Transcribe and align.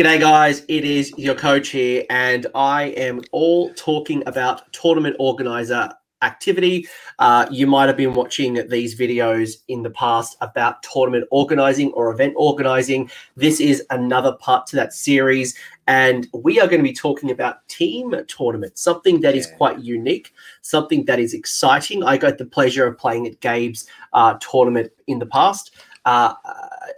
G'day, 0.00 0.18
guys. 0.18 0.62
It 0.66 0.86
is 0.86 1.12
your 1.18 1.34
coach 1.34 1.68
here, 1.68 2.06
and 2.08 2.46
I 2.54 2.84
am 2.84 3.20
all 3.32 3.70
talking 3.74 4.22
about 4.26 4.72
tournament 4.72 5.14
organizer 5.18 5.90
activity. 6.22 6.88
Uh, 7.18 7.46
you 7.50 7.66
might 7.66 7.86
have 7.86 7.98
been 7.98 8.14
watching 8.14 8.66
these 8.68 8.98
videos 8.98 9.58
in 9.68 9.82
the 9.82 9.90
past 9.90 10.38
about 10.40 10.82
tournament 10.82 11.26
organizing 11.30 11.92
or 11.92 12.10
event 12.10 12.32
organizing. 12.38 13.10
This 13.36 13.60
is 13.60 13.84
another 13.90 14.32
part 14.32 14.66
to 14.68 14.76
that 14.76 14.94
series, 14.94 15.54
and 15.86 16.26
we 16.32 16.58
are 16.60 16.66
going 16.66 16.80
to 16.80 16.88
be 16.88 16.94
talking 16.94 17.30
about 17.30 17.68
team 17.68 18.14
tournaments, 18.26 18.80
something 18.80 19.20
that 19.20 19.34
is 19.34 19.48
quite 19.58 19.80
unique, 19.80 20.32
something 20.62 21.04
that 21.04 21.20
is 21.20 21.34
exciting. 21.34 22.02
I 22.04 22.16
got 22.16 22.38
the 22.38 22.46
pleasure 22.46 22.86
of 22.86 22.96
playing 22.96 23.26
at 23.26 23.38
Gabe's 23.40 23.86
uh, 24.14 24.38
tournament 24.40 24.92
in 25.08 25.18
the 25.18 25.26
past. 25.26 25.72
Uh, 26.04 26.34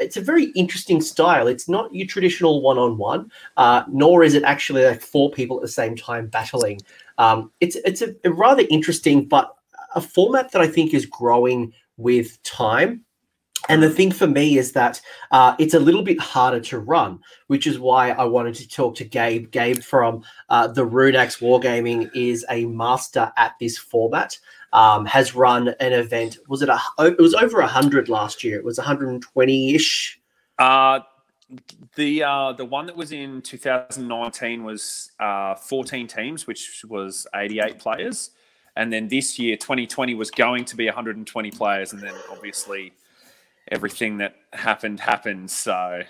it's 0.01 0.17
a 0.17 0.21
very 0.21 0.47
interesting 0.55 1.01
style. 1.01 1.47
It's 1.47 1.69
not 1.69 1.95
your 1.95 2.07
traditional 2.07 2.63
one-on-one, 2.63 3.31
uh, 3.57 3.85
nor 3.89 4.23
is 4.23 4.35
it 4.35 4.45
actually 4.45 4.85
like 4.85 5.01
four 5.01 5.31
people 5.31 5.57
at 5.57 5.63
the 5.63 5.69
same 5.69 5.97
time 5.97 6.29
battling. 6.29 6.81
Um, 7.19 7.51
it's 7.61 7.77
it's 7.77 8.03
a, 8.03 8.15
a, 8.25 8.31
rather 8.31 8.65
interesting, 8.71 9.27
but 9.27 9.55
a 9.95 10.01
format 10.01 10.53
that 10.53 10.63
I 10.63 10.67
think 10.67 10.95
is 10.95 11.07
growing 11.07 11.73
with 11.97 12.43
time. 12.43 13.05
And 13.69 13.81
the 13.81 13.91
thing 13.91 14.11
for 14.11 14.27
me 14.27 14.59
is 14.59 14.73
that 14.73 15.01
uh, 15.31 15.55
it's 15.59 15.75
a 15.75 15.79
little 15.79 16.03
bit 16.03 16.19
harder 16.19 16.59
to 16.61 16.81
run, 16.81 17.21
which 17.47 17.69
is 17.69 17.79
why 17.79 18.11
I 18.11 18.25
wanted 18.25 18.57
to 18.57 18.69
talk 18.69 18.97
to 18.97 19.05
Gabe. 19.05 19.53
Gabe 19.53 19.79
from 19.79 20.25
uh, 20.49 20.67
the 20.67 20.85
Rune 20.85 21.15
Axe 21.15 21.39
Wargaming 21.39 22.11
is 22.13 22.45
a 22.51 22.65
master 22.67 23.33
at 23.37 23.53
this 23.61 23.79
format 23.79 24.37
um, 24.73 25.05
has 25.07 25.35
run 25.35 25.69
an 25.81 25.93
event. 25.93 26.39
Was 26.49 26.63
it 26.63 26.69
a? 26.69 26.79
It 27.01 27.19
was 27.19 27.35
over 27.35 27.61
hundred 27.63 28.09
last 28.09 28.43
year. 28.43 28.57
It 28.59 28.65
was 28.65 28.79
one 28.79 28.87
hundred 28.87 29.09
and 29.09 29.23
twenty 29.23 29.75
ish. 29.75 30.21
Uh 30.59 31.01
the 31.97 32.23
uh, 32.23 32.53
the 32.53 32.65
one 32.65 32.87
that 32.87 32.97
was 32.97 33.13
in 33.13 33.43
2019 33.43 34.65
was 34.65 35.11
uh, 35.21 35.55
14 35.55 36.07
teams, 36.07 36.47
which 36.47 36.85
was 36.89 37.27
88 37.35 37.79
players, 37.79 38.31
and 38.77 38.93
then 38.93 39.09
this 39.09 39.39
year 39.39 39.57
2020 39.57 40.15
was 40.15 40.31
going 40.31 40.65
to 40.65 40.77
be 40.77 40.87
120 40.87 41.51
players, 41.51 41.93
and 41.93 42.03
then 42.03 42.15
obviously 42.31 42.95
everything 43.71 44.19
that 44.19 44.37
happened 44.53 45.01
happened. 45.01 45.51
So 45.51 46.03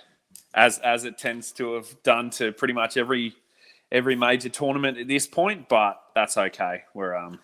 as 0.55 0.79
as 0.79 1.05
it 1.05 1.19
tends 1.19 1.53
to 1.53 1.75
have 1.75 2.03
done 2.03 2.31
to 2.31 2.53
pretty 2.53 2.75
much 2.75 2.97
every 2.97 3.35
every 3.91 4.17
major 4.17 4.49
tournament 4.49 4.99
at 4.99 5.09
this 5.09 5.27
point, 5.27 5.69
but 5.69 6.01
that's 6.15 6.37
okay. 6.37 6.85
We're 6.95 7.17
um 7.17 7.41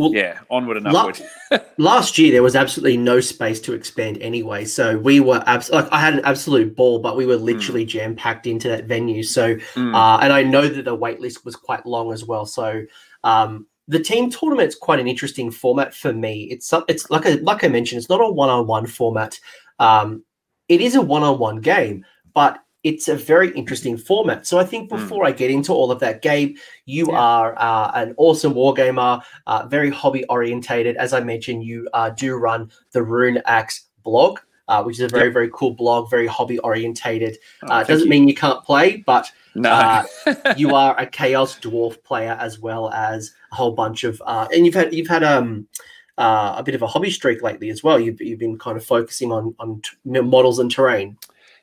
well, 0.00 0.14
yeah, 0.14 0.38
onward 0.48 0.78
and 0.78 0.86
upward. 0.86 1.20
last 1.76 2.16
year 2.16 2.32
there 2.32 2.42
was 2.42 2.56
absolutely 2.56 2.96
no 2.96 3.20
space 3.20 3.60
to 3.60 3.74
expand 3.74 4.16
anyway, 4.22 4.64
so 4.64 4.98
we 4.98 5.20
were 5.20 5.42
abs- 5.46 5.68
like 5.68 5.86
I 5.92 6.00
had 6.00 6.14
an 6.14 6.24
absolute 6.24 6.74
ball, 6.74 7.00
but 7.00 7.18
we 7.18 7.26
were 7.26 7.36
literally 7.36 7.84
mm. 7.84 7.88
jam 7.88 8.16
packed 8.16 8.46
into 8.46 8.68
that 8.68 8.86
venue. 8.86 9.22
So, 9.22 9.56
mm. 9.56 9.94
uh, 9.94 10.18
and 10.22 10.32
I 10.32 10.42
know 10.42 10.66
that 10.66 10.86
the 10.86 10.94
wait 10.94 11.20
list 11.20 11.44
was 11.44 11.54
quite 11.54 11.84
long 11.84 12.14
as 12.14 12.24
well. 12.24 12.46
So, 12.46 12.82
um, 13.24 13.66
the 13.88 14.00
team 14.00 14.30
tournament's 14.30 14.74
quite 14.74 15.00
an 15.00 15.08
interesting 15.08 15.50
format 15.50 15.92
for 15.92 16.14
me. 16.14 16.44
It's 16.44 16.72
it's 16.88 17.10
like 17.10 17.26
a, 17.26 17.36
like 17.42 17.62
I 17.62 17.68
mentioned, 17.68 17.98
it's 17.98 18.08
not 18.08 18.22
a 18.22 18.30
one 18.30 18.48
on 18.48 18.66
one 18.66 18.86
format. 18.86 19.38
Um, 19.78 20.24
it 20.68 20.80
is 20.80 20.94
a 20.94 21.02
one 21.02 21.24
on 21.24 21.38
one 21.38 21.60
game, 21.60 22.06
but 22.32 22.58
it's 22.82 23.08
a 23.08 23.14
very 23.14 23.50
interesting 23.50 23.96
format. 23.96 24.46
So 24.46 24.58
I 24.58 24.64
think 24.64 24.90
hmm. 24.90 24.96
before 24.96 25.24
mm. 25.24 25.28
I 25.28 25.32
get 25.32 25.50
into 25.50 25.72
all 25.72 25.90
of 25.90 26.00
that, 26.00 26.22
Gabe, 26.22 26.56
you 26.86 27.08
yeah. 27.08 27.18
are 27.18 27.54
uh, 27.58 27.92
an 27.94 28.14
awesome 28.16 28.54
wargamer, 28.54 29.22
uh, 29.46 29.66
very 29.66 29.90
hobby 29.90 30.24
orientated. 30.26 30.96
As 30.96 31.12
I 31.12 31.20
mentioned, 31.20 31.64
you 31.64 31.88
uh, 31.92 32.10
do 32.10 32.36
run 32.36 32.70
the 32.92 33.02
Rune 33.02 33.42
Axe 33.44 33.88
blog, 34.02 34.40
uh, 34.68 34.82
which 34.82 34.96
is 34.96 35.02
a 35.02 35.08
very 35.08 35.24
yep. 35.24 35.34
very 35.34 35.50
cool 35.52 35.72
blog, 35.72 36.08
very 36.10 36.26
hobby 36.26 36.58
orientated. 36.60 37.36
Oh, 37.64 37.68
uh, 37.68 37.84
doesn't 37.84 38.06
you. 38.06 38.10
mean 38.10 38.28
you 38.28 38.34
can't 38.34 38.64
play, 38.64 38.98
but 38.98 39.30
no. 39.54 39.70
Uh, 39.70 40.04
you 40.56 40.74
are 40.74 40.98
a 40.98 41.06
Chaos 41.06 41.58
Dwarf 41.58 42.02
player 42.02 42.36
as 42.40 42.60
well 42.60 42.90
as 42.90 43.34
a 43.52 43.56
whole 43.56 43.72
bunch 43.72 44.04
of, 44.04 44.22
and 44.26 44.64
you've 44.64 44.74
had 44.74 44.94
you've 44.94 45.08
had 45.08 45.22
um. 45.22 45.68
a 46.16 46.62
bit 46.64 46.74
of 46.74 46.82
a 46.82 46.86
hobby 46.86 47.10
streak 47.10 47.42
lately 47.42 47.68
as 47.68 47.82
well. 47.82 48.00
You've, 48.00 48.20
you've 48.20 48.38
been 48.38 48.58
kind 48.58 48.76
of 48.78 48.84
focusing 48.84 49.32
on 49.32 49.54
on 49.58 49.82
t- 49.82 50.20
models 50.20 50.58
and 50.58 50.70
terrain. 50.70 51.18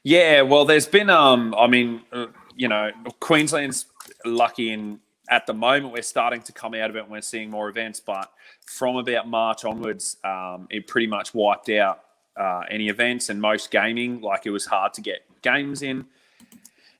Yeah, 0.07 0.43
well, 0.43 0.63
there's 0.63 0.87
been, 0.87 1.09
um, 1.09 1.53
I 1.53 1.67
mean, 1.67 2.01
uh, 2.13 2.27
you 2.55 2.69
know, 2.69 2.91
Queensland's 3.19 3.87
lucky 4.23 4.71
in 4.71 5.01
at 5.29 5.45
the 5.45 5.53
moment 5.53 5.91
we're 5.91 6.01
starting 6.01 6.41
to 6.43 6.53
come 6.53 6.73
out 6.75 6.89
of 6.89 6.95
it 6.95 6.99
and 6.99 7.11
we're 7.11 7.19
seeing 7.19 7.49
more 7.49 7.67
events, 7.67 7.99
but 7.99 8.31
from 8.65 8.95
about 8.95 9.27
March 9.27 9.65
onwards, 9.65 10.15
um, 10.23 10.65
it 10.69 10.87
pretty 10.87 11.07
much 11.07 11.33
wiped 11.33 11.67
out 11.67 12.05
uh, 12.37 12.61
any 12.71 12.87
events 12.87 13.27
and 13.27 13.41
most 13.41 13.69
gaming. 13.69 14.21
Like 14.21 14.45
it 14.45 14.49
was 14.51 14.65
hard 14.65 14.93
to 14.93 15.01
get 15.01 15.25
games 15.41 15.81
in. 15.81 16.05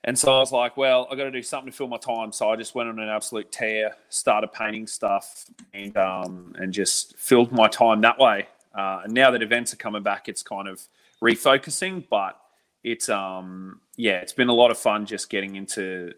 And 0.04 0.20
so 0.20 0.36
I 0.36 0.40
was 0.40 0.52
like, 0.52 0.76
well, 0.76 1.08
I 1.10 1.16
got 1.16 1.24
to 1.24 1.32
do 1.32 1.42
something 1.42 1.72
to 1.72 1.78
fill 1.78 1.88
my 1.88 1.96
time. 1.96 2.34
So 2.34 2.50
I 2.50 2.58
just 2.58 2.76
went 2.76 2.90
on 2.90 3.00
an 3.00 3.08
absolute 3.08 3.54
tear, 3.54 3.96
started 4.10 4.52
painting 4.52 4.86
stuff, 4.86 5.46
and 5.74 5.96
um, 5.96 6.56
and 6.60 6.74
just 6.74 7.18
filled 7.18 7.54
my 7.54 7.70
time 7.70 8.02
that 8.02 8.20
way. 8.20 8.50
Uh, 8.76 9.04
and 9.06 9.14
now 9.14 9.32
that 9.32 9.42
events 9.42 9.74
are 9.74 9.78
coming 9.78 10.04
back, 10.04 10.28
it's 10.28 10.44
kind 10.44 10.68
of 10.68 10.82
refocusing. 11.22 12.04
But 12.10 12.38
it's 12.84 13.10
um 13.10 13.82
yeah, 13.96 14.18
it's 14.18 14.34
been 14.34 14.50
a 14.50 14.54
lot 14.54 14.72
of 14.72 14.78
fun 14.78 15.06
just 15.06 15.30
getting 15.30 15.56
into 15.56 16.14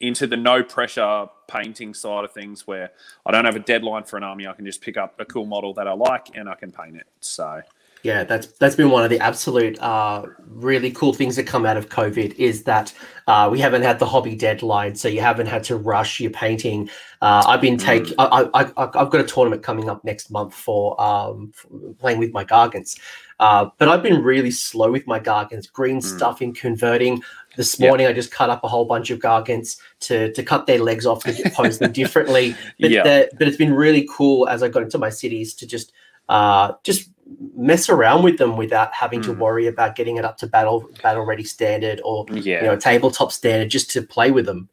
into 0.00 0.26
the 0.26 0.36
no 0.36 0.62
pressure 0.62 1.26
painting 1.48 1.94
side 1.94 2.24
of 2.24 2.32
things 2.32 2.66
where 2.66 2.90
I 3.24 3.30
don't 3.30 3.44
have 3.44 3.54
a 3.54 3.60
deadline 3.60 4.02
for 4.02 4.16
an 4.16 4.24
army. 4.24 4.46
I 4.48 4.52
can 4.52 4.66
just 4.66 4.80
pick 4.80 4.96
up 4.96 5.14
a 5.20 5.24
cool 5.24 5.46
model 5.46 5.72
that 5.74 5.86
I 5.86 5.92
like 5.92 6.36
and 6.36 6.48
I 6.48 6.56
can 6.56 6.72
paint 6.72 6.96
it. 6.96 7.06
So 7.20 7.62
yeah, 8.02 8.24
that's 8.24 8.48
that's 8.58 8.74
been 8.74 8.90
one 8.90 9.04
of 9.04 9.10
the 9.10 9.20
absolute 9.20 9.80
uh, 9.80 10.26
really 10.48 10.90
cool 10.90 11.12
things 11.12 11.36
that 11.36 11.46
come 11.46 11.64
out 11.64 11.76
of 11.76 11.88
COVID 11.88 12.34
is 12.34 12.64
that 12.64 12.92
uh, 13.28 13.48
we 13.50 13.60
haven't 13.60 13.82
had 13.82 14.00
the 14.00 14.06
hobby 14.06 14.34
deadline, 14.34 14.96
so 14.96 15.06
you 15.06 15.20
haven't 15.20 15.46
had 15.46 15.62
to 15.64 15.76
rush 15.76 16.18
your 16.18 16.32
painting. 16.32 16.90
Uh, 17.20 17.44
I've 17.46 17.60
been 17.60 17.78
take 17.78 18.04
mm. 18.04 18.14
I, 18.18 18.48
I, 18.54 18.72
I, 18.76 18.98
have 18.98 19.10
got 19.10 19.20
a 19.20 19.24
tournament 19.24 19.62
coming 19.62 19.88
up 19.88 20.02
next 20.04 20.30
month 20.30 20.52
for, 20.52 21.00
um, 21.00 21.52
for 21.54 21.68
playing 22.00 22.18
with 22.18 22.32
my 22.32 22.44
Gargants, 22.44 22.98
uh, 23.38 23.68
but 23.78 23.88
I've 23.88 24.02
been 24.02 24.20
really 24.22 24.50
slow 24.50 24.90
with 24.90 25.06
my 25.06 25.20
Gargants, 25.20 25.70
green 25.70 25.98
mm. 25.98 26.04
stuff 26.04 26.42
in 26.42 26.52
converting. 26.52 27.22
This 27.54 27.78
morning, 27.78 28.04
yep. 28.04 28.12
I 28.12 28.14
just 28.14 28.30
cut 28.30 28.48
up 28.48 28.64
a 28.64 28.68
whole 28.68 28.86
bunch 28.86 29.10
of 29.10 29.18
Gargants 29.18 29.76
to 30.00 30.32
to 30.32 30.42
cut 30.42 30.66
their 30.66 30.78
legs 30.78 31.04
off 31.04 31.22
to 31.24 31.50
pose 31.50 31.78
them 31.78 31.92
differently. 32.02 32.56
But 32.80 32.90
yep. 32.90 33.28
but 33.38 33.46
it's 33.46 33.58
been 33.58 33.74
really 33.74 34.08
cool 34.10 34.48
as 34.48 34.62
I 34.62 34.68
got 34.68 34.82
into 34.82 34.96
my 34.96 35.10
cities 35.10 35.52
to 35.54 35.66
just 35.66 35.92
uh, 36.28 36.72
just 36.84 37.10
mess 37.54 37.88
around 37.88 38.22
with 38.22 38.38
them 38.38 38.56
without 38.56 38.92
having 38.92 39.20
mm. 39.20 39.24
to 39.24 39.32
worry 39.32 39.66
about 39.66 39.96
getting 39.96 40.16
it 40.16 40.24
up 40.24 40.36
to 40.38 40.46
battle 40.46 40.88
battle 41.02 41.24
ready 41.24 41.44
standard 41.44 42.00
or 42.04 42.26
yeah. 42.30 42.60
you 42.60 42.66
know 42.66 42.76
tabletop 42.76 43.32
standard 43.32 43.70
just 43.70 43.90
to 43.90 44.02
play 44.02 44.30
with 44.30 44.46
them. 44.46 44.68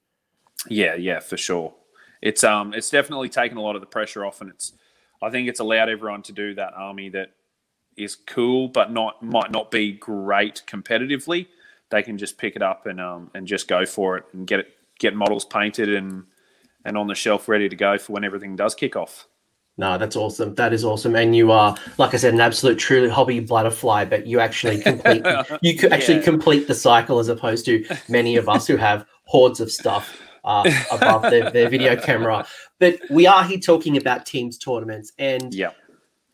Yeah, 0.67 0.95
yeah, 0.95 1.19
for 1.19 1.37
sure. 1.37 1.73
It's 2.21 2.43
um 2.43 2.73
it's 2.73 2.89
definitely 2.89 3.29
taken 3.29 3.57
a 3.57 3.61
lot 3.61 3.75
of 3.75 3.81
the 3.81 3.87
pressure 3.87 4.25
off 4.25 4.41
and 4.41 4.49
it's 4.49 4.73
I 5.21 5.29
think 5.29 5.47
it's 5.47 5.59
allowed 5.59 5.89
everyone 5.89 6.21
to 6.23 6.31
do 6.31 6.53
that 6.55 6.73
army 6.75 7.09
that 7.09 7.31
is 7.97 8.15
cool 8.15 8.67
but 8.67 8.91
not 8.91 9.21
might 9.23 9.51
not 9.51 9.71
be 9.71 9.93
great 9.93 10.63
competitively. 10.67 11.47
They 11.89 12.03
can 12.03 12.17
just 12.17 12.37
pick 12.37 12.55
it 12.55 12.61
up 12.61 12.85
and 12.85 12.99
um 12.99 13.31
and 13.33 13.47
just 13.47 13.67
go 13.67 13.85
for 13.85 14.17
it 14.17 14.25
and 14.33 14.45
get 14.45 14.59
it 14.61 14.77
get 14.99 15.15
models 15.15 15.45
painted 15.45 15.93
and 15.93 16.25
and 16.85 16.97
on 16.97 17.07
the 17.07 17.15
shelf 17.15 17.47
ready 17.47 17.69
to 17.69 17.75
go 17.75 17.97
for 17.97 18.13
when 18.13 18.23
everything 18.23 18.55
does 18.55 18.75
kick 18.75 18.95
off. 18.95 19.27
No, 19.79 19.97
that's 19.97 20.17
awesome. 20.17 20.55
That 20.55 20.73
is 20.73 20.83
awesome. 20.83 21.15
And 21.15 21.33
you 21.33 21.53
are, 21.53 21.73
like 21.97 22.13
I 22.13 22.17
said, 22.17 22.33
an 22.33 22.41
absolute 22.41 22.77
truly 22.77 23.07
hobby 23.07 23.39
butterfly, 23.39 24.03
but 24.03 24.27
you 24.27 24.41
actually 24.41 24.81
complete 24.81 25.25
you 25.61 25.77
could 25.77 25.93
actually 25.93 26.17
yeah. 26.17 26.23
complete 26.23 26.67
the 26.67 26.75
cycle 26.75 27.17
as 27.17 27.29
opposed 27.29 27.65
to 27.67 27.85
many 28.09 28.35
of 28.35 28.49
us 28.49 28.67
who 28.67 28.75
have 28.75 29.05
hordes 29.23 29.61
of 29.61 29.71
stuff 29.71 30.21
uh, 30.43 30.69
above 30.91 31.21
their, 31.21 31.49
their 31.49 31.69
video 31.69 31.95
camera. 31.95 32.45
But 32.79 32.99
we 33.09 33.25
are 33.25 33.45
here 33.45 33.57
talking 33.57 33.95
about 33.95 34.25
teams 34.25 34.57
tournaments. 34.57 35.13
And 35.17 35.53
yeah. 35.53 35.71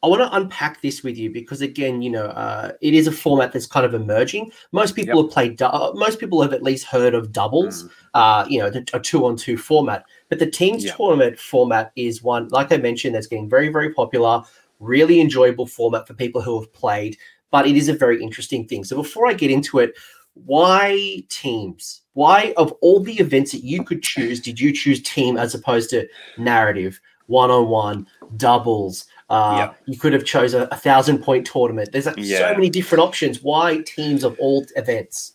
I 0.02 0.08
want 0.08 0.24
to 0.24 0.36
unpack 0.36 0.82
this 0.82 1.04
with 1.04 1.16
you 1.16 1.30
because, 1.32 1.62
again, 1.62 2.02
you 2.02 2.10
know, 2.10 2.26
uh, 2.26 2.72
it 2.82 2.96
is 2.96 3.06
a 3.06 3.12
format 3.12 3.54
that's 3.54 3.68
kind 3.68 3.86
of 3.86 3.94
emerging. 3.94 4.52
Most 4.72 4.96
people 4.96 5.22
yep. 5.22 5.26
have 5.26 5.34
played, 5.34 5.62
uh, 5.62 5.92
most 5.94 6.20
people 6.20 6.42
have 6.42 6.54
at 6.54 6.64
least 6.64 6.86
heard 6.86 7.14
of 7.14 7.32
doubles, 7.32 7.84
mm. 7.84 7.90
uh, 8.16 8.44
you 8.50 8.58
know, 8.58 8.72
a 8.94 9.00
two 9.00 9.24
on 9.24 9.36
two 9.36 9.56
format. 9.56 10.04
But 10.30 10.40
the 10.40 10.50
teams 10.50 10.84
yep. 10.84 10.98
tournament 10.98 11.40
format 11.40 11.92
is 11.96 12.24
one, 12.24 12.48
like 12.50 12.72
I 12.72 12.78
mentioned, 12.78 13.16
that's 13.16 13.28
getting 13.28 13.50
very, 13.50 13.70
very 13.70 13.94
popular, 13.94 14.44
really 14.80 15.22
enjoyable 15.22 15.68
format 15.68 16.08
for 16.08 16.14
people 16.14 16.42
who 16.42 16.60
have 16.60 16.72
played. 16.74 17.18
But 17.52 17.68
it 17.68 17.76
is 17.76 17.90
a 17.90 17.94
very 17.94 18.22
interesting 18.22 18.68
thing. 18.68 18.84
So 18.84 18.96
before 18.96 19.28
I 19.28 19.34
get 19.34 19.52
into 19.52 19.80
it, 19.80 19.94
why 20.34 21.24
teams? 21.30 22.02
Why, 22.14 22.54
of 22.58 22.72
all 22.82 23.02
the 23.02 23.20
events 23.20 23.52
that 23.52 23.64
you 23.64 23.84
could 23.84 24.04
choose, 24.04 24.40
did 24.40 24.60
you 24.60 24.74
choose 24.74 25.02
team 25.02 25.38
as 25.38 25.54
opposed 25.54 25.90
to 25.92 26.08
narrative, 26.38 27.00
one 27.28 27.52
on 27.52 27.70
one, 27.70 28.08
doubles? 28.38 29.06
Uh, 29.30 29.56
yeah. 29.58 29.74
You 29.86 29.98
could 29.98 30.14
have 30.14 30.26
chose 30.26 30.54
a, 30.54 30.64
a, 30.72 30.76
thousand 30.76 31.20
point 31.20 31.48
tournament. 31.48 31.92
There's 31.92 32.06
like 32.06 32.16
yeah. 32.18 32.40
so 32.40 32.54
many 32.54 32.70
different 32.70 33.04
options. 33.04 33.42
Why 33.42 33.82
teams 33.86 34.24
of 34.24 34.38
all 34.40 34.66
events? 34.76 35.34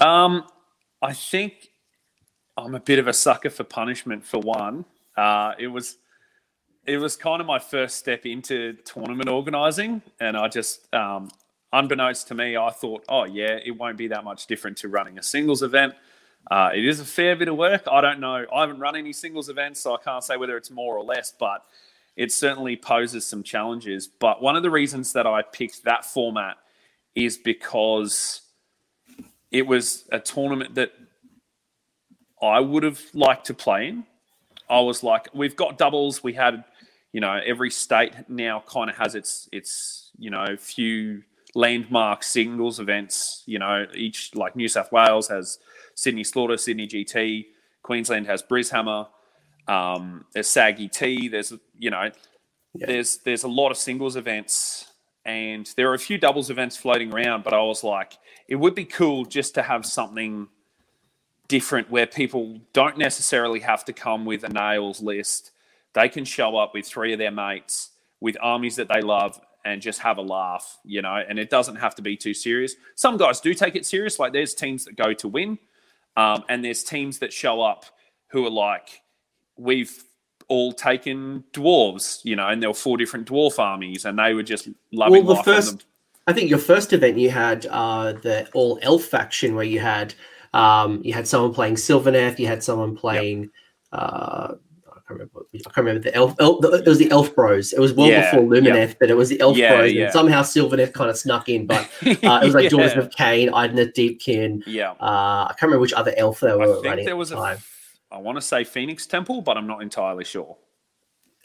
Um, 0.00 0.44
I 1.02 1.12
think 1.12 1.70
I'm 2.58 2.74
a 2.74 2.80
bit 2.80 2.98
of 2.98 3.06
a 3.06 3.12
sucker 3.12 3.50
for 3.50 3.64
punishment. 3.64 4.24
For 4.26 4.40
one, 4.40 4.84
uh, 5.16 5.52
it 5.58 5.68
was 5.68 5.98
it 6.86 6.98
was 6.98 7.16
kind 7.16 7.40
of 7.40 7.46
my 7.46 7.58
first 7.58 7.96
step 7.96 8.26
into 8.26 8.72
tournament 8.84 9.28
organizing, 9.28 10.02
and 10.20 10.36
I 10.36 10.48
just 10.48 10.92
um, 10.92 11.30
unbeknownst 11.72 12.28
to 12.28 12.34
me, 12.34 12.56
I 12.56 12.70
thought, 12.70 13.04
oh 13.08 13.24
yeah, 13.24 13.58
it 13.64 13.72
won't 13.72 13.96
be 13.96 14.08
that 14.08 14.24
much 14.24 14.46
different 14.46 14.76
to 14.78 14.88
running 14.88 15.18
a 15.18 15.22
singles 15.22 15.62
event. 15.62 15.94
Uh, 16.50 16.70
it 16.74 16.84
is 16.84 16.98
a 16.98 17.04
fair 17.04 17.36
bit 17.36 17.48
of 17.48 17.56
work. 17.56 17.82
I 17.90 18.00
don't 18.00 18.20
know. 18.20 18.44
I 18.52 18.60
haven't 18.62 18.80
run 18.80 18.96
any 18.96 19.12
singles 19.12 19.48
events, 19.48 19.80
so 19.80 19.94
I 19.94 19.98
can't 19.98 20.24
say 20.24 20.36
whether 20.36 20.56
it's 20.56 20.70
more 20.70 20.96
or 20.96 21.04
less, 21.04 21.32
but 21.38 21.64
it 22.16 22.32
certainly 22.32 22.74
poses 22.74 23.24
some 23.24 23.42
challenges. 23.42 24.08
But 24.08 24.42
one 24.42 24.56
of 24.56 24.64
the 24.64 24.70
reasons 24.70 25.12
that 25.12 25.26
I 25.26 25.42
picked 25.42 25.84
that 25.84 26.04
format 26.04 26.56
is 27.14 27.36
because 27.36 28.40
it 29.50 29.66
was 29.66 30.08
a 30.10 30.18
tournament 30.18 30.74
that 30.74 30.92
I 32.42 32.60
would 32.60 32.82
have 32.82 33.00
liked 33.14 33.46
to 33.46 33.54
play 33.54 33.88
in. 33.88 34.04
I 34.70 34.80
was 34.80 35.02
like, 35.02 35.28
we've 35.34 35.56
got 35.56 35.78
doubles. 35.78 36.22
We 36.22 36.34
had, 36.34 36.64
you 37.12 37.20
know, 37.20 37.40
every 37.44 37.70
state 37.70 38.12
now 38.28 38.62
kind 38.66 38.90
of 38.90 38.96
has 38.96 39.14
its 39.14 39.48
its 39.52 40.10
you 40.18 40.30
know 40.30 40.56
few 40.58 41.22
landmark 41.54 42.22
singles 42.22 42.80
events. 42.80 43.42
You 43.46 43.58
know, 43.58 43.86
each 43.94 44.34
like 44.34 44.56
New 44.56 44.68
South 44.68 44.92
Wales 44.92 45.28
has 45.28 45.58
Sydney 45.94 46.24
Slaughter, 46.24 46.56
Sydney 46.56 46.86
GT. 46.86 47.46
Queensland 47.82 48.26
has 48.26 48.42
Brishammer. 48.42 49.08
Um, 49.66 50.24
there's 50.32 50.48
Saggy 50.48 50.88
T. 50.88 51.28
There's 51.28 51.52
you 51.78 51.90
know, 51.90 52.10
yeah. 52.74 52.86
there's 52.86 53.18
there's 53.18 53.44
a 53.44 53.48
lot 53.48 53.70
of 53.70 53.78
singles 53.78 54.16
events, 54.16 54.92
and 55.24 55.70
there 55.76 55.90
are 55.90 55.94
a 55.94 55.98
few 55.98 56.18
doubles 56.18 56.50
events 56.50 56.76
floating 56.76 57.12
around. 57.12 57.44
But 57.44 57.54
I 57.54 57.62
was 57.62 57.82
like, 57.82 58.18
it 58.48 58.56
would 58.56 58.74
be 58.74 58.84
cool 58.84 59.24
just 59.24 59.54
to 59.54 59.62
have 59.62 59.86
something 59.86 60.48
different 61.48 61.90
where 61.90 62.06
people 62.06 62.60
don't 62.72 62.98
necessarily 62.98 63.60
have 63.60 63.84
to 63.86 63.92
come 63.92 64.24
with 64.24 64.44
a 64.44 64.48
nails 64.48 65.00
list. 65.00 65.50
They 65.94 66.08
can 66.08 66.24
show 66.24 66.56
up 66.56 66.74
with 66.74 66.86
three 66.86 67.12
of 67.12 67.18
their 67.18 67.30
mates 67.30 67.90
with 68.20 68.36
armies 68.40 68.76
that 68.76 68.88
they 68.88 69.00
love 69.00 69.40
and 69.64 69.82
just 69.82 69.98
have 70.00 70.18
a 70.18 70.22
laugh, 70.22 70.78
you 70.84 71.02
know, 71.02 71.22
and 71.28 71.38
it 71.38 71.50
doesn't 71.50 71.76
have 71.76 71.94
to 71.94 72.02
be 72.02 72.16
too 72.16 72.34
serious. 72.34 72.74
Some 72.94 73.16
guys 73.16 73.40
do 73.40 73.54
take 73.54 73.76
it 73.76 73.86
serious. 73.86 74.18
Like 74.18 74.32
there's 74.32 74.54
teams 74.54 74.84
that 74.84 74.96
go 74.96 75.12
to 75.14 75.28
win, 75.28 75.58
um, 76.16 76.44
and 76.48 76.64
there's 76.64 76.82
teams 76.84 77.18
that 77.18 77.32
show 77.32 77.60
up 77.60 77.84
who 78.28 78.46
are 78.46 78.50
like, 78.50 79.02
we've 79.56 80.04
all 80.48 80.72
taken 80.72 81.44
dwarves, 81.52 82.24
you 82.24 82.36
know, 82.36 82.48
and 82.48 82.62
there 82.62 82.70
were 82.70 82.74
four 82.74 82.96
different 82.96 83.28
dwarf 83.28 83.58
armies, 83.58 84.04
and 84.04 84.18
they 84.18 84.34
were 84.34 84.42
just 84.42 84.68
loving 84.92 85.24
well, 85.24 85.36
the 85.36 85.42
first, 85.42 85.84
I 86.26 86.32
think 86.32 86.50
your 86.50 86.58
first 86.58 86.92
event 86.92 87.18
you 87.18 87.30
had 87.30 87.66
uh, 87.66 88.12
the 88.12 88.48
all 88.54 88.78
elf 88.82 89.04
faction 89.04 89.54
where 89.54 89.64
you 89.64 89.80
had 89.80 90.14
um, 90.52 91.00
you 91.04 91.12
had 91.12 91.28
someone 91.28 91.54
playing 91.54 91.74
Sylvaneth, 91.74 92.38
you 92.38 92.46
had 92.46 92.62
someone 92.62 92.96
playing. 92.96 93.42
Yep. 93.42 93.50
Uh, 93.92 94.54
I 94.86 94.94
can't 95.08 95.20
remember. 95.20 95.40
I 95.54 95.58
can't 95.58 95.76
remember 95.78 96.00
the 96.00 96.14
elf. 96.14 96.34
elf 96.38 96.64
it 96.64 96.86
was 96.86 96.98
the 96.98 97.10
Elf 97.10 97.34
Bros. 97.34 97.72
It 97.72 97.80
was 97.80 97.94
well 97.94 98.08
yeah, 98.08 98.30
before 98.30 98.46
Lumineth, 98.46 98.96
but 99.00 99.10
it 99.10 99.14
was 99.14 99.30
the 99.30 99.40
Elf 99.40 99.56
yeah, 99.56 99.76
Bros. 99.76 99.92
Yeah. 99.92 100.04
And 100.04 100.12
somehow 100.12 100.42
Sylvaneth 100.42 100.92
kind 100.92 101.08
of 101.08 101.16
snuck 101.16 101.48
in, 101.48 101.66
but 101.66 101.80
uh, 102.06 102.40
it 102.42 102.44
was 102.44 102.54
like 102.54 102.64
yeah. 102.64 102.68
Daughters 102.68 102.96
of 102.96 103.10
Khaine, 103.10 103.50
Idoneth 103.50 103.94
Deepkin. 103.94 104.62
Yeah. 104.66 104.90
Uh, 104.92 105.46
I 105.48 105.54
can't 105.58 105.62
remember 105.62 105.80
which 105.80 105.94
other 105.94 106.12
elf 106.16 106.40
they 106.40 106.54
were 106.54 106.80
I 106.86 106.96
think 106.96 107.06
there 107.06 107.16
was 107.16 107.32
a. 107.32 107.58
I 108.10 108.18
want 108.18 108.36
to 108.36 108.42
say 108.42 108.64
Phoenix 108.64 109.06
Temple, 109.06 109.42
but 109.42 109.56
I'm 109.56 109.66
not 109.66 109.82
entirely 109.82 110.24
sure. 110.24 110.56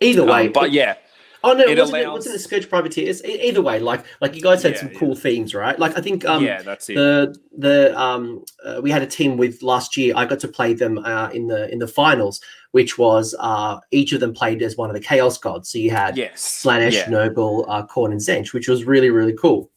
Either 0.02 0.26
way, 0.26 0.48
um, 0.48 0.54
but 0.54 0.72
yeah, 0.72 0.96
Oh 1.46 1.52
no, 1.52 1.66
it 1.66 1.78
wasn't, 1.78 2.04
allows... 2.04 2.06
it 2.06 2.12
wasn't 2.12 2.36
a 2.36 2.40
Scourge 2.40 2.70
Privateers. 2.70 3.22
Either 3.26 3.62
way, 3.62 3.80
like 3.80 4.06
like 4.22 4.34
you 4.34 4.42
guys 4.42 4.64
had 4.64 4.74
yeah, 4.74 4.80
some 4.80 4.90
cool 4.92 5.10
yeah. 5.10 5.20
themes, 5.22 5.54
right? 5.54 5.78
Like 5.78 5.98
I 5.98 6.02
think 6.02 6.24
um 6.24 6.44
yeah, 6.44 6.62
that's 6.62 6.90
it. 6.90 6.96
the 6.96 7.36
the 7.58 8.00
um 8.00 8.46
uh, 8.64 8.80
we 8.82 8.90
had 8.90 9.02
a 9.02 9.08
team 9.08 9.36
with 9.36 9.62
last 9.62 9.98
year. 9.98 10.14
I 10.16 10.26
got 10.26 10.40
to 10.40 10.48
play 10.48 10.74
them 10.74 11.00
uh, 11.00 11.30
in 11.30 11.48
the 11.48 11.70
in 11.70 11.80
the 11.80 11.88
finals, 11.88 12.40
which 12.72 12.98
was 12.98 13.36
uh 13.40 13.80
each 13.92 14.14
of 14.14 14.22
them 14.22 14.34
played 14.34 14.62
as 14.62 14.78
one 14.78 14.90
of 14.90 14.94
the 14.94 15.02
Chaos 15.02 15.38
Gods. 15.38 15.68
So 15.70 15.80
you 15.80 15.92
had 15.92 16.16
yes, 16.16 16.64
Slaanesh, 16.64 16.94
yeah. 16.94 17.06
Nurgle, 17.08 17.66
uh, 17.68 17.86
Khorne, 17.88 18.12
and 18.12 18.22
Tzeentch, 18.22 18.54
which 18.54 18.70
was 18.70 18.86
really 18.86 19.10
really 19.10 19.34
cool. 19.34 19.70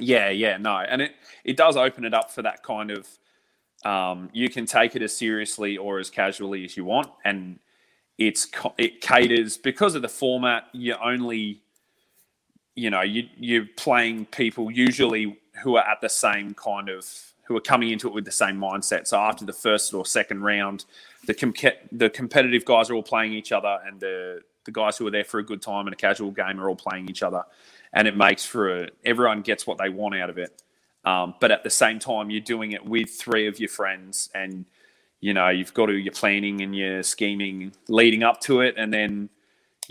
Yeah, 0.00 0.30
yeah, 0.30 0.56
no, 0.56 0.78
and 0.78 1.00
it 1.02 1.12
it 1.44 1.56
does 1.56 1.76
open 1.76 2.04
it 2.04 2.14
up 2.14 2.32
for 2.32 2.42
that 2.42 2.64
kind 2.64 2.90
of. 2.90 3.06
Um, 3.84 4.30
you 4.32 4.48
can 4.48 4.64
take 4.64 4.96
it 4.96 5.02
as 5.02 5.14
seriously 5.14 5.76
or 5.76 5.98
as 5.98 6.08
casually 6.08 6.64
as 6.64 6.74
you 6.74 6.86
want, 6.86 7.10
and 7.24 7.60
it's 8.18 8.46
it 8.78 9.00
caters 9.00 9.56
because 9.56 9.94
of 9.94 10.02
the 10.02 10.08
format. 10.08 10.64
You 10.72 10.94
only, 11.02 11.60
you 12.74 12.90
know, 12.90 13.02
you 13.02 13.28
you're 13.36 13.66
playing 13.76 14.26
people 14.26 14.70
usually 14.70 15.38
who 15.62 15.76
are 15.76 15.84
at 15.86 16.00
the 16.00 16.08
same 16.08 16.54
kind 16.54 16.88
of 16.88 17.06
who 17.44 17.56
are 17.56 17.60
coming 17.60 17.90
into 17.90 18.08
it 18.08 18.14
with 18.14 18.24
the 18.24 18.32
same 18.32 18.56
mindset. 18.56 19.06
So 19.06 19.18
after 19.18 19.44
the 19.44 19.52
first 19.52 19.92
or 19.92 20.06
second 20.06 20.42
round, 20.42 20.84
the 21.26 21.34
com- 21.34 21.54
the 21.92 22.10
competitive 22.10 22.64
guys 22.64 22.90
are 22.90 22.94
all 22.94 23.02
playing 23.02 23.32
each 23.32 23.52
other, 23.52 23.78
and 23.86 24.00
the 24.00 24.42
the 24.64 24.72
guys 24.72 24.96
who 24.96 25.06
are 25.06 25.10
there 25.10 25.24
for 25.24 25.38
a 25.40 25.44
good 25.44 25.60
time 25.60 25.86
and 25.86 25.92
a 25.92 25.96
casual 25.96 26.30
game 26.30 26.60
are 26.60 26.68
all 26.68 26.76
playing 26.76 27.08
each 27.10 27.22
other, 27.22 27.44
and 27.92 28.08
it 28.08 28.16
makes 28.16 28.44
for 28.44 28.84
a, 28.84 28.88
everyone 29.04 29.42
gets 29.42 29.66
what 29.66 29.78
they 29.78 29.88
want 29.88 30.14
out 30.14 30.30
of 30.30 30.38
it. 30.38 30.62
Um, 31.04 31.34
but 31.38 31.50
at 31.50 31.62
the 31.62 31.70
same 31.70 31.98
time, 31.98 32.30
you're 32.30 32.40
doing 32.40 32.72
it 32.72 32.84
with 32.84 33.10
three 33.10 33.46
of 33.46 33.60
your 33.60 33.68
friends, 33.68 34.30
and 34.34 34.64
you 35.24 35.32
know 35.32 35.48
you've 35.48 35.72
got 35.72 35.86
to 35.86 35.94
your 35.94 36.12
planning 36.12 36.60
and 36.60 36.76
your 36.76 37.02
scheming 37.02 37.72
leading 37.88 38.22
up 38.22 38.42
to 38.42 38.60
it 38.60 38.74
and 38.76 38.92
then 38.92 39.30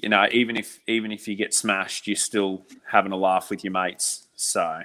you 0.03 0.07
know 0.07 0.27
even 0.31 0.55
if 0.55 0.79
even 0.85 1.11
if 1.11 1.27
you 1.27 1.35
get 1.35 1.55
smashed 1.55 2.05
you're 2.05 2.15
still 2.15 2.63
having 2.85 3.11
a 3.11 3.17
laugh 3.17 3.49
with 3.49 3.63
your 3.63 3.73
mates 3.73 4.27
so. 4.35 4.81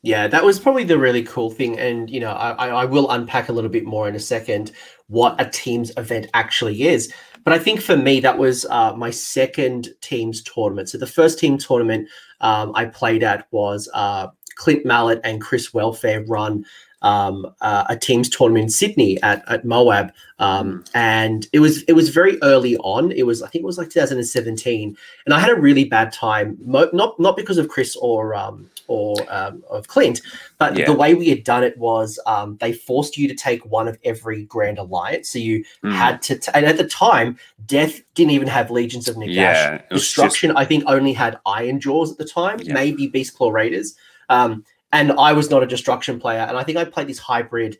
Yeah 0.00 0.28
that 0.28 0.42
was 0.42 0.58
probably 0.58 0.84
the 0.84 0.98
really 0.98 1.22
cool 1.24 1.50
thing 1.50 1.78
and 1.78 2.08
you 2.08 2.20
know 2.20 2.30
i, 2.30 2.68
I 2.68 2.84
will 2.86 3.10
unpack 3.10 3.50
a 3.50 3.52
little 3.52 3.68
bit 3.68 3.84
more 3.84 4.08
in 4.08 4.14
a 4.14 4.20
second 4.20 4.72
what 5.08 5.38
a 5.38 5.50
teams 5.50 5.92
event 5.98 6.28
actually 6.32 6.84
is. 6.84 7.12
But 7.44 7.52
i 7.52 7.58
think 7.58 7.82
for 7.82 7.98
me 7.98 8.18
that 8.20 8.38
was 8.38 8.64
uh, 8.70 8.94
my 8.96 9.10
second 9.10 9.90
teams 10.00 10.42
tournament. 10.42 10.88
So 10.88 10.96
the 10.96 11.06
first 11.06 11.38
team 11.38 11.58
tournament 11.58 12.08
um, 12.40 12.72
i 12.74 12.86
played 12.86 13.22
at 13.22 13.46
was 13.50 13.90
uh, 13.92 14.28
clint 14.54 14.86
mallet 14.86 15.20
and 15.22 15.42
chris 15.42 15.74
welfare 15.74 16.24
run 16.24 16.64
um, 17.06 17.46
uh, 17.60 17.84
a 17.88 17.96
teams 17.96 18.28
tournament 18.28 18.64
in 18.64 18.68
Sydney 18.68 19.22
at, 19.22 19.44
at 19.48 19.64
Moab, 19.64 20.12
um, 20.40 20.82
and 20.92 21.46
it 21.52 21.60
was 21.60 21.84
it 21.84 21.92
was 21.92 22.08
very 22.08 22.36
early 22.42 22.76
on. 22.78 23.12
It 23.12 23.22
was 23.22 23.42
I 23.42 23.48
think 23.48 23.62
it 23.62 23.66
was 23.66 23.78
like 23.78 23.90
2017, 23.90 24.96
and 25.24 25.34
I 25.34 25.38
had 25.38 25.50
a 25.50 25.54
really 25.54 25.84
bad 25.84 26.12
time. 26.12 26.58
Mo- 26.60 26.90
not 26.92 27.18
not 27.20 27.36
because 27.36 27.58
of 27.58 27.68
Chris 27.68 27.94
or 27.94 28.34
um, 28.34 28.68
or 28.88 29.14
um, 29.28 29.62
of 29.70 29.86
Clint, 29.86 30.20
but 30.58 30.76
yeah. 30.76 30.86
the 30.86 30.94
way 30.94 31.14
we 31.14 31.28
had 31.28 31.44
done 31.44 31.62
it 31.62 31.78
was 31.78 32.18
um, 32.26 32.56
they 32.60 32.72
forced 32.72 33.16
you 33.16 33.28
to 33.28 33.34
take 33.34 33.64
one 33.66 33.86
of 33.86 33.96
every 34.02 34.42
Grand 34.42 34.78
Alliance. 34.78 35.28
So 35.28 35.38
you 35.38 35.64
mm. 35.84 35.92
had 35.92 36.20
to, 36.22 36.38
t- 36.38 36.50
and 36.54 36.66
at 36.66 36.76
the 36.76 36.88
time, 36.88 37.38
Death 37.66 38.00
didn't 38.14 38.32
even 38.32 38.48
have 38.48 38.72
Legions 38.72 39.08
of 39.08 39.14
Nagash. 39.14 39.34
Yeah, 39.34 39.82
Destruction, 39.90 40.50
just... 40.50 40.58
I 40.58 40.64
think, 40.64 40.82
only 40.88 41.12
had 41.12 41.38
Iron 41.46 41.78
Jaws 41.78 42.10
at 42.10 42.18
the 42.18 42.24
time, 42.24 42.58
yeah. 42.60 42.74
maybe 42.74 43.08
Beastclaw 43.08 43.52
Raiders. 43.52 43.94
Um, 44.28 44.64
and 44.96 45.12
I 45.12 45.32
was 45.34 45.50
not 45.50 45.62
a 45.62 45.66
destruction 45.66 46.18
player. 46.18 46.40
And 46.40 46.56
I 46.56 46.64
think 46.64 46.78
I 46.78 46.84
played 46.84 47.06
this 47.06 47.18
hybrid. 47.18 47.78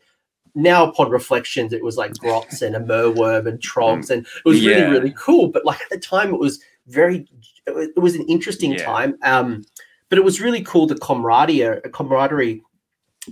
Now, 0.53 0.87
upon 0.87 1.09
reflections, 1.09 1.73
it 1.73 1.83
was 1.83 1.97
like 1.97 2.13
Grots 2.17 2.61
and 2.61 2.75
a 2.75 2.79
Merwyrm 2.79 3.47
and 3.47 3.59
Trogs, 3.59 4.09
and 4.09 4.25
it 4.25 4.45
was 4.45 4.63
yeah. 4.63 4.75
really, 4.75 4.91
really 4.91 5.15
cool. 5.17 5.49
But 5.49 5.65
like 5.65 5.81
at 5.81 5.89
the 5.89 5.99
time, 5.99 6.33
it 6.33 6.39
was 6.39 6.59
very, 6.87 7.27
it 7.65 7.99
was 7.99 8.15
an 8.15 8.23
interesting 8.23 8.73
yeah. 8.73 8.85
time. 8.85 9.17
Um, 9.23 9.65
but 10.09 10.17
it 10.17 10.23
was 10.23 10.39
really 10.39 10.63
cool 10.63 10.87
the 10.87 10.95
camaraderie, 10.95 11.81
camaraderie 11.91 12.63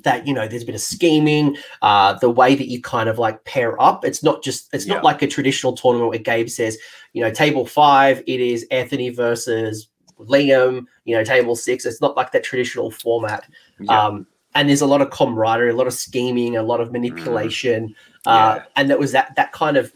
that 0.03 0.27
you 0.27 0.33
know 0.33 0.45
there's 0.45 0.65
been 0.65 0.75
a 0.75 0.79
scheming 0.79 1.55
uh 1.81 2.15
the 2.15 2.29
way 2.29 2.53
that 2.53 2.67
you 2.67 2.81
kind 2.81 3.07
of 3.07 3.17
like 3.17 3.41
pair 3.45 3.81
up 3.81 4.03
it's 4.03 4.21
not 4.21 4.43
just 4.43 4.67
it's 4.73 4.85
yeah. 4.85 4.95
not 4.95 5.05
like 5.05 5.21
a 5.21 5.27
traditional 5.27 5.71
tournament 5.71 6.09
where 6.09 6.19
gabe 6.19 6.49
says 6.49 6.77
you 7.13 7.21
know 7.21 7.31
table 7.31 7.65
five 7.65 8.21
it 8.27 8.41
is 8.41 8.67
anthony 8.71 9.09
versus 9.09 9.87
Liam, 10.19 10.85
you 11.05 11.15
know, 11.15 11.23
table 11.23 11.55
six. 11.55 11.85
It's 11.85 12.01
not 12.01 12.15
like 12.15 12.31
that 12.31 12.43
traditional 12.43 12.91
format. 12.91 13.47
Yeah. 13.79 14.05
Um, 14.05 14.27
and 14.53 14.69
there's 14.69 14.81
a 14.81 14.87
lot 14.87 15.01
of 15.01 15.09
camaraderie, 15.09 15.71
a 15.71 15.75
lot 15.75 15.87
of 15.87 15.93
scheming, 15.93 16.55
a 16.55 16.63
lot 16.63 16.79
of 16.79 16.91
manipulation. 16.91 17.89
Mm. 17.89 18.31
Uh, 18.31 18.59
and 18.75 18.89
that 18.89 18.97
was 18.97 19.11
that 19.11 19.35
that 19.35 19.51
kind 19.51 19.77
of 19.77 19.91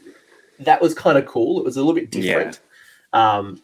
that 0.60 0.82
was 0.82 0.94
kind 0.94 1.18
of 1.18 1.26
cool. 1.26 1.60
It 1.60 1.66
was 1.66 1.78
a 1.78 1.80
little 1.80 1.96
bit 1.96 2.12
different. 2.12 2.60
Yeah. 3.14 3.38
Um, 3.38 3.62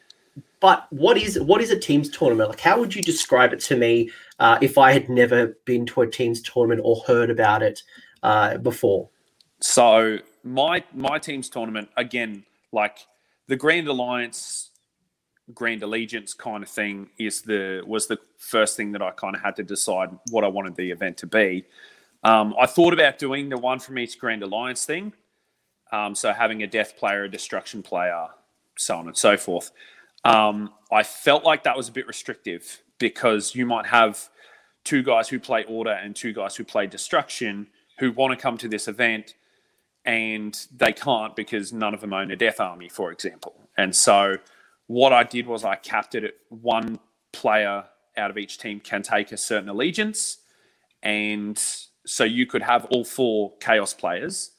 but 0.59 0.87
what 0.91 1.17
is 1.17 1.39
what 1.39 1.61
is 1.61 1.69
a 1.69 1.77
teams 1.77 2.09
tournament? 2.09 2.49
Like, 2.49 2.61
how 2.61 2.79
would 2.79 2.95
you 2.95 3.01
describe 3.01 3.53
it 3.53 3.59
to 3.61 3.75
me 3.75 4.09
uh, 4.39 4.57
if 4.61 4.77
I 4.77 4.93
had 4.93 5.09
never 5.09 5.55
been 5.65 5.85
to 5.87 6.01
a 6.01 6.07
teams 6.07 6.41
tournament 6.41 6.81
or 6.83 7.03
heard 7.05 7.29
about 7.29 7.61
it 7.61 7.83
uh, 8.23 8.57
before? 8.57 9.09
So 9.59 10.19
my 10.43 10.83
my 10.93 11.19
teams 11.19 11.49
tournament 11.49 11.89
again, 11.97 12.45
like 12.71 12.99
the 13.47 13.55
Grand 13.55 13.87
Alliance 13.87 14.71
grand 15.53 15.83
allegiance 15.83 16.33
kind 16.33 16.63
of 16.63 16.69
thing 16.69 17.09
is 17.17 17.41
the 17.41 17.83
was 17.85 18.07
the 18.07 18.17
first 18.37 18.75
thing 18.75 18.91
that 18.93 19.01
I 19.01 19.11
kind 19.11 19.35
of 19.35 19.41
had 19.41 19.55
to 19.57 19.63
decide 19.63 20.09
what 20.31 20.43
I 20.43 20.47
wanted 20.47 20.75
the 20.75 20.91
event 20.91 21.17
to 21.17 21.27
be. 21.27 21.65
Um, 22.23 22.55
I 22.59 22.65
thought 22.65 22.93
about 22.93 23.19
doing 23.19 23.49
the 23.49 23.57
one 23.57 23.79
from 23.79 23.99
each 23.99 24.17
Grand 24.17 24.41
Alliance 24.41 24.85
thing, 24.85 25.13
um, 25.91 26.15
so 26.15 26.33
having 26.33 26.63
a 26.63 26.67
death 26.67 26.97
player, 26.97 27.23
a 27.23 27.29
destruction 27.29 27.83
player, 27.83 28.27
so 28.77 28.97
on 28.97 29.07
and 29.07 29.15
so 29.17 29.37
forth. 29.37 29.71
Um, 30.23 30.73
I 30.91 31.03
felt 31.03 31.43
like 31.43 31.63
that 31.63 31.77
was 31.77 31.87
a 31.87 31.91
bit 31.91 32.07
restrictive 32.07 32.81
because 32.97 33.53
you 33.53 33.67
might 33.67 33.85
have 33.85 34.29
two 34.83 35.03
guys 35.03 35.29
who 35.29 35.39
play 35.39 35.63
order 35.65 35.91
and 35.91 36.15
two 36.15 36.33
guys 36.33 36.55
who 36.55 36.63
play 36.63 36.87
destruction 36.87 37.67
who 37.99 38.11
want 38.11 38.31
to 38.31 38.41
come 38.41 38.57
to 38.57 38.67
this 38.67 38.87
event 38.87 39.35
and 40.05 40.67
they 40.75 40.93
can't 40.93 41.35
because 41.35 41.73
none 41.73 41.93
of 41.93 42.01
them 42.01 42.13
own 42.13 42.31
a 42.31 42.35
death 42.35 42.59
army, 42.59 42.89
for 42.89 43.11
example. 43.11 43.55
And 43.77 43.95
so 43.95 44.37
what 44.87 45.13
I 45.13 45.23
did 45.23 45.47
was 45.47 45.63
I 45.63 45.75
capped 45.75 46.15
it 46.15 46.23
at 46.23 46.33
one 46.49 46.99
player 47.31 47.85
out 48.17 48.31
of 48.31 48.37
each 48.37 48.57
team 48.57 48.79
can 48.79 49.01
take 49.01 49.31
a 49.31 49.37
certain 49.37 49.69
allegiance, 49.69 50.37
and 51.03 51.61
so 52.05 52.23
you 52.23 52.45
could 52.45 52.61
have 52.61 52.85
all 52.85 53.03
four 53.03 53.53
chaos 53.59 53.93
players, 53.93 54.51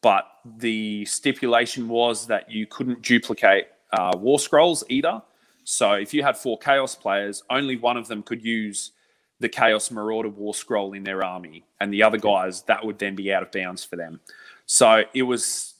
but 0.00 0.26
the 0.44 1.04
stipulation 1.04 1.88
was 1.88 2.26
that 2.28 2.50
you 2.50 2.66
couldn't 2.66 3.02
duplicate 3.02 3.66
uh, 3.92 4.12
war 4.16 4.38
scrolls 4.38 4.82
either. 4.88 5.22
So 5.64 5.92
if 5.92 6.12
you 6.14 6.22
had 6.22 6.36
four 6.36 6.58
chaos 6.58 6.94
players, 6.94 7.42
only 7.50 7.76
one 7.76 7.96
of 7.96 8.08
them 8.08 8.22
could 8.22 8.44
use 8.44 8.92
the 9.38 9.48
chaos 9.48 9.90
marauder 9.90 10.28
war 10.28 10.54
scroll 10.54 10.92
in 10.92 11.04
their 11.04 11.24
army, 11.24 11.64
and 11.80 11.92
the 11.92 12.02
other 12.02 12.18
guys 12.18 12.62
that 12.62 12.84
would 12.84 12.98
then 12.98 13.14
be 13.14 13.32
out 13.32 13.42
of 13.42 13.50
bounds 13.50 13.84
for 13.84 13.96
them. 13.96 14.20
So 14.66 15.04
it 15.12 15.22
was 15.22 15.74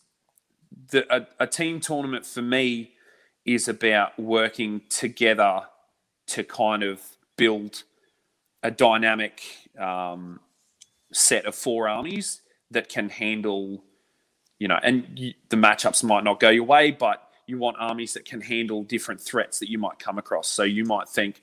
the, 0.90 1.06
a, 1.14 1.26
a 1.40 1.46
team 1.46 1.80
tournament 1.80 2.26
for 2.26 2.42
me 2.42 2.92
is 3.44 3.68
about 3.68 4.18
working 4.18 4.82
together 4.88 5.62
to 6.28 6.44
kind 6.44 6.82
of 6.82 7.00
build 7.36 7.82
a 8.62 8.70
dynamic 8.70 9.42
um, 9.78 10.40
set 11.12 11.44
of 11.46 11.54
four 11.54 11.88
armies 11.88 12.42
that 12.70 12.88
can 12.88 13.08
handle, 13.08 13.82
you 14.58 14.68
know, 14.68 14.78
and 14.82 15.06
you, 15.18 15.34
the 15.48 15.56
matchups 15.56 16.04
might 16.04 16.24
not 16.24 16.40
go 16.40 16.50
your 16.50 16.64
way, 16.64 16.90
but 16.90 17.28
you 17.46 17.58
want 17.58 17.76
armies 17.80 18.14
that 18.14 18.24
can 18.24 18.40
handle 18.40 18.84
different 18.84 19.20
threats 19.20 19.58
that 19.58 19.68
you 19.68 19.78
might 19.78 19.98
come 19.98 20.18
across. 20.18 20.48
So 20.48 20.62
you 20.62 20.84
might 20.84 21.08
think, 21.08 21.42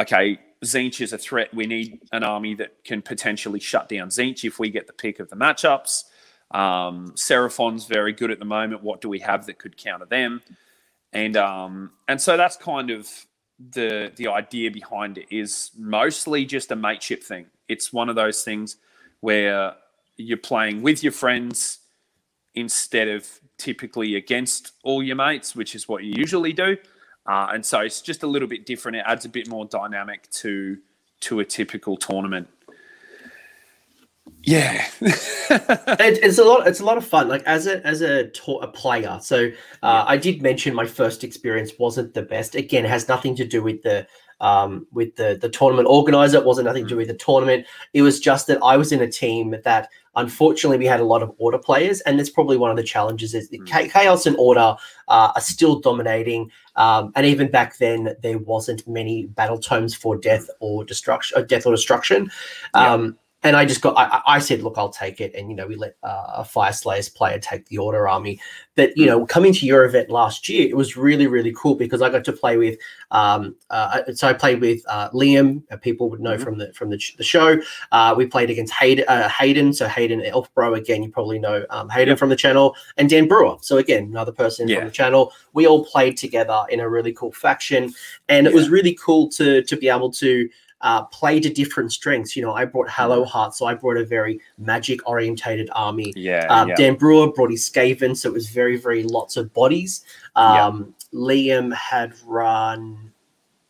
okay, 0.00 0.38
Tzeentch 0.64 1.00
is 1.00 1.12
a 1.12 1.18
threat. 1.18 1.52
We 1.54 1.66
need 1.66 2.00
an 2.12 2.22
army 2.22 2.54
that 2.56 2.84
can 2.84 3.00
potentially 3.00 3.60
shut 3.60 3.88
down 3.88 4.08
Tzeentch 4.08 4.44
if 4.44 4.58
we 4.58 4.68
get 4.68 4.86
the 4.86 4.92
pick 4.92 5.18
of 5.18 5.30
the 5.30 5.36
matchups. 5.36 6.04
Um, 6.50 7.12
Seraphon's 7.16 7.86
very 7.86 8.12
good 8.12 8.30
at 8.30 8.38
the 8.38 8.44
moment. 8.44 8.82
What 8.82 9.00
do 9.00 9.08
we 9.08 9.20
have 9.20 9.46
that 9.46 9.58
could 9.58 9.76
counter 9.76 10.06
them? 10.06 10.42
And 11.12 11.36
um, 11.36 11.92
and 12.08 12.20
so 12.20 12.36
that's 12.36 12.56
kind 12.56 12.90
of 12.90 13.08
the 13.58 14.12
the 14.16 14.28
idea 14.28 14.70
behind 14.70 15.18
it 15.18 15.26
is 15.30 15.70
mostly 15.78 16.44
just 16.44 16.70
a 16.72 16.76
mateship 16.76 17.22
thing. 17.24 17.46
It's 17.68 17.92
one 17.92 18.08
of 18.08 18.16
those 18.16 18.42
things 18.44 18.76
where 19.20 19.74
you're 20.16 20.38
playing 20.38 20.82
with 20.82 21.02
your 21.02 21.12
friends 21.12 21.78
instead 22.54 23.08
of 23.08 23.26
typically 23.58 24.16
against 24.16 24.72
all 24.84 25.02
your 25.02 25.16
mates, 25.16 25.56
which 25.56 25.74
is 25.74 25.88
what 25.88 26.04
you 26.04 26.14
usually 26.16 26.52
do. 26.52 26.76
Uh, 27.26 27.48
and 27.52 27.64
so 27.64 27.80
it's 27.80 28.00
just 28.00 28.22
a 28.22 28.26
little 28.26 28.48
bit 28.48 28.66
different. 28.66 28.96
It 28.98 29.04
adds 29.06 29.24
a 29.24 29.28
bit 29.28 29.48
more 29.48 29.66
dynamic 29.66 30.30
to 30.32 30.78
to 31.22 31.40
a 31.40 31.44
typical 31.44 31.96
tournament. 31.96 32.48
Yeah, 34.42 34.86
it, 35.00 36.18
it's 36.22 36.38
a 36.38 36.44
lot. 36.44 36.66
It's 36.66 36.80
a 36.80 36.84
lot 36.84 36.96
of 36.96 37.06
fun. 37.06 37.28
Like 37.28 37.42
as 37.44 37.66
a 37.66 37.84
as 37.86 38.00
a, 38.00 38.30
a 38.62 38.68
player. 38.68 39.18
So 39.22 39.46
uh, 39.46 39.48
yeah. 39.82 40.04
I 40.06 40.16
did 40.16 40.40
mention 40.40 40.74
my 40.74 40.86
first 40.86 41.24
experience 41.24 41.72
wasn't 41.78 42.14
the 42.14 42.22
best. 42.22 42.54
Again, 42.54 42.84
it 42.84 42.88
has 42.88 43.08
nothing 43.08 43.34
to 43.36 43.44
do 43.44 43.62
with 43.62 43.82
the 43.82 44.06
um, 44.40 44.86
with 44.92 45.16
the 45.16 45.38
the 45.40 45.50
tournament 45.50 45.88
organizer. 45.88 46.38
It 46.38 46.44
wasn't 46.44 46.66
nothing 46.66 46.84
to 46.84 46.88
do 46.88 46.96
with 46.96 47.08
the 47.08 47.14
tournament. 47.14 47.66
It 47.92 48.02
was 48.02 48.18
just 48.18 48.46
that 48.46 48.58
I 48.62 48.76
was 48.76 48.92
in 48.92 49.02
a 49.02 49.10
team 49.10 49.56
that 49.64 49.88
unfortunately 50.16 50.78
we 50.78 50.86
had 50.86 51.00
a 51.00 51.04
lot 51.04 51.22
of 51.22 51.32
order 51.38 51.58
players, 51.58 52.00
and 52.02 52.18
that's 52.18 52.30
probably 52.30 52.56
one 52.56 52.70
of 52.70 52.78
the 52.78 52.82
challenges. 52.82 53.34
Is 53.34 53.50
mm. 53.50 53.66
chaos 53.66 54.24
and 54.24 54.36
order 54.38 54.74
uh, 55.08 55.32
are 55.34 55.40
still 55.40 55.80
dominating, 55.80 56.50
um, 56.76 57.12
and 57.14 57.26
even 57.26 57.50
back 57.50 57.76
then 57.76 58.16
there 58.22 58.38
wasn't 58.38 58.88
many 58.88 59.26
battle 59.26 59.58
tomes 59.58 59.94
for 59.94 60.16
death 60.16 60.48
or 60.60 60.82
destruction, 60.84 61.36
or 61.36 61.42
uh, 61.42 61.44
death 61.44 61.66
or 61.66 61.72
destruction. 61.72 62.30
Um, 62.72 63.18
and 63.42 63.56
I 63.56 63.64
just 63.64 63.80
got, 63.80 63.96
I, 63.96 64.20
I, 64.26 64.38
said, 64.38 64.62
look, 64.62 64.74
I'll 64.76 64.90
take 64.90 65.20
it. 65.20 65.34
And, 65.34 65.48
you 65.48 65.56
know, 65.56 65.66
we 65.66 65.74
let 65.74 65.96
uh, 66.02 66.24
a 66.36 66.42
Fyreslayers 66.42 67.14
player 67.14 67.38
take 67.38 67.66
the 67.66 67.78
Order 67.78 68.06
Army. 68.06 68.38
But, 68.76 68.96
you 68.96 69.06
know, 69.06 69.24
coming 69.24 69.54
to 69.54 69.66
your 69.66 69.84
event 69.84 70.10
last 70.10 70.48
year, 70.48 70.68
it 70.68 70.76
was 70.76 70.96
really, 70.96 71.26
really 71.26 71.54
cool 71.56 71.74
because 71.74 72.02
I 72.02 72.10
got 72.10 72.24
to 72.24 72.32
play 72.32 72.58
with, 72.58 72.78
um, 73.10 73.56
uh, 73.70 74.12
so 74.14 74.28
I 74.28 74.34
played 74.34 74.60
with 74.60 74.82
uh, 74.88 75.10
Liam, 75.10 75.62
uh, 75.70 75.76
people 75.78 76.10
would 76.10 76.20
know 76.20 76.34
mm-hmm. 76.34 76.42
from 76.42 76.58
the 76.58 76.72
from 76.74 76.90
the, 76.90 77.02
the 77.16 77.24
show. 77.24 77.58
Uh, 77.92 78.14
we 78.16 78.26
played 78.26 78.50
against 78.50 78.74
Hayden, 78.74 79.04
uh, 79.08 79.28
Hayden 79.28 79.72
so 79.72 79.88
Hayden 79.88 80.20
Elfbro, 80.20 80.76
again, 80.76 81.02
you 81.02 81.10
probably 81.10 81.38
know 81.38 81.64
um, 81.70 81.88
Hayden 81.88 82.12
yep. 82.12 82.18
from 82.18 82.28
the 82.28 82.36
channel, 82.36 82.76
and 82.96 83.08
Dan 83.08 83.26
Brewer. 83.26 83.56
So, 83.62 83.78
again, 83.78 84.04
another 84.04 84.32
person 84.32 84.68
yeah. 84.68 84.76
from 84.78 84.84
the 84.86 84.92
channel. 84.92 85.32
We 85.52 85.66
all 85.66 85.84
played 85.84 86.16
together 86.16 86.64
in 86.70 86.80
a 86.80 86.88
really 86.88 87.12
cool 87.12 87.32
faction. 87.32 87.92
And 88.28 88.46
it 88.46 88.54
was 88.54 88.68
really 88.68 88.94
cool 88.94 89.28
to 89.30 89.62
to 89.62 89.76
be 89.76 89.88
able 89.88 90.10
to, 90.12 90.48
uh, 90.82 91.04
play 91.04 91.40
to 91.40 91.50
different 91.50 91.92
strengths. 91.92 92.36
You 92.36 92.42
know, 92.42 92.54
I 92.54 92.64
brought 92.64 92.88
Hello 92.90 93.22
mm-hmm. 93.22 93.30
Heart, 93.30 93.54
so 93.54 93.66
I 93.66 93.74
brought 93.74 93.96
a 93.96 94.04
very 94.04 94.40
magic 94.58 95.06
orientated 95.08 95.68
army. 95.72 96.12
Yeah, 96.16 96.46
uh, 96.48 96.66
yeah. 96.66 96.74
Dan 96.74 96.94
Brewer 96.96 97.32
brought 97.32 97.50
his 97.50 97.68
Skaven, 97.68 98.16
so 98.16 98.28
it 98.28 98.32
was 98.32 98.48
very, 98.48 98.76
very 98.76 99.02
lots 99.02 99.36
of 99.36 99.52
bodies. 99.52 100.04
Um, 100.36 100.94
yeah. 101.12 101.18
Liam 101.18 101.74
had 101.74 102.14
run, 102.24 103.12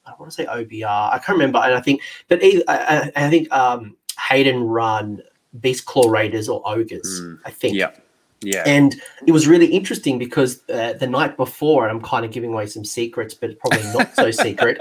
I 0.06 0.12
want 0.18 0.30
to 0.30 0.34
say 0.36 0.46
OBR, 0.46 1.12
I 1.12 1.18
can't 1.18 1.38
remember, 1.38 1.58
and 1.58 1.74
I 1.74 1.80
think, 1.80 2.02
but 2.28 2.40
I, 2.42 2.62
I, 2.68 3.12
I 3.16 3.30
think 3.30 3.50
um, 3.52 3.96
Hayden 4.28 4.62
run 4.64 5.22
Beast 5.60 5.86
Claw 5.86 6.08
Raiders 6.08 6.48
or 6.48 6.62
Ogres. 6.64 7.20
Mm. 7.20 7.38
I 7.44 7.50
think. 7.50 7.76
Yeah. 7.76 7.90
Yeah. 8.42 8.62
And 8.64 9.00
it 9.26 9.32
was 9.32 9.46
really 9.46 9.66
interesting 9.66 10.18
because 10.18 10.62
uh, 10.70 10.94
the 10.94 11.06
night 11.06 11.36
before, 11.36 11.86
and 11.86 11.90
I'm 11.94 12.02
kind 12.02 12.24
of 12.24 12.32
giving 12.32 12.52
away 12.52 12.66
some 12.66 12.86
secrets, 12.86 13.34
but 13.34 13.58
probably 13.58 13.82
not 13.92 14.14
so 14.14 14.30
secret, 14.30 14.78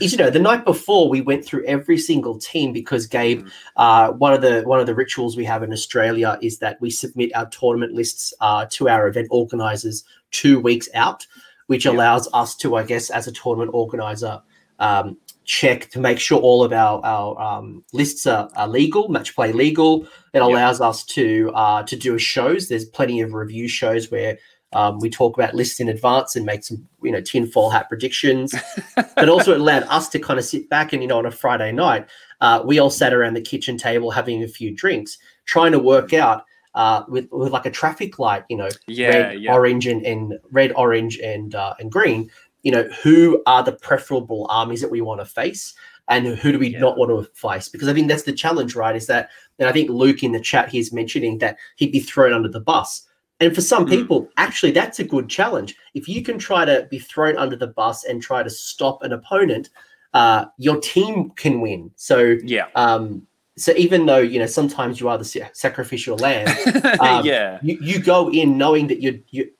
is 0.00 0.12
you 0.12 0.18
know 0.18 0.30
the 0.30 0.38
night 0.38 0.64
before 0.64 1.10
we 1.10 1.20
went 1.20 1.44
through 1.44 1.64
every 1.66 1.98
single 1.98 2.38
team 2.38 2.72
because 2.72 3.06
Gabe, 3.06 3.44
mm. 3.44 3.50
uh, 3.76 4.12
one 4.12 4.32
of 4.32 4.40
the 4.40 4.62
one 4.62 4.80
of 4.80 4.86
the 4.86 4.94
rituals 4.94 5.36
we 5.36 5.44
have 5.44 5.62
in 5.62 5.72
Australia 5.72 6.38
is 6.40 6.58
that 6.58 6.80
we 6.80 6.90
submit 6.90 7.34
our 7.34 7.46
tournament 7.50 7.92
lists 7.92 8.32
uh, 8.40 8.66
to 8.70 8.88
our 8.88 9.06
event 9.08 9.28
organizers 9.30 10.04
two 10.30 10.58
weeks 10.58 10.88
out, 10.94 11.26
which 11.66 11.84
yeah. 11.84 11.92
allows 11.92 12.30
us 12.32 12.56
to, 12.56 12.76
I 12.76 12.82
guess, 12.82 13.10
as 13.10 13.26
a 13.26 13.32
tournament 13.32 13.72
organizer, 13.74 14.40
um, 14.82 15.16
check 15.44 15.88
to 15.90 16.00
make 16.00 16.18
sure 16.18 16.40
all 16.40 16.64
of 16.64 16.72
our, 16.72 17.00
our 17.04 17.40
um, 17.40 17.84
lists 17.92 18.26
are, 18.26 18.50
are, 18.56 18.68
legal, 18.68 19.08
match 19.08 19.34
play 19.34 19.52
legal. 19.52 20.06
It 20.34 20.42
allows 20.42 20.80
yep. 20.80 20.88
us 20.88 21.04
to 21.06 21.52
uh, 21.54 21.82
to 21.84 21.96
do 21.96 22.18
shows. 22.18 22.68
There's 22.68 22.84
plenty 22.84 23.20
of 23.20 23.32
review 23.32 23.68
shows 23.68 24.10
where 24.10 24.38
um, 24.72 24.98
we 24.98 25.08
talk 25.08 25.36
about 25.36 25.54
lists 25.54 25.78
in 25.78 25.88
advance 25.88 26.34
and 26.34 26.44
make 26.44 26.64
some 26.64 26.86
you 27.02 27.12
know 27.12 27.20
tinfoil 27.20 27.70
hat 27.70 27.88
predictions. 27.88 28.54
but 28.96 29.28
also 29.28 29.52
it 29.52 29.60
allowed 29.60 29.84
us 29.84 30.08
to 30.10 30.18
kind 30.18 30.38
of 30.38 30.44
sit 30.44 30.68
back 30.68 30.92
and 30.92 31.00
you 31.00 31.08
know 31.08 31.18
on 31.18 31.26
a 31.26 31.30
Friday 31.30 31.70
night, 31.70 32.08
uh, 32.40 32.60
we 32.64 32.80
all 32.80 32.90
sat 32.90 33.14
around 33.14 33.34
the 33.34 33.40
kitchen 33.40 33.78
table 33.78 34.10
having 34.10 34.42
a 34.42 34.48
few 34.48 34.74
drinks, 34.74 35.16
trying 35.46 35.72
to 35.72 35.78
work 35.78 36.12
out. 36.12 36.44
Uh, 36.74 37.04
with, 37.06 37.28
with 37.30 37.52
like 37.52 37.66
a 37.66 37.70
traffic 37.70 38.18
light, 38.18 38.44
you 38.48 38.56
know, 38.56 38.70
yeah, 38.88 39.08
red, 39.08 39.42
yeah. 39.42 39.52
orange, 39.52 39.86
and, 39.86 40.06
and 40.06 40.38
red, 40.52 40.72
orange, 40.74 41.18
and 41.18 41.54
uh, 41.54 41.74
and 41.78 41.92
green 41.92 42.30
you 42.62 42.70
know, 42.70 42.84
who 43.02 43.42
are 43.46 43.62
the 43.62 43.72
preferable 43.72 44.46
armies 44.50 44.80
that 44.80 44.90
we 44.90 45.00
want 45.00 45.20
to 45.20 45.26
face 45.26 45.74
and 46.08 46.26
who 46.26 46.52
do 46.52 46.58
we 46.58 46.68
yeah. 46.68 46.80
not 46.80 46.98
want 46.98 47.10
to 47.10 47.30
face? 47.34 47.68
Because 47.68 47.88
I 47.88 47.94
think 47.94 48.08
that's 48.08 48.24
the 48.24 48.32
challenge, 48.32 48.74
right? 48.74 48.96
Is 48.96 49.06
that, 49.06 49.30
and 49.58 49.68
I 49.68 49.72
think 49.72 49.90
Luke 49.90 50.22
in 50.22 50.32
the 50.32 50.40
chat 50.40 50.68
he's 50.68 50.92
mentioning 50.92 51.38
that 51.38 51.58
he'd 51.76 51.92
be 51.92 52.00
thrown 52.00 52.32
under 52.32 52.48
the 52.48 52.60
bus. 52.60 53.06
And 53.40 53.54
for 53.54 53.60
some 53.60 53.86
mm. 53.86 53.90
people, 53.90 54.28
actually, 54.36 54.72
that's 54.72 55.00
a 55.00 55.04
good 55.04 55.28
challenge. 55.28 55.74
If 55.94 56.08
you 56.08 56.22
can 56.22 56.38
try 56.38 56.64
to 56.64 56.86
be 56.90 56.98
thrown 56.98 57.36
under 57.36 57.56
the 57.56 57.66
bus 57.66 58.04
and 58.04 58.22
try 58.22 58.42
to 58.42 58.50
stop 58.50 59.02
an 59.02 59.12
opponent, 59.12 59.70
uh, 60.14 60.46
your 60.58 60.80
team 60.80 61.30
can 61.30 61.60
win. 61.60 61.90
So, 61.96 62.36
yeah. 62.44 62.66
Um, 62.74 63.26
so 63.56 63.72
even 63.76 64.06
though 64.06 64.18
you 64.18 64.38
know 64.38 64.46
sometimes 64.46 64.98
you 64.98 65.08
are 65.08 65.18
the 65.18 65.50
sacrificial 65.52 66.16
lamb, 66.16 66.48
um, 67.00 67.24
yeah, 67.24 67.58
you, 67.62 67.78
you 67.82 67.98
go 68.02 68.30
in 68.30 68.56
knowing 68.56 68.86
that 68.86 69.00
you 69.00 69.22
you 69.28 69.50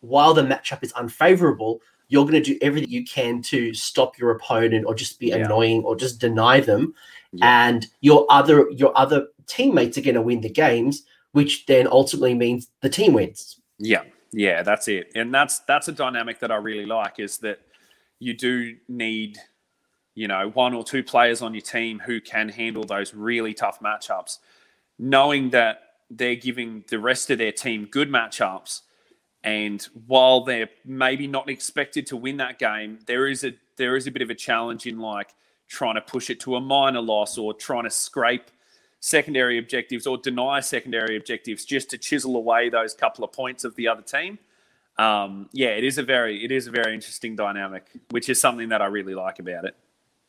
while 0.00 0.34
the 0.34 0.42
matchup 0.42 0.82
is 0.82 0.92
unfavorable, 0.92 1.80
you're 2.10 2.24
going 2.24 2.42
to 2.42 2.52
do 2.52 2.58
everything 2.60 2.90
you 2.90 3.04
can 3.04 3.40
to 3.40 3.72
stop 3.72 4.18
your 4.18 4.32
opponent 4.32 4.84
or 4.84 4.94
just 4.94 5.18
be 5.18 5.28
yeah. 5.28 5.36
annoying 5.36 5.82
or 5.84 5.96
just 5.96 6.20
deny 6.20 6.60
them. 6.60 6.92
Yeah. 7.32 7.68
and 7.68 7.86
your 8.00 8.26
other 8.28 8.68
your 8.72 8.96
other 8.98 9.28
teammates 9.46 9.96
are 9.96 10.00
going 10.00 10.16
to 10.16 10.22
win 10.22 10.40
the 10.40 10.50
games 10.50 11.04
which 11.30 11.64
then 11.66 11.86
ultimately 11.86 12.34
means 12.34 12.68
the 12.80 12.88
team 12.88 13.12
wins. 13.12 13.60
Yeah. 13.78 14.02
Yeah 14.32 14.64
that's 14.64 14.88
it. 14.88 15.12
And 15.14 15.32
that's 15.32 15.60
that's 15.60 15.86
a 15.86 15.92
dynamic 15.92 16.40
that 16.40 16.50
i 16.50 16.56
really 16.56 16.86
like 16.86 17.20
is 17.20 17.38
that 17.38 17.60
you 18.18 18.34
do 18.34 18.76
need 18.88 19.38
you 20.16 20.26
know 20.26 20.50
one 20.50 20.74
or 20.74 20.82
two 20.82 21.04
players 21.04 21.40
on 21.40 21.54
your 21.54 21.62
team 21.62 22.00
who 22.00 22.20
can 22.20 22.48
handle 22.48 22.82
those 22.84 23.14
really 23.14 23.54
tough 23.54 23.78
matchups. 23.80 24.38
Knowing 24.98 25.50
that 25.50 25.82
they're 26.10 26.34
giving 26.34 26.84
the 26.88 26.98
rest 26.98 27.30
of 27.30 27.38
their 27.38 27.52
team 27.52 27.86
good 27.90 28.10
matchups 28.10 28.80
and 29.42 29.82
while 30.06 30.42
they're 30.44 30.68
maybe 30.84 31.26
not 31.26 31.48
expected 31.48 32.06
to 32.08 32.16
win 32.16 32.36
that 32.38 32.58
game, 32.58 32.98
there 33.06 33.26
is 33.26 33.44
a 33.44 33.54
there 33.76 33.96
is 33.96 34.06
a 34.06 34.10
bit 34.10 34.22
of 34.22 34.30
a 34.30 34.34
challenge 34.34 34.86
in 34.86 34.98
like 34.98 35.34
trying 35.68 35.94
to 35.94 36.00
push 36.02 36.28
it 36.28 36.40
to 36.40 36.56
a 36.56 36.60
minor 36.60 37.00
loss 37.00 37.38
or 37.38 37.54
trying 37.54 37.84
to 37.84 37.90
scrape 37.90 38.50
secondary 39.00 39.56
objectives 39.56 40.06
or 40.06 40.18
deny 40.18 40.60
secondary 40.60 41.16
objectives 41.16 41.64
just 41.64 41.88
to 41.88 41.96
chisel 41.96 42.36
away 42.36 42.68
those 42.68 42.92
couple 42.92 43.24
of 43.24 43.32
points 43.32 43.64
of 43.64 43.74
the 43.76 43.88
other 43.88 44.02
team. 44.02 44.38
Um, 44.98 45.48
yeah, 45.52 45.70
it 45.70 45.84
is 45.84 45.96
a 45.96 46.02
very 46.02 46.44
it 46.44 46.52
is 46.52 46.66
a 46.66 46.70
very 46.70 46.94
interesting 46.94 47.34
dynamic, 47.34 47.86
which 48.10 48.28
is 48.28 48.38
something 48.38 48.68
that 48.68 48.82
I 48.82 48.86
really 48.86 49.14
like 49.14 49.38
about 49.38 49.64
it. 49.64 49.74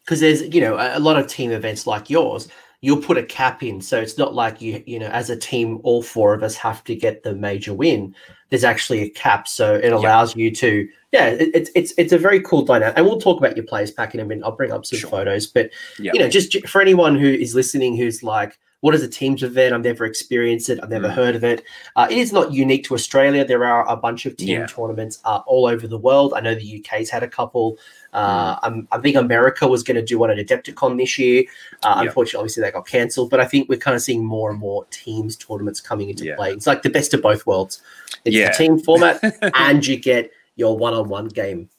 Because 0.06 0.22
there's 0.22 0.41
you 0.53 0.62
know 0.62 0.77
a 0.80 1.00
lot 1.00 1.18
of 1.18 1.27
team 1.27 1.51
events 1.51 1.86
like 1.86 2.10
yours 2.10 2.48
you'll 2.82 3.02
put 3.02 3.18
a 3.18 3.24
cap 3.24 3.64
in. 3.64 3.80
So 3.80 4.02
it's 4.02 4.18
not 4.18 4.34
like 4.34 4.60
you, 4.62 4.84
you 4.86 5.00
know, 5.00 5.08
as 5.08 5.30
a 5.30 5.38
team, 5.38 5.80
all 5.84 6.02
four 6.02 6.34
of 6.34 6.44
us 6.44 6.56
have 6.56 6.84
to 6.86 6.96
get 6.96 7.24
the 7.24 7.36
major 7.36 7.74
win. 7.74 8.16
There's 8.50 8.64
actually 8.64 9.02
a 9.02 9.10
cap, 9.10 9.48
so 9.48 9.76
it 9.76 9.94
allows 9.94 10.36
you 10.36 10.52
to, 10.56 10.90
yeah, 11.14 11.28
it, 11.28 11.52
it's 11.54 11.70
it's 11.74 11.94
it's 11.98 12.12
a 12.12 12.18
very 12.18 12.42
cool 12.42 12.64
dynamic. 12.64 12.98
And 12.98 13.06
we'll 13.06 13.22
talk 13.22 13.38
about 13.38 13.56
your 13.56 13.66
players 13.66 13.92
pack 13.92 14.14
in 14.14 14.20
a 14.20 14.26
minute. 14.26 14.44
I'll 14.44 14.56
bring 14.56 14.72
up 14.72 14.86
some 14.86 15.00
sure. 15.00 15.10
photos, 15.10 15.48
but 15.48 15.70
yeah. 16.00 16.12
you 16.14 16.20
know, 16.20 16.28
just 16.28 16.68
for 16.68 16.82
anyone 16.82 17.18
who 17.18 17.28
is 17.28 17.56
listening, 17.56 17.96
who's 17.96 18.24
like, 18.24 18.60
what 18.82 18.94
is 18.96 19.02
a 19.04 19.08
teams 19.08 19.42
event? 19.44 19.74
I've 19.74 19.84
never 19.84 20.06
experienced 20.06 20.70
it. 20.70 20.80
I've 20.84 20.90
never 20.90 21.08
Mm. 21.08 21.14
heard 21.14 21.36
of 21.36 21.44
it. 21.44 21.64
Uh, 21.96 22.08
it 22.10 22.18
is 22.18 22.34
not 22.34 22.52
unique 22.52 22.84
to 22.86 22.94
Australia. 22.96 23.46
There 23.46 23.64
are 23.64 23.88
a 23.88 23.96
bunch 23.96 24.26
of 24.26 24.36
team 24.38 24.60
Yeah. 24.62 24.66
tournaments 24.66 25.20
uh, 25.24 25.42
all 25.48 25.68
over 25.68 25.88
the 25.88 25.98
world. 25.98 26.34
I 26.36 26.40
know 26.42 26.56
the 26.56 26.64
UK's 26.80 27.10
had 27.10 27.22
a 27.24 27.28
couple. 27.28 27.74
Mm. 27.74 27.78
Uh, 28.14 28.60
um, 28.64 28.88
I 28.92 28.98
think 28.98 29.16
America 29.16 29.68
was 29.68 29.84
going 29.84 29.96
to 29.96 30.02
do 30.04 30.18
one 30.20 30.32
at 30.32 30.38
Adepticon 30.38 30.98
this 30.98 31.18
year. 31.20 31.44
Uh, 31.84 31.94
Yeah. 32.02 32.08
Unfortunately, 32.08 32.40
obviously 32.40 32.62
that 32.62 32.74
got 32.74 32.88
cancelled. 32.88 33.30
But 33.30 33.40
I 33.40 33.46
think 33.46 33.70
we're 33.70 33.78
kind 33.80 33.96
of 33.96 34.02
seeing 34.02 34.26
more 34.26 34.50
and 34.50 34.60
more 34.60 34.86
teams 34.90 35.36
tournaments 35.38 35.80
coming 35.80 36.10
into 36.10 36.26
Yeah. 36.26 36.36
play. 36.36 36.52
It's 36.52 36.68
like 36.68 36.82
the 36.82 36.90
best 36.90 37.14
of 37.14 37.22
both 37.22 37.46
worlds. 37.46 37.82
It's 38.26 38.36
Yeah. 38.36 38.50
the 38.52 38.56
team 38.58 38.80
format, 38.80 39.20
and 39.56 39.86
you 39.86 39.96
get 39.98 40.32
your 40.56 40.78
one-on-one 40.78 41.28
game. 41.30 41.70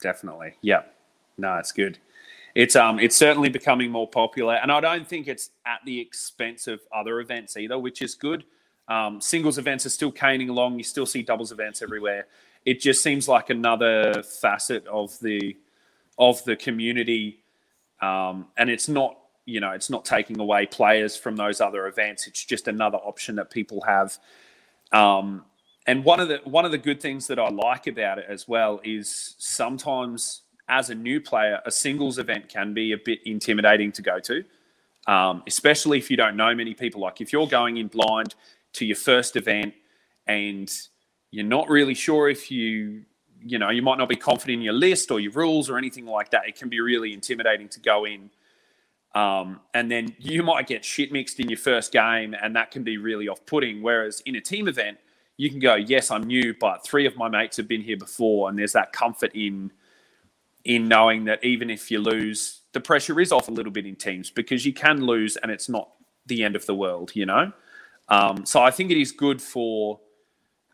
definitely. 0.00 0.54
Yeah. 0.62 0.82
No, 1.36 1.56
it's 1.58 1.72
good. 1.72 1.98
It's 2.60 2.76
um 2.76 2.98
it's 3.00 3.16
certainly 3.16 3.48
becoming 3.48 3.90
more 3.90 4.06
popular, 4.06 4.56
and 4.56 4.70
I 4.70 4.80
don't 4.80 5.08
think 5.08 5.28
it's 5.28 5.48
at 5.64 5.80
the 5.86 5.98
expense 5.98 6.66
of 6.66 6.78
other 6.94 7.20
events 7.20 7.56
either, 7.56 7.78
which 7.78 8.02
is 8.02 8.14
good. 8.14 8.44
Um, 8.86 9.18
singles 9.18 9.56
events 9.56 9.86
are 9.86 9.90
still 9.98 10.12
caning 10.12 10.50
along. 10.50 10.76
You 10.76 10.84
still 10.84 11.06
see 11.06 11.22
doubles 11.22 11.52
events 11.52 11.80
everywhere. 11.80 12.26
It 12.66 12.78
just 12.80 13.02
seems 13.02 13.28
like 13.28 13.48
another 13.48 14.22
facet 14.22 14.86
of 14.88 15.18
the 15.20 15.56
of 16.18 16.44
the 16.44 16.54
community, 16.54 17.44
um, 18.02 18.48
and 18.58 18.68
it's 18.68 18.90
not 18.90 19.16
you 19.46 19.60
know 19.60 19.70
it's 19.70 19.88
not 19.88 20.04
taking 20.04 20.38
away 20.38 20.66
players 20.66 21.16
from 21.16 21.36
those 21.36 21.62
other 21.62 21.86
events. 21.86 22.26
It's 22.26 22.44
just 22.44 22.68
another 22.68 22.98
option 22.98 23.36
that 23.36 23.50
people 23.50 23.80
have. 23.86 24.18
Um, 24.92 25.46
and 25.86 26.04
one 26.04 26.20
of 26.20 26.28
the 26.28 26.42
one 26.44 26.66
of 26.66 26.72
the 26.72 26.78
good 26.88 27.00
things 27.00 27.26
that 27.28 27.38
I 27.38 27.48
like 27.48 27.86
about 27.86 28.18
it 28.18 28.26
as 28.28 28.46
well 28.46 28.82
is 28.84 29.34
sometimes 29.38 30.42
as 30.70 30.88
a 30.88 30.94
new 30.94 31.20
player, 31.20 31.60
a 31.66 31.70
singles 31.70 32.18
event 32.18 32.48
can 32.48 32.72
be 32.72 32.92
a 32.92 32.96
bit 32.96 33.18
intimidating 33.26 33.92
to 33.92 34.02
go 34.02 34.20
to, 34.20 34.44
um, 35.06 35.42
especially 35.46 35.98
if 35.98 36.10
you 36.10 36.16
don't 36.16 36.36
know 36.36 36.54
many 36.54 36.74
people. 36.74 37.00
Like 37.00 37.20
if 37.20 37.32
you're 37.32 37.48
going 37.48 37.76
in 37.76 37.88
blind 37.88 38.36
to 38.74 38.86
your 38.86 38.96
first 38.96 39.36
event 39.36 39.74
and 40.26 40.72
you're 41.32 41.44
not 41.44 41.68
really 41.68 41.94
sure 41.94 42.30
if 42.30 42.50
you 42.50 43.02
you 43.42 43.58
know 43.58 43.70
you 43.70 43.82
might 43.82 43.96
not 43.96 44.08
be 44.08 44.16
confident 44.16 44.58
in 44.58 44.62
your 44.62 44.74
list 44.74 45.10
or 45.10 45.18
your 45.18 45.32
rules 45.32 45.68
or 45.68 45.76
anything 45.76 46.06
like 46.06 46.30
that. 46.30 46.46
It 46.46 46.56
can 46.56 46.68
be 46.68 46.80
really 46.80 47.12
intimidating 47.12 47.68
to 47.70 47.80
go 47.80 48.06
in. 48.06 48.30
Um, 49.12 49.60
and 49.74 49.90
then 49.90 50.14
you 50.20 50.44
might 50.44 50.68
get 50.68 50.84
shit 50.84 51.10
mixed 51.10 51.40
in 51.40 51.48
your 51.48 51.58
first 51.58 51.90
game, 51.90 52.34
and 52.40 52.54
that 52.54 52.70
can 52.70 52.84
be 52.84 52.96
really 52.96 53.28
off 53.28 53.44
putting. 53.44 53.82
Whereas 53.82 54.22
in 54.24 54.36
a 54.36 54.40
team 54.40 54.68
event, 54.68 54.98
you 55.36 55.50
can 55.50 55.58
go, 55.58 55.74
Yes, 55.74 56.12
I'm 56.12 56.22
new, 56.24 56.54
but 56.60 56.84
three 56.84 57.06
of 57.06 57.16
my 57.16 57.28
mates 57.28 57.56
have 57.56 57.66
been 57.66 57.82
here 57.82 57.96
before. 57.96 58.48
And 58.48 58.56
there's 58.58 58.72
that 58.74 58.92
comfort 58.92 59.32
in 59.34 59.72
in 60.64 60.88
knowing 60.88 61.24
that 61.24 61.42
even 61.44 61.70
if 61.70 61.90
you 61.90 62.00
lose, 62.00 62.60
the 62.72 62.80
pressure 62.80 63.20
is 63.20 63.32
off 63.32 63.48
a 63.48 63.50
little 63.50 63.72
bit 63.72 63.86
in 63.86 63.96
teams 63.96 64.30
because 64.30 64.64
you 64.64 64.72
can 64.72 65.04
lose 65.04 65.36
and 65.36 65.50
it's 65.50 65.68
not 65.68 65.90
the 66.26 66.44
end 66.44 66.56
of 66.56 66.66
the 66.66 66.74
world, 66.74 67.12
you 67.14 67.26
know? 67.26 67.52
Um, 68.08 68.44
so 68.44 68.60
I 68.62 68.70
think 68.70 68.90
it 68.90 69.00
is 69.00 69.12
good 69.12 69.40
for 69.40 70.00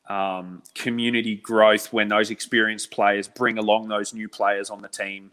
um, 0.09 0.62
community 0.75 1.37
growth 1.37 1.93
when 1.93 2.09
those 2.09 2.31
experienced 2.31 2.90
players 2.90 3.28
bring 3.28 3.59
along 3.59 3.88
those 3.88 4.14
new 4.14 4.28
players 4.28 4.71
on 4.71 4.83
the 4.83 4.88
team 4.88 5.33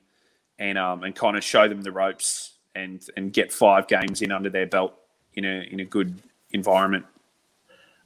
and 0.59 0.77
um, 0.77 1.03
and 1.03 1.15
kind 1.15 1.37
of 1.37 1.43
show 1.43 1.67
them 1.67 1.81
the 1.81 1.91
ropes 1.91 2.53
and 2.75 3.05
and 3.15 3.33
get 3.33 3.51
five 3.51 3.87
games 3.87 4.21
in 4.21 4.31
under 4.31 4.49
their 4.49 4.65
belt 4.65 4.93
in 5.33 5.45
a 5.45 5.67
in 5.71 5.79
a 5.79 5.85
good 5.85 6.21
environment. 6.51 7.05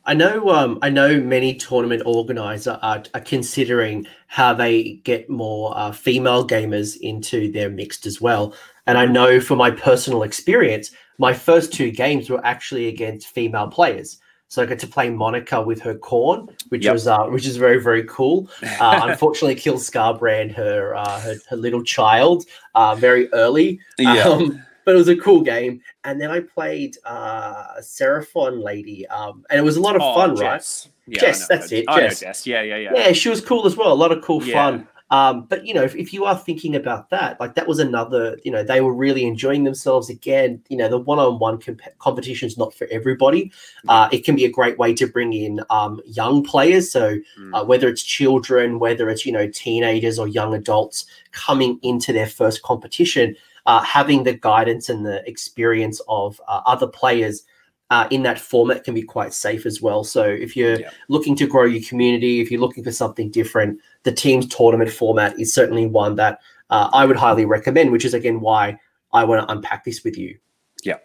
I 0.08 0.14
know. 0.14 0.50
Um, 0.50 0.80
I 0.82 0.90
know 0.90 1.20
many 1.20 1.54
tournament 1.54 2.02
organizer 2.06 2.80
are, 2.82 3.04
are 3.14 3.22
considering 3.22 4.08
how 4.28 4.54
they 4.54 5.02
get 5.04 5.30
more 5.30 5.78
uh, 5.78 5.92
female 5.92 6.48
gamers 6.48 6.98
into 7.02 7.52
their 7.52 7.70
mixed 7.70 8.06
as 8.06 8.22
well. 8.22 8.56
And 8.86 8.98
I 8.98 9.06
know 9.06 9.42
from 9.42 9.58
my 9.58 9.70
personal 9.70 10.24
experience, 10.24 10.92
my 11.18 11.34
first 11.34 11.74
two 11.74 11.92
games 11.92 12.30
were 12.30 12.44
actually 12.46 12.88
against 12.88 13.28
female 13.28 13.68
players. 13.68 14.18
So 14.48 14.64
I 14.64 14.66
got 14.66 14.80
to 14.80 14.88
play 14.88 15.10
Monica 15.10 15.62
with 15.62 15.82
her 15.82 15.96
Khorne, 15.96 16.50
which 16.70 16.86
Yep. 16.86 16.94
was 16.94 17.06
uh, 17.06 17.26
which 17.26 17.46
is 17.46 17.58
very 17.58 17.84
very 17.84 18.06
cool. 18.06 18.50
Uh, 18.80 19.02
unfortunately, 19.10 19.56
killed 19.56 19.82
Scarbrand 19.82 20.56
her, 20.56 20.96
uh, 20.96 21.20
her 21.20 21.36
her 21.50 21.58
little 21.58 21.84
child 21.84 22.46
uh, 22.74 22.96
very 22.96 23.28
early. 23.34 23.82
Um, 24.00 24.64
but 24.88 24.96
it 24.96 25.00
was 25.00 25.10
a 25.10 25.18
cool 25.18 25.42
game. 25.42 25.82
And 26.06 26.20
then 26.22 26.32
I 26.32 26.40
played 26.40 26.96
uh, 27.06 27.74
a 27.78 27.82
Seraphon 27.82 28.64
lady, 28.64 29.06
um, 29.08 29.44
and 29.50 29.60
it 29.60 29.64
was 29.64 29.76
a 29.76 29.82
lot 29.82 29.98
of 29.98 30.02
Oh, 30.02 30.16
fun, 30.16 30.30
right? 30.36 30.54
Jess. 30.60 30.88
Yeah, 31.08 31.20
Jess, 31.20 31.46
that's 31.46 31.74
it, 31.74 31.84
I 31.90 32.00
Jess. 32.00 32.22
Jess. 32.22 32.48
Yeah, 32.48 32.62
yeah, 32.62 32.78
yeah. 32.78 32.92
Yeah, 32.96 33.12
she 33.12 33.28
was 33.28 33.42
cool 33.42 33.68
as 33.68 33.76
well. 33.76 33.92
A 33.92 33.94
lot 33.94 34.14
of 34.14 34.24
cool 34.24 34.42
Yeah. 34.42 34.54
fun. 34.54 34.88
Um, 35.10 35.46
but 35.50 35.66
you 35.66 35.74
know, 35.74 35.84
if, 35.84 35.94
if 35.96 36.14
you 36.14 36.24
are 36.24 36.38
thinking 36.38 36.76
about 36.76 37.10
that, 37.10 37.38
like 37.40 37.56
that 37.56 37.68
was 37.68 37.80
another, 37.80 38.38
you 38.46 38.52
know, 38.52 38.64
they 38.64 38.80
were 38.80 38.94
really 38.94 39.26
enjoying 39.26 39.66
themselves 39.66 40.10
again. 40.10 40.62
You 40.70 40.78
know, 40.78 40.88
the 40.90 41.00
one-on-one 41.00 41.60
comp- 41.60 41.98
competition 42.00 42.48
is 42.48 42.58
not 42.58 42.74
for 42.74 42.88
everybody. 42.90 43.52
Uh, 43.90 44.08
it 44.14 44.24
can 44.24 44.36
be 44.38 44.46
a 44.46 44.50
great 44.52 44.78
way 44.78 44.94
to 44.94 45.06
bring 45.08 45.34
in 45.34 45.60
um, 45.70 46.00
young 46.06 46.44
players. 46.46 46.92
So 46.92 47.18
Mm. 47.38 47.52
uh, 47.62 47.66
whether 47.66 47.90
it's 47.90 48.04
children, 48.04 48.80
whether 48.80 49.10
it's 49.10 49.26
you 49.26 49.34
know 49.34 49.50
teenagers 49.50 50.18
or 50.18 50.28
young 50.30 50.54
adults 50.54 51.06
coming 51.34 51.78
into 51.84 52.14
their 52.14 52.28
first 52.28 52.62
competition, 52.64 53.36
uh, 53.68 53.82
having 53.82 54.24
the 54.24 54.34
guidance 54.34 54.90
and 54.90 55.06
the 55.06 55.28
experience 55.30 56.02
of 56.08 56.42
uh, 56.48 56.62
other 56.66 56.88
players 56.88 57.44
uh, 57.90 58.08
in 58.12 58.24
that 58.24 58.40
format 58.40 58.84
can 58.84 58.94
be 58.94 59.02
quite 59.02 59.34
safe 59.34 59.66
as 59.66 59.82
well. 59.82 60.04
So 60.04 60.24
if 60.24 60.58
you're 60.58 60.80
Yeah. 60.80 60.90
looking 61.08 61.36
to 61.38 61.48
grow 61.48 61.66
your 61.66 61.84
community, 61.88 62.42
if 62.42 62.50
you're 62.50 62.60
looking 62.60 62.84
for 62.84 62.92
something 62.92 63.30
different, 63.30 63.80
the 64.04 64.12
teams 64.12 64.48
tournament 64.48 64.92
format 64.92 65.40
is 65.40 65.54
certainly 65.54 65.86
one 65.86 66.16
that 66.16 66.40
uh, 66.70 66.90
I 66.92 67.06
would 67.06 67.16
highly 67.16 67.46
recommend. 67.46 67.92
Which 67.92 68.04
is 68.04 68.14
again 68.14 68.42
why 68.42 68.78
I 69.14 69.24
want 69.24 69.48
to 69.48 69.52
unpack 69.54 69.86
this 69.86 70.04
with 70.04 70.18
you. 70.18 70.38
Yeah, 70.84 70.98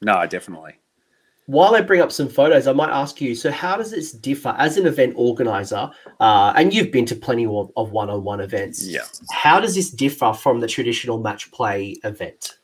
no, 0.00 0.24
definitely. 0.26 0.74
While 1.46 1.74
I 1.74 1.80
bring 1.80 2.00
up 2.00 2.12
some 2.12 2.28
photos, 2.28 2.66
I 2.66 2.72
might 2.72 2.90
ask 2.90 3.20
you. 3.20 3.34
So, 3.34 3.50
how 3.50 3.76
does 3.76 3.90
this 3.90 4.12
differ 4.12 4.54
as 4.58 4.76
an 4.76 4.86
event 4.86 5.14
organizer? 5.16 5.90
Uh, 6.20 6.52
and 6.54 6.72
you've 6.72 6.92
been 6.92 7.06
to 7.06 7.16
plenty 7.16 7.46
of, 7.46 7.72
of 7.76 7.90
one-on-one 7.90 8.40
events. 8.40 8.86
Yeah. 8.86 9.00
How 9.32 9.58
does 9.58 9.74
this 9.74 9.90
differ 9.90 10.32
from 10.32 10.60
the 10.60 10.68
traditional 10.68 11.18
match 11.18 11.50
play 11.50 11.96
event? 12.04 12.58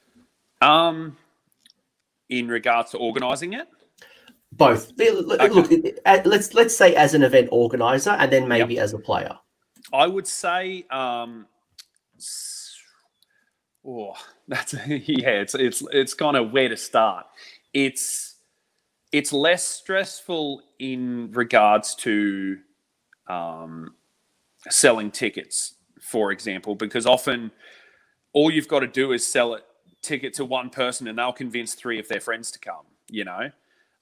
Um, 0.63 1.17
in 2.29 2.49
regards 2.49 2.93
to 2.93 2.99
organising 2.99 3.55
it, 3.55 3.67
Both. 4.53 4.93
Look, 4.97 5.41
look, 5.53 5.71
let's 6.25 6.55
let's 6.55 6.77
say 6.77 6.95
as 6.95 7.15
an 7.15 7.23
event 7.23 7.49
organizer, 7.51 8.11
and 8.11 8.33
then 8.33 8.49
maybe 8.49 8.79
as 8.79 8.93
a 8.93 8.99
player. 8.99 9.37
I 9.93 10.07
would 10.07 10.27
say, 10.27 10.85
um, 10.91 11.47
oh, 13.87 14.15
that's 14.49 14.75
yeah, 14.87 15.41
it's 15.41 15.55
it's 15.55 15.83
it's 15.93 16.15
kind 16.15 16.37
of 16.37 16.53
where 16.53 16.69
to 16.69 16.77
start. 16.77 17.27
It's 17.75 18.26
it's 19.13 19.33
less 19.33 19.67
stressful 19.67 20.63
in 20.79 21.31
regards 21.33 21.95
to 21.97 22.59
um, 23.29 23.95
selling 24.69 25.11
tickets, 25.11 25.75
for 26.01 26.33
example, 26.33 26.75
because 26.75 27.07
often 27.07 27.51
all 28.33 28.51
you've 28.51 28.69
got 28.69 28.81
to 28.81 28.87
do 28.87 29.13
is 29.13 29.27
sell 29.27 29.55
a 29.55 29.61
ticket 30.03 30.35
to 30.35 30.45
one 30.45 30.71
person, 30.71 31.09
and 31.09 31.19
they'll 31.19 31.33
convince 31.33 31.75
three 31.75 31.99
of 31.99 32.07
their 32.09 32.21
friends 32.21 32.51
to 32.53 32.59
come. 32.59 32.85
You 33.09 33.25
know, 33.25 33.51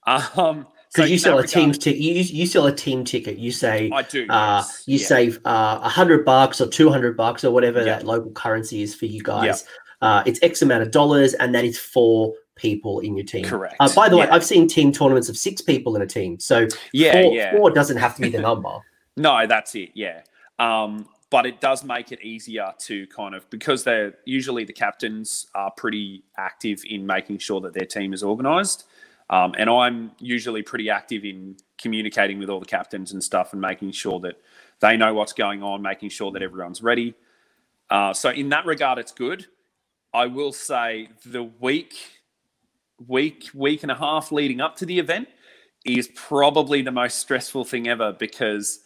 um, 0.07 0.23
so 0.35 0.67
Because 0.95 1.11
you 1.11 1.19
sell 1.19 1.39
a 1.39 1.47
team 1.47 1.73
ticket, 1.73 2.01
you, 2.01 2.15
you 2.15 2.47
sell 2.47 2.67
a 2.67 2.75
team 2.75 3.05
ticket. 3.05 3.39
You 3.39 3.53
say 3.53 3.91
I 3.93 4.03
do. 4.03 4.27
uh, 4.29 4.63
yes, 4.65 4.83
you 4.87 4.99
yeah. 4.99 5.07
save 5.07 5.39
uh, 5.45 5.81
a 5.83 5.89
hundred 5.89 6.25
bucks 6.25 6.61
or 6.61 6.67
two 6.69 6.91
hundred 6.91 7.17
bucks 7.17 7.45
or 7.45 7.51
whatever 7.53 7.81
Yeah. 7.81 7.99
that 7.99 8.07
local 8.07 8.33
currency 8.33 8.83
is 8.83 8.95
for 8.95 9.07
you 9.07 9.23
guys. 9.23 9.65
Uh, 10.01 10.23
it's 10.27 10.39
X 10.43 10.61
amount 10.63 10.83
of 10.83 10.91
dollars, 10.91 11.35
and 11.35 11.55
that 11.55 11.65
is 11.65 11.79
for 11.79 12.35
people 12.57 13.01
in 13.01 13.17
your 13.17 13.25
team. 13.25 13.45
Correct. 13.45 13.77
Uh, 13.81 13.93
by 13.95 14.09
the 14.09 14.17
way, 14.17 14.29
I've 14.29 14.45
seen 14.45 14.69
team 14.69 14.93
tournaments 14.93 15.29
of 15.29 15.37
six 15.37 15.61
people 15.61 15.97
in 15.97 16.03
a 16.03 16.07
team, 16.07 16.39
so 16.39 16.69
yeah, 16.93 17.13
four, 17.13 17.35
yeah. 17.35 17.57
four 17.57 17.71
doesn't 17.71 17.97
have 17.97 18.15
to 18.17 18.23
be 18.23 18.29
the 18.31 18.41
number. 18.41 18.71
No, 19.17 19.47
that's 19.47 19.77
it. 19.77 19.91
Yeah. 19.95 20.23
Um, 20.59 21.07
but 21.31 21.47
it 21.47 21.61
does 21.61 21.85
make 21.85 22.11
it 22.11 22.21
easier 22.21 22.73
to 22.81 23.07
kind 23.07 23.35
of 23.35 23.49
because 23.49 23.85
they're 23.85 24.15
usually 24.25 24.65
the 24.65 24.73
captains 24.73 25.47
are 25.55 25.71
pretty 25.71 26.25
active 26.37 26.83
in 26.89 27.07
making 27.07 27.39
sure 27.39 27.61
that 27.61 27.75
their 27.75 27.87
team 27.87 28.13
is 28.13 28.25
organised. 28.25 28.87
Um, 29.31 29.55
and 29.59 29.71
I'm 29.71 30.13
usually 30.19 30.63
pretty 30.63 30.91
active 30.91 31.25
in 31.25 31.57
communicating 31.79 32.39
with 32.39 32.51
all 32.51 32.61
the 32.61 32.67
captains 32.67 33.13
and 33.13 33.23
stuff 33.23 33.53
and 33.53 33.61
making 33.61 33.93
sure 33.93 34.21
that 34.21 34.41
they 34.81 34.97
know 34.97 35.15
what's 35.15 35.33
going 35.33 35.63
on, 35.63 35.81
making 35.81 36.11
sure 36.11 36.31
that 36.33 36.43
everyone's 36.43 36.83
ready. 36.83 37.15
Uh, 37.91 38.13
so 38.13 38.31
in 38.31 38.49
that 38.51 38.67
regard, 38.67 38.99
it's 38.99 39.13
good. 39.13 39.47
I 40.13 40.27
will 40.27 40.53
say 40.53 41.09
the 41.27 41.43
week, 41.43 41.97
week, 43.07 43.49
week 43.55 43.83
and 43.83 43.93
a 43.93 43.95
half 43.95 44.33
leading 44.33 44.61
up 44.61 44.77
to 44.77 44.87
the 44.87 44.99
event 44.99 45.29
is 45.85 46.09
probably 46.15 46.83
the 46.83 46.93
most 46.93 47.19
stressful 47.19 47.65
thing 47.65 47.89
ever 47.89 48.13
because 48.13 48.81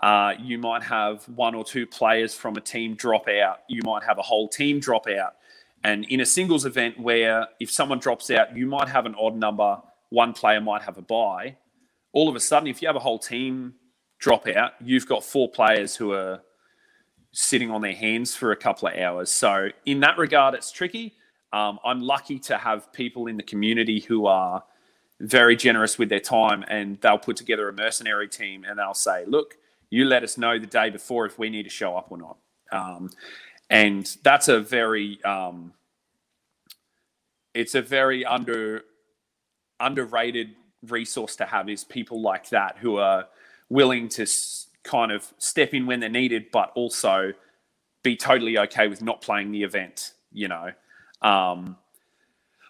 uh, 0.00 0.34
you 0.38 0.58
might 0.58 0.82
have 0.82 1.24
one 1.28 1.54
or 1.54 1.64
two 1.64 1.86
players 1.86 2.34
from 2.34 2.56
a 2.56 2.60
team 2.60 2.94
drop 2.94 3.28
out. 3.28 3.60
You 3.68 3.82
might 3.84 4.04
have 4.04 4.18
a 4.18 4.22
whole 4.22 4.48
team 4.48 4.78
drop 4.78 5.08
out. 5.08 5.34
And 5.82 6.04
in 6.06 6.20
a 6.20 6.26
singles 6.26 6.64
event 6.64 6.98
where 6.98 7.48
if 7.60 7.70
someone 7.70 7.98
drops 7.98 8.30
out, 8.30 8.56
you 8.56 8.66
might 8.66 8.88
have 8.88 9.06
an 9.06 9.14
odd 9.18 9.36
number, 9.36 9.80
one 10.10 10.32
player 10.32 10.60
might 10.60 10.82
have 10.82 10.98
a 10.98 11.02
bye. 11.02 11.56
All 12.12 12.28
of 12.28 12.36
a 12.36 12.40
sudden, 12.40 12.68
if 12.68 12.82
you 12.82 12.88
have 12.88 12.96
a 12.96 13.00
whole 13.00 13.18
team 13.18 13.74
drop 14.18 14.46
out, 14.48 14.72
you've 14.80 15.06
got 15.06 15.24
four 15.24 15.50
players 15.50 15.96
who 15.96 16.12
are 16.12 16.42
sitting 17.32 17.70
on 17.70 17.82
their 17.82 17.94
hands 17.94 18.34
for 18.34 18.50
a 18.50 18.56
couple 18.56 18.88
of 18.88 18.94
hours. 18.94 19.30
So 19.30 19.68
in 19.84 20.00
that 20.00 20.16
regard, 20.16 20.54
it's 20.54 20.72
tricky. 20.72 21.14
Um, 21.52 21.78
I'm 21.84 22.00
lucky 22.00 22.38
to 22.40 22.58
have 22.58 22.92
people 22.92 23.26
in 23.26 23.36
the 23.36 23.42
community 23.42 24.00
who 24.00 24.26
are 24.26 24.64
very 25.20 25.56
generous 25.56 25.98
with 25.98 26.08
their 26.08 26.20
time 26.20 26.64
and 26.68 27.00
they'll 27.00 27.18
put 27.18 27.36
together 27.36 27.68
a 27.68 27.72
mercenary 27.72 28.28
team 28.28 28.64
and 28.68 28.78
they'll 28.78 28.94
say, 28.94 29.24
look, 29.26 29.56
you 29.90 30.04
let 30.04 30.22
us 30.22 30.36
know 30.36 30.58
the 30.58 30.66
day 30.66 30.90
before 30.90 31.26
if 31.26 31.38
we 31.38 31.48
need 31.48 31.62
to 31.62 31.70
show 31.70 31.96
up 31.96 32.08
or 32.10 32.18
not. 32.18 32.36
Um, 32.72 33.10
and 33.70 34.14
that's 34.22 34.48
a 34.48 34.60
very, 34.60 35.22
um, 35.24 35.72
it's 37.54 37.74
a 37.74 37.82
very 37.82 38.24
under 38.24 38.82
underrated 39.80 40.54
resource 40.88 41.36
to 41.36 41.44
have 41.44 41.68
is 41.68 41.84
people 41.84 42.20
like 42.20 42.48
that 42.50 42.76
who 42.78 42.96
are 42.96 43.26
willing 43.68 44.08
to 44.08 44.26
kind 44.82 45.12
of 45.12 45.32
step 45.38 45.74
in 45.74 45.86
when 45.86 46.00
they're 46.00 46.08
needed, 46.08 46.46
but 46.52 46.70
also 46.74 47.32
be 48.02 48.16
totally 48.16 48.58
okay 48.58 48.88
with 48.88 49.02
not 49.02 49.20
playing 49.20 49.50
the 49.50 49.62
event, 49.62 50.12
you 50.32 50.48
know. 50.48 50.70
Um, 51.22 51.76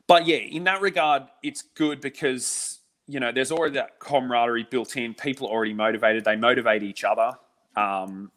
but 0.07 0.27
yeah, 0.27 0.37
in 0.37 0.65
that 0.65 0.81
regard, 0.81 1.25
it's 1.43 1.63
good 1.63 2.01
because 2.01 2.81
you 3.07 3.21
know 3.21 3.33
there's 3.33 3.53
already 3.53 3.75
that 3.75 3.99
camaraderie 3.99 4.67
built 4.71 4.97
in. 4.97 5.15
People 5.15 5.49
are 5.49 5.53
already 5.53 5.75
motivated; 5.75 6.25
they 6.25 6.37
motivate 6.37 6.83
each 6.83 7.05
other, 7.05 7.33
um, 7.77 8.31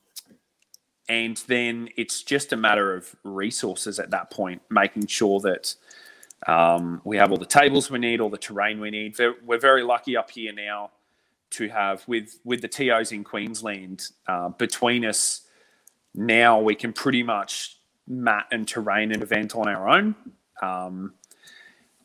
and 1.07 1.37
then 1.47 1.89
it's 1.95 2.23
just 2.23 2.53
a 2.53 2.57
matter 2.57 2.95
of 2.95 3.15
resources 3.23 3.99
at 3.99 4.11
that 4.11 4.31
point, 4.31 4.61
making 4.69 5.07
sure 5.07 5.39
that 5.41 5.75
um, 6.47 7.01
we 7.03 7.17
have 7.17 7.31
all 7.31 7.37
the 7.37 7.45
tables 7.45 7.91
we 7.91 7.99
need, 7.99 8.19
all 8.21 8.29
the 8.29 8.37
terrain 8.37 8.79
we 8.79 8.89
need. 8.89 9.15
We're 9.45 9.59
very 9.59 9.83
lucky 9.83 10.17
up 10.17 10.31
here 10.31 10.53
now 10.53 10.91
to 11.51 11.67
have 11.69 12.07
with 12.07 12.39
with 12.43 12.61
the 12.61 12.67
TOs 12.67 13.11
in 13.11 13.23
Queensland 13.23 14.07
uh, 14.27 14.49
between 14.49 15.05
us. 15.05 15.41
Now 16.15 16.59
we 16.59 16.73
can 16.75 16.93
pretty 16.93 17.21
much 17.21 17.78
mat 18.09 18.47
and 18.51 18.67
terrain 18.67 19.13
an 19.13 19.21
event 19.21 19.55
on 19.55 19.69
our 19.69 19.87
own. 19.87 20.15
Um, 20.61 21.13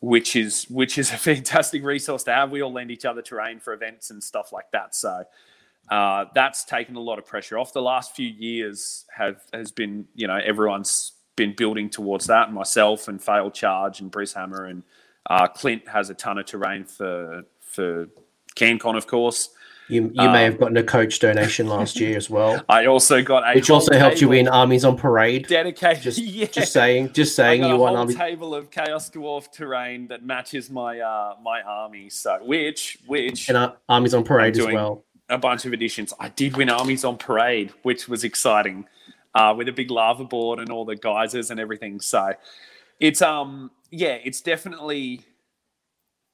which 0.05 0.35
is 0.35 0.65
which 0.69 0.97
is 0.97 1.11
a 1.11 1.17
fantastic 1.17 1.83
resource 1.83 2.23
to 2.23 2.31
have. 2.31 2.51
We 2.51 2.61
all 2.61 2.71
lend 2.71 2.91
each 2.91 3.05
other 3.05 3.21
terrain 3.21 3.59
for 3.59 3.73
events 3.73 4.11
and 4.11 4.23
stuff 4.23 4.53
like 4.53 4.69
that. 4.71 4.95
So 4.95 5.23
uh, 5.89 6.25
that's 6.33 6.63
taken 6.63 6.95
a 6.95 6.99
lot 6.99 7.17
of 7.19 7.25
pressure 7.25 7.57
off. 7.57 7.73
The 7.73 7.81
last 7.81 8.15
few 8.15 8.27
years 8.27 9.05
have 9.15 9.41
has 9.51 9.71
been 9.71 10.05
you 10.13 10.27
know 10.27 10.39
everyone's 10.43 11.13
been 11.35 11.53
building 11.55 11.89
towards 11.89 12.27
that. 12.27 12.53
Myself 12.53 13.07
and 13.07 13.21
Fail 13.21 13.51
Charge 13.51 13.99
and 13.99 14.11
Brishammer 14.11 14.69
and 14.69 14.83
uh, 15.29 15.47
Clint 15.47 15.87
has 15.87 16.09
a 16.09 16.13
ton 16.13 16.37
of 16.37 16.45
terrain 16.45 16.85
for 16.85 17.43
for 17.61 18.07
CanCon, 18.55 18.95
of 18.95 19.07
course. 19.07 19.49
You, 19.87 20.11
you 20.13 20.21
um, 20.21 20.33
may 20.33 20.43
have 20.43 20.59
gotten 20.59 20.77
a 20.77 20.83
coach 20.83 21.19
donation 21.19 21.67
last 21.67 21.99
year 21.99 22.17
as 22.17 22.29
well. 22.29 22.63
I 22.69 22.87
also 22.87 23.21
got 23.21 23.47
a 23.47 23.53
which 23.53 23.69
also 23.69 23.97
helped 23.97 24.19
you 24.19 24.29
win 24.29 24.47
armies 24.47 24.83
on 24.83 24.97
parade. 24.97 25.47
Dedicated, 25.47 26.01
just, 26.01 26.17
yeah. 26.19 26.45
just 26.47 26.73
saying, 26.73 27.13
just 27.13 27.35
saying, 27.35 27.63
you 27.63 27.77
won 27.77 27.95
army 27.95 28.15
table 28.15 28.55
of 28.55 28.71
Chaos 28.71 29.09
Dwarf 29.11 29.51
terrain 29.51 30.07
that 30.07 30.25
matches 30.25 30.69
my 30.71 30.99
uh 30.99 31.35
my 31.43 31.61
army. 31.61 32.09
So 32.09 32.39
which 32.43 32.97
which 33.05 33.47
and 33.47 33.57
uh, 33.57 33.73
armies 33.87 34.13
on 34.13 34.23
parade 34.23 34.57
as 34.57 34.65
well. 34.65 35.03
A 35.29 35.37
bunch 35.37 35.65
of 35.65 35.73
editions. 35.73 36.13
I 36.19 36.29
did 36.29 36.57
win 36.57 36.69
armies 36.69 37.03
on 37.03 37.17
parade, 37.17 37.71
which 37.83 38.07
was 38.07 38.23
exciting, 38.23 38.85
uh, 39.33 39.53
with 39.57 39.67
a 39.67 39.71
big 39.71 39.89
lava 39.89 40.23
board 40.23 40.59
and 40.59 40.69
all 40.71 40.85
the 40.85 40.95
geysers 40.95 41.51
and 41.51 41.59
everything. 41.59 41.99
So 42.01 42.33
it's 42.99 43.21
um 43.21 43.69
yeah, 43.91 44.17
it's 44.23 44.41
definitely 44.41 45.21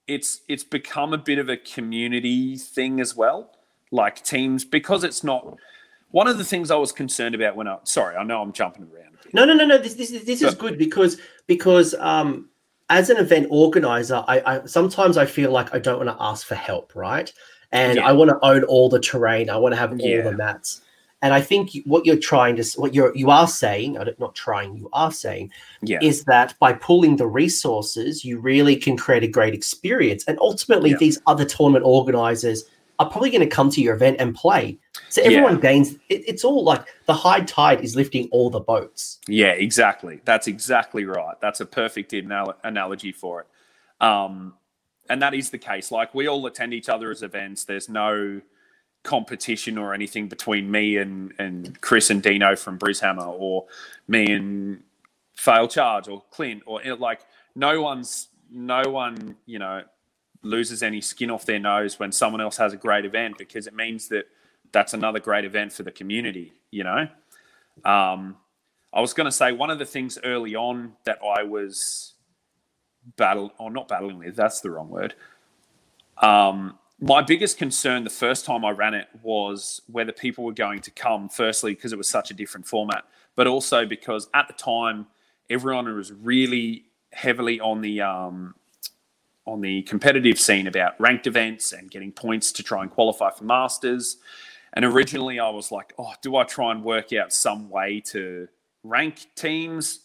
it's 0.07 0.41
it's 0.47 0.63
become 0.63 1.13
a 1.13 1.17
bit 1.17 1.39
of 1.39 1.49
a 1.49 1.57
community 1.57 2.57
thing 2.57 2.99
as 2.99 3.15
well. 3.15 3.51
Like 3.91 4.23
teams 4.23 4.63
because 4.63 5.03
it's 5.03 5.23
not 5.23 5.57
one 6.11 6.27
of 6.27 6.37
the 6.37 6.43
things 6.43 6.71
I 6.71 6.75
was 6.75 6.91
concerned 6.91 7.35
about 7.35 7.55
when 7.55 7.67
I 7.67 7.77
sorry, 7.83 8.15
I 8.15 8.23
know 8.23 8.41
I'm 8.41 8.53
jumping 8.53 8.83
around. 8.83 9.17
No, 9.33 9.45
no, 9.45 9.53
no, 9.53 9.65
no. 9.65 9.77
This 9.77 9.95
this, 9.95 10.09
this 10.23 10.41
is 10.41 10.55
good 10.55 10.77
because 10.77 11.19
because 11.47 11.93
um 11.95 12.49
as 12.89 13.09
an 13.09 13.17
event 13.17 13.47
organizer, 13.49 14.23
I, 14.27 14.41
I 14.45 14.65
sometimes 14.65 15.17
I 15.17 15.25
feel 15.25 15.51
like 15.51 15.73
I 15.73 15.79
don't 15.79 16.05
want 16.05 16.17
to 16.17 16.23
ask 16.23 16.45
for 16.45 16.55
help, 16.55 16.93
right? 16.95 17.31
And 17.71 17.95
yeah. 17.95 18.05
I 18.05 18.11
want 18.11 18.29
to 18.29 18.39
own 18.45 18.63
all 18.65 18.89
the 18.89 18.99
terrain. 18.99 19.49
I 19.49 19.55
want 19.55 19.73
to 19.73 19.79
have 19.79 19.91
all 19.91 19.99
yeah. 19.99 20.21
the 20.21 20.33
mats. 20.33 20.81
And 21.21 21.33
I 21.33 21.41
think 21.41 21.71
what 21.85 22.05
you're 22.05 22.17
trying 22.17 22.55
to, 22.55 22.63
what 22.77 22.95
you're, 22.95 23.15
you 23.15 23.29
are 23.29 23.47
saying, 23.47 23.93
not 24.17 24.35
trying, 24.35 24.75
you 24.75 24.89
are 24.91 25.11
saying, 25.11 25.51
yeah. 25.83 25.99
is 26.01 26.23
that 26.25 26.55
by 26.59 26.73
pooling 26.73 27.17
the 27.17 27.27
resources, 27.27 28.25
you 28.25 28.39
really 28.39 28.75
can 28.75 28.97
create 28.97 29.23
a 29.23 29.27
great 29.27 29.53
experience. 29.53 30.23
And 30.27 30.39
ultimately, 30.39 30.91
yeah. 30.91 30.97
these 30.97 31.21
other 31.27 31.45
tournament 31.45 31.85
organizers 31.85 32.63
are 32.97 33.09
probably 33.09 33.29
going 33.29 33.41
to 33.41 33.55
come 33.55 33.69
to 33.71 33.81
your 33.81 33.95
event 33.95 34.17
and 34.19 34.35
play. 34.35 34.77
So 35.09 35.21
everyone 35.23 35.55
yeah. 35.55 35.61
gains. 35.61 35.93
It, 36.09 36.23
it's 36.27 36.43
all 36.43 36.63
like 36.63 36.87
the 37.05 37.13
high 37.13 37.41
tide 37.41 37.81
is 37.81 37.95
lifting 37.95 38.27
all 38.31 38.49
the 38.49 38.59
boats. 38.59 39.19
Yeah, 39.27 39.51
exactly. 39.51 40.21
That's 40.25 40.47
exactly 40.47 41.05
right. 41.05 41.35
That's 41.41 41.61
a 41.61 41.65
perfect 41.65 42.13
anal- 42.13 42.55
analogy 42.63 43.11
for 43.11 43.41
it. 43.41 43.47
Um, 44.05 44.55
and 45.09 45.21
that 45.21 45.33
is 45.33 45.49
the 45.49 45.57
case. 45.57 45.91
Like 45.91 46.13
we 46.13 46.27
all 46.27 46.45
attend 46.45 46.73
each 46.73 46.89
other's 46.89 47.23
events. 47.23 47.65
There's 47.65 47.89
no 47.89 48.41
competition 49.03 49.77
or 49.77 49.93
anything 49.93 50.27
between 50.27 50.69
me 50.69 50.97
and, 50.97 51.33
and 51.39 51.79
Chris 51.81 52.09
and 52.09 52.21
Dino 52.21 52.55
from 52.55 52.79
Hammer 53.01 53.25
or 53.25 53.65
me 54.07 54.31
and 54.31 54.83
Fail 55.33 55.67
Charge 55.67 56.07
or 56.07 56.23
Clint 56.29 56.61
or 56.65 56.81
like 56.97 57.21
no 57.55 57.81
one's 57.81 58.27
no 58.51 58.83
one 58.83 59.35
you 59.45 59.57
know 59.57 59.81
loses 60.43 60.83
any 60.83 61.01
skin 61.01 61.31
off 61.31 61.45
their 61.45 61.59
nose 61.59 61.99
when 61.99 62.11
someone 62.11 62.41
else 62.41 62.57
has 62.57 62.73
a 62.73 62.77
great 62.77 63.05
event 63.05 63.37
because 63.37 63.67
it 63.67 63.73
means 63.73 64.07
that 64.09 64.25
that's 64.71 64.93
another 64.93 65.19
great 65.19 65.45
event 65.45 65.73
for 65.73 65.83
the 65.83 65.91
community 65.91 66.53
you 66.71 66.83
know? 66.83 67.07
Um, 67.85 68.37
I 68.93 69.01
was 69.01 69.13
going 69.13 69.25
to 69.25 69.31
say 69.31 69.51
one 69.51 69.69
of 69.69 69.79
the 69.79 69.85
things 69.85 70.17
early 70.23 70.55
on 70.55 70.93
that 71.05 71.19
I 71.23 71.43
was 71.43 72.13
battle 73.17 73.51
or 73.57 73.71
not 73.71 73.87
battling 73.87 74.19
with 74.19 74.35
that's 74.35 74.61
the 74.61 74.71
wrong 74.71 74.89
word. 74.89 75.13
Um, 76.17 76.77
my 77.01 77.23
biggest 77.23 77.57
concern 77.57 78.03
the 78.03 78.11
first 78.11 78.45
time 78.45 78.63
I 78.63 78.69
ran 78.69 78.93
it 78.93 79.07
was 79.23 79.81
whether 79.87 80.11
people 80.11 80.43
were 80.43 80.53
going 80.53 80.81
to 80.81 80.91
come, 80.91 81.29
firstly, 81.29 81.73
because 81.73 81.91
it 81.91 81.97
was 81.97 82.07
such 82.07 82.29
a 82.29 82.33
different 82.35 82.67
format, 82.67 83.05
but 83.35 83.47
also 83.47 83.85
because 83.87 84.29
at 84.35 84.47
the 84.47 84.53
time, 84.53 85.07
everyone 85.49 85.93
was 85.95 86.13
really 86.13 86.85
heavily 87.11 87.59
on 87.59 87.81
the 87.81 88.01
um, 88.01 88.53
on 89.47 89.61
the 89.61 89.81
competitive 89.83 90.39
scene 90.39 90.67
about 90.67 90.99
ranked 91.01 91.25
events 91.25 91.73
and 91.73 91.89
getting 91.89 92.11
points 92.11 92.51
to 92.51 92.63
try 92.63 92.83
and 92.83 92.91
qualify 92.91 93.31
for 93.31 93.45
masters. 93.45 94.17
And 94.73 94.85
originally, 94.85 95.39
I 95.39 95.49
was 95.49 95.71
like, 95.71 95.93
"Oh, 95.97 96.13
do 96.21 96.35
I 96.35 96.43
try 96.43 96.71
and 96.71 96.83
work 96.83 97.13
out 97.13 97.33
some 97.33 97.67
way 97.69 97.99
to 98.11 98.47
rank 98.83 99.25
teams?" 99.35 100.01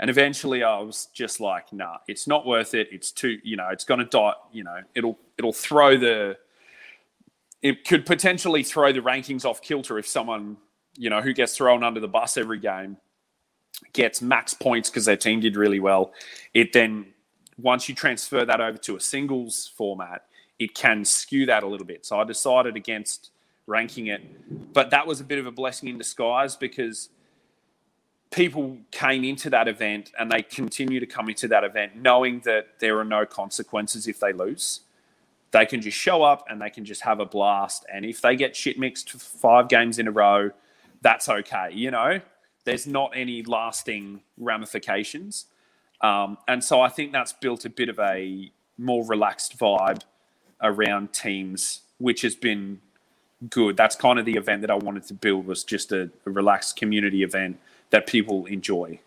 And 0.00 0.10
eventually, 0.10 0.64
I 0.64 0.80
was 0.80 1.08
just 1.12 1.40
like, 1.40 1.72
"Nah, 1.72 1.98
it's 2.08 2.26
not 2.26 2.46
worth 2.46 2.74
it. 2.74 2.88
It's 2.90 3.12
too, 3.12 3.38
you 3.44 3.56
know, 3.56 3.68
it's 3.68 3.84
going 3.84 4.00
to 4.00 4.06
die. 4.06 4.32
You 4.50 4.64
know, 4.64 4.80
it'll 4.94 5.18
it'll 5.38 5.52
throw 5.52 5.96
the 5.96 6.36
it 7.62 7.86
could 7.86 8.06
potentially 8.06 8.62
throw 8.62 8.92
the 8.92 9.00
rankings 9.00 9.44
off 9.44 9.60
kilter 9.60 9.98
if 9.98 10.06
someone 10.06 10.56
you 10.96 11.10
know 11.10 11.20
who 11.20 11.32
gets 11.32 11.56
thrown 11.56 11.82
under 11.84 12.00
the 12.00 12.08
bus 12.08 12.36
every 12.36 12.58
game 12.58 12.96
gets 13.92 14.20
max 14.20 14.54
points 14.54 14.90
because 14.90 15.04
their 15.04 15.16
team 15.16 15.40
did 15.40 15.56
really 15.56 15.80
well 15.80 16.12
it 16.54 16.72
then 16.72 17.06
once 17.58 17.88
you 17.88 17.94
transfer 17.94 18.44
that 18.44 18.60
over 18.60 18.78
to 18.78 18.96
a 18.96 19.00
singles 19.00 19.72
format 19.76 20.24
it 20.58 20.74
can 20.74 21.04
skew 21.04 21.46
that 21.46 21.62
a 21.62 21.66
little 21.66 21.86
bit 21.86 22.04
so 22.04 22.18
i 22.18 22.24
decided 22.24 22.76
against 22.76 23.30
ranking 23.66 24.08
it 24.08 24.22
but 24.72 24.90
that 24.90 25.06
was 25.06 25.20
a 25.20 25.24
bit 25.24 25.38
of 25.38 25.46
a 25.46 25.50
blessing 25.50 25.88
in 25.88 25.96
disguise 25.96 26.56
because 26.56 27.10
people 28.30 28.78
came 28.90 29.24
into 29.24 29.50
that 29.50 29.66
event 29.66 30.12
and 30.18 30.30
they 30.30 30.42
continue 30.42 31.00
to 31.00 31.06
come 31.06 31.28
into 31.28 31.48
that 31.48 31.64
event 31.64 31.96
knowing 31.96 32.40
that 32.40 32.68
there 32.78 32.98
are 32.98 33.04
no 33.04 33.26
consequences 33.26 34.06
if 34.06 34.20
they 34.20 34.32
lose 34.32 34.80
they 35.50 35.66
can 35.66 35.80
just 35.80 35.96
show 35.96 36.22
up 36.22 36.44
and 36.48 36.60
they 36.60 36.70
can 36.70 36.84
just 36.84 37.02
have 37.02 37.20
a 37.20 37.24
blast. 37.24 37.84
And 37.92 38.04
if 38.04 38.20
they 38.20 38.36
get 38.36 38.54
shit 38.54 38.78
mixed 38.78 39.10
five 39.10 39.68
games 39.68 39.98
in 39.98 40.06
a 40.06 40.10
row, 40.10 40.50
that's 41.02 41.28
okay. 41.28 41.70
You 41.72 41.90
know, 41.90 42.20
there's 42.64 42.86
not 42.86 43.12
any 43.14 43.42
lasting 43.42 44.20
ramifications. 44.38 45.46
Um, 46.00 46.38
and 46.46 46.62
so 46.62 46.80
I 46.80 46.88
think 46.88 47.12
that's 47.12 47.32
built 47.32 47.64
a 47.64 47.70
bit 47.70 47.88
of 47.88 47.98
a 47.98 48.50
more 48.78 49.04
relaxed 49.04 49.58
vibe 49.58 50.02
around 50.62 51.12
teams, 51.12 51.80
which 51.98 52.22
has 52.22 52.34
been 52.34 52.80
good. 53.48 53.76
That's 53.76 53.96
kind 53.96 54.18
of 54.18 54.24
the 54.24 54.34
event 54.34 54.60
that 54.60 54.70
I 54.70 54.76
wanted 54.76 55.04
to 55.04 55.14
build 55.14 55.46
was 55.46 55.64
just 55.64 55.90
a, 55.92 56.10
a 56.26 56.30
relaxed 56.30 56.76
community 56.76 57.22
event 57.22 57.58
that 57.90 58.06
people 58.06 58.46
enjoy 58.46 58.98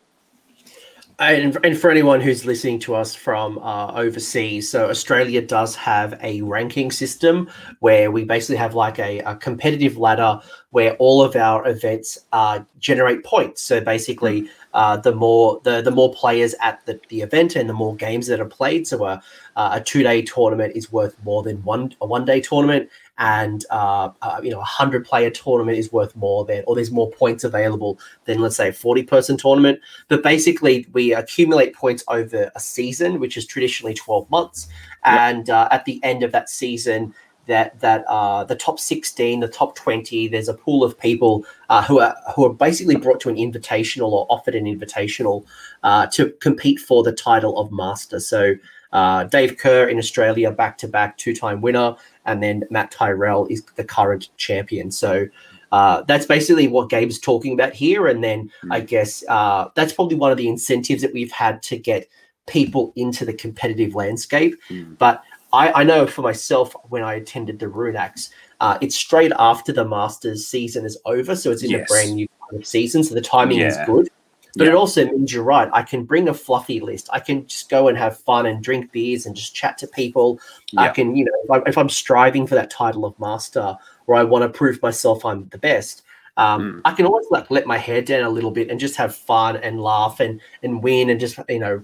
and, 1.20 1.58
and 1.64 1.78
for 1.78 1.92
anyone 1.92 2.22
who's 2.22 2.46
listening 2.46 2.80
to 2.80 2.96
us 2.96 3.14
from 3.14 3.60
uh, 3.60 3.92
overseas, 3.94 4.70
so 4.70 4.90
Australia 4.90 5.42
does 5.42 5.76
have 5.76 6.18
a 6.22 6.42
ranking 6.42 6.92
system 6.92 7.50
where 7.80 8.10
we 8.10 8.24
basically 8.24 8.56
have 8.56 8.74
like 8.74 9.00
a, 9.00 9.20
a 9.20 9.36
competitive 9.36 9.98
ladder 9.98 10.42
where 10.72 10.96
all 10.96 11.22
of 11.22 11.36
our 11.36 11.68
events 11.68 12.18
uh, 12.32 12.62
generate 12.80 13.24
points. 13.24 13.62
So 13.62 13.80
basically, 13.80 14.50
uh, 14.74 14.98
the 14.98 15.14
more 15.14 15.62
the 15.64 15.82
the 15.82 15.92
more 15.92 16.12
players 16.14 16.56
at 16.62 16.84
the, 16.88 17.00
the 17.10 17.22
event 17.22 17.56
and 17.56 17.70
the 17.70 17.74
more 17.74 17.96
games 17.96 18.26
that 18.28 18.40
are 18.40 18.46
played. 18.46 18.88
So 18.88 19.06
a, 19.06 19.22
uh, 19.56 19.70
a 19.74 19.82
two-day 19.82 20.24
tournament 20.24 20.76
is 20.76 20.92
worth 20.92 21.16
more 21.24 21.44
than 21.44 21.64
one 21.64 21.94
a 22.02 22.08
one-day 22.08 22.42
tournament, 22.42 22.90
and 23.18 23.66
uh, 23.70 24.10
uh, 24.22 24.40
you 24.44 24.50
know 24.50 24.60
a 24.60 24.66
hundred-player 24.66 25.30
tournament 25.30 25.78
is 25.78 25.92
worth 25.92 26.16
more 26.16 26.46
than, 26.46 26.64
or 26.68 26.76
there's 26.76 26.92
more 26.92 27.12
points 27.12 27.44
available 27.44 28.00
than 28.26 28.40
let's 28.40 28.56
say 28.56 28.70
a 28.70 28.74
forty-person 28.74 29.38
tournament. 29.38 29.80
But 30.08 30.24
basically, 30.24 30.88
we 30.94 31.14
accumulate 31.14 31.76
points 31.76 32.04
over 32.08 32.52
a 32.56 32.60
season, 32.60 33.20
which 33.20 33.38
is 33.38 33.46
traditionally 33.46 33.94
twelve 33.94 34.30
months, 34.30 34.68
yep. 35.06 35.20
and 35.20 35.50
uh, 35.50 35.68
at 35.72 35.86
the 35.86 36.00
end 36.04 36.24
of 36.24 36.32
that 36.32 36.50
season 36.50 37.14
that 37.46 37.80
that 37.82 38.06
uh, 38.08 38.44
the 38.44 38.56
top 38.56 38.80
16, 38.80 39.40
the 39.40 39.48
top 39.48 39.76
20, 39.76 40.28
there's 40.30 40.48
a 40.48 40.54
pool 40.54 40.84
of 40.84 40.98
people 40.98 41.46
uh, 41.70 41.84
who 41.84 42.00
are 42.00 42.16
who 42.36 42.46
are 42.46 42.54
basically 42.54 42.96
brought 42.96 43.20
to 43.22 43.30
an 43.30 43.36
invitational 43.36 44.12
or 44.12 44.26
offered 44.30 44.56
an 44.56 44.66
invitational 44.66 45.46
uh, 45.84 46.08
to 46.08 46.32
compete 46.40 46.80
for 46.80 47.04
the 47.04 47.12
title 47.12 47.58
of 47.60 47.72
master. 47.72 48.20
So 48.20 48.56
uh, 48.94 49.26
Dave 49.26 49.58
Kerr 49.58 49.90
in 49.90 49.98
Australia, 49.98 50.52
back 50.52 50.78
to 50.80 50.88
back 50.88 51.18
two 51.18 51.36
time 51.36 51.62
winner, 51.62 51.96
and 52.26 52.42
then 52.42 52.64
Matt 52.70 52.92
Tyrell 52.92 53.48
is 53.48 53.64
the 53.76 53.84
current 53.84 54.30
champion. 54.38 54.92
So. 54.92 55.28
Uh, 55.72 56.04
that's 56.04 56.28
basically 56.28 56.68
what 56.68 56.88
Gabe's 56.88 57.18
talking 57.18 57.52
about 57.52 57.74
here, 57.74 58.06
and 58.06 58.24
then 58.24 58.52
mm. 58.64 58.72
I 58.72 58.80
guess 58.80 59.24
uh, 59.28 59.70
that's 59.74 59.92
probably 59.92 60.16
one 60.16 60.32
of 60.32 60.38
the 60.38 60.48
incentives 60.48 61.02
that 61.02 61.12
we've 61.16 61.32
had 61.32 61.64
to 61.64 61.80
get 61.80 62.08
people 62.46 62.94
into 62.96 63.26
the 63.26 63.34
competitive 63.34 63.96
landscape. 63.96 64.56
Mm. 64.70 65.00
But 65.00 65.24
I, 65.52 65.82
I 65.82 65.84
know 65.84 66.06
for 66.08 66.22
myself 66.22 66.76
when 66.90 67.04
I 67.04 67.16
attended 67.16 67.60
the 67.60 67.70
Rune 67.70 67.96
Axe, 67.96 68.30
uh, 68.60 68.78
it's 68.82 68.96
straight 68.96 69.32
after 69.38 69.72
the 69.72 69.86
Masters 69.86 70.48
season 70.48 70.86
is 70.86 70.98
over, 71.06 71.36
so 71.36 71.52
it's 71.52 71.64
in 71.64 71.72
yes. 71.72 71.90
a 71.90 71.94
brand 71.94 72.16
new 72.16 72.28
kind 72.28 72.62
of 72.62 72.68
season, 72.68 73.04
so 73.04 73.14
the 73.14 73.22
timing 73.22 73.60
yeah. 73.60 73.68
is 73.68 73.78
good. 73.86 74.10
But 74.56 74.66
yeah. 74.66 74.72
it 74.72 74.76
also 74.76 75.06
means 75.06 75.34
you're 75.34 75.44
right. 75.44 75.70
I 75.74 75.82
can 75.82 76.04
bring 76.04 76.30
a 76.30 76.34
fluffy 76.34 76.80
list. 76.80 77.10
I 77.12 77.20
can 77.20 77.48
just 77.48 77.70
go 77.70 77.88
and 77.88 77.98
have 77.98 78.20
fun 78.20 78.46
and 78.46 78.64
drink 78.64 78.92
beers 78.92 79.26
and 79.26 79.36
just 79.36 79.56
chat 79.56 79.78
to 79.80 79.88
people. 79.88 80.40
Yeah. 80.72 80.82
I 80.82 80.90
can, 80.90 81.16
you 81.16 81.26
know, 81.26 81.32
if, 81.44 81.52
I, 81.52 81.70
if 81.70 81.78
I'm 81.78 81.90
striving 81.90 82.46
for 82.46 82.54
that 82.56 82.70
title 82.70 83.06
of 83.06 83.20
master 83.20 83.76
or 84.06 84.16
I 84.16 84.24
want 84.24 84.44
to 84.44 84.56
prove 84.56 84.82
myself 84.82 85.26
I'm 85.26 85.48
the 85.50 85.58
best, 85.58 86.04
um, 86.38 86.62
mm. 86.76 86.82
I 86.86 86.94
can 86.94 87.06
always 87.06 87.26
like 87.30 87.50
let 87.52 87.68
my 87.68 87.78
hair 87.78 88.02
down 88.02 88.24
a 88.24 88.30
little 88.30 88.52
bit 88.52 88.70
and 88.70 88.80
just 88.80 88.96
have 88.96 89.16
fun 89.16 89.58
and 89.58 89.82
laugh 89.82 90.20
and 90.20 90.42
and 90.64 90.82
win 90.82 91.10
and 91.10 91.20
just 91.20 91.40
you 91.48 91.60
know 91.60 91.84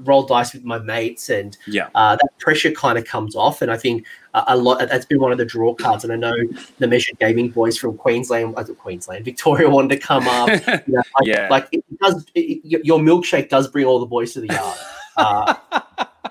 roll 0.00 0.22
dice 0.22 0.54
with 0.54 0.64
my 0.64 0.78
mates 0.78 1.28
and 1.28 1.58
yeah 1.66 1.88
uh, 1.94 2.16
that 2.16 2.38
pressure 2.38 2.70
kind 2.70 2.96
of 2.96 3.04
comes 3.04 3.36
off 3.36 3.60
and 3.60 3.70
I 3.70 3.76
think 3.76 4.06
a, 4.34 4.44
a 4.48 4.56
lot 4.56 4.78
that's 4.88 5.06
been 5.06 5.20
one 5.20 5.32
of 5.32 5.38
the 5.38 5.44
draw 5.44 5.74
cards. 5.74 6.04
And 6.04 6.12
I 6.12 6.16
know 6.16 6.34
the 6.78 6.86
measured 6.86 7.18
gaming 7.18 7.50
boys 7.50 7.76
from 7.76 7.96
Queensland 7.96 8.54
Queensland? 8.78 9.24
Victoria 9.24 9.68
wanted 9.68 10.00
to 10.00 10.06
come 10.06 10.26
up. 10.28 10.48
You 10.86 10.94
know, 10.94 11.02
like, 11.18 11.26
yeah. 11.26 11.48
like 11.50 11.68
it 11.72 11.84
does 12.00 12.24
it, 12.34 12.84
your 12.84 12.98
milkshake 12.98 13.48
does 13.48 13.68
bring 13.68 13.86
all 13.86 13.98
the 13.98 14.06
boys 14.06 14.32
to 14.34 14.40
the 14.40 14.48
yard. 14.48 14.78
Uh, 15.16 15.54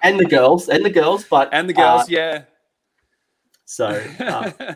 and 0.03 0.19
the 0.19 0.25
girls 0.25 0.69
and 0.69 0.83
the 0.83 0.89
girls 0.89 1.25
but 1.25 1.49
and 1.51 1.69
the 1.69 1.73
girls 1.73 2.03
uh, 2.03 2.05
yeah. 2.09 2.43
so 3.65 3.87
uh, 4.19 4.51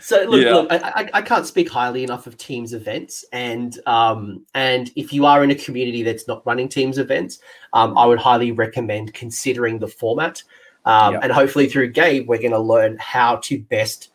so 0.00 0.22
look, 0.24 0.42
yeah. 0.42 0.54
look 0.54 0.72
I, 0.72 0.76
I, 0.76 1.10
I, 1.14 1.22
can't 1.22 1.46
speak 1.46 1.68
highly 1.68 2.04
enough 2.04 2.26
of 2.26 2.36
teams 2.36 2.72
events. 2.72 3.24
And 3.32 3.78
um 3.86 4.46
and 4.54 4.90
if 4.96 5.12
you 5.12 5.26
are 5.26 5.42
in 5.42 5.50
a 5.50 5.54
community 5.54 6.02
that's 6.02 6.28
not 6.28 6.46
running 6.46 6.68
teams 6.68 6.98
events 6.98 7.40
um 7.72 7.96
i 7.98 8.06
would 8.06 8.18
highly 8.18 8.52
recommend 8.52 9.14
considering 9.14 9.78
the 9.78 9.88
format 9.88 10.42
um 10.88 11.14
yeah. 11.14 11.20
and 11.22 11.32
hopefully 11.32 11.68
through 11.68 11.88
gabe 11.88 12.28
we're 12.28 12.38
going 12.38 12.50
to 12.50 12.58
learn 12.58 12.96
how 12.98 13.36
to 13.36 13.60
best 13.60 14.10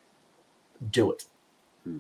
do 0.92 1.12
it 1.12 1.24
hmm. 1.86 2.00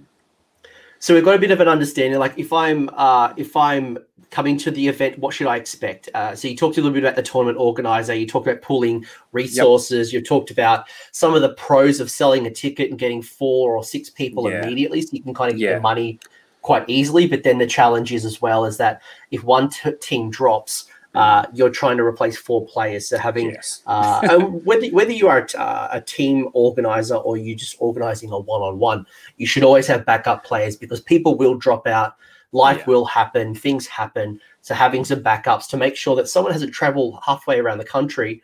so 0.99 1.13
we've 1.13 1.23
got 1.23 1.35
a 1.35 1.39
bit 1.39 1.51
of 1.51 1.61
an 1.61 1.67
understanding 1.67 2.19
like 2.19 2.37
if 2.37 2.51
i'm 2.51 2.89
uh 2.93 3.33
if 3.37 3.55
i'm 3.55 3.97
coming 4.33 4.57
to 4.57 4.71
the 4.71 4.87
event, 4.87 5.19
what 5.19 5.31
should 5.31 5.45
I 5.45 5.57
expect? 5.57 6.09
Uh, 6.15 6.35
so 6.35 6.47
you 6.47 6.57
talked 6.57 6.77
a 6.77 6.81
little 6.81 6.93
bit 6.93 7.03
about 7.03 7.15
the 7.15 7.21
tournament 7.21 7.59
organizer. 7.59 8.15
You 8.15 8.25
talked 8.25 8.47
about 8.47 8.63
pooling 8.63 9.05
resources. 9.31 10.11
Yep. 10.11 10.19
You 10.19 10.25
talked 10.25 10.49
about 10.49 10.87
some 11.11 11.35
of 11.35 11.43
the 11.43 11.53
pros 11.53 11.99
of 11.99 12.09
selling 12.09 12.47
a 12.47 12.49
ticket 12.49 12.89
and 12.89 12.97
getting 12.97 13.21
four 13.21 13.77
or 13.77 13.83
six 13.83 14.09
people 14.09 14.49
yeah. 14.49 14.63
immediately, 14.63 15.03
so 15.03 15.09
you 15.11 15.21
can 15.21 15.35
kind 15.35 15.51
of 15.51 15.59
get 15.59 15.65
yeah. 15.65 15.75
the 15.75 15.81
money 15.81 16.19
quite 16.63 16.83
easily. 16.87 17.27
But 17.27 17.43
then 17.43 17.59
the 17.59 17.67
challenge 17.67 18.11
is 18.11 18.25
as 18.25 18.41
well 18.41 18.65
is 18.65 18.77
that 18.77 19.03
if 19.29 19.43
one 19.43 19.69
t- 19.69 19.91
team 20.01 20.31
drops, 20.31 20.85
uh, 21.13 21.45
you're 21.53 21.69
trying 21.69 21.97
to 21.97 22.03
replace 22.03 22.37
four 22.37 22.65
players. 22.65 23.07
So 23.07 23.17
having 23.17 23.51
yes. 23.51 23.83
uh, 23.85 24.39
whether 24.39 24.87
whether 24.87 25.11
you 25.11 25.27
are 25.27 25.47
a, 25.55 25.59
uh, 25.59 25.89
a 25.91 26.01
team 26.01 26.49
organizer 26.53 27.15
or 27.15 27.37
you're 27.37 27.57
just 27.57 27.75
organizing 27.79 28.31
a 28.31 28.39
one 28.39 28.61
on 28.61 28.79
one, 28.79 29.05
you 29.37 29.45
should 29.45 29.63
always 29.63 29.87
have 29.87 30.05
backup 30.05 30.43
players 30.43 30.75
because 30.75 31.01
people 31.01 31.35
will 31.37 31.55
drop 31.55 31.87
out 31.87 32.15
life 32.53 32.79
yeah. 32.79 32.85
will 32.85 33.05
happen, 33.05 33.53
things 33.53 33.87
happen. 33.87 34.39
So 34.61 34.73
having 34.73 35.03
some 35.03 35.21
backups 35.21 35.67
to 35.69 35.77
make 35.77 35.95
sure 35.95 36.15
that 36.15 36.29
someone 36.29 36.53
hasn't 36.53 36.73
traveled 36.73 37.19
halfway 37.25 37.59
around 37.59 37.79
the 37.79 37.85
country 37.85 38.41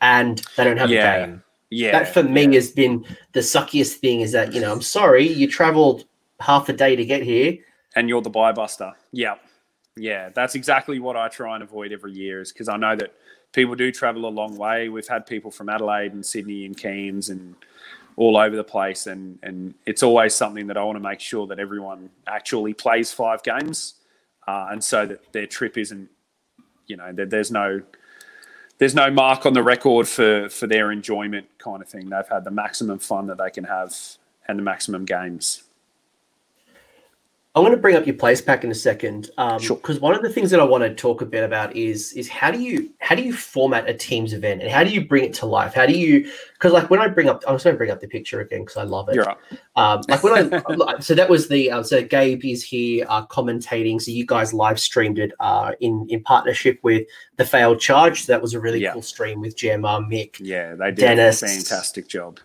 and 0.00 0.40
they 0.56 0.64
don't 0.64 0.78
have 0.78 0.90
yeah. 0.90 1.14
a 1.14 1.26
game. 1.26 1.42
Yeah. 1.70 1.92
That 1.92 2.14
for 2.14 2.22
me 2.22 2.44
yeah. 2.44 2.54
has 2.54 2.70
been 2.70 3.04
the 3.32 3.40
suckiest 3.40 3.96
thing 3.96 4.22
is 4.22 4.32
that, 4.32 4.54
you 4.54 4.60
know, 4.60 4.72
I'm 4.72 4.80
sorry, 4.80 5.28
you 5.28 5.50
traveled 5.50 6.04
half 6.40 6.68
a 6.68 6.72
day 6.72 6.96
to 6.96 7.04
get 7.04 7.22
here. 7.22 7.58
And 7.94 8.08
you're 8.08 8.22
the 8.22 8.30
bye 8.30 8.52
buster. 8.52 8.92
Yeah. 9.12 9.34
Yeah. 9.98 10.30
That's 10.30 10.54
exactly 10.54 10.98
what 10.98 11.16
I 11.16 11.28
try 11.28 11.54
and 11.54 11.62
avoid 11.62 11.92
every 11.92 12.12
year 12.12 12.40
is 12.40 12.52
because 12.52 12.68
I 12.68 12.76
know 12.76 12.96
that 12.96 13.14
people 13.52 13.74
do 13.74 13.90
travel 13.90 14.26
a 14.26 14.30
long 14.30 14.56
way. 14.56 14.88
We've 14.88 15.08
had 15.08 15.26
people 15.26 15.50
from 15.50 15.68
Adelaide 15.68 16.12
and 16.12 16.24
Sydney 16.24 16.64
and 16.64 16.76
Cairns 16.76 17.28
and 17.28 17.54
all 18.18 18.36
over 18.36 18.56
the 18.56 18.64
place, 18.64 19.06
and 19.06 19.38
and 19.42 19.74
it's 19.86 20.02
always 20.02 20.34
something 20.34 20.66
that 20.66 20.76
I 20.76 20.82
want 20.82 20.96
to 20.96 21.02
make 21.02 21.20
sure 21.20 21.46
that 21.46 21.60
everyone 21.60 22.10
actually 22.26 22.74
plays 22.74 23.12
five 23.12 23.42
games, 23.44 23.94
uh, 24.46 24.68
and 24.70 24.82
so 24.82 25.06
that 25.06 25.32
their 25.32 25.46
trip 25.46 25.78
isn't, 25.78 26.08
you 26.88 26.96
know, 26.96 27.12
that 27.12 27.30
there's 27.30 27.52
no 27.52 27.80
there's 28.78 28.94
no 28.94 29.10
mark 29.10 29.46
on 29.46 29.52
the 29.52 29.62
record 29.62 30.08
for 30.08 30.48
for 30.48 30.66
their 30.66 30.90
enjoyment 30.90 31.46
kind 31.58 31.80
of 31.80 31.88
thing. 31.88 32.10
They've 32.10 32.28
had 32.28 32.42
the 32.42 32.50
maximum 32.50 32.98
fun 32.98 33.28
that 33.28 33.38
they 33.38 33.50
can 33.50 33.64
have 33.64 33.96
and 34.48 34.58
the 34.58 34.64
maximum 34.64 35.04
games. 35.04 35.62
I'm 37.58 37.64
going 37.64 37.76
to 37.76 37.80
bring 37.82 37.96
up 37.96 38.06
your 38.06 38.14
place 38.14 38.40
pack 38.40 38.62
in 38.62 38.70
a 38.70 38.74
second, 38.74 39.30
um, 39.36 39.58
sure. 39.58 39.76
Because 39.76 39.98
one 39.98 40.14
of 40.14 40.22
the 40.22 40.28
things 40.28 40.50
that 40.52 40.60
I 40.60 40.64
want 40.64 40.84
to 40.84 40.94
talk 40.94 41.22
a 41.22 41.26
bit 41.26 41.42
about 41.42 41.74
is 41.74 42.12
is 42.12 42.28
how 42.28 42.52
do 42.52 42.60
you 42.60 42.90
how 43.00 43.16
do 43.16 43.22
you 43.22 43.32
format 43.32 43.88
a 43.88 43.94
team's 43.94 44.32
event 44.32 44.62
and 44.62 44.70
how 44.70 44.84
do 44.84 44.90
you 44.90 45.04
bring 45.04 45.24
it 45.24 45.34
to 45.34 45.46
life? 45.46 45.74
How 45.74 45.84
do 45.84 45.92
you 45.92 46.30
because 46.52 46.72
like 46.72 46.88
when 46.88 47.00
I 47.00 47.08
bring 47.08 47.28
up 47.28 47.42
I'm 47.48 47.56
just 47.56 47.64
going 47.64 47.74
to 47.74 47.78
bring 47.78 47.90
up 47.90 48.00
the 48.00 48.06
picture 48.06 48.40
again 48.40 48.60
because 48.60 48.76
I 48.76 48.84
love 48.84 49.08
it. 49.08 49.16
You're 49.16 49.24
right. 49.24 49.36
Um, 49.76 50.02
like 50.08 50.22
when 50.22 50.52
I 50.52 50.98
so 51.00 51.14
that 51.14 51.28
was 51.28 51.48
the 51.48 51.70
uh, 51.70 51.82
so 51.82 52.02
Gabe 52.02 52.44
is 52.44 52.62
here 52.62 53.04
uh, 53.08 53.26
commentating. 53.26 54.00
So 54.00 54.12
you 54.12 54.24
guys 54.24 54.54
live 54.54 54.78
streamed 54.78 55.18
it 55.18 55.32
uh, 55.40 55.72
in 55.80 56.06
in 56.08 56.22
partnership 56.22 56.78
with 56.82 57.08
the 57.36 57.44
Failed 57.44 57.80
Charge. 57.80 58.22
So 58.22 58.32
that 58.32 58.40
was 58.40 58.54
a 58.54 58.60
really 58.60 58.80
yeah. 58.80 58.92
cool 58.92 59.02
stream 59.02 59.40
with 59.40 59.56
Gemma, 59.56 60.00
Mick, 60.00 60.36
yeah, 60.38 60.74
they 60.74 60.86
did 60.86 60.96
Dennis. 60.96 61.42
a 61.42 61.48
fantastic 61.48 62.08
job 62.08 62.38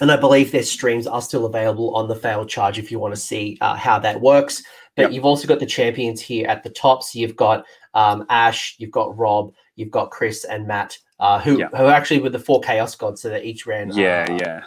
and 0.00 0.10
I 0.10 0.16
believe 0.16 0.52
their 0.52 0.62
streams 0.62 1.06
are 1.06 1.22
still 1.22 1.46
available 1.46 1.94
on 1.94 2.08
the 2.08 2.14
Failed 2.14 2.48
Charge 2.48 2.78
if 2.78 2.90
you 2.90 2.98
want 2.98 3.14
to 3.14 3.20
see 3.20 3.58
uh, 3.60 3.74
how 3.74 3.98
that 4.00 4.20
works. 4.20 4.62
But 4.96 5.02
yep. 5.02 5.12
you've 5.12 5.24
also 5.24 5.46
got 5.46 5.60
the 5.60 5.66
champions 5.66 6.20
here 6.20 6.46
at 6.48 6.62
the 6.64 6.70
top. 6.70 7.02
So 7.02 7.18
you've 7.18 7.36
got 7.36 7.64
um, 7.94 8.26
Ash, 8.28 8.74
you've 8.78 8.90
got 8.90 9.16
Rob, 9.16 9.52
you've 9.76 9.90
got 9.90 10.10
Chris 10.10 10.44
and 10.44 10.66
Matt, 10.66 10.98
uh, 11.20 11.38
who 11.38 11.58
yep. 11.58 11.74
who 11.76 11.86
actually 11.86 12.20
with 12.20 12.32
the 12.32 12.38
four 12.38 12.60
Chaos 12.60 12.94
Gods. 12.94 13.22
So 13.22 13.30
they 13.30 13.42
each 13.42 13.66
ran. 13.66 13.92
Yeah, 13.92 14.26
uh, 14.28 14.38
yeah. 14.40 14.62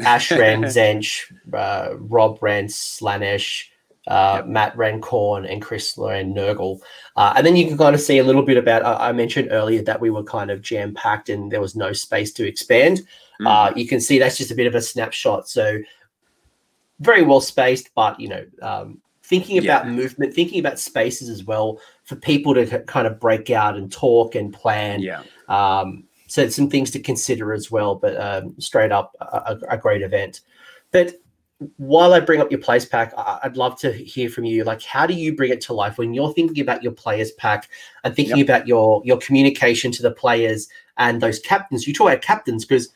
Ash 0.00 0.30
ran 0.30 0.62
Tzeentch, 0.64 1.24
uh, 1.52 1.96
Rob 1.98 2.38
ran 2.42 2.66
Slaanesh. 2.66 3.64
Uh, 4.06 4.36
yep. 4.36 4.46
Matt 4.46 4.76
and 4.78 5.60
Chris 5.60 5.94
ran 5.98 6.32
Nurgle. 6.32 6.80
Uh, 7.16 7.32
and 7.36 7.44
then 7.44 7.56
you 7.56 7.66
can 7.66 7.76
kind 7.76 7.92
of 7.92 8.00
see 8.00 8.18
a 8.18 8.24
little 8.24 8.44
bit 8.44 8.56
about, 8.56 8.84
I 8.84 9.10
mentioned 9.10 9.48
earlier 9.50 9.82
that 9.82 10.00
we 10.00 10.10
were 10.10 10.22
kind 10.22 10.52
of 10.52 10.62
jam 10.62 10.94
packed 10.94 11.28
and 11.28 11.50
there 11.50 11.60
was 11.60 11.74
no 11.74 11.92
space 11.92 12.32
to 12.34 12.46
expand. 12.46 13.02
Mm. 13.40 13.46
Uh, 13.46 13.72
you 13.76 13.86
can 13.86 14.00
see 14.00 14.18
that's 14.18 14.36
just 14.36 14.50
a 14.50 14.54
bit 14.54 14.66
of 14.66 14.74
a 14.74 14.80
snapshot. 14.80 15.48
So 15.48 15.78
very 17.00 17.22
well 17.22 17.40
spaced, 17.40 17.90
but 17.94 18.18
you 18.18 18.28
know, 18.28 18.44
um, 18.62 19.00
thinking 19.22 19.58
about 19.58 19.86
yeah. 19.86 19.92
movement, 19.92 20.34
thinking 20.34 20.60
about 20.60 20.78
spaces 20.78 21.28
as 21.28 21.44
well 21.44 21.80
for 22.04 22.16
people 22.16 22.54
to 22.54 22.80
kind 22.84 23.06
of 23.06 23.18
break 23.20 23.50
out 23.50 23.76
and 23.76 23.90
talk 23.90 24.34
and 24.34 24.52
plan. 24.52 25.00
Yeah. 25.00 25.22
Um, 25.48 26.04
so 26.28 26.48
some 26.48 26.70
things 26.70 26.90
to 26.92 27.00
consider 27.00 27.52
as 27.52 27.70
well, 27.70 27.94
but 27.94 28.20
um, 28.20 28.54
straight 28.58 28.92
up 28.92 29.14
a, 29.20 29.56
a, 29.68 29.76
great 29.76 30.02
event. 30.02 30.40
But 30.90 31.14
while 31.76 32.12
I 32.12 32.20
bring 32.20 32.40
up 32.40 32.50
your 32.50 32.60
place 32.60 32.84
pack, 32.84 33.12
I'd 33.16 33.56
love 33.56 33.78
to 33.80 33.92
hear 33.92 34.28
from 34.28 34.44
you. 34.44 34.64
Like, 34.64 34.82
how 34.82 35.06
do 35.06 35.14
you 35.14 35.34
bring 35.34 35.52
it 35.52 35.60
to 35.62 35.72
life 35.72 35.98
when 35.98 36.14
you're 36.14 36.32
thinking 36.34 36.60
about 36.60 36.82
your 36.82 36.92
players 36.92 37.30
pack 37.32 37.68
and 38.04 38.14
thinking 38.14 38.38
yep. 38.38 38.46
about 38.46 38.68
your 38.68 39.02
your 39.04 39.18
communication 39.18 39.92
to 39.92 40.02
the 40.02 40.10
players 40.10 40.68
and 40.98 41.20
those 41.20 41.38
captains? 41.38 41.86
You 41.86 41.94
talk 41.94 42.08
about 42.08 42.22
captains 42.22 42.64
because 42.64 42.88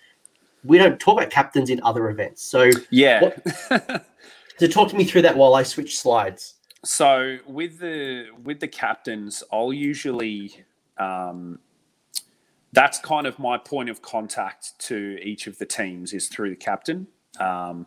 we 0.64 0.78
don't 0.78 0.98
talk 1.00 1.18
about 1.18 1.30
captains 1.30 1.70
in 1.70 1.80
other 1.82 2.10
events. 2.10 2.42
So 2.42 2.70
yeah. 2.90 3.22
What, 3.22 4.06
so 4.58 4.66
talk 4.66 4.88
to 4.90 4.96
me 4.96 5.04
through 5.04 5.22
that 5.22 5.36
while 5.36 5.54
I 5.54 5.62
switch 5.62 5.98
slides. 5.98 6.54
So 6.84 7.38
with 7.46 7.78
the 7.78 8.26
with 8.42 8.60
the 8.60 8.68
captains, 8.68 9.42
I'll 9.52 9.72
usually 9.72 10.64
um, 10.98 11.58
that's 12.72 12.98
kind 12.98 13.26
of 13.26 13.38
my 13.38 13.58
point 13.58 13.90
of 13.90 14.00
contact 14.02 14.78
to 14.78 15.18
each 15.22 15.46
of 15.46 15.58
the 15.58 15.66
teams 15.66 16.12
is 16.12 16.28
through 16.28 16.50
the 16.50 16.56
captain. 16.56 17.06
Um, 17.38 17.86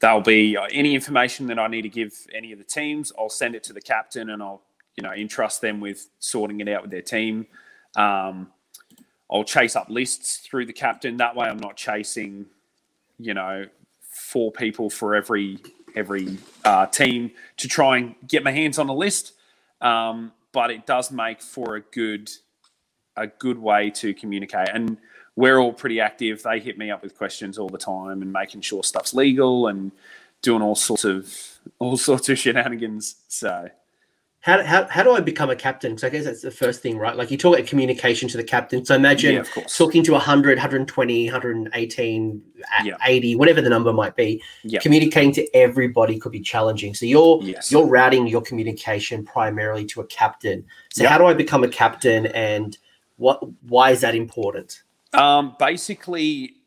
there'll 0.00 0.20
be 0.20 0.56
uh, 0.56 0.66
any 0.70 0.94
information 0.94 1.46
that 1.48 1.58
I 1.58 1.66
need 1.66 1.82
to 1.82 1.88
give 1.88 2.12
any 2.34 2.52
of 2.52 2.58
the 2.58 2.64
teams. 2.64 3.12
I'll 3.18 3.28
send 3.28 3.54
it 3.54 3.62
to 3.64 3.72
the 3.72 3.80
captain, 3.80 4.30
and 4.30 4.42
I'll 4.42 4.62
you 4.96 5.02
know 5.02 5.12
entrust 5.12 5.60
them 5.60 5.80
with 5.80 6.08
sorting 6.18 6.60
it 6.60 6.68
out 6.68 6.82
with 6.82 6.90
their 6.90 7.02
team. 7.02 7.46
Um, 7.96 8.52
I'll 9.30 9.44
chase 9.44 9.76
up 9.76 9.88
lists 9.88 10.36
through 10.38 10.66
the 10.66 10.72
captain. 10.72 11.16
That 11.16 11.34
way, 11.34 11.46
I'm 11.46 11.58
not 11.58 11.76
chasing, 11.76 12.46
you 13.18 13.34
know, 13.34 13.66
four 14.00 14.52
people 14.52 14.90
for 14.90 15.14
every 15.14 15.58
every 15.94 16.38
uh, 16.64 16.86
team 16.86 17.30
to 17.56 17.68
try 17.68 17.96
and 17.96 18.14
get 18.26 18.44
my 18.44 18.52
hands 18.52 18.78
on 18.78 18.88
a 18.88 18.94
list. 18.94 19.32
Um, 19.80 20.32
but 20.52 20.70
it 20.70 20.86
does 20.86 21.10
make 21.10 21.42
for 21.42 21.76
a 21.76 21.80
good 21.80 22.30
a 23.16 23.26
good 23.26 23.58
way 23.58 23.90
to 23.90 24.14
communicate. 24.14 24.68
And 24.72 24.98
we're 25.34 25.58
all 25.58 25.72
pretty 25.72 26.00
active. 26.00 26.42
They 26.42 26.60
hit 26.60 26.78
me 26.78 26.90
up 26.90 27.02
with 27.02 27.16
questions 27.16 27.58
all 27.58 27.68
the 27.68 27.78
time 27.78 28.22
and 28.22 28.32
making 28.32 28.62
sure 28.62 28.82
stuff's 28.82 29.14
legal 29.14 29.66
and 29.66 29.92
doing 30.42 30.62
all 30.62 30.74
sorts 30.74 31.04
of 31.04 31.34
all 31.78 31.96
sorts 31.96 32.28
of 32.28 32.38
shenanigans. 32.38 33.16
So 33.28 33.70
how, 34.46 34.62
how, 34.62 34.86
how 34.88 35.02
do 35.02 35.10
I 35.10 35.18
become 35.18 35.50
a 35.50 35.56
captain? 35.56 35.90
Because 35.90 36.04
I 36.04 36.08
guess 36.08 36.24
that's 36.24 36.40
the 36.40 36.52
first 36.52 36.80
thing, 36.80 36.98
right? 36.98 37.16
Like 37.16 37.32
you 37.32 37.36
talk 37.36 37.56
about 37.56 37.66
communication 37.66 38.28
to 38.28 38.36
the 38.36 38.44
captain. 38.44 38.84
So 38.84 38.94
imagine 38.94 39.34
Yeah, 39.34 39.62
talking 39.66 40.04
to 40.04 40.12
100, 40.12 40.56
120, 40.56 41.26
118, 41.26 42.42
Yeah. 42.84 42.96
80, 43.04 43.34
whatever 43.34 43.60
the 43.60 43.68
number 43.68 43.92
might 43.92 44.14
be. 44.14 44.40
Yeah. 44.62 44.78
Communicating 44.78 45.32
to 45.32 45.56
everybody 45.56 46.16
could 46.20 46.30
be 46.30 46.38
challenging. 46.40 46.94
So 46.94 47.06
you're 47.06 47.40
Yes. 47.42 47.72
you're 47.72 47.86
routing 47.88 48.28
your 48.28 48.40
communication 48.40 49.24
primarily 49.24 49.84
to 49.86 50.00
a 50.00 50.06
captain. 50.06 50.64
So 50.92 51.02
Yeah. 51.02 51.08
how 51.08 51.18
do 51.18 51.26
I 51.26 51.34
become 51.34 51.64
a 51.64 51.68
captain 51.68 52.26
and 52.26 52.78
what 53.16 53.42
why 53.68 53.90
is 53.90 54.00
that 54.02 54.14
important? 54.14 54.84
Um, 55.12 55.56
basically, 55.58 56.58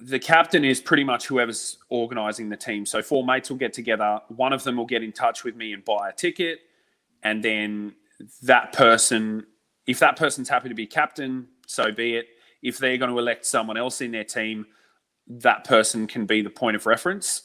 the 0.00 0.18
captain 0.18 0.64
is 0.64 0.80
pretty 0.80 1.04
much 1.04 1.26
whoever's 1.26 1.76
organising 1.90 2.48
the 2.48 2.56
team. 2.56 2.86
So 2.86 3.02
four 3.02 3.22
mates 3.26 3.50
will 3.50 3.58
get 3.58 3.74
together. 3.74 4.22
One 4.28 4.54
of 4.54 4.64
them 4.64 4.78
will 4.78 4.86
get 4.86 5.02
in 5.02 5.12
touch 5.12 5.44
with 5.44 5.56
me 5.56 5.74
and 5.74 5.84
buy 5.84 6.08
a 6.08 6.12
ticket, 6.12 6.60
and 7.22 7.42
then 7.42 7.94
that 8.42 8.72
person, 8.72 9.46
if 9.86 9.98
that 10.00 10.16
person's 10.16 10.48
happy 10.48 10.68
to 10.68 10.74
be 10.74 10.86
captain, 10.86 11.48
so 11.66 11.92
be 11.92 12.16
it. 12.16 12.26
If 12.62 12.78
they're 12.78 12.98
going 12.98 13.10
to 13.10 13.18
elect 13.18 13.46
someone 13.46 13.76
else 13.76 14.00
in 14.00 14.12
their 14.12 14.24
team, 14.24 14.66
that 15.26 15.64
person 15.64 16.06
can 16.06 16.26
be 16.26 16.42
the 16.42 16.50
point 16.50 16.76
of 16.76 16.86
reference. 16.86 17.42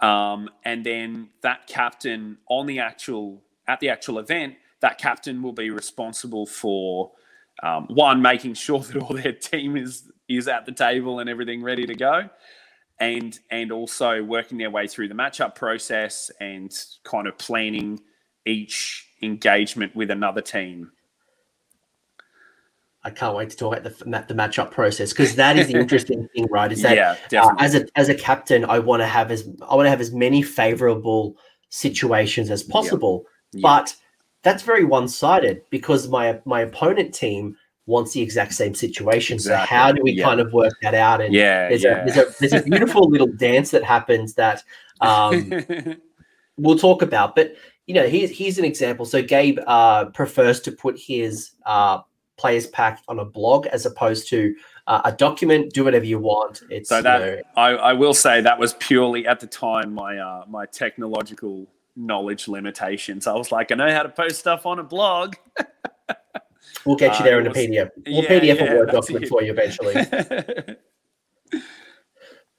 Um, 0.00 0.50
and 0.64 0.84
then 0.84 1.30
that 1.42 1.66
captain 1.66 2.38
on 2.48 2.66
the 2.66 2.80
actual 2.80 3.42
at 3.68 3.80
the 3.80 3.90
actual 3.90 4.18
event, 4.18 4.54
that 4.80 4.98
captain 4.98 5.42
will 5.42 5.52
be 5.52 5.70
responsible 5.70 6.46
for 6.46 7.12
um, 7.62 7.86
one 7.88 8.22
making 8.22 8.54
sure 8.54 8.80
that 8.80 8.96
all 8.96 9.14
their 9.14 9.32
team 9.32 9.76
is 9.76 10.10
is 10.28 10.48
at 10.48 10.64
the 10.66 10.72
table 10.72 11.18
and 11.20 11.28
everything 11.28 11.62
ready 11.62 11.86
to 11.86 11.94
go, 11.94 12.28
and 12.98 13.38
and 13.50 13.72
also 13.72 14.22
working 14.22 14.58
their 14.58 14.70
way 14.70 14.86
through 14.86 15.08
the 15.08 15.14
matchup 15.14 15.54
process 15.54 16.30
and 16.40 16.72
kind 17.04 17.26
of 17.26 17.36
planning 17.38 18.00
each 18.46 19.06
engagement 19.22 19.94
with 19.94 20.10
another 20.10 20.40
team. 20.40 20.92
I 23.02 23.10
can't 23.10 23.34
wait 23.34 23.48
to 23.50 23.56
talk 23.56 23.76
about 23.76 23.98
the 23.98 24.04
the 24.04 24.34
matchup 24.34 24.70
process 24.70 25.10
because 25.10 25.34
that 25.36 25.56
is 25.56 25.68
the 25.68 25.74
interesting 25.80 26.28
thing, 26.34 26.46
right? 26.50 26.70
Is 26.70 26.82
that 26.82 27.18
yeah, 27.30 27.42
uh, 27.42 27.54
as 27.58 27.74
a 27.74 27.86
as 27.96 28.08
a 28.08 28.14
captain, 28.14 28.64
I 28.64 28.78
want 28.78 29.00
to 29.00 29.06
have 29.06 29.30
as 29.30 29.48
I 29.66 29.74
want 29.74 29.86
to 29.86 29.90
have 29.90 30.00
as 30.00 30.12
many 30.12 30.42
favorable 30.42 31.36
situations 31.70 32.50
as 32.50 32.62
possible. 32.62 33.24
But 33.62 33.96
that's 34.42 34.62
very 34.62 34.84
one 34.84 35.08
sided 35.08 35.62
because 35.70 36.08
my 36.08 36.40
my 36.44 36.60
opponent 36.60 37.14
team 37.14 37.56
wants 37.86 38.12
the 38.12 38.20
exact 38.20 38.54
same 38.54 38.74
situation. 38.74 39.34
Exactly, 39.34 39.66
So 39.66 39.74
how 39.74 39.92
do 39.92 40.02
we 40.02 40.12
yeah. 40.12 40.24
kind 40.24 40.40
of 40.40 40.52
work 40.52 40.72
that 40.82 40.94
out? 40.94 41.20
And 41.20 41.34
yeah, 41.34 41.68
there's, 41.68 41.82
yeah. 41.82 42.02
a, 42.02 42.04
there's 42.04 42.16
a 42.16 42.34
there's 42.38 42.52
a 42.52 42.62
beautiful 42.62 43.08
little 43.10 43.26
dance 43.26 43.70
that 43.72 43.82
happens 43.82 44.34
that 44.34 44.62
um, 45.00 45.52
we'll 46.56 46.78
talk 46.78 47.02
about. 47.02 47.34
But 47.34 47.54
you 47.90 47.94
know, 47.94 48.06
here's 48.08 48.30
here's 48.30 48.56
an 48.56 48.64
example. 48.64 49.04
So 49.04 49.20
Gabe 49.20 49.58
uh, 49.66 50.04
prefers 50.10 50.60
to 50.60 50.70
put 50.70 50.96
his 50.96 51.56
uh, 51.66 51.98
players 52.36 52.68
pack 52.68 53.02
on 53.08 53.18
a 53.18 53.24
blog 53.24 53.66
as 53.66 53.84
opposed 53.84 54.28
to 54.28 54.54
uh, 54.86 55.00
a 55.04 55.10
document. 55.10 55.72
Do 55.72 55.82
whatever 55.82 56.04
you 56.04 56.20
want. 56.20 56.62
It's 56.70 56.88
So 56.88 56.98
you 56.98 57.02
that- 57.02 57.20
know, 57.20 57.40
I, 57.56 57.70
I 57.70 57.92
will 57.94 58.14
say 58.14 58.40
that 58.42 58.60
was 58.60 58.74
purely 58.74 59.26
at 59.26 59.40
the 59.40 59.48
time 59.48 59.92
my 59.92 60.18
uh, 60.18 60.44
my 60.48 60.66
technological 60.66 61.66
knowledge 61.96 62.46
limitations. 62.46 63.26
I 63.26 63.34
was 63.34 63.50
like, 63.50 63.72
I 63.72 63.74
know 63.74 63.90
how 63.90 64.04
to 64.04 64.08
post 64.08 64.38
stuff 64.38 64.66
on 64.66 64.78
a 64.78 64.84
blog. 64.84 65.34
we'll 66.86 66.94
get 66.94 67.14
you 67.14 67.22
uh, 67.22 67.22
there 67.24 67.40
it 67.40 67.46
in 67.46 67.50
a 67.50 67.54
PDF. 67.54 67.90
We'll 68.06 68.22
Yeah, 68.22 68.28
PDF 68.40 68.56
yeah, 68.60 68.72
a 68.72 68.76
Word 68.76 68.90
document 68.92 69.24
it. 69.24 69.28
for 69.28 69.42
you 69.42 69.50
eventually. 69.50 69.96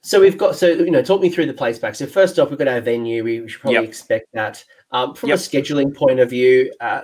So 0.03 0.19
we've 0.19 0.35
got 0.37 0.55
so 0.55 0.65
you 0.67 0.89
know 0.89 1.03
talk 1.03 1.21
me 1.21 1.29
through 1.29 1.45
the 1.45 1.53
place 1.53 1.77
back. 1.77 1.93
So 1.93 2.07
first 2.07 2.39
off, 2.39 2.49
we've 2.49 2.57
got 2.57 2.67
our 2.67 2.81
venue. 2.81 3.23
We 3.23 3.47
should 3.47 3.61
probably 3.61 3.81
Yep. 3.81 3.87
expect 3.89 4.25
that. 4.33 4.63
Um, 4.93 5.15
from 5.15 5.29
Yep. 5.29 5.37
a 5.37 5.41
scheduling 5.41 5.95
point 5.95 6.19
of 6.19 6.29
view, 6.29 6.73
uh, 6.81 7.01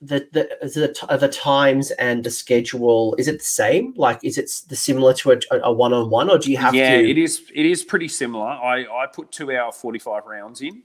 the 0.00 0.26
the 0.32 0.48
the, 0.62 1.16
the 1.16 1.28
times 1.28 1.90
and 1.92 2.24
the 2.24 2.30
schedule 2.30 3.14
is 3.18 3.28
it 3.28 3.38
the 3.38 3.44
same? 3.44 3.94
Like, 3.96 4.20
is 4.22 4.38
it 4.38 4.50
the 4.68 4.76
similar 4.76 5.14
to 5.14 5.32
a, 5.32 5.38
a 5.64 5.72
one-on-one, 5.72 6.30
or 6.30 6.38
do 6.38 6.50
you 6.50 6.58
have 6.58 6.74
yeah, 6.74 6.96
to? 6.96 7.10
it 7.10 7.18
is. 7.18 7.42
It 7.54 7.66
is 7.66 7.84
pretty 7.84 8.08
similar. 8.08 8.46
I, 8.46 8.84
I 8.84 9.06
put 9.12 9.30
two 9.32 9.56
hour 9.56 9.72
forty 9.72 9.98
five 9.98 10.26
rounds 10.26 10.60
in, 10.60 10.82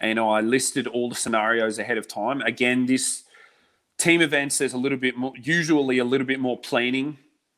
and 0.00 0.18
I 0.18 0.40
listed 0.40 0.86
all 0.86 1.08
the 1.08 1.14
scenarios 1.14 1.78
ahead 1.78 1.98
of 1.98 2.08
time. 2.08 2.40
Again, 2.42 2.86
this 2.86 3.24
team 3.96 4.20
events 4.22 4.58
there's 4.58 4.72
a 4.72 4.78
little 4.78 4.98
bit 4.98 5.16
more, 5.16 5.32
usually 5.40 5.98
a 5.98 6.04
little 6.04 6.26
bit 6.26 6.40
more 6.40 6.58
planning 6.58 7.16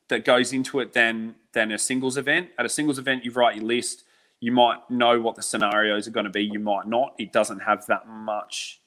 that 0.09 0.23
goes 0.23 0.53
into 0.53 0.79
it 0.79 0.93
than 0.93 1.35
than 1.53 1.71
a 1.71 1.77
singles 1.77 2.17
event. 2.17 2.49
At 2.57 2.65
a 2.65 2.69
singles 2.69 2.99
event, 2.99 3.25
you 3.25 3.31
write 3.31 3.55
your 3.55 3.65
list. 3.65 4.03
You 4.39 4.51
might 4.51 4.89
know 4.89 5.19
what 5.19 5.35
the 5.35 5.41
scenarios 5.41 6.07
are 6.07 6.11
going 6.11 6.25
to 6.25 6.31
be. 6.31 6.43
You 6.43 6.59
might 6.59 6.87
not. 6.87 7.13
It 7.17 7.31
doesn't 7.33 7.59
have 7.59 7.85
that 7.87 8.07
much, 8.07 8.81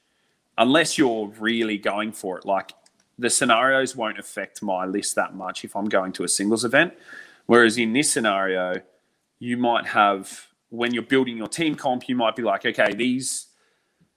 unless 0.56 0.96
you're 0.96 1.28
really 1.38 1.78
going 1.78 2.12
for 2.12 2.38
it. 2.38 2.44
Like 2.44 2.72
the 3.18 3.30
scenarios 3.30 3.96
won't 3.96 4.18
affect 4.18 4.62
my 4.62 4.86
list 4.86 5.14
that 5.16 5.34
much 5.34 5.64
if 5.64 5.76
I'm 5.76 5.86
going 5.86 6.12
to 6.12 6.24
a 6.24 6.28
singles 6.28 6.64
event. 6.64 6.94
Whereas 7.46 7.78
in 7.78 7.92
this 7.92 8.10
scenario, 8.10 8.80
you 9.40 9.56
might 9.56 9.86
have 9.86 10.46
when 10.68 10.94
you're 10.94 11.02
building 11.02 11.36
your 11.36 11.48
team 11.48 11.74
comp, 11.74 12.08
you 12.08 12.14
might 12.14 12.36
be 12.36 12.42
like, 12.42 12.64
okay, 12.64 12.94
these 12.94 13.48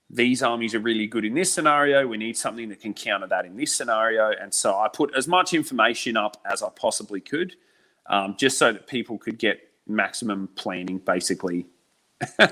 these 0.10 0.44
armies 0.44 0.76
are 0.76 0.80
really 0.80 1.08
good 1.08 1.26
in 1.26 1.34
this 1.34 1.52
scenario. 1.52 2.06
We 2.06 2.18
need 2.18 2.38
something 2.38 2.70
that 2.70 2.80
can 2.80 2.94
counter 2.94 3.26
that 3.28 3.46
in 3.46 3.58
this 3.58 3.74
scenario. 3.74 4.32
And 4.40 4.54
so 4.54 4.78
I 4.78 4.88
put 4.88 5.16
as 5.16 5.28
much 5.28 5.56
information 5.56 6.16
up 6.16 6.38
as 6.46 6.62
I 6.62 6.70
possibly 6.70 7.20
could, 7.20 7.56
um, 8.08 8.36
just 8.38 8.60
so 8.60 8.72
that 8.72 8.86
people 8.86 9.18
could 9.18 9.40
get 9.40 9.60
maximum 9.96 10.50
planning, 10.56 10.98
basically. 11.00 11.68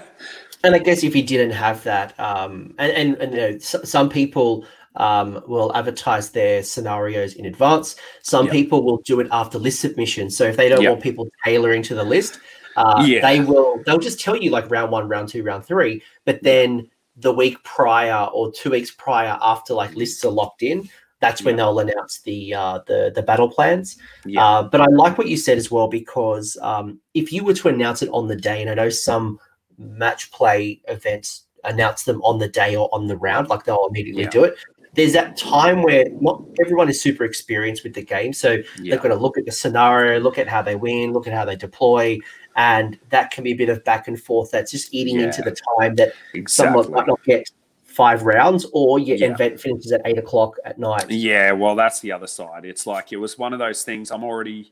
And 0.64 0.76
I 0.76 0.78
guess 0.78 1.04
if 1.04 1.16
you 1.16 1.24
didn't 1.24 1.52
have 1.54 1.84
that, 1.86 2.20
um, 2.20 2.76
and 2.78 2.92
and, 2.92 3.16
and 3.16 3.32
you 3.34 3.40
know, 3.40 3.48
s- 3.56 3.76
some 3.84 4.10
people 4.10 4.64
um, 4.96 5.42
will 5.48 5.76
advertise 5.76 6.30
their 6.30 6.62
scenarios 6.62 7.34
in 7.34 7.46
advance. 7.48 7.96
Some 8.22 8.46
Yep. 8.46 8.54
people 8.54 8.84
will 8.84 8.98
do 8.98 9.20
it 9.22 9.28
after 9.32 9.58
list 9.58 9.80
submission. 9.80 10.30
So 10.30 10.44
if 10.44 10.58
they 10.58 10.70
don't 10.70 10.84
Yep. 10.84 10.92
want 10.92 11.02
people 11.02 11.28
tailoring 11.44 11.82
to 11.84 11.96
the 11.96 12.04
list, 12.04 12.38
uh, 12.76 13.04
Yeah. 13.08 13.22
they 13.22 13.40
will. 13.40 13.82
They'll 13.88 13.98
just 13.98 14.20
tell 14.20 14.36
you 14.38 14.52
like 14.52 14.70
round 14.70 14.92
one, 14.92 15.08
round 15.08 15.30
two, 15.30 15.42
round 15.42 15.66
three. 15.66 16.04
But 16.26 16.44
then 16.44 16.88
the 17.16 17.34
week 17.34 17.64
prior 17.64 18.26
or 18.32 18.52
two 18.52 18.70
weeks 18.70 18.92
prior, 18.92 19.40
after 19.42 19.74
like 19.74 19.96
lists 19.96 20.24
are 20.26 20.32
locked 20.32 20.62
in, 20.62 20.88
that's 21.22 21.44
when 21.44 21.54
Yeah. 21.58 21.66
they'll 21.66 21.80
announce 21.80 22.20
the 22.22 22.54
uh, 22.54 22.80
the 22.88 23.12
the 23.16 23.22
battle 23.24 23.50
plans. 23.50 23.98
Yeah. 24.26 24.46
Uh, 24.46 24.64
but 24.64 24.82
I 24.82 24.86
like 24.88 25.18
what 25.18 25.28
you 25.28 25.38
said 25.38 25.58
as 25.58 25.72
well 25.72 25.88
because 25.88 26.58
um, 26.62 27.00
if 27.14 27.32
you 27.32 27.44
were 27.46 27.54
to 27.54 27.70
announce 27.70 28.02
it 28.02 28.10
on 28.12 28.28
the 28.28 28.36
day, 28.36 28.60
and 28.62 28.70
I 28.70 28.74
know 28.74 28.90
some 28.90 29.40
match 29.78 30.32
play 30.32 30.82
events 30.88 31.44
announce 31.64 32.04
them 32.04 32.22
on 32.24 32.40
the 32.40 32.48
day 32.50 32.76
or 32.76 32.90
on 32.92 33.08
the 33.08 33.16
round, 33.18 33.50
like 33.50 33.64
they'll 33.64 33.88
immediately 33.90 34.24
Yeah. 34.24 34.30
do 34.30 34.44
it. 34.44 34.56
There's 34.94 35.14
that 35.14 35.38
time 35.38 35.84
where 35.84 36.04
not 36.20 36.44
everyone 36.60 36.90
is 36.90 37.00
super 37.02 37.24
experienced 37.24 37.84
with 37.84 37.94
the 37.94 38.04
game, 38.04 38.34
so 38.34 38.58
yeah. 38.82 38.92
they've 38.92 39.02
got 39.02 39.08
to 39.10 39.16
look 39.16 39.38
at 39.38 39.46
the 39.46 39.52
scenario, 39.52 40.20
look 40.20 40.38
at 40.38 40.50
how 40.50 40.62
they 40.62 40.76
win, 40.76 41.14
look 41.14 41.28
at 41.28 41.34
how 41.34 41.46
they 41.46 41.56
deploy, 41.56 42.18
and 42.58 43.00
that 43.10 43.32
can 43.32 43.46
be 43.46 43.52
a 43.52 43.56
bit 43.56 43.70
of 43.70 43.82
back 43.86 44.10
and 44.10 44.22
forth. 44.22 44.52
That's 44.52 44.70
just 44.72 44.94
eating 44.94 45.22
into 45.22 45.42
the 45.44 45.56
time 45.78 45.96
that 45.96 46.12
someone 46.48 46.92
might 46.92 47.08
not 47.08 47.24
get 47.24 47.50
five 47.92 48.24
rounds, 48.24 48.66
or 48.74 49.00
your 49.00 49.18
Yeah. 49.18 49.34
event 49.34 49.60
finishes 49.60 49.92
at 49.92 50.02
eight 50.06 50.18
o'clock 50.18 50.56
at 50.66 50.80
night. 50.80 51.10
Yeah, 51.10 51.52
well, 51.52 51.76
that's 51.76 52.00
the 52.00 52.12
other 52.12 52.28
side. 52.28 52.66
It's 52.66 52.88
like 52.88 53.12
it 53.12 53.18
was 53.18 53.38
one 53.38 53.54
of 53.54 53.60
those 53.60 53.84
things. 53.84 54.12
I'm 54.12 54.24
already, 54.24 54.72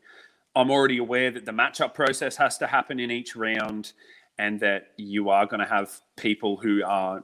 I'm 0.56 0.72
already 0.72 0.98
aware 0.98 1.30
that 1.32 1.46
the 1.46 1.52
matchup 1.52 1.94
process 1.94 2.36
has 2.38 2.58
to 2.60 2.68
happen 2.68 3.00
in 3.00 3.12
each 3.12 3.36
round, 3.36 3.94
and 4.38 4.60
that 4.62 4.92
you 4.98 5.30
are 5.30 5.46
going 5.46 5.60
to 5.60 5.66
have 5.66 6.00
people 6.16 6.56
who 6.56 6.82
are, 6.86 7.24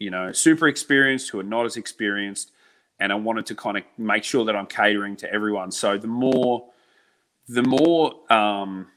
you 0.00 0.10
know, 0.10 0.32
super 0.32 0.66
experienced 0.66 1.30
who 1.30 1.38
are 1.38 1.44
not 1.44 1.64
as 1.64 1.76
experienced, 1.76 2.50
and 2.98 3.12
I 3.12 3.14
wanted 3.14 3.46
to 3.46 3.54
kind 3.54 3.76
of 3.76 3.84
make 3.96 4.24
sure 4.24 4.44
that 4.44 4.56
I'm 4.56 4.66
catering 4.66 5.16
to 5.16 5.32
everyone. 5.32 5.70
So 5.70 5.96
the 5.96 6.08
more, 6.08 6.68
the 7.48 7.62
more, 7.62 8.12
um, 8.30 8.88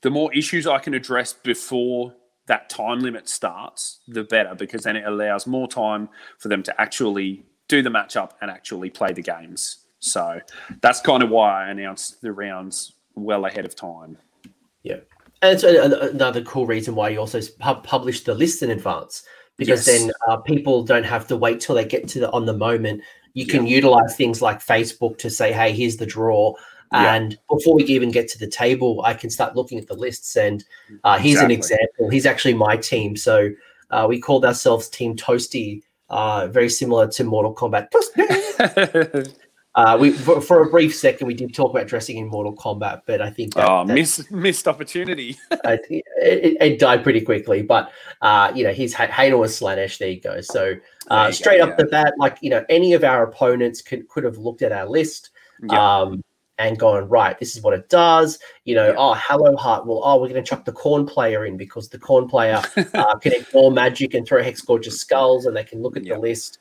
the 0.00 0.10
more 0.10 0.32
issues 0.34 0.66
I 0.66 0.78
can 0.78 0.94
address 0.94 1.32
before 1.34 2.14
that 2.46 2.68
time 2.68 3.00
limit 3.00 3.28
starts, 3.28 4.00
the 4.08 4.24
better, 4.24 4.54
because 4.54 4.82
then 4.82 4.96
it 4.96 5.06
allows 5.06 5.46
more 5.46 5.66
time 5.66 6.08
for 6.38 6.48
them 6.48 6.62
to 6.62 6.80
actually 6.80 7.44
do 7.68 7.82
the 7.82 7.90
matchup 7.90 8.32
and 8.42 8.50
actually 8.50 8.90
play 8.90 9.12
the 9.12 9.22
games. 9.22 9.78
So 10.00 10.40
that's 10.82 11.00
kind 11.00 11.22
of 11.22 11.30
why 11.30 11.64
I 11.64 11.70
announced 11.70 12.20
the 12.20 12.32
rounds 12.32 12.92
well 13.14 13.46
ahead 13.46 13.64
of 13.64 13.74
time. 13.74 14.18
Yeah. 14.82 14.98
And 15.40 15.52
it's 15.54 15.62
another 15.64 16.42
cool 16.42 16.66
reason 16.66 16.94
why 16.94 17.08
you 17.10 17.18
also 17.20 17.40
pub- 17.58 17.84
publish 17.84 18.24
the 18.24 18.34
list 18.34 18.62
in 18.62 18.70
advance 18.70 19.22
because 19.56 19.86
Yes. 19.86 20.00
then 20.00 20.12
uh, 20.28 20.36
people 20.38 20.82
don't 20.82 21.04
have 21.04 21.26
to 21.28 21.36
wait 21.36 21.60
till 21.60 21.74
they 21.74 21.84
get 21.84 22.08
to 22.08 22.20
the 22.20 22.30
on 22.32 22.44
the 22.44 22.52
moment. 22.56 23.02
you 23.36 23.46
can 23.46 23.66
utilize 23.66 24.14
things 24.16 24.40
like 24.40 24.60
Facebook 24.64 25.18
to 25.18 25.28
say, 25.28 25.52
hey, 25.52 25.72
here's 25.72 25.96
the 25.96 26.06
draw. 26.06 26.54
Yeah. 26.94 27.14
And 27.14 27.38
before 27.50 27.74
we 27.74 27.84
even 27.84 28.10
get 28.10 28.28
to 28.28 28.38
the 28.38 28.46
table, 28.46 29.02
I 29.04 29.14
can 29.14 29.28
start 29.28 29.56
looking 29.56 29.78
at 29.78 29.88
the 29.88 29.94
lists. 29.94 30.36
And 30.36 30.64
uh, 31.02 31.18
here's 31.18 31.40
an 31.40 31.50
example. 31.50 32.08
He's 32.08 32.24
actually 32.24 32.54
my 32.54 32.76
team. 32.76 33.16
So 33.16 33.50
uh, 33.90 34.06
we 34.08 34.20
called 34.20 34.44
ourselves 34.44 34.88
Team 34.88 35.16
Toasty, 35.16 35.82
uh, 36.08 36.46
very 36.48 36.68
similar 36.68 37.08
to 37.08 37.24
Mortal 37.24 37.54
Kombat. 37.54 37.88
Uh, 39.76 39.98
we 40.00 40.12
for, 40.12 40.40
for 40.40 40.62
a 40.62 40.70
brief 40.70 40.94
second 40.94 41.26
we 41.26 41.34
did 41.34 41.52
talk 41.52 41.72
about 41.72 41.88
dressing 41.88 42.16
in 42.16 42.28
Mortal 42.28 42.54
Kombat, 42.54 43.02
but 43.06 43.20
I 43.20 43.28
think 43.28 43.54
that, 43.54 43.68
oh, 43.68 43.84
that- 43.84 43.92
missed 43.92 44.30
missed 44.30 44.68
opportunity. 44.68 45.36
it, 45.50 45.84
it, 45.90 46.56
it 46.60 46.78
died 46.78 47.02
pretty 47.02 47.20
quickly. 47.20 47.62
But 47.62 47.90
uh, 48.22 48.52
you 48.54 48.62
know, 48.62 48.72
his 48.72 48.94
Ha- 48.94 49.08
Hayden 49.08 49.36
was 49.40 49.58
Slaanesh. 49.58 49.98
There 49.98 50.08
you 50.08 50.20
go. 50.20 50.40
So 50.42 50.74
uh, 51.10 51.22
you 51.22 51.28
go, 51.28 51.30
straight 51.32 51.60
up 51.60 51.70
yeah. 51.70 51.76
the 51.76 51.86
bat, 51.86 52.14
like 52.18 52.38
you 52.40 52.50
know, 52.50 52.64
any 52.68 52.92
of 52.92 53.02
our 53.02 53.24
opponents 53.24 53.82
could 53.82 54.08
could 54.08 54.22
have 54.22 54.38
looked 54.38 54.62
at 54.62 54.70
our 54.70 54.86
list 54.86 55.30
Yeah. 55.60 56.02
um, 56.02 56.22
and 56.58 56.78
going 56.78 57.08
right. 57.08 57.38
This 57.38 57.56
is 57.56 57.62
what 57.62 57.74
it 57.74 57.88
does. 57.88 58.38
You 58.64 58.74
know, 58.76 58.88
Yeah. 58.88 58.94
oh, 58.96 59.14
Hallowheart. 59.14 59.86
Well, 59.86 60.00
oh, 60.04 60.20
we're 60.20 60.28
going 60.28 60.42
to 60.42 60.48
chuck 60.48 60.64
the 60.64 60.72
Khorne 60.72 61.06
player 61.08 61.44
in 61.46 61.56
because 61.56 61.88
the 61.88 61.98
Khorne 61.98 62.28
player 62.28 62.62
uh, 62.94 63.16
can 63.18 63.32
ignore 63.32 63.70
magic 63.72 64.14
and 64.14 64.26
throw 64.26 64.42
Hexgorger 64.42 64.92
Skulls, 64.92 65.46
and 65.46 65.56
they 65.56 65.64
can 65.64 65.82
look 65.82 65.96
at 65.96 66.04
Yeah. 66.04 66.14
the 66.14 66.20
list. 66.20 66.58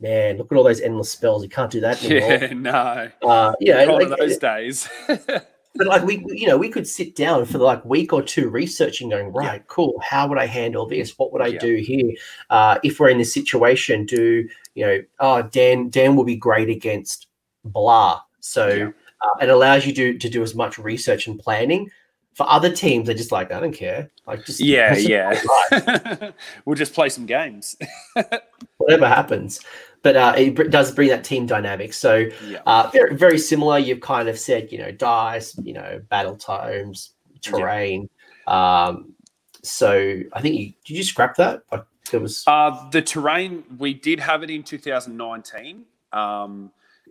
Man, 0.00 0.38
look 0.38 0.50
at 0.50 0.58
all 0.58 0.64
those 0.64 0.80
endless 0.80 1.10
spells. 1.10 1.42
You 1.42 1.48
can't 1.48 1.70
do 1.70 1.80
that 1.80 2.02
anymore. 2.04 2.30
yeah, 2.32 2.52
no. 2.52 3.10
Uh, 3.22 3.52
you 3.60 3.72
know, 3.72 3.84
like, 3.94 4.10
are 4.10 4.16
those 4.16 4.38
days. 4.38 4.88
but 5.06 5.86
like 5.86 6.04
we, 6.04 6.24
you 6.30 6.46
know, 6.46 6.56
we 6.58 6.68
could 6.68 6.86
sit 6.86 7.14
down 7.14 7.44
for 7.44 7.58
like 7.58 7.84
week 7.84 8.12
or 8.12 8.22
two 8.22 8.48
researching, 8.48 9.08
going 9.10 9.32
right, 9.32 9.66
cool. 9.68 10.00
How 10.02 10.26
would 10.28 10.38
I 10.38 10.46
handle 10.46 10.86
this? 10.86 11.16
What 11.18 11.32
would 11.32 11.42
I 11.42 11.48
Yeah. 11.48 11.58
do 11.60 11.76
here? 11.76 12.10
Uh, 12.50 12.78
if 12.82 12.98
we're 12.98 13.08
in 13.10 13.18
this 13.18 13.32
situation, 13.32 14.04
do 14.06 14.48
you 14.74 14.86
know? 14.86 14.98
Oh, 15.20 15.42
Dan, 15.42 15.90
Dan 15.90 16.16
will 16.16 16.24
be 16.24 16.36
great 16.36 16.68
against 16.68 17.28
blah. 17.64 18.20
So 18.40 18.92
Yeah. 19.24 19.42
uh, 19.42 19.44
it 19.44 19.50
allows 19.50 19.86
you 19.86 19.92
to 19.94 20.18
to 20.18 20.28
do 20.28 20.42
as 20.42 20.54
much 20.54 20.78
research 20.78 21.26
and 21.26 21.38
planning. 21.38 21.90
For 22.34 22.50
other 22.50 22.72
teams, 22.74 23.06
they're 23.06 23.14
just 23.14 23.30
like, 23.30 23.52
I 23.52 23.60
don't 23.60 23.72
care. 23.72 24.10
Like 24.26 24.44
just 24.44 24.60
yeah, 24.60 24.96
yeah. 24.96 25.40
we'll 26.64 26.74
just 26.76 26.92
play 26.92 27.08
some 27.08 27.26
games. 27.26 27.76
whatever 28.78 29.08
happens. 29.08 29.60
But 30.02 30.16
uh, 30.16 30.34
it 30.36 30.70
does 30.70 30.92
bring 30.92 31.08
that 31.08 31.24
team 31.24 31.46
dynamic. 31.46 31.92
So 31.94 32.26
yeah. 32.46 32.60
Uh, 32.66 32.90
very, 32.92 33.16
very 33.16 33.38
similar. 33.38 33.78
You've 33.78 34.00
kind 34.00 34.28
of 34.28 34.38
said, 34.38 34.70
you 34.70 34.78
know, 34.78 34.90
dice, 34.90 35.56
you 35.62 35.72
know, 35.72 36.02
battle 36.10 36.36
times, 36.36 37.12
terrain. 37.40 38.10
Um, 38.46 39.14
so 39.62 40.20
I 40.32 40.40
think 40.42 40.56
you 40.56 40.72
did 40.84 40.96
you 40.98 41.04
scrap 41.04 41.36
that? 41.36 41.62
Like 41.72 41.84
there 42.10 42.20
was 42.20 42.44
Uh, 42.46 42.90
the 42.90 43.00
terrain, 43.00 43.64
we 43.78 43.94
did 43.94 44.20
have 44.20 44.42
it 44.42 44.50
in 44.50 44.62
2019 44.62 45.84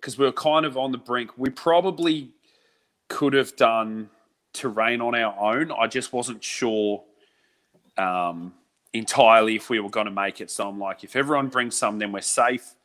because 0.03 0.17
we 0.17 0.25
were 0.25 0.33
kind 0.33 0.65
of 0.65 0.75
on 0.77 0.91
the 0.91 0.97
brink. 0.97 1.31
We 1.37 1.49
probably 1.49 2.29
could 3.07 3.31
have 3.31 3.55
done 3.55 4.09
terrain 4.51 4.99
on 4.99 5.15
our 5.15 5.33
own. 5.55 5.71
I 5.71 5.87
just 5.87 6.11
wasn't 6.11 6.43
sure 6.43 7.01
um, 7.97 8.53
entirely 8.91 9.55
if 9.55 9.69
we 9.69 9.79
were 9.79 9.89
going 9.89 10.07
to 10.07 10.11
make 10.11 10.41
it. 10.41 10.51
So 10.51 10.67
I'm 10.67 10.77
like, 10.77 11.05
if 11.05 11.15
everyone 11.15 11.47
brings 11.47 11.77
some, 11.77 11.99
then 11.99 12.11
we're 12.11 12.19
safe. 12.19 12.75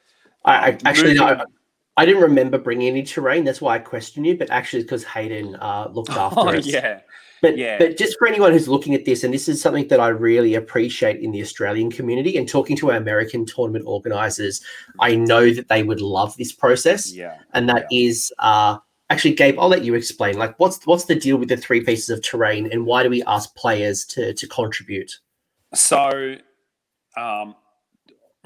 I, 0.44 0.52
I 0.54 0.68
Um, 0.70 0.78
actually 0.84 1.14
no, 1.14 1.26
moving- 1.30 1.44
I 1.96 2.06
didn't 2.06 2.22
remember 2.22 2.56
bringing 2.56 2.86
any 2.86 3.02
terrain. 3.02 3.42
That's 3.42 3.60
why 3.60 3.74
I 3.74 3.78
questioned 3.80 4.24
you. 4.24 4.38
But 4.38 4.50
actually, 4.50 4.84
because 4.84 5.02
Hayden 5.02 5.56
uh, 5.56 5.88
looked 5.92 6.10
after 6.24 6.38
Oh, 6.38 6.48
us. 6.50 6.66
yeah. 6.66 7.00
But, 7.40 7.56
Yeah. 7.56 7.78
but 7.78 7.96
just 7.96 8.18
for 8.18 8.26
anyone 8.26 8.52
who's 8.52 8.68
looking 8.68 8.94
at 8.94 9.04
this, 9.04 9.24
and 9.24 9.32
this 9.32 9.48
is 9.48 9.60
something 9.60 9.88
that 9.88 10.00
I 10.00 10.08
really 10.08 10.54
appreciate 10.54 11.20
in 11.20 11.30
the 11.30 11.40
Australian 11.42 11.90
community 11.90 12.36
and 12.36 12.48
talking 12.48 12.76
to 12.78 12.90
our 12.90 12.96
American 12.96 13.46
tournament 13.46 13.84
organizers, 13.86 14.60
I 15.00 15.14
know 15.14 15.50
that 15.52 15.68
they 15.68 15.82
would 15.82 16.00
love 16.00 16.36
this 16.36 16.52
process. 16.52 17.12
Yeah. 17.12 17.36
and 17.54 17.68
that 17.68 17.86
is 17.92 18.32
uh 18.38 18.78
actually 19.10 19.34
gabe 19.34 19.58
i'll 19.58 19.68
let 19.68 19.84
you 19.84 19.94
explain 19.94 20.36
like 20.36 20.58
what's 20.60 20.84
what's 20.86 21.06
the 21.06 21.14
deal 21.14 21.38
with 21.38 21.48
the 21.48 21.56
three 21.56 21.82
pieces 21.82 22.10
of 22.10 22.20
terrain 22.22 22.68
and 22.70 22.84
why 22.84 23.02
do 23.02 23.08
we 23.08 23.22
ask 23.24 23.54
players 23.56 24.04
to 24.04 24.34
to 24.34 24.46
contribute 24.48 25.10
So, 25.74 26.36
um, 27.16 27.54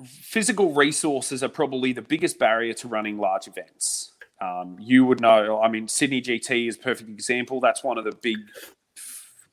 physical 0.05 0.73
resources 0.73 1.43
are 1.43 1.49
probably 1.49 1.93
the 1.93 2.03
biggest 2.03 2.39
barrier 2.39 2.73
to 2.75 2.89
running 2.89 3.19
large 3.19 3.47
events. 3.49 4.13
Um, 4.41 4.77
you 4.81 5.05
would 5.05 5.21
know, 5.21 5.61
I 5.63 5.69
mean, 5.69 5.87
Sydney 5.87 6.21
GT 6.21 6.69
is 6.69 6.77
a 6.77 6.81
perfect 6.81 7.09
example. 7.11 7.61
That's 7.61 7.85
one 7.85 7.97
of 7.99 8.05
the 8.05 8.13
big, 8.23 8.39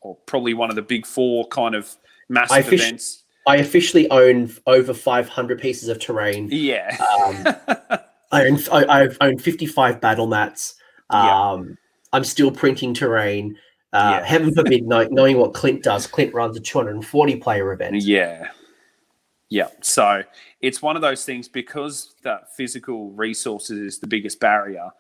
or 0.02 0.16
probably 0.26 0.54
one 0.54 0.70
of 0.70 0.76
the 0.76 0.82
big 0.82 1.06
four 1.06 1.48
kind 1.48 1.76
of 1.76 1.96
massive 2.30 2.58
I 2.58 2.62
fish- 2.62 2.82
events. 2.82 3.24
i 3.48 3.58
officially 3.58 4.10
own 4.12 4.52
over 4.68 4.94
500 4.94 5.60
pieces 5.60 5.90
of 5.90 6.00
terrain 6.00 6.50
Yeah. 6.52 6.96
um, 7.26 8.00
I 8.32 8.46
own, 8.46 8.60
I, 8.72 8.86
i've 9.02 9.18
owned 9.22 9.42
55 9.42 10.00
battle 10.00 10.28
mats 10.28 10.76
Yeah. 11.12 11.52
um 11.52 11.78
i'm 12.14 12.24
still 12.24 12.52
printing 12.52 12.94
terrain 12.94 13.58
uh, 13.92 14.20
Yeah. 14.20 14.26
heaven 14.26 14.54
forbid 14.54 14.86
knowing 14.86 15.38
what 15.38 15.54
clint 15.56 15.82
does 15.84 16.06
clint 16.06 16.34
runs 16.34 16.56
a 16.56 16.60
240 16.60 17.36
player 17.38 17.74
event 17.74 17.96
Yeah. 18.04 18.50
Yeah. 19.52 19.70
So 19.82 20.22
it's 20.62 20.80
one 20.80 20.96
of 20.96 21.02
those 21.02 21.26
things 21.26 21.48
because 21.48 22.14
that 22.22 22.56
physical 22.56 23.10
resources 23.14 23.80
is 23.80 23.98
the 23.98 24.06
biggest 24.06 24.40
barrier. 24.40 24.92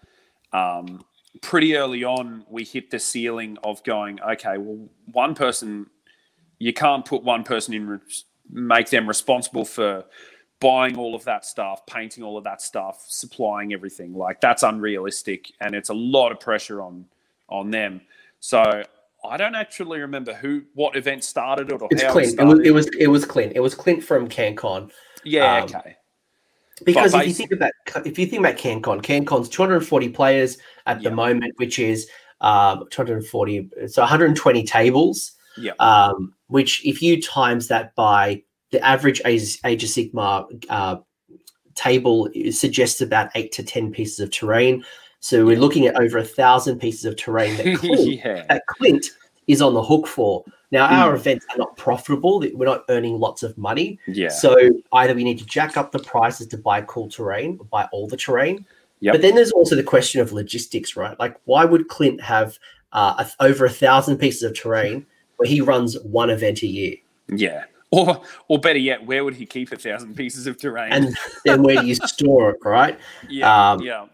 Um, 0.54 1.06
pretty 1.41 1.75
early 1.75 2.03
on, 2.03 2.45
we 2.49 2.63
hit 2.63 2.91
the 2.91 2.99
ceiling 2.99 3.57
of 3.63 3.84
going, 3.84 4.19
okay, 4.21 4.57
well, 4.57 4.89
one 5.11 5.36
person, 5.36 5.88
you 6.59 6.73
can't 6.73 7.05
put 7.05 7.23
one 7.23 7.43
person 7.43 7.73
in, 7.73 7.88
re- 7.88 7.99
make 8.51 8.89
them 8.89 9.07
responsible 9.07 9.65
for 9.65 10.05
buying 10.59 10.97
all 10.97 11.15
of 11.15 11.23
that 11.25 11.45
stuff, 11.45 11.86
painting 11.86 12.23
all 12.23 12.38
of 12.38 12.43
that 12.43 12.61
stuff, 12.61 13.05
supplying 13.07 13.73
everything. 13.73 14.13
Like 14.13 14.41
that's 14.41 14.63
unrealistic, 14.63 15.51
and 15.61 15.75
it's 15.75 15.89
a 15.89 15.93
lot 15.93 16.32
of 16.32 16.39
pressure 16.39 16.82
on 16.82 17.05
on 17.47 17.71
them. 17.71 18.01
So 18.39 18.84
I 19.23 19.38
don't 19.38 19.55
actually 19.55 19.99
remember 19.99 20.34
who, 20.34 20.63
what 20.73 20.95
event 20.95 21.23
started 21.23 21.71
it 21.71 21.82
or 21.82 21.88
it's 21.89 22.01
how 22.03 22.13
clint 22.13 22.27
it 22.34 22.39
it 22.39 22.43
was, 22.45 22.59
started. 22.59 22.67
it 22.67 22.71
was 22.71 22.88
it 22.99 23.07
was 23.07 23.25
clint 23.25 23.53
it 23.55 23.59
was 23.59 23.75
clint 23.75 24.03
from 24.03 24.27
cancon 24.30 24.91
Yeah, 25.23 25.63
Um, 25.63 25.63
okay. 25.65 25.95
Because 26.86 27.13
if 27.13 27.27
you 27.27 27.34
think 27.34 27.51
about 27.51 27.71
if 28.05 28.17
you 28.17 28.25
think 28.25 28.39
about 28.41 28.57
CanCon, 28.57 29.01
CanCon's 29.01 29.49
240 29.49 30.09
players 30.09 30.57
at 30.86 31.01
the 31.01 31.11
moment, 31.11 31.53
which 31.57 31.80
is 31.80 32.09
um, 32.41 32.86
240, 32.89 33.69
so 33.88 34.01
120 34.01 34.63
tables. 34.63 35.34
Yeah. 35.57 35.73
Um, 35.80 36.34
which, 36.47 36.86
if 36.86 37.01
you 37.01 37.21
times 37.21 37.67
that 37.67 37.93
by 37.95 38.43
the 38.71 38.84
average 38.86 39.21
Age, 39.25 39.59
Age 39.65 39.84
of 39.84 39.89
Sigmar 39.89 40.65
uh, 40.69 40.97
table, 41.75 42.30
suggests 42.51 43.01
about 43.01 43.30
eight 43.36 43.51
to 43.53 43.63
10 43.63 43.91
pieces 43.91 44.19
of 44.19 44.32
terrain. 44.32 44.84
So 45.19 45.45
we're 45.45 45.59
looking 45.59 45.86
at 45.86 45.99
over 45.99 46.17
a 46.17 46.23
thousand 46.23 46.80
pieces 46.80 47.05
of 47.05 47.17
terrain 47.17 47.57
that 47.57 47.75
Clint, 47.80 48.23
yeah. 48.23 48.45
that 48.47 48.65
Clint 48.67 49.05
is 49.47 49.61
on 49.61 49.73
the 49.73 49.84
hook 49.84 50.07
for. 50.07 50.43
Now, 50.72 50.86
our 50.86 51.13
Mm. 51.13 51.15
events 51.15 51.45
are 51.51 51.57
not 51.57 51.76
profitable; 51.78 52.39
we're 52.53 52.65
not 52.65 52.86
earning 52.89 53.20
lots 53.20 53.41
of 53.43 53.57
money. 53.57 53.99
Yeah. 54.07 54.30
So 54.30 54.55
either 54.93 55.13
we 55.15 55.24
need 55.24 55.39
to 55.39 55.45
jack 55.45 55.78
up 55.78 55.91
the 55.91 55.99
prices 55.99 56.47
to 56.47 56.57
buy 56.57 56.82
cool 56.82 57.09
terrain 57.09 57.57
or 57.59 57.65
buy 57.65 57.88
all 57.91 58.07
the 58.07 58.17
terrain. 58.17 58.65
Yep. 59.01 59.13
But 59.13 59.22
then 59.22 59.36
there's 59.36 59.51
also 59.51 59.76
the 59.76 59.84
question 59.84 60.22
of 60.22 60.32
logistics, 60.34 60.95
right? 60.95 61.17
Like, 61.20 61.38
why 61.45 61.65
would 61.65 61.88
Clint 61.88 62.22
have 62.22 62.59
uh, 62.91 63.24
a, 63.39 63.43
over 63.43 63.65
a 63.65 63.70
thousand 63.70 64.17
pieces 64.17 64.43
of 64.43 64.53
terrain 64.59 65.05
where 65.38 65.47
he 65.47 65.61
runs 65.61 65.97
one 66.01 66.30
event 66.30 66.61
a 66.63 66.67
year? 66.67 66.95
Yeah. 67.34 67.63
Or 67.91 68.22
or 68.49 68.59
better 68.59 68.78
yet, 68.78 69.03
where 69.07 69.24
would 69.24 69.34
he 69.34 69.47
keep 69.47 69.72
a 69.72 69.76
thousand 69.76 70.15
pieces 70.15 70.45
of 70.45 70.57
terrain? 70.57 70.91
And 70.93 71.17
then 71.45 71.63
where 71.63 71.78
do 71.82 71.88
you 71.88 71.95
store 72.07 72.51
it, 72.51 72.57
right? 72.63 72.99
yeah. 73.28 73.72
um, 73.72 73.82
yeah. 73.82 74.05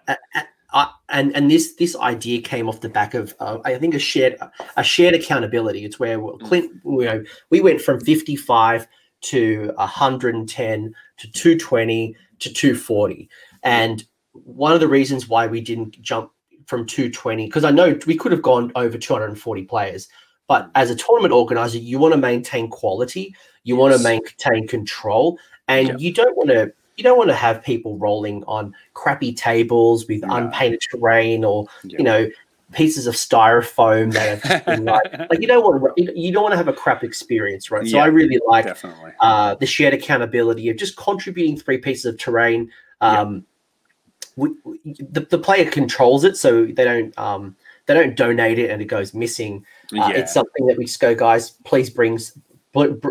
Uh, 0.76 0.88
and 1.08 1.34
and 1.38 1.50
this 1.50 1.74
this 1.76 1.96
idea 1.96 2.42
came 2.42 2.68
off 2.68 2.82
the 2.82 2.90
back 2.90 3.14
of 3.14 3.34
uh, 3.40 3.60
I 3.64 3.76
think 3.76 3.96
a 3.96 4.00
shared 4.00 4.38
a 4.76 4.84
shared 4.84 5.16
accountability. 5.16 5.86
It's 5.86 6.00
where 6.02 6.20
Clint, 6.20 6.70
you 6.84 7.06
know, 7.06 7.24
we 7.50 7.62
went 7.62 7.82
from 7.82 8.02
55 8.02 8.86
to 9.22 9.72
110 9.78 10.94
to 11.18 11.32
220 11.32 12.16
to 12.40 12.54
240, 12.54 13.30
and 13.64 14.04
one 14.34 14.74
of 14.74 14.82
the 14.82 14.88
reasons 14.88 15.30
why 15.30 15.48
we 15.48 15.62
didn't 15.62 16.00
jump 16.02 16.32
from 16.66 16.86
220 16.86 17.46
because 17.46 17.64
I 17.64 17.72
know 17.72 17.98
we 18.06 18.18
could 18.18 18.34
have 18.34 18.42
gone 18.42 18.74
over 18.76 18.98
240 18.98 19.64
players, 19.64 20.10
but 20.50 20.70
as 20.76 20.90
a 20.90 20.96
tournament 20.96 21.34
organizer, 21.34 21.78
you 21.78 22.00
want 22.00 22.14
to 22.16 22.20
maintain 22.20 22.70
quality, 22.70 23.34
you 23.64 23.78
want 23.78 23.96
to 23.96 24.04
maintain 24.04 24.68
control, 24.68 25.40
and 25.70 25.88
Yeah. 25.88 25.96
you 25.98 26.12
don't 26.12 26.36
want 26.36 26.50
to 26.50 26.74
you 26.98 27.04
don't 27.04 27.18
want 27.18 27.30
to 27.30 27.36
have 27.36 27.62
people 27.64 27.98
rolling 27.98 28.44
on 28.46 28.74
crappy 28.94 29.34
tables 29.34 30.08
with 30.08 30.22
No. 30.22 30.36
unpainted 30.36 30.82
terrain 30.90 31.44
or 31.44 31.68
Yeah. 31.84 31.98
you 31.98 32.04
know 32.04 32.30
pieces 32.72 33.06
of 33.06 33.14
styrofoam 33.14 34.12
that 34.14 34.42
have 34.42 34.66
been 34.66 34.86
like 34.86 35.14
like 35.30 35.40
you 35.40 35.48
don't 35.48 35.64
want 35.64 35.96
to 35.98 36.20
you 36.20 36.32
don't 36.32 36.44
want 36.44 36.54
to 36.54 36.58
have 36.58 36.68
a 36.68 36.74
crap 36.74 37.04
experience 37.04 37.70
right 37.70 37.88
so 37.88 37.98
Yeah. 37.98 38.04
i 38.04 38.08
really 38.08 38.40
like 38.48 38.66
Definitely. 38.66 39.12
uh, 39.20 39.56
the 39.56 39.66
shared 39.68 39.94
accountability 39.94 40.70
of 40.70 40.78
just 40.78 40.98
contributing 40.98 41.58
three 41.58 41.78
pieces 41.78 42.06
of 42.06 42.18
terrain 42.18 42.72
um, 43.02 43.46
we, 44.36 44.50
we- 44.64 44.80
the, 45.12 45.22
the 45.22 45.38
player 45.38 45.70
controls 45.70 46.24
it 46.24 46.38
so 46.38 46.66
they 46.66 46.84
don't 46.84 47.18
um, 47.18 47.56
they 47.86 47.94
don't 47.94 48.16
donate 48.16 48.58
it 48.58 48.72
and 48.72 48.82
it 48.82 48.86
goes 48.86 49.14
missing 49.14 49.64
uh, 49.94 49.98
yeah. 49.98 50.10
it's 50.10 50.34
something 50.34 50.66
that 50.66 50.78
we 50.78 50.86
just 50.86 51.00
go 51.00 51.14
guys 51.14 51.52
please 51.66 51.90
bring 51.90 52.18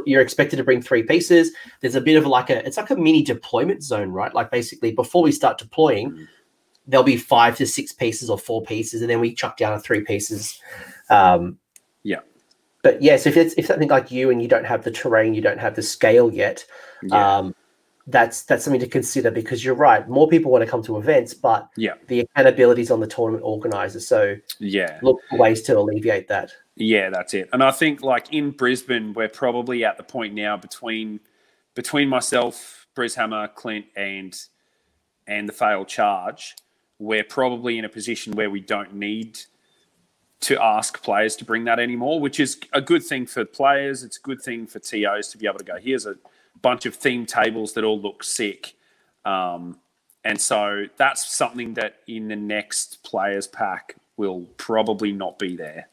you're 0.07 0.21
expected 0.21 0.57
to 0.57 0.65
bring 0.65 0.83
three 0.83 1.03
pieces. 1.03 1.53
There's 1.81 1.95
a 1.95 2.01
bit 2.01 2.17
of 2.17 2.27
like 2.27 2.51
a 2.51 2.65
it's 2.67 2.77
like 2.77 2.91
a 2.91 2.97
mini 2.97 3.23
deployment 3.23 3.83
zone, 3.83 4.11
right? 4.11 4.35
Like 4.35 4.51
basically 4.51 4.93
before 4.93 5.23
we 5.23 5.33
start 5.33 5.59
deploying, 5.59 6.12
mm. 6.12 6.29
there'll 6.87 7.05
be 7.05 7.17
five 7.17 7.57
to 7.57 7.67
six 7.67 7.93
pieces 7.93 8.31
or 8.31 8.39
four 8.39 8.62
pieces, 8.62 9.01
and 9.01 9.11
then 9.11 9.21
we 9.21 9.35
chuck 9.35 9.57
down 9.57 9.73
to 9.73 9.81
three 9.81 10.03
pieces. 10.03 10.61
Um, 11.11 11.59
yeah. 12.03 12.21
But 12.83 13.01
yes, 13.01 13.21
yeah, 13.21 13.25
so 13.25 13.31
if 13.31 13.37
it's 13.37 13.55
if 13.57 13.67
something 13.67 13.89
like 13.89 14.11
you 14.11 14.31
and 14.31 14.43
you 14.43 14.49
don't 14.49 14.67
have 14.67 14.85
the 14.85 14.91
terrain, 14.91 15.35
you 15.35 15.41
don't 15.41 15.61
have 15.61 15.75
the 15.75 15.83
scale 15.83 16.33
yet. 16.33 16.65
Yeah. 17.03 17.39
Um, 17.39 17.55
that's 18.07 18.43
that's 18.43 18.65
something 18.65 18.81
to 18.81 18.87
consider 18.87 19.31
because 19.31 19.65
you're 19.65 19.75
right. 19.75 20.07
More 20.09 20.29
people 20.29 20.51
want 20.51 20.62
to 20.62 20.71
come 20.71 20.83
to 20.83 20.99
events, 20.99 21.33
but 21.33 21.69
yeah, 21.77 21.95
the 22.09 22.21
accountability 22.21 22.83
is 22.83 22.91
on 22.91 23.01
the 23.01 23.07
tournament 23.07 23.45
organizer. 23.45 24.01
So 24.01 24.37
yeah, 24.59 24.99
look 25.03 25.21
for 25.31 25.39
ways 25.39 25.62
to 25.62 25.79
alleviate 25.79 26.29
that. 26.29 26.53
Yeah, 26.77 27.11
that's 27.11 27.35
it. 27.35 27.49
And 27.53 27.62
I 27.62 27.70
think 27.70 28.03
like 28.03 28.33
in 28.33 28.51
Brisbane, 28.51 29.14
we're 29.14 29.29
probably 29.29 29.85
at 29.85 29.97
the 29.97 30.03
point 30.03 30.35
now 30.35 30.57
between 30.57 31.20
between 31.75 32.09
myself, 32.09 32.87
Brishammer, 32.97 33.55
Clint, 33.55 33.87
and 33.97 34.37
and 35.27 35.49
the 35.49 35.53
failed 35.53 35.89
charge, 35.89 36.57
we're 36.99 37.25
probably 37.25 37.79
in 37.79 37.85
a 37.85 37.89
position 37.89 38.35
where 38.35 38.51
we 38.51 38.61
don't 38.61 38.95
need 38.95 39.39
to 40.41 40.62
ask 40.62 41.03
players 41.03 41.37
to 41.37 41.45
bring 41.45 41.64
that 41.64 41.79
anymore, 41.79 42.20
which 42.20 42.39
is 42.39 42.59
a 42.72 42.81
good 42.81 43.03
thing 43.03 43.27
for 43.27 43.45
players. 43.45 44.03
It's 44.03 44.18
a 44.18 44.20
good 44.20 44.43
thing 44.43 44.66
for 44.66 44.79
TOs 44.79 45.29
to 45.29 45.39
be 45.39 45.47
able 45.47 45.59
to 45.59 45.64
go, 45.64 45.77
here's 45.79 46.07
a 46.07 46.16
bunch 46.61 46.87
of 46.87 46.95
theme 46.95 47.25
tables 47.25 47.72
that 47.75 47.85
all 47.85 48.01
look 48.01 48.22
sick. 48.22 48.75
Um, 49.25 49.79
and 50.25 50.41
so 50.41 50.87
that's 50.97 51.27
something 51.35 51.75
that 51.75 51.97
in 52.07 52.29
the 52.29 52.37
next 52.37 53.03
players 53.05 53.47
pack 53.47 53.97
will 54.16 54.47
probably 54.57 55.12
not 55.12 55.39
be 55.39 55.57
there, 55.57 55.89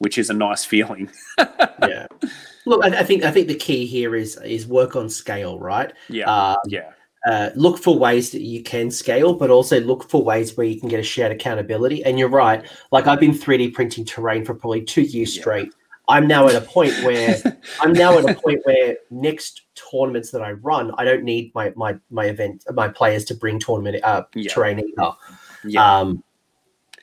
which 0.00 0.18
is 0.18 0.30
a 0.30 0.34
nice 0.34 0.64
feeling. 0.64 1.10
yeah. 1.38 2.06
Look, 2.64 2.82
I, 2.84 3.00
I, 3.00 3.04
think 3.04 3.22
I 3.22 3.30
think 3.30 3.48
the 3.48 3.54
key 3.54 3.86
here 3.86 4.16
is 4.16 4.36
is 4.44 4.66
work 4.66 4.96
on 4.96 5.08
scale, 5.08 5.58
right? 5.58 5.92
Yeah. 6.08 6.24
Um, 6.24 6.56
yeah. 6.66 6.90
Uh, 7.26 7.50
look 7.54 7.78
for 7.78 7.98
ways 7.98 8.30
that 8.30 8.40
you 8.40 8.62
can 8.62 8.90
scale, 8.90 9.34
but 9.34 9.50
also 9.50 9.78
look 9.80 10.08
for 10.08 10.24
ways 10.24 10.56
where 10.56 10.66
you 10.66 10.80
can 10.80 10.88
get 10.88 10.98
a 10.98 11.02
shared 11.02 11.30
accountability. 11.30 12.02
And 12.02 12.18
you're 12.18 12.30
right. 12.30 12.64
Like 12.92 13.06
I've 13.06 13.20
been 13.20 13.32
3D 13.32 13.74
printing 13.74 14.06
terrain 14.06 14.42
for 14.44 14.54
probably 14.54 14.82
two 14.82 15.02
years 15.02 15.36
yeah. 15.36 15.42
straight. 15.42 15.74
I'm 16.08 16.26
now 16.26 16.48
at 16.48 16.54
a 16.54 16.62
point 16.62 16.94
where 17.04 17.36
I'm 17.80 17.92
now 17.92 18.18
at 18.18 18.28
a 18.28 18.34
point 18.34 18.60
where 18.64 18.96
next 19.10 19.62
tournaments 19.74 20.30
that 20.30 20.40
I 20.40 20.52
run, 20.52 20.92
I 20.96 21.04
don't 21.04 21.24
need 21.24 21.54
my 21.54 21.72
my 21.76 21.98
my 22.10 22.24
event 22.24 22.64
my 22.72 22.88
players 22.88 23.26
to 23.26 23.34
bring 23.34 23.58
tournament 23.58 24.02
uh, 24.02 24.22
yeah. 24.34 24.50
terrain 24.50 24.80
either. 24.80 25.12
Yeah. 25.64 25.98
Um, 25.98 26.24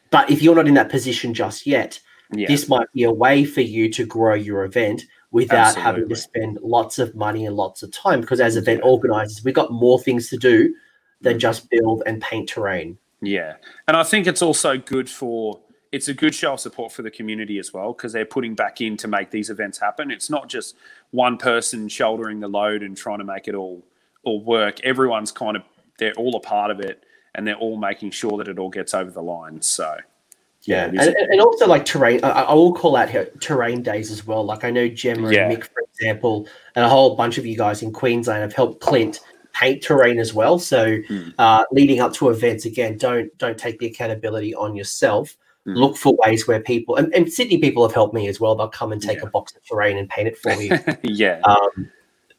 but 0.09 0.31
if 0.31 0.41
you're 0.41 0.55
not 0.55 0.67
in 0.67 0.73
that 0.73 0.89
position 0.89 1.35
just 1.35 1.67
yet, 1.67 1.99
yeah. 2.32 2.47
this 2.47 2.67
might 2.67 2.91
be 2.93 3.03
a 3.03 3.11
way 3.11 3.45
for 3.45 3.61
you 3.61 3.89
to 3.93 4.05
grow 4.05 4.34
your 4.34 4.63
event 4.63 5.03
without 5.32 5.78
Absolutely. 5.78 5.84
having 5.84 6.09
to 6.09 6.15
spend 6.15 6.59
lots 6.61 6.99
of 6.99 7.15
money 7.15 7.45
and 7.45 7.55
lots 7.55 7.84
of 7.84 7.91
time. 7.91 8.21
Because 8.21 8.39
as 8.39 8.55
event 8.55 8.82
yeah. 8.84 8.89
organizers, 8.89 9.43
we've 9.43 9.53
got 9.53 9.71
more 9.71 9.99
things 9.99 10.30
to 10.30 10.38
do 10.38 10.73
than 11.21 11.36
mm. 11.36 11.39
just 11.39 11.69
build 11.69 12.03
and 12.05 12.21
paint 12.21 12.49
terrain. 12.49 12.97
Yeah, 13.21 13.55
and 13.88 13.97
I 13.97 14.03
think 14.03 14.28
it's 14.28 14.41
also 14.41 14.78
good 14.78 15.09
for 15.09 15.59
it's 15.91 16.07
a 16.07 16.13
good 16.13 16.36
show 16.36 16.53
of 16.53 16.59
support 16.59 16.91
for 16.91 17.01
the 17.01 17.09
community 17.09 17.57
as 17.59 17.73
well 17.73 17.93
because 17.93 18.13
they're 18.13 18.25
putting 18.25 18.55
back 18.55 18.82
in 18.82 18.97
to 18.97 19.07
make 19.07 19.32
these 19.32 19.49
events 19.49 19.80
happen. 19.80 20.11
It's 20.11 20.30
not 20.30 20.49
just 20.49 20.75
one 21.11 21.38
person 21.38 21.88
shouldering 21.88 22.39
the 22.39 22.47
load 22.47 22.84
and 22.84 22.95
trying 22.95 23.19
to 23.19 23.23
make 23.23 23.47
it 23.47 23.55
all 23.55 23.84
all 24.23 24.43
work. 24.43 24.80
Everyone's 24.82 25.32
kind 25.32 25.55
of 25.57 25.63
they're 25.97 26.13
all 26.13 26.36
a 26.36 26.39
part 26.39 26.69
of 26.69 26.80
it 26.80 27.03
and 27.34 27.47
they're 27.47 27.55
all 27.55 27.78
making 27.78 28.11
sure 28.11 28.38
that 28.38 28.47
it 28.47 28.59
all 28.59 28.69
gets 28.69 28.93
over 28.93 29.09
the 29.09 29.21
line. 29.21 29.61
So 29.61 29.95
yeah, 30.68 30.86
and, 30.86 30.99
and, 30.99 31.39
also 31.41 31.65
like 31.65 31.86
terrain. 31.86 32.20
I, 32.24 32.30
I, 32.30 32.53
will 32.53 32.74
call 32.74 32.97
out 32.97 33.09
here 33.09 33.32
terrain 33.39 33.82
days 33.82 34.11
as 34.11 34.28
well. 34.28 34.43
Like 34.43 34.65
I 34.65 34.70
know 34.70 34.89
Gemma 34.89 35.32
yeah. 35.32 35.49
and 35.49 35.57
Mick, 35.57 35.63
for 35.63 35.82
example, 35.93 36.45
and 36.76 36.84
a 36.84 36.89
whole 36.89 37.15
bunch 37.15 37.38
of 37.38 37.45
you 37.45 37.55
guys 37.55 37.82
in 37.82 37.93
Queensland 37.93 38.41
have 38.41 38.53
helped 38.53 38.82
Clint 38.82 39.22
paint 39.53 39.82
terrain 39.82 40.20
as 40.20 40.34
well. 40.34 40.59
So 40.59 40.97
mm. 40.97 41.34
uh, 41.38 41.63
leading 41.72 42.01
up 42.01 42.13
to 42.15 42.30
events, 42.30 42.65
again, 42.65 42.97
don't 42.97 43.36
don't 43.38 43.57
take 43.57 43.80
the 43.80 43.86
accountability 43.86 44.53
on 44.55 44.76
yourself. 44.76 45.38
Mm. 45.65 45.78
Look 45.78 45.95
for 45.95 46.18
ways 46.26 46.47
where 46.47 46.59
people 46.59 46.97
and, 46.97 47.13
and, 47.13 47.32
Sydney 47.32 47.57
people 47.57 47.86
have 47.88 47.93
helped 47.93 48.13
me 48.13 48.28
as 48.28 48.39
well. 48.41 48.55
They'll 48.55 48.68
come 48.68 48.91
and 48.91 49.01
take 49.01 49.20
yeah. 49.20 49.28
a 49.28 49.30
box 49.30 49.55
of 49.55 49.63
terrain 49.65 49.97
and 49.97 50.09
paint 50.09 50.28
it 50.28 50.38
for 50.38 50.55
me. 50.57 50.70
yeah. 51.03 51.39
Um, 51.45 51.89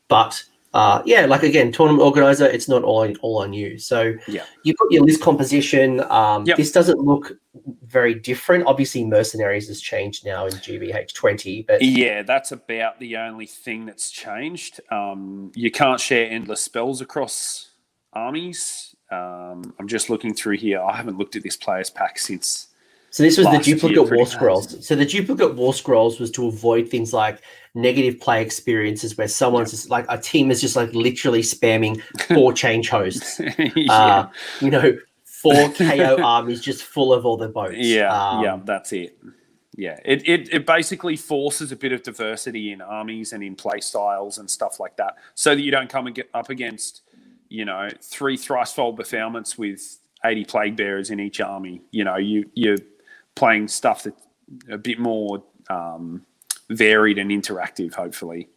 but 0.09 0.45
uh, 0.75 1.03
yeah, 1.07 1.25
like 1.25 1.43
again, 1.43 1.73
tournament 1.73 2.03
organizer, 2.03 2.47
it's 2.47 2.69
not 2.69 2.83
all 2.83 3.01
on, 3.01 3.17
all 3.17 3.43
on 3.43 3.53
you. 3.53 3.79
So 3.79 4.15
yeah, 4.27 4.45
you've 4.65 4.77
got 4.77 4.91
your 4.91 5.03
list 5.03 5.23
composition. 5.23 6.01
Um, 6.11 6.45
yep. 6.45 6.59
This 6.59 6.73
doesn't 6.73 7.01
look 7.01 7.33
very 7.87 8.15
different. 8.15 8.67
Obviously, 8.67 9.05
mercenaries 9.05 9.69
has 9.69 9.81
changed 9.81 10.27
now 10.27 10.47
in 10.47 10.53
GBH 10.53 11.15
twenty, 11.15 11.63
but 11.63 11.81
yeah, 11.81 12.23
that's 12.23 12.53
about 12.53 13.01
the 13.01 13.17
only 13.17 13.47
thing 13.47 13.87
that's 13.87 14.11
changed. 14.11 14.81
Um, 14.91 15.53
you 15.55 15.71
can't 15.71 16.01
share 16.01 16.29
endless 16.31 16.61
spells 16.61 17.01
across 17.01 17.71
armies. 18.13 18.95
Um, 19.11 19.75
I'm 19.79 19.89
just 19.89 20.11
looking 20.11 20.35
through 20.35 20.59
here. 20.59 20.83
I 20.83 20.95
haven't 20.95 21.17
looked 21.17 21.35
at 21.35 21.43
this 21.43 21.57
players 21.57 21.89
pack 21.89 22.19
since 22.19 22.69
so 23.11 23.23
this 23.23 23.39
was 23.39 23.47
the 23.47 23.59
duplicate 23.59 24.11
war 24.11 24.27
scrolls. 24.27 24.87
So 24.87 24.95
the 24.95 25.07
duplicate 25.07 25.55
war 25.55 25.73
scrolls 25.73 26.21
was 26.21 26.31
to 26.33 26.47
avoid 26.47 26.89
things 26.89 27.13
like 27.13 27.41
negative 27.75 28.21
play 28.21 28.43
experiences 28.43 29.17
where 29.17 29.29
someone's 29.29 29.71
just 29.71 29.91
like 29.91 30.07
a 30.09 30.19
team 30.19 30.51
is 30.51 30.61
just 30.61 30.77
like 30.77 30.93
literally 30.95 31.43
spamming 31.43 32.01
four 32.35 32.53
change 32.53 32.89
hosts. 32.89 33.41
yeah. 33.77 33.93
uh, 33.93 34.31
you 34.61 34.71
know, 34.71 34.99
four 35.25 35.71
KO 35.71 36.19
armies 36.23 36.61
just 36.61 36.83
full 36.83 37.13
of 37.13 37.25
all 37.25 37.37
the 37.37 37.49
boats. 37.49 37.77
Yeah, 37.79 38.13
um, 38.13 38.45
yeah, 38.45 38.59
that's 38.65 38.93
it. 38.93 39.19
Yeah, 39.77 39.99
it, 40.05 40.29
it 40.29 40.53
it 40.53 40.67
basically 40.67 41.17
forces 41.17 41.71
a 41.71 41.77
bit 41.77 41.93
of 41.93 42.03
diversity 42.03 42.73
in 42.73 42.81
armies 42.81 43.33
and 43.33 43.45
in 43.45 43.55
play 43.55 43.81
styles 43.81 44.39
and 44.39 44.51
stuff 44.51 44.81
like 44.81 44.97
that, 44.97 45.17
so 45.35 45.55
that 45.55 45.63
you 45.63 45.71
don't 45.71 45.89
come 45.89 46.07
and 46.07 46.17
get 46.17 46.29
up 46.35 46.51
against, 46.51 47.03
you 47.49 47.65
know, 47.65 47.89
three 48.03 48.37
thricefold 48.37 48.99
befoulments 48.99 49.57
with 49.57 49.99
80 50.25 50.45
plague 50.47 50.77
bearers 50.77 51.11
in 51.11 51.21
each 51.21 51.41
army. 51.41 51.83
You 51.93 52.03
know, 52.05 52.17
you 52.17 52.51
you're 52.55 52.79
playing 53.37 53.69
stuff 53.69 54.03
that's 54.03 54.21
a 54.69 54.79
bit 54.79 54.99
more 54.99 55.45
um, 55.71 56.25
varied 56.71 57.19
and 57.19 57.31
interactive, 57.31 57.95
hopefully. 57.95 58.49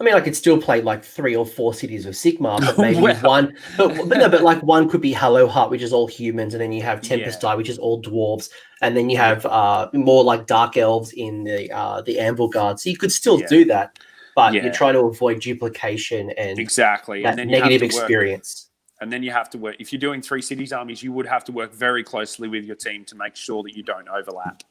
I 0.00 0.04
mean, 0.04 0.14
I 0.14 0.20
could 0.20 0.36
still 0.36 0.60
play 0.60 0.80
like 0.80 1.04
three 1.04 1.34
or 1.34 1.44
four 1.44 1.74
cities 1.74 2.06
of 2.06 2.14
Sigmar, 2.14 2.60
but 2.60 2.78
maybe 2.78 3.00
well. 3.00 3.20
one, 3.22 3.56
but, 3.76 4.08
but 4.08 4.18
no, 4.18 4.28
but 4.28 4.42
like 4.42 4.62
one 4.62 4.88
could 4.88 5.00
be 5.00 5.12
Hallowheart, 5.12 5.70
which 5.70 5.82
is 5.82 5.92
all 5.92 6.06
humans, 6.06 6.54
and 6.54 6.60
then 6.60 6.70
you 6.70 6.82
have 6.82 7.00
Tempest 7.00 7.42
yeah. 7.42 7.50
Die, 7.50 7.54
which 7.56 7.68
is 7.68 7.78
all 7.78 8.00
dwarves, 8.00 8.48
and 8.80 8.96
then 8.96 9.10
you 9.10 9.16
have 9.16 9.44
uh, 9.46 9.88
more 9.92 10.22
like 10.22 10.46
Dark 10.46 10.76
Elves 10.76 11.12
in 11.12 11.42
the 11.42 11.70
uh, 11.72 12.00
the 12.02 12.16
Anvilgard. 12.16 12.78
So 12.78 12.90
you 12.90 12.96
could 12.96 13.10
still 13.10 13.40
yeah. 13.40 13.46
do 13.48 13.64
that, 13.66 13.98
but 14.36 14.54
yeah. 14.54 14.62
you're 14.62 14.72
trying 14.72 14.94
to 14.94 15.00
avoid 15.00 15.40
duplication 15.40 16.30
and 16.30 16.60
exactly 16.60 17.24
that 17.24 17.40
and 17.40 17.50
negative 17.50 17.82
experience. 17.82 18.66
And 19.00 19.12
then 19.12 19.22
you 19.24 19.32
have 19.32 19.50
to 19.50 19.58
work. 19.58 19.76
If 19.80 19.92
you're 19.92 20.00
doing 20.00 20.22
three 20.22 20.42
cities 20.42 20.72
armies, 20.72 21.02
you 21.02 21.12
would 21.12 21.26
have 21.26 21.44
to 21.44 21.52
work 21.52 21.72
very 21.72 22.04
closely 22.04 22.48
with 22.48 22.64
your 22.64 22.76
team 22.76 23.04
to 23.06 23.16
make 23.16 23.34
sure 23.34 23.62
that 23.64 23.76
you 23.76 23.82
don't 23.82 24.08
overlap. 24.08 24.62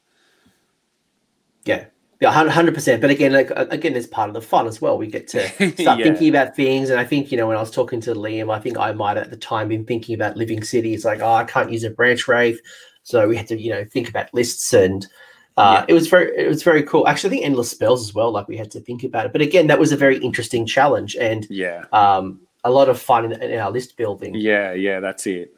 Yeah, 1.66 1.86
yeah, 2.20 2.32
hundred 2.32 2.74
percent. 2.74 3.02
But 3.02 3.12
again, 3.12 3.32
like 3.32 3.52
again, 3.52 3.96
it's 3.96 4.08
part 4.08 4.30
of 4.30 4.34
the 4.34 4.42
fun 4.42 4.68
as 4.68 4.82
well. 4.82 4.98
We 4.98 5.08
get 5.08 5.28
to 5.30 5.48
start 5.50 5.80
yeah. 5.80 5.96
thinking 6.04 6.30
about 6.30 6.56
things, 6.56 6.90
and 6.90 7.00
I 7.00 7.06
think 7.06 7.32
you 7.32 7.38
know 7.38 7.48
when 7.48 7.58
I 7.58 7.60
was 7.60 7.72
talking 7.72 8.02
to 8.02 8.16
Liam, 8.16 8.54
I 8.54 8.60
think 8.60 8.78
I 8.78 8.92
might 8.92 9.18
at 9.18 9.30
the 9.30 9.38
time 9.38 9.68
been 9.68 9.86
thinking 9.86 10.16
about 10.16 10.36
living 10.36 10.64
cities. 10.64 11.06
Like, 11.06 11.20
oh, 11.22 11.34
I 11.34 11.44
can't 11.44 11.72
use 11.72 11.84
a 11.84 11.92
Branchwraith, 11.92 12.58
so 13.04 13.28
we 13.28 13.36
had 13.38 13.48
to 13.48 13.62
you 13.62 13.72
know 13.72 13.86
think 13.86 14.10
about 14.10 14.34
lists 14.34 14.74
and. 14.74 15.06
Uh, 15.56 15.78
yeah. 15.80 15.86
It 15.88 15.94
was 15.96 16.08
very, 16.08 16.38
it 16.38 16.48
was 16.48 16.62
very 16.62 16.84
cool. 16.84 17.08
Actually, 17.08 17.30
I 17.30 17.32
think 17.32 17.46
endless 17.46 17.72
spells 17.72 18.08
as 18.08 18.14
well. 18.14 18.30
Like 18.30 18.48
we 18.48 18.56
had 18.56 18.70
to 18.70 18.80
think 18.80 19.04
about 19.04 19.26
it, 19.26 19.32
but 19.32 19.42
again, 19.42 19.66
that 19.66 19.80
was 19.80 19.92
a 19.92 19.98
very 19.98 20.20
interesting 20.20 20.68
challenge, 20.68 21.16
and 21.16 21.48
yeah, 21.50 21.86
um, 21.92 22.42
a 22.64 22.70
lot 22.70 22.90
of 22.90 23.02
fun 23.02 23.26
in, 23.26 23.42
in 23.42 23.60
our 23.60 23.72
list 23.72 23.98
building. 23.98 24.36
Yeah, 24.36 24.74
yeah, 24.74 25.00
that's 25.00 25.26
it. 25.26 25.52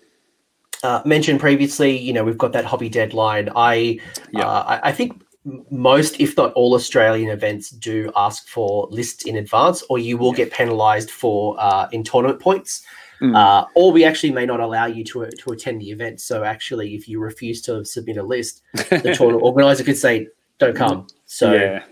Uh, 0.83 1.01
mentioned 1.03 1.41
previously, 1.41 1.97
you 1.97 2.13
know, 2.13 2.23
we've 2.23 2.37
got 2.37 2.53
that 2.53 2.63
hobby 2.63 2.87
deadline. 2.87 3.49
I, 3.57 3.99
yeah. 4.31 4.47
uh, 4.47 4.79
I, 4.81 4.89
I, 4.89 4.91
think 4.93 5.21
most, 5.45 6.19
if 6.19 6.35
not 6.37 6.53
all, 6.53 6.73
Australian 6.75 7.29
events 7.29 7.69
do 7.69 8.11
ask 8.15 8.47
for 8.47 8.87
lists 8.91 9.25
in 9.25 9.37
advance, 9.37 9.83
or 9.89 9.97
you 9.97 10.17
will 10.17 10.33
get 10.33 10.51
penalised 10.51 11.11
for 11.11 11.55
uh, 11.59 11.87
in 11.91 12.03
tournament 12.03 12.41
points. 12.41 12.83
Mm. 13.21 13.35
Uh, 13.35 13.65
or 13.75 13.91
we 13.91 14.05
actually 14.05 14.31
may 14.31 14.45
not 14.45 14.61
allow 14.61 14.85
you 14.85 15.03
to 15.03 15.29
to 15.29 15.51
attend 15.51 15.81
the 15.81 15.91
event. 15.91 16.21
So 16.21 16.43
actually, 16.43 16.95
if 16.95 17.07
you 17.07 17.19
refuse 17.19 17.61
to 17.63 17.83
submit 17.83 18.17
a 18.17 18.23
list, 18.23 18.61
the 18.73 19.13
tournament 19.17 19.43
organizer 19.43 19.83
could 19.83 19.97
say, 19.97 20.27
"Don't 20.57 20.75
come." 20.75 21.07
So 21.25 21.53
yeah. 21.53 21.83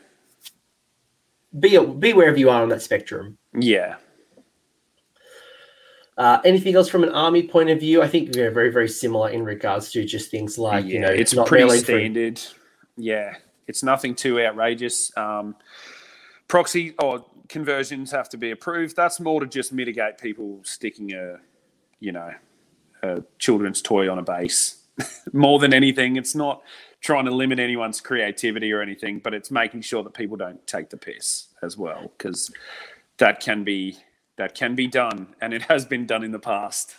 be 1.59 1.77
be 1.99 2.13
wherever 2.13 2.37
you 2.37 2.49
are 2.49 2.61
on 2.61 2.69
that 2.69 2.81
spectrum. 2.81 3.37
Yeah, 3.53 3.97
uh, 6.17 6.39
anything 6.43 6.75
else 6.75 6.89
from 6.89 7.03
an 7.03 7.09
army 7.09 7.43
point 7.43 7.69
of 7.69 7.79
view? 7.79 8.01
I 8.01 8.07
think 8.07 8.35
we're 8.35 8.49
very, 8.49 8.71
very 8.71 8.89
similar 8.89 9.29
in 9.29 9.43
regards 9.43 9.91
to 9.91 10.03
just 10.03 10.31
things 10.31 10.57
like 10.57 10.85
yeah, 10.85 10.91
you 10.91 10.99
know, 10.99 11.09
it's, 11.09 11.33
it's 11.33 11.47
pretty 11.47 11.77
standard. 11.77 12.41
Yeah, 12.97 13.35
it's 13.67 13.83
nothing 13.83 14.15
too 14.15 14.41
outrageous. 14.41 15.15
Um, 15.15 15.55
proxy 16.47 16.95
or 16.99 17.25
conversions 17.47 18.11
have 18.11 18.29
to 18.29 18.37
be 18.37 18.51
approved. 18.51 18.95
That's 18.95 19.19
more 19.19 19.39
to 19.39 19.47
just 19.47 19.71
mitigate 19.71 20.17
people 20.17 20.59
sticking 20.63 21.13
a, 21.13 21.37
you 21.99 22.11
know, 22.11 22.31
a 23.03 23.23
children's 23.39 23.81
toy 23.81 24.11
on 24.11 24.19
a 24.19 24.23
base. 24.23 24.83
more 25.33 25.59
than 25.59 25.73
anything, 25.73 26.15
it's 26.15 26.35
not 26.35 26.61
trying 27.01 27.25
to 27.25 27.31
limit 27.31 27.59
anyone's 27.59 28.01
creativity 28.01 28.73
or 28.73 28.81
anything, 28.81 29.19
but 29.19 29.33
it's 29.33 29.51
making 29.51 29.81
sure 29.81 30.03
that 30.03 30.13
people 30.13 30.35
don't 30.35 30.65
take 30.65 30.89
the 30.89 30.97
piss 30.97 31.47
as 31.61 31.77
well, 31.77 32.11
because 32.17 32.51
that 33.17 33.39
can 33.39 33.63
be 33.63 33.97
that 34.37 34.53
can 34.53 34.75
be 34.75 34.87
done, 34.87 35.27
and 35.41 35.53
it 35.53 35.63
has 35.63 35.85
been 35.85 36.05
done 36.05 36.23
in 36.23 36.31
the 36.31 36.39
past. 36.39 36.95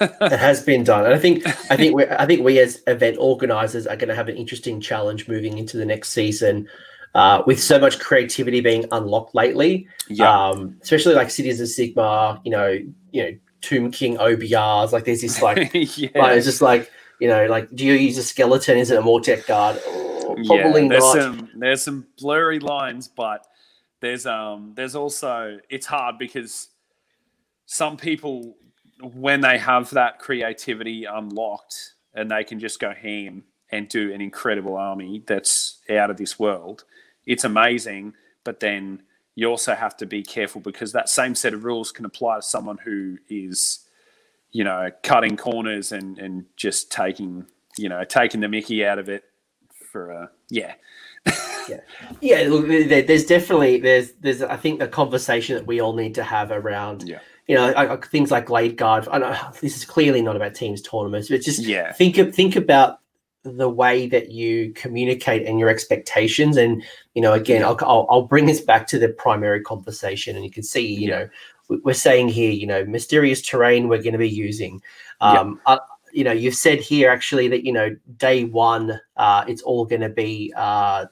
it 0.00 0.38
has 0.38 0.62
been 0.62 0.84
done, 0.84 1.04
and 1.04 1.14
I 1.14 1.18
think 1.18 1.46
I 1.70 1.76
think 1.76 1.94
we 1.94 2.04
I 2.06 2.26
think 2.26 2.44
we 2.44 2.58
as 2.58 2.82
event 2.86 3.16
organisers 3.18 3.86
are 3.86 3.96
going 3.96 4.08
to 4.08 4.14
have 4.14 4.28
an 4.28 4.36
interesting 4.36 4.80
challenge 4.80 5.28
moving 5.28 5.56
into 5.58 5.76
the 5.76 5.86
next 5.86 6.10
season. 6.10 6.68
Uh, 7.14 7.42
with 7.46 7.60
so 7.60 7.78
much 7.78 7.98
creativity 7.98 8.60
being 8.60 8.84
unlocked 8.92 9.34
lately, 9.34 9.88
yeah. 10.08 10.30
um, 10.30 10.76
especially 10.82 11.14
like 11.14 11.30
Cities 11.30 11.58
of 11.58 11.66
Sigmar, 11.66 12.38
you 12.44 12.50
know, 12.50 12.78
you 13.12 13.22
know, 13.22 13.30
Tomb 13.62 13.90
King 13.90 14.18
OBRs, 14.18 14.92
like 14.92 15.06
there's 15.06 15.22
this 15.22 15.40
like, 15.40 15.70
yeah. 15.74 16.10
like 16.14 16.36
it's 16.36 16.46
just 16.46 16.60
like 16.60 16.92
you 17.18 17.26
know, 17.26 17.46
like 17.46 17.74
do 17.74 17.86
you 17.86 17.94
use 17.94 18.18
a 18.18 18.22
skeleton? 18.22 18.76
Is 18.78 18.90
it 18.90 18.98
a 18.98 19.02
Mortek 19.02 19.46
guard? 19.46 19.80
Oh, 19.86 20.36
probably 20.46 20.82
yeah, 20.82 20.88
there's 20.88 21.02
not. 21.02 21.16
Some, 21.16 21.50
there's 21.56 21.82
some 21.82 22.06
blurry 22.18 22.60
lines, 22.60 23.08
but 23.08 23.46
there's 24.00 24.26
um 24.26 24.72
there's 24.74 24.94
also 24.94 25.58
it's 25.68 25.86
hard 25.86 26.18
because 26.18 26.68
some 27.66 27.96
people 27.96 28.56
when 29.02 29.40
they 29.40 29.58
have 29.58 29.90
that 29.90 30.18
creativity 30.18 31.04
unlocked 31.04 31.94
and 32.14 32.30
they 32.30 32.44
can 32.44 32.58
just 32.58 32.80
go 32.80 32.92
ham 32.92 33.44
and 33.70 33.88
do 33.88 34.12
an 34.12 34.20
incredible 34.20 34.76
army 34.76 35.22
that's 35.26 35.78
out 35.90 36.10
of 36.10 36.16
this 36.16 36.38
world 36.38 36.84
it's 37.28 37.44
amazing. 37.44 38.14
But 38.42 38.60
then 38.60 39.02
you 39.36 39.46
also 39.48 39.74
have 39.74 39.96
to 39.98 40.06
be 40.06 40.22
careful 40.22 40.60
because 40.60 40.92
that 40.92 41.08
same 41.08 41.34
set 41.34 41.54
of 41.54 41.62
rules 41.62 41.92
can 41.92 42.06
apply 42.06 42.36
to 42.36 42.42
someone 42.42 42.78
who 42.78 43.18
is 43.28 43.84
you 44.50 44.64
know 44.64 44.90
cutting 45.02 45.36
corners 45.36 45.92
and 45.92 46.18
and 46.18 46.46
just 46.56 46.90
taking 46.90 47.46
you 47.76 47.88
know 47.88 48.02
taking 48.02 48.40
the 48.40 48.48
mickey 48.48 48.84
out 48.84 48.98
of 48.98 49.10
it 49.10 49.24
for 49.92 50.10
a 50.10 50.30
yeah 50.48 50.74
yeah, 51.68 51.80
yeah. 52.20 52.48
Look, 52.48 52.66
there's 52.66 53.24
definitely 53.24 53.80
there's 53.80 54.12
there's 54.20 54.42
I 54.42 54.56
think 54.56 54.82
a 54.82 54.88
conversation 54.88 55.56
that 55.56 55.66
we 55.66 55.80
all 55.80 55.94
need 55.94 56.14
to 56.16 56.22
have 56.22 56.50
around. 56.50 57.08
Yeah. 57.08 57.20
You 57.46 57.54
know, 57.54 57.70
I, 57.70 57.94
I, 57.94 57.96
things 57.96 58.30
like 58.30 58.46
Glade 58.46 58.76
Guard. 58.76 59.08
I 59.10 59.18
know 59.18 59.36
this 59.60 59.76
is 59.76 59.84
clearly 59.84 60.22
not 60.22 60.36
about 60.36 60.54
teams 60.54 60.82
tournaments, 60.82 61.28
but 61.28 61.40
just 61.40 61.60
yeah. 61.60 61.92
think 61.92 62.18
of 62.18 62.34
think 62.34 62.56
about 62.56 63.00
the 63.44 63.68
way 63.68 64.06
that 64.06 64.30
you 64.30 64.72
communicate 64.74 65.46
and 65.46 65.58
your 65.58 65.68
expectations. 65.68 66.56
And 66.56 66.82
you 67.14 67.22
know, 67.22 67.32
again, 67.32 67.62
I'll 67.62 67.78
I'll, 67.82 68.06
I'll 68.10 68.22
bring 68.22 68.46
this 68.46 68.60
back 68.60 68.86
to 68.88 68.98
the 68.98 69.08
primary 69.08 69.62
conversation, 69.62 70.36
and 70.36 70.44
you 70.44 70.50
can 70.50 70.62
see, 70.62 70.86
you 70.86 71.08
yeah. 71.08 71.18
know, 71.18 71.28
we're 71.84 71.94
saying 71.94 72.28
here, 72.28 72.50
you 72.50 72.66
know, 72.66 72.84
mysterious 72.84 73.42
terrain 73.42 73.88
we're 73.88 74.02
going 74.02 74.12
to 74.12 74.18
be 74.18 74.28
using. 74.28 74.80
Um, 75.20 75.60
yeah. 75.66 75.74
uh, 75.74 75.78
you 76.12 76.24
know, 76.24 76.32
you've 76.32 76.54
said 76.54 76.80
here 76.80 77.10
actually 77.10 77.48
that 77.48 77.64
you 77.64 77.72
know 77.72 77.94
day 78.16 78.44
one, 78.44 79.00
uh, 79.16 79.44
it's 79.46 79.62
all 79.62 79.84
going 79.84 80.00
to 80.00 80.08
be 80.08 80.52
uh, 80.56 81.06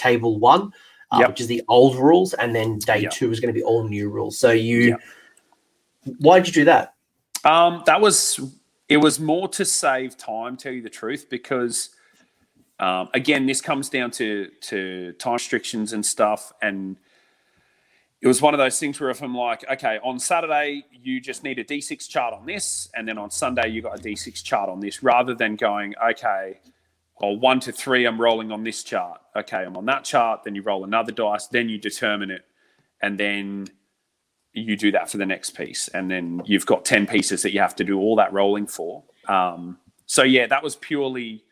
table 0.00 0.38
one, 0.38 0.72
uh, 1.10 1.18
yep. 1.20 1.28
which 1.28 1.40
is 1.40 1.46
the 1.46 1.62
old 1.68 1.96
rules, 1.96 2.34
and 2.34 2.54
then 2.54 2.78
day 2.78 3.00
yep. 3.00 3.12
two 3.12 3.30
is 3.30 3.40
going 3.40 3.52
to 3.52 3.58
be 3.58 3.64
all 3.64 3.86
new 3.86 4.08
rules. 4.08 4.38
So 4.38 4.50
you, 4.50 4.80
yep. 4.80 5.00
why 6.18 6.38
did 6.38 6.48
you 6.48 6.52
do 6.52 6.64
that? 6.64 6.94
Um, 7.44 7.82
that 7.86 8.00
was 8.00 8.40
it 8.88 8.96
was 8.96 9.20
more 9.20 9.48
to 9.48 9.64
save 9.64 10.16
time. 10.16 10.56
Tell 10.56 10.72
you 10.72 10.82
the 10.82 10.90
truth, 10.90 11.28
because 11.30 11.90
um, 12.78 13.08
again, 13.14 13.46
this 13.46 13.60
comes 13.60 13.88
down 13.88 14.10
to 14.12 14.48
to 14.62 15.12
time 15.12 15.34
restrictions 15.34 15.92
and 15.92 16.04
stuff, 16.04 16.52
and 16.62 16.96
it 18.20 18.26
was 18.26 18.42
one 18.42 18.52
of 18.52 18.58
those 18.58 18.78
things 18.78 19.00
where 19.00 19.10
if 19.10 19.22
I'm 19.22 19.34
like, 19.34 19.64
okay, 19.70 19.98
on 20.02 20.18
Saturday 20.18 20.84
you 21.02 21.20
just 21.20 21.42
need 21.42 21.58
a 21.58 21.64
D6 21.64 22.08
chart 22.08 22.34
on 22.34 22.46
this, 22.46 22.88
and 22.94 23.06
then 23.08 23.16
on 23.16 23.30
Sunday 23.30 23.68
you 23.68 23.80
got 23.80 23.98
a 23.98 24.02
D6 24.02 24.42
chart 24.42 24.68
on 24.68 24.80
this, 24.80 25.02
rather 25.02 25.34
than 25.34 25.56
going, 25.56 25.94
okay, 26.10 26.60
or 27.20 27.36
one 27.38 27.60
to 27.60 27.72
three, 27.72 28.06
I'm 28.06 28.20
rolling 28.20 28.50
on 28.50 28.64
this 28.64 28.82
chart. 28.82 29.20
Okay, 29.36 29.58
I'm 29.58 29.76
on 29.76 29.86
that 29.86 30.04
chart. 30.04 30.44
Then 30.44 30.54
you 30.54 30.62
roll 30.62 30.84
another 30.84 31.12
dice. 31.12 31.46
Then 31.46 31.68
you 31.68 31.78
determine 31.78 32.30
it, 32.30 32.44
and 33.02 33.18
then 33.18 33.68
you 34.52 34.76
do 34.76 34.90
that 34.92 35.10
for 35.10 35.18
the 35.18 35.26
next 35.26 35.50
piece. 35.50 35.88
And 35.88 36.10
then 36.10 36.42
you've 36.44 36.66
got 36.66 36.84
ten 36.84 37.06
pieces 37.06 37.42
that 37.42 37.52
you 37.52 37.60
have 37.60 37.76
to 37.76 37.84
do 37.84 37.98
all 37.98 38.16
that 38.16 38.32
rolling 38.32 38.66
for. 38.66 39.04
Um, 39.28 39.78
so 40.06 40.22
yeah, 40.22 40.46
that 40.46 40.62
was 40.62 40.76
purely 40.76 41.44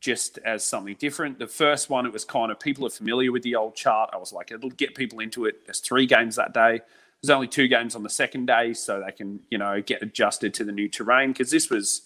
just 0.00 0.38
as 0.44 0.62
something 0.62 0.96
different. 0.98 1.38
The 1.38 1.46
first 1.46 1.88
one, 1.88 2.04
it 2.04 2.12
was 2.12 2.26
kind 2.26 2.52
of 2.52 2.60
people 2.60 2.86
are 2.86 2.90
familiar 2.90 3.32
with 3.32 3.42
the 3.42 3.54
old 3.54 3.74
chart. 3.74 4.10
I 4.12 4.18
was 4.18 4.34
like, 4.34 4.52
it'll 4.52 4.68
get 4.70 4.94
people 4.94 5.20
into 5.20 5.46
it. 5.46 5.64
There's 5.64 5.80
three 5.80 6.04
games 6.04 6.36
that 6.36 6.52
day. 6.52 6.82
There's 7.22 7.30
only 7.30 7.48
two 7.48 7.68
games 7.68 7.96
on 7.96 8.02
the 8.02 8.10
second 8.10 8.46
day, 8.46 8.74
so 8.74 9.02
they 9.04 9.12
can 9.12 9.40
you 9.50 9.56
know 9.56 9.80
get 9.80 10.02
adjusted 10.02 10.52
to 10.54 10.64
the 10.64 10.72
new 10.72 10.90
terrain 10.90 11.32
because 11.32 11.50
this 11.50 11.70
was 11.70 12.02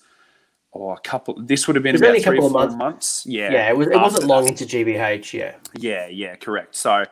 or 0.73 0.95
a 0.95 1.01
couple. 1.01 1.35
This 1.43 1.67
would 1.67 1.77
have 1.77 1.83
been 1.83 1.97
about 1.97 2.21
three 2.21 2.39
or 2.39 2.43
four 2.43 2.51
months. 2.51 2.77
months. 2.77 3.27
Yeah, 3.27 3.51
yeah. 3.51 3.69
It, 3.71 3.77
was, 3.77 3.89
it 3.89 3.97
wasn't 3.97 4.25
long 4.25 4.49
into 4.49 4.65
GBH. 4.65 5.33
Yeah, 5.33 5.55
yeah, 5.75 6.07
yeah. 6.09 6.37
Correct. 6.37 6.77
So 6.77 7.05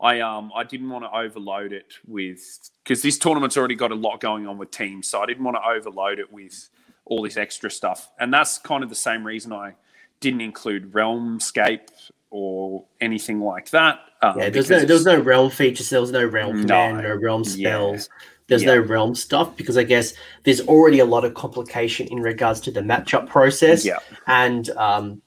I 0.00 0.20
um 0.20 0.50
I 0.54 0.64
didn't 0.64 0.90
want 0.90 1.04
to 1.04 1.16
overload 1.16 1.72
it 1.72 1.94
with 2.06 2.70
because 2.82 3.02
this 3.02 3.18
tournament's 3.18 3.56
already 3.56 3.76
got 3.76 3.92
a 3.92 3.96
lot 3.96 4.20
going 4.20 4.46
on 4.46 4.58
with 4.58 4.70
teams, 4.70 5.08
so 5.08 5.22
I 5.22 5.26
didn't 5.26 5.44
want 5.44 5.56
to 5.56 5.68
overload 5.68 6.18
it 6.18 6.32
with 6.32 6.68
all 7.04 7.22
this 7.22 7.36
extra 7.36 7.70
stuff. 7.70 8.10
And 8.18 8.32
that's 8.32 8.58
kind 8.58 8.82
of 8.82 8.88
the 8.88 8.96
same 8.96 9.24
reason 9.24 9.52
I 9.52 9.74
didn't 10.20 10.40
include 10.40 10.92
Realmscape 10.92 11.88
or 12.30 12.84
anything 13.00 13.40
like 13.40 13.70
that. 13.70 14.00
Um, 14.22 14.38
yeah, 14.38 14.48
there's 14.48 14.70
no 14.70 14.84
there's 14.84 15.04
no 15.04 15.20
realm 15.20 15.50
features. 15.50 15.90
There 15.90 16.00
was 16.00 16.12
no 16.12 16.24
realm 16.24 16.62
command, 16.62 16.98
no, 16.98 17.02
no 17.02 17.14
realm 17.14 17.44
spells. 17.44 18.08
There's 18.52 18.64
yeah. 18.64 18.74
no 18.74 18.80
realm 18.80 19.14
stuff 19.14 19.56
because 19.56 19.78
I 19.78 19.82
guess 19.82 20.12
there's 20.42 20.60
already 20.60 20.98
a 20.98 21.06
lot 21.06 21.24
of 21.24 21.32
complication 21.32 22.06
in 22.08 22.20
regards 22.20 22.60
to 22.60 22.70
the 22.70 22.80
matchup 22.80 23.26
process. 23.26 23.82
Yeah. 23.82 23.98
And 24.26 24.68
um, 24.76 25.22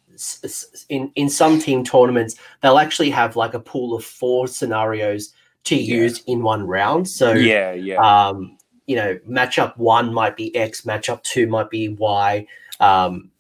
in 0.90 1.12
in 1.16 1.28
some 1.28 1.58
team 1.58 1.84
tournaments, 1.84 2.36
they'll 2.62 2.78
actually 2.78 3.10
have 3.10 3.36
like 3.36 3.56
a 3.56 3.60
pool 3.60 3.96
of 3.96 4.06
four 4.06 4.48
scenarios 4.48 5.34
to 5.64 5.76
yeah. 5.76 5.96
use 5.96 6.22
in 6.28 6.44
one 6.44 6.68
round. 6.68 7.10
So 7.10 7.34
yeah, 7.34 7.74
yeah. 7.74 7.96
Um, 7.96 8.60
you 8.86 8.96
know, 8.96 9.18
matchup 9.28 9.76
one 9.76 10.14
might 10.14 10.38
be 10.38 10.56
X, 10.56 10.82
matchup 10.82 11.24
two 11.24 11.48
might 11.48 11.72
be 11.72 11.90
Y. 11.90 12.46
Um, 12.80 13.32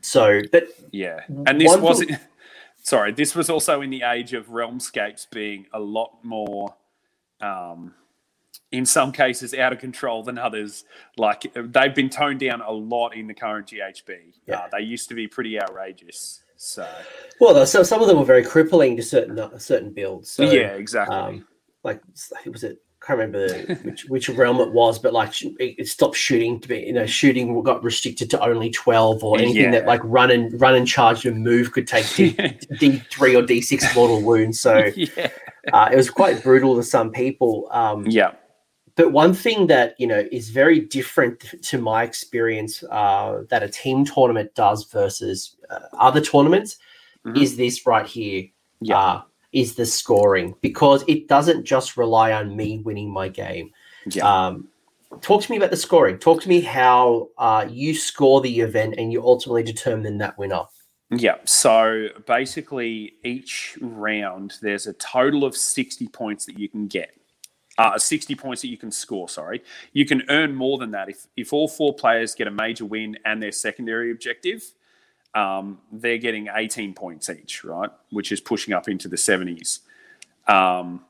so, 0.00 0.42
but 0.52 0.68
yeah, 0.92 1.22
and 1.28 1.60
this 1.60 1.76
wasn't. 1.76 2.12
sorry, 2.84 3.10
this 3.10 3.34
was 3.34 3.50
also 3.50 3.80
in 3.80 3.90
the 3.90 4.02
age 4.02 4.32
of 4.32 4.46
realmscapes 4.46 5.28
being 5.28 5.66
a 5.72 5.80
lot 5.80 6.18
more. 6.22 6.76
Um, 7.40 7.94
in 8.72 8.84
some 8.84 9.12
cases 9.12 9.54
out 9.54 9.72
of 9.72 9.78
control 9.78 10.22
than 10.22 10.38
others. 10.38 10.84
Like 11.16 11.52
they've 11.54 11.94
been 11.94 12.10
toned 12.10 12.40
down 12.40 12.60
a 12.60 12.70
lot 12.70 13.14
in 13.14 13.26
the 13.26 13.34
current 13.34 13.68
GHB. 13.68 14.34
Yeah. 14.46 14.56
Uh, 14.56 14.68
they 14.72 14.84
used 14.84 15.08
to 15.08 15.14
be 15.14 15.26
pretty 15.26 15.60
outrageous. 15.60 16.42
So, 16.56 16.88
well, 17.38 17.66
so 17.66 17.82
some 17.82 18.00
of 18.00 18.08
them 18.08 18.18
were 18.18 18.24
very 18.24 18.44
crippling 18.44 18.96
to 18.96 19.02
certain 19.02 19.38
uh, 19.38 19.58
certain 19.58 19.92
builds. 19.92 20.30
So, 20.30 20.50
yeah, 20.50 20.72
exactly. 20.72 21.16
Um, 21.16 21.46
like 21.84 22.00
it 22.44 22.50
was 22.50 22.64
it. 22.64 22.78
I 23.02 23.06
can't 23.06 23.18
remember 23.18 23.76
which 23.84 24.04
which 24.08 24.28
realm 24.30 24.58
it 24.60 24.72
was, 24.72 24.98
but 24.98 25.12
like 25.12 25.32
it 25.60 25.86
stopped 25.86 26.16
shooting 26.16 26.58
to 26.60 26.66
be 26.66 26.78
you 26.78 26.94
know 26.94 27.04
shooting 27.04 27.62
got 27.62 27.84
restricted 27.84 28.30
to 28.30 28.42
only 28.42 28.70
twelve 28.70 29.22
or 29.22 29.38
anything 29.38 29.64
yeah. 29.64 29.70
that 29.72 29.86
like 29.86 30.00
run 30.02 30.30
and 30.30 30.58
run 30.58 30.74
and 30.74 30.88
charge 30.88 31.26
and 31.26 31.44
move 31.44 31.72
could 31.72 31.86
take 31.86 32.06
D 32.16 33.02
three 33.10 33.36
or 33.36 33.42
D 33.42 33.60
six 33.60 33.94
mortal 33.94 34.22
wounds. 34.22 34.58
So 34.58 34.90
yeah. 34.96 35.28
uh, 35.74 35.90
it 35.92 35.96
was 35.96 36.08
quite 36.08 36.42
brutal 36.42 36.74
to 36.76 36.82
some 36.82 37.12
people. 37.12 37.68
Um, 37.70 38.06
yeah 38.06 38.32
but 38.96 39.12
one 39.12 39.34
thing 39.34 39.66
that 39.68 39.94
you 39.98 40.06
know 40.06 40.26
is 40.32 40.50
very 40.50 40.80
different 40.80 41.44
to 41.62 41.78
my 41.78 42.02
experience 42.02 42.82
uh, 42.90 43.42
that 43.50 43.62
a 43.62 43.68
team 43.68 44.04
tournament 44.04 44.54
does 44.54 44.84
versus 44.84 45.56
uh, 45.70 45.80
other 45.98 46.20
tournaments 46.20 46.78
mm-hmm. 47.24 47.36
is 47.40 47.56
this 47.56 47.86
right 47.86 48.06
here. 48.06 48.46
Yeah. 48.80 48.98
Uh, 48.98 49.22
is 49.52 49.74
the 49.74 49.86
scoring 49.86 50.54
because 50.60 51.02
it 51.08 51.28
doesn't 51.28 51.64
just 51.64 51.96
rely 51.96 52.30
on 52.30 52.54
me 52.54 52.78
winning 52.80 53.10
my 53.10 53.26
game. 53.26 53.70
Yeah. 54.04 54.46
Um, 54.46 54.68
talk 55.22 55.42
to 55.42 55.50
me 55.50 55.56
about 55.56 55.70
the 55.70 55.78
scoring. 55.78 56.18
Talk 56.18 56.42
to 56.42 56.48
me 56.48 56.60
how 56.60 57.28
uh, 57.38 57.66
you 57.68 57.94
score 57.94 58.42
the 58.42 58.60
event 58.60 58.96
and 58.98 59.10
you 59.10 59.22
ultimately 59.22 59.62
determine 59.62 60.18
that 60.18 60.36
winner. 60.36 60.64
Yeah. 61.10 61.36
So 61.44 62.08
basically, 62.26 63.14
each 63.24 63.78
round 63.80 64.56
there's 64.60 64.86
a 64.86 64.92
total 64.94 65.44
of 65.44 65.56
60 65.56 66.08
points 66.08 66.44
that 66.46 66.58
you 66.58 66.68
can 66.68 66.86
get 66.86 67.14
uh, 67.78 67.98
60 67.98 68.34
points 68.36 68.62
that 68.62 68.68
you 68.68 68.78
can 68.78 68.90
score, 68.90 69.28
sorry. 69.28 69.62
You 69.92 70.06
can 70.06 70.22
earn 70.28 70.54
more 70.54 70.78
than 70.78 70.92
that. 70.92 71.08
If, 71.08 71.26
if 71.36 71.52
all 71.52 71.68
four 71.68 71.94
players 71.94 72.34
get 72.34 72.46
a 72.46 72.50
major 72.50 72.84
win 72.84 73.18
and 73.24 73.42
their 73.42 73.52
secondary 73.52 74.10
objective, 74.10 74.72
um, 75.34 75.78
they're 75.92 76.18
getting 76.18 76.48
18 76.54 76.94
points 76.94 77.28
each, 77.28 77.62
right? 77.64 77.90
Which 78.10 78.32
is 78.32 78.40
pushing 78.40 78.72
up 78.72 78.88
into 78.88 79.08
the 79.08 79.16
70s. 79.16 79.80
Um, 80.48 81.04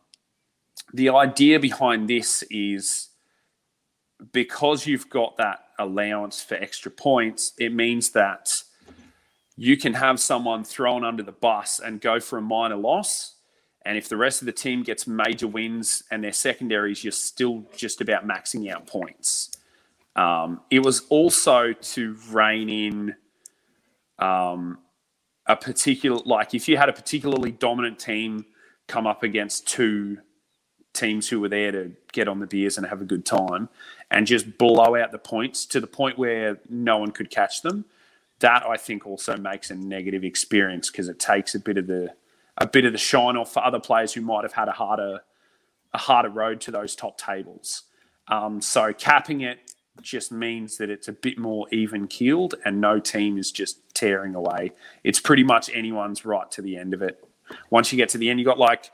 the 0.92 1.10
idea 1.10 1.60
behind 1.60 2.08
this 2.08 2.42
is 2.50 3.10
because 4.32 4.86
you've 4.86 5.08
got 5.08 5.36
that 5.36 5.60
allowance 5.78 6.42
for 6.42 6.54
extra 6.54 6.90
points, 6.90 7.52
it 7.58 7.72
means 7.72 8.10
that 8.10 8.62
you 9.56 9.76
can 9.76 9.94
have 9.94 10.18
someone 10.18 10.64
thrown 10.64 11.04
under 11.04 11.22
the 11.22 11.32
bus 11.32 11.80
and 11.80 12.00
go 12.00 12.18
for 12.18 12.38
a 12.38 12.42
minor 12.42 12.76
loss 12.76 13.35
and 13.86 13.96
if 13.96 14.08
the 14.08 14.16
rest 14.16 14.42
of 14.42 14.46
the 14.46 14.52
team 14.52 14.82
gets 14.82 15.06
major 15.06 15.46
wins 15.46 16.02
and 16.10 16.24
their 16.24 16.32
secondaries, 16.32 17.04
you're 17.04 17.12
still 17.12 17.64
just 17.76 18.00
about 18.00 18.26
maxing 18.26 18.70
out 18.70 18.86
points. 18.86 19.52
Um, 20.16 20.60
it 20.70 20.80
was 20.80 21.06
also 21.08 21.72
to 21.72 22.16
rein 22.30 22.68
in 22.68 23.14
um, 24.18 24.78
a 25.46 25.54
particular 25.54 26.18
like 26.24 26.52
if 26.54 26.68
you 26.68 26.76
had 26.76 26.88
a 26.88 26.92
particularly 26.92 27.52
dominant 27.52 27.98
team 27.98 28.44
come 28.88 29.06
up 29.06 29.22
against 29.22 29.68
two 29.68 30.18
teams 30.92 31.28
who 31.28 31.38
were 31.38 31.48
there 31.48 31.70
to 31.70 31.92
get 32.12 32.26
on 32.26 32.40
the 32.40 32.46
beers 32.46 32.78
and 32.78 32.86
have 32.86 33.02
a 33.02 33.04
good 33.04 33.24
time 33.24 33.68
and 34.10 34.26
just 34.26 34.56
blow 34.58 34.96
out 34.96 35.12
the 35.12 35.18
points 35.18 35.66
to 35.66 35.78
the 35.78 35.86
point 35.86 36.18
where 36.18 36.58
no 36.70 36.96
one 36.96 37.10
could 37.10 37.30
catch 37.30 37.60
them 37.60 37.84
that 38.38 38.64
i 38.66 38.78
think 38.78 39.06
also 39.06 39.36
makes 39.36 39.70
a 39.70 39.74
negative 39.74 40.24
experience 40.24 40.90
because 40.90 41.08
it 41.08 41.18
takes 41.18 41.54
a 41.54 41.60
bit 41.60 41.76
of 41.76 41.86
the 41.86 42.10
a 42.58 42.66
bit 42.66 42.84
of 42.84 42.92
the 42.92 42.98
shine 42.98 43.36
off 43.36 43.52
for 43.52 43.64
other 43.64 43.80
players 43.80 44.12
who 44.12 44.20
might 44.20 44.44
have 44.44 44.52
had 44.52 44.68
a 44.68 44.72
harder 44.72 45.20
a 45.94 45.98
harder 45.98 46.28
road 46.30 46.60
to 46.60 46.70
those 46.70 46.94
top 46.94 47.18
tables 47.18 47.84
um, 48.28 48.60
so 48.60 48.92
capping 48.92 49.42
it 49.42 49.58
just 50.02 50.32
means 50.32 50.76
that 50.78 50.90
it's 50.90 51.08
a 51.08 51.12
bit 51.12 51.38
more 51.38 51.66
even 51.72 52.06
keeled 52.06 52.54
and 52.64 52.80
no 52.80 52.98
team 52.98 53.38
is 53.38 53.50
just 53.50 53.78
tearing 53.94 54.34
away. 54.34 54.72
It's 55.04 55.20
pretty 55.20 55.42
much 55.42 55.70
anyone's 55.72 56.24
right 56.24 56.50
to 56.52 56.62
the 56.62 56.76
end 56.76 56.94
of 56.94 57.02
it. 57.02 57.22
Once 57.70 57.92
you 57.92 57.96
get 57.96 58.08
to 58.10 58.18
the 58.18 58.28
end, 58.28 58.38
you 58.38 58.44
got 58.44 58.58
like 58.58 58.90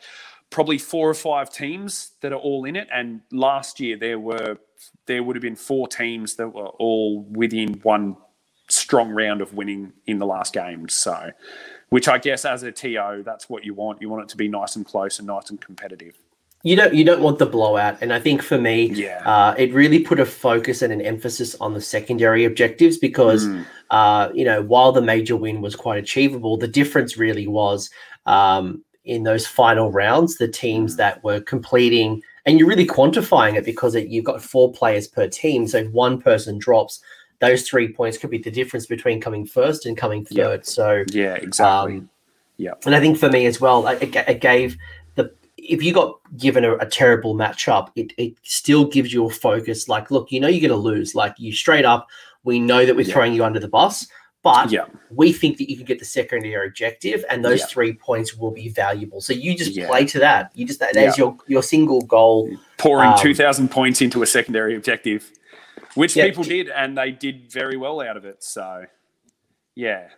probably 0.51 0.79
four 0.79 1.09
or 1.09 1.15
five 1.15 1.51
teams 1.51 2.13
that 2.21 2.33
are 2.33 2.39
all 2.39 2.65
in 2.65 2.77
it. 2.77 2.89
And 2.93 3.23
last 3.31 3.81
year 3.81 3.97
there 3.97 4.19
were 4.19 4.59
there 5.07 5.23
would 5.23 5.37
have 5.37 5.43
been 5.43 5.57
four 5.57 5.89
teams 5.89 6.37
that 6.37 6.49
were 6.49 6.67
all 6.67 7.23
within 7.23 7.81
one 7.83 8.17
strong 8.69 9.11
round 9.11 9.41
of 9.41 9.55
winning 9.55 9.93
in 10.07 10.19
the 10.19 10.27
last 10.27 10.53
game. 10.53 10.89
So, 10.89 11.31
which 11.93 12.09
I 12.09 12.17
guess 12.17 12.47
as 12.47 12.63
a 12.63 12.73
TO, 12.73 13.23
that's 13.23 13.51
what 13.51 13.65
you 13.65 13.75
want. 13.75 14.01
You 14.01 14.09
want 14.09 14.23
it 14.23 14.29
to 14.31 14.37
be 14.39 14.49
nice 14.49 14.77
and 14.77 14.87
close 14.87 15.19
and 15.19 15.29
nice 15.29 15.51
and 15.51 15.61
competitive 15.61 16.17
you 16.63 16.77
don't 16.77 16.95
you 16.95 17.05
don't 17.05 17.23
want 17.23 17.39
the 17.39 17.47
blowout 17.47 17.99
and 18.01 18.13
i 18.13 18.21
think 18.21 18.41
for 18.43 18.59
me 18.59 18.85
yeah. 18.93 19.21
uh, 19.25 19.55
it 19.59 19.73
really 19.75 19.99
put 19.99 20.21
a 20.21 20.27
focus 20.27 20.83
and 20.83 20.93
an 20.93 21.01
emphasis 21.01 21.55
on 21.57 21.75
the 21.75 21.81
secondary 21.81 22.45
objectives 22.45 22.99
because 22.99 23.47
mm. 23.47 23.67
uh, 23.91 24.29
you 24.33 24.45
know 24.45 24.63
while 24.63 24.93
the 24.93 25.03
major 25.03 25.37
win 25.37 25.61
was 25.61 25.75
quite 25.75 25.99
achievable 25.99 26.57
the 26.57 26.69
difference 26.69 27.17
really 27.17 27.47
was 27.47 27.91
um, 28.27 28.85
in 29.05 29.25
those 29.25 29.45
final 29.47 29.91
rounds 29.91 30.37
the 30.37 30.47
teams 30.47 30.95
mm. 30.95 30.99
that 30.99 31.23
were 31.25 31.41
completing 31.41 32.23
and 32.47 32.59
you're 32.59 32.69
really 32.69 32.87
quantifying 32.87 33.57
it 33.57 33.65
because 33.65 33.95
it, 33.95 34.09
you've 34.09 34.25
got 34.25 34.41
four 34.43 34.73
players 34.73 35.09
per 35.09 35.27
team 35.27 35.67
so 35.67 35.79
if 35.79 35.91
one 35.91 36.21
person 36.21 36.59
drops 36.59 37.03
those 37.43 37.69
three 37.69 37.93
points 37.93 38.17
could 38.17 38.31
be 38.31 38.39
the 38.39 38.51
difference 38.51 38.87
between 38.87 39.21
coming 39.21 39.45
first 39.45 39.85
and 39.85 39.97
coming 39.97 40.25
third 40.25 40.61
yeah. 40.61 40.63
so 40.63 41.05
yeah 41.09 41.35
exactly 41.35 41.99
um, 41.99 42.09
yeah 42.57 42.73
and 42.87 42.95
i 42.95 43.01
think 43.01 43.19
for 43.19 43.29
me 43.29 43.45
as 43.45 43.61
well 43.61 43.87
it, 43.89 44.15
it 44.15 44.41
gave 44.41 44.79
the 45.17 45.31
if 45.59 45.83
you 45.83 45.93
got 45.93 46.19
given 46.37 46.65
a, 46.65 46.77
a, 46.77 46.87
terrible 46.87 47.35
matchup, 47.35 47.91
it, 47.95 48.13
it 48.17 48.35
still 48.43 48.85
gives 48.85 49.13
you 49.13 49.27
a 49.27 49.31
focus. 49.31 49.89
Like, 49.89 50.11
look, 50.11 50.33
you 50.33 50.41
know 50.41 50.49
you're 50.49 50.69
going 50.69 50.71
to 50.71 50.77
lose. 50.77 51.15
Like, 51.15 51.35
you 51.39 51.53
straight 51.53 51.85
up, 51.85 52.09
we 52.43 52.59
know 52.59 52.85
that 52.85 52.97
we're 52.97 53.07
yeah. 53.07 53.15
throwing 53.15 53.33
you 53.33 53.45
under 53.45 53.61
the 53.61 53.69
bus, 53.69 54.09
but 54.43 54.73
yeah. 54.73 54.87
we 55.11 55.33
think 55.33 55.59
that 55.59 55.71
you 55.71 55.77
can 55.77 55.87
get 55.87 56.01
the 56.01 56.05
secondary 56.05 56.67
objective, 56.67 57.25
and 57.31 57.45
those 57.45 57.65
three 57.67 57.93
points 57.93 58.35
will 58.35 58.51
be 58.51 58.71
valuable. 58.71 59.21
So 59.21 59.33
you 59.33 59.57
just 59.57 59.79
play 59.87 60.05
to 60.07 60.19
that. 60.19 60.51
You 60.55 60.67
just 60.67 60.81
that, 60.81 60.95
there's 60.95 61.17
your 61.17 61.37
your 61.47 61.63
single 61.63 62.01
goal. 62.01 62.51
Pouring 62.77 63.11
um, 63.11 63.19
two 63.19 63.35
thousand 63.37 63.71
points 63.71 64.01
into 64.01 64.23
a 64.23 64.27
secondary 64.27 64.75
objective, 64.75 65.31
which 65.95 66.15
people 66.15 66.45
did, 66.45 66.69
and 66.69 66.97
they 66.97 67.11
did 67.11 67.51
very 67.51 67.77
well 67.77 68.01
out 68.01 68.17
of 68.17 68.25
it. 68.25 68.43
So, 68.43 68.85
yeah, 69.75 70.09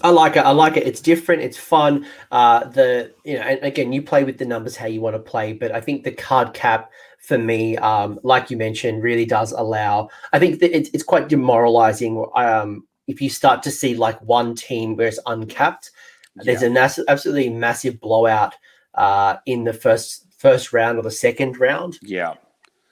I 0.00 0.10
like 0.10 0.36
it. 0.36 0.40
I 0.40 0.50
like 0.50 0.76
it. 0.76 0.86
It's 0.86 1.00
different. 1.00 1.42
It's 1.42 1.56
fun. 1.56 2.06
Uh, 2.30 2.64
the 2.64 3.12
you 3.24 3.34
know, 3.38 3.42
and 3.42 3.62
again, 3.62 3.92
you 3.92 4.02
play 4.02 4.24
with 4.24 4.38
the 4.38 4.44
numbers 4.44 4.76
how 4.76 4.86
you 4.86 5.00
want 5.00 5.14
to 5.14 5.20
play, 5.20 5.52
but 5.52 5.72
I 5.72 5.80
think 5.80 6.04
the 6.04 6.12
card 6.12 6.54
cap 6.54 6.90
for 7.18 7.38
me, 7.38 7.76
um, 7.78 8.18
like 8.22 8.50
you 8.50 8.56
mentioned, 8.56 9.02
really 9.02 9.24
does 9.24 9.52
allow. 9.52 10.08
I 10.32 10.38
think 10.38 10.60
that 10.60 10.76
it's 10.76 10.90
it's 10.92 11.04
quite 11.04 11.28
demoralizing. 11.28 12.24
Um, 12.34 12.86
if 13.06 13.20
you 13.20 13.28
start 13.28 13.62
to 13.64 13.70
see 13.70 13.94
like 13.94 14.20
one 14.22 14.54
team 14.54 14.96
where 14.96 15.08
it's 15.08 15.20
uncapped, 15.26 15.90
yeah. 16.36 16.42
there's 16.44 16.62
an 16.62 16.76
absolutely 16.76 17.50
massive 17.50 18.00
blowout 18.00 18.54
uh, 18.94 19.36
in 19.46 19.64
the 19.64 19.72
first 19.72 20.26
first 20.38 20.72
round 20.72 20.98
or 20.98 21.02
the 21.02 21.10
second 21.10 21.60
round. 21.60 21.98
Yeah. 22.02 22.34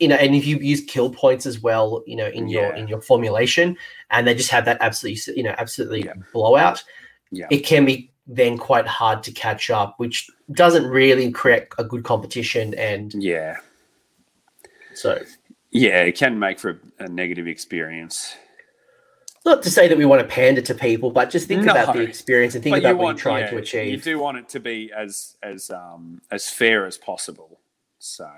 You 0.01 0.09
know, 0.09 0.17
and 0.17 0.35
if 0.35 0.47
you 0.47 0.57
use 0.59 0.81
kill 0.81 1.11
points 1.11 1.47
as 1.47 1.61
well, 1.61 2.03
you 2.07 2.17
know, 2.17 2.27
in 2.27 2.49
yeah. 2.49 2.61
your 2.61 2.75
in 2.75 2.89
your 2.89 3.01
formulation, 3.01 3.77
and 4.11 4.27
they 4.27 4.35
just 4.35 4.51
have 4.51 4.65
that 4.65 4.79
absolutely, 4.81 5.35
you 5.37 5.43
know, 5.43 5.55
absolutely 5.59 6.05
yeah. 6.05 6.15
blowout 6.33 6.83
yeah. 7.31 7.47
it 7.51 7.61
can 7.61 7.85
be 7.85 8.11
then 8.27 8.59
quite 8.59 8.87
hard 8.87 9.23
to 9.25 9.33
catch 9.33 9.71
up, 9.71 9.95
which 9.99 10.29
doesn't 10.53 10.87
really 10.87 11.31
create 11.33 11.67
a 11.79 11.85
good 11.85 12.05
competition. 12.05 12.75
And 12.75 13.13
yeah, 13.15 13.57
so 14.95 15.23
yeah, 15.71 16.03
it 16.03 16.17
can 16.17 16.39
make 16.39 16.59
for 16.59 16.81
a, 16.99 17.05
a 17.05 17.09
negative 17.09 17.47
experience. 17.47 18.37
Not 19.47 19.63
to 19.63 19.71
say 19.71 19.89
that 19.89 19.97
we 19.97 20.05
want 20.05 20.21
to 20.21 20.29
pander 20.29 20.61
to 20.61 20.75
people, 20.75 21.11
but 21.11 21.31
just 21.31 21.49
think 21.49 21.65
no, 21.65 21.73
about 21.73 21.95
the 21.95 22.03
experience 22.03 22.55
and 22.55 22.63
think 22.63 22.77
about 22.77 22.97
what 22.97 23.05
want, 23.05 23.19
you're 23.19 23.23
trying 23.23 23.45
yeah, 23.45 23.51
to 23.51 23.57
achieve. 23.57 23.91
You 23.91 23.97
do 23.97 24.19
want 24.19 24.37
it 24.37 24.49
to 24.51 24.61
be 24.61 24.93
as 24.95 25.37
as 25.43 25.71
um 25.71 26.21
as 26.31 26.49
fair 26.51 26.87
as 26.87 26.99
possible. 26.99 27.61
So 27.99 28.29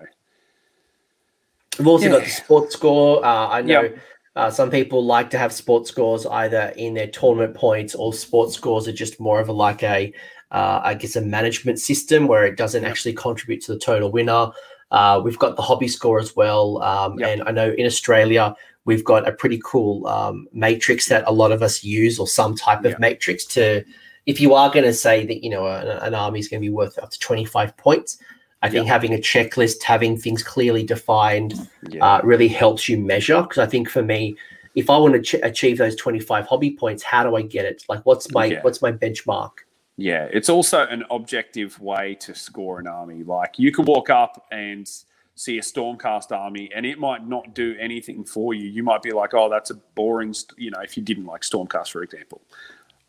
we've 1.78 1.88
also 1.88 2.06
yeah. 2.06 2.12
got 2.12 2.24
the 2.24 2.30
sports 2.30 2.74
score. 2.74 3.24
Uh, 3.24 3.48
I 3.48 3.62
know. 3.62 3.82
Yep 3.82 3.98
uh, 4.34 4.50
some 4.50 4.70
people 4.70 5.04
like 5.04 5.28
to 5.30 5.38
have 5.38 5.52
sports 5.52 5.90
scores 5.90 6.24
either 6.26 6.72
in 6.76 6.94
their 6.94 7.06
tournament 7.06 7.54
points 7.54 7.94
or 7.94 8.14
sports 8.14 8.54
scores 8.54 8.88
are 8.88 8.92
just 8.92 9.20
more 9.20 9.40
of 9.40 9.48
a 9.48 9.52
like 9.52 9.82
a, 9.82 10.12
uh, 10.50 10.80
I 10.82 10.94
guess, 10.94 11.16
a 11.16 11.20
management 11.20 11.78
system 11.78 12.26
where 12.26 12.46
it 12.46 12.56
doesn't 12.56 12.84
actually 12.84 13.12
contribute 13.12 13.62
to 13.62 13.74
the 13.74 13.78
total 13.78 14.10
winner. 14.10 14.50
Uh, 14.90 15.20
we've 15.22 15.38
got 15.38 15.56
the 15.56 15.62
hobby 15.62 15.88
score 15.88 16.18
as 16.18 16.34
well. 16.34 16.82
Um, 16.82 17.18
yep. 17.18 17.28
And 17.28 17.48
I 17.48 17.50
know 17.50 17.72
in 17.72 17.84
Australia, 17.84 18.54
we've 18.86 19.04
got 19.04 19.28
a 19.28 19.32
pretty 19.32 19.60
cool 19.62 20.06
um, 20.06 20.48
matrix 20.52 21.08
that 21.08 21.24
a 21.26 21.32
lot 21.32 21.52
of 21.52 21.62
us 21.62 21.84
use 21.84 22.18
or 22.18 22.26
some 22.26 22.56
type 22.56 22.84
of 22.84 22.98
matrix 22.98 23.44
to, 23.46 23.84
if 24.24 24.40
you 24.40 24.54
are 24.54 24.70
going 24.70 24.84
to 24.84 24.94
say 24.94 25.26
that, 25.26 25.44
you 25.44 25.50
know, 25.50 25.66
an, 25.66 25.88
an 25.88 26.14
army 26.14 26.38
is 26.38 26.48
going 26.48 26.60
to 26.60 26.66
be 26.66 26.72
worth 26.72 26.98
up 26.98 27.10
to 27.10 27.18
25 27.18 27.76
points, 27.76 28.18
I 28.62 28.70
think 28.70 28.86
having 28.86 29.12
a 29.12 29.18
checklist, 29.18 29.82
having 29.82 30.16
things 30.16 30.42
clearly 30.42 30.84
defined, 30.84 31.68
yeah. 31.88 32.04
uh, 32.04 32.20
really 32.22 32.48
helps 32.48 32.88
you 32.88 32.96
measure. 32.96 33.42
Because 33.42 33.58
I 33.58 33.66
think 33.66 33.90
for 33.90 34.02
me, 34.02 34.36
if 34.74 34.88
I 34.88 34.96
want 34.98 35.14
to 35.14 35.20
ch- 35.20 35.40
achieve 35.42 35.78
those 35.78 35.96
25 35.96 36.46
hobby 36.46 36.70
points, 36.70 37.02
how 37.02 37.24
do 37.24 37.34
I 37.36 37.42
get 37.42 37.64
it? 37.64 37.82
Like, 37.88 38.06
what's 38.06 38.30
my 38.30 38.46
yeah. 38.46 38.62
what's 38.62 38.80
my 38.80 38.92
benchmark? 38.92 39.50
Yeah, 39.96 40.28
it's 40.32 40.48
also 40.48 40.86
an 40.86 41.04
objective 41.10 41.78
way 41.80 42.16
to 42.20 42.34
score 42.34 42.80
an 42.80 42.86
army. 42.86 43.24
Like, 43.24 43.58
you 43.58 43.72
could 43.72 43.86
walk 43.86 44.10
up 44.10 44.46
and 44.50 44.88
see 45.34 45.58
a 45.58 45.60
Stormcast 45.60 46.30
army, 46.32 46.70
and 46.74 46.86
it 46.86 46.98
might 46.98 47.26
not 47.26 47.54
do 47.54 47.76
anything 47.78 48.24
for 48.24 48.54
you. 48.54 48.68
You 48.68 48.82
might 48.82 49.02
be 49.02 49.12
like, 49.12 49.34
"Oh, 49.34 49.50
that's 49.50 49.70
a 49.70 49.74
boring," 49.74 50.34
you 50.56 50.70
know, 50.70 50.80
if 50.80 50.96
you 50.96 51.02
didn't 51.02 51.26
like 51.26 51.42
Stormcast, 51.42 51.90
for 51.90 52.02
example. 52.02 52.42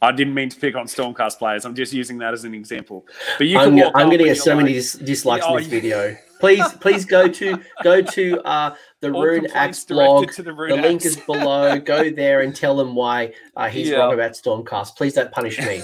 I 0.03 0.11
didn't 0.11 0.33
mean 0.33 0.49
to 0.49 0.59
pick 0.59 0.75
on 0.75 0.85
Stormcast 0.85 1.37
players. 1.37 1.63
I'm 1.63 1.75
just 1.75 1.93
using 1.93 2.17
that 2.17 2.33
as 2.33 2.43
an 2.43 2.53
example. 2.53 3.07
But 3.37 3.47
you 3.47 3.57
I'm, 3.57 3.79
I'm 3.95 4.07
going 4.07 4.17
to 4.17 4.25
get 4.25 4.37
so 4.37 4.53
many 4.53 4.73
dis- 4.73 4.93
dislikes 4.93 5.45
oh, 5.47 5.55
in 5.55 5.63
this 5.63 5.71
video. 5.71 6.17
Please, 6.41 6.65
please 6.73 7.05
go 7.05 7.29
to 7.29 7.57
go 7.83 8.01
to 8.01 8.41
uh, 8.41 8.75
the 8.99 9.09
Rune 9.09 9.47
Axe 9.53 9.85
blog. 9.85 10.29
The, 10.33 10.43
the 10.43 10.51
link 10.51 11.05
is 11.05 11.15
below. 11.15 11.79
Go 11.79 12.09
there 12.09 12.41
and 12.41 12.53
tell 12.53 12.75
them 12.75 12.95
why 12.95 13.33
uh, 13.55 13.69
he's 13.69 13.89
yeah. 13.89 13.97
wrong 13.97 14.13
about 14.13 14.31
Stormcast. 14.31 14.97
Please 14.97 15.13
don't 15.13 15.31
punish 15.31 15.57
me. 15.59 15.81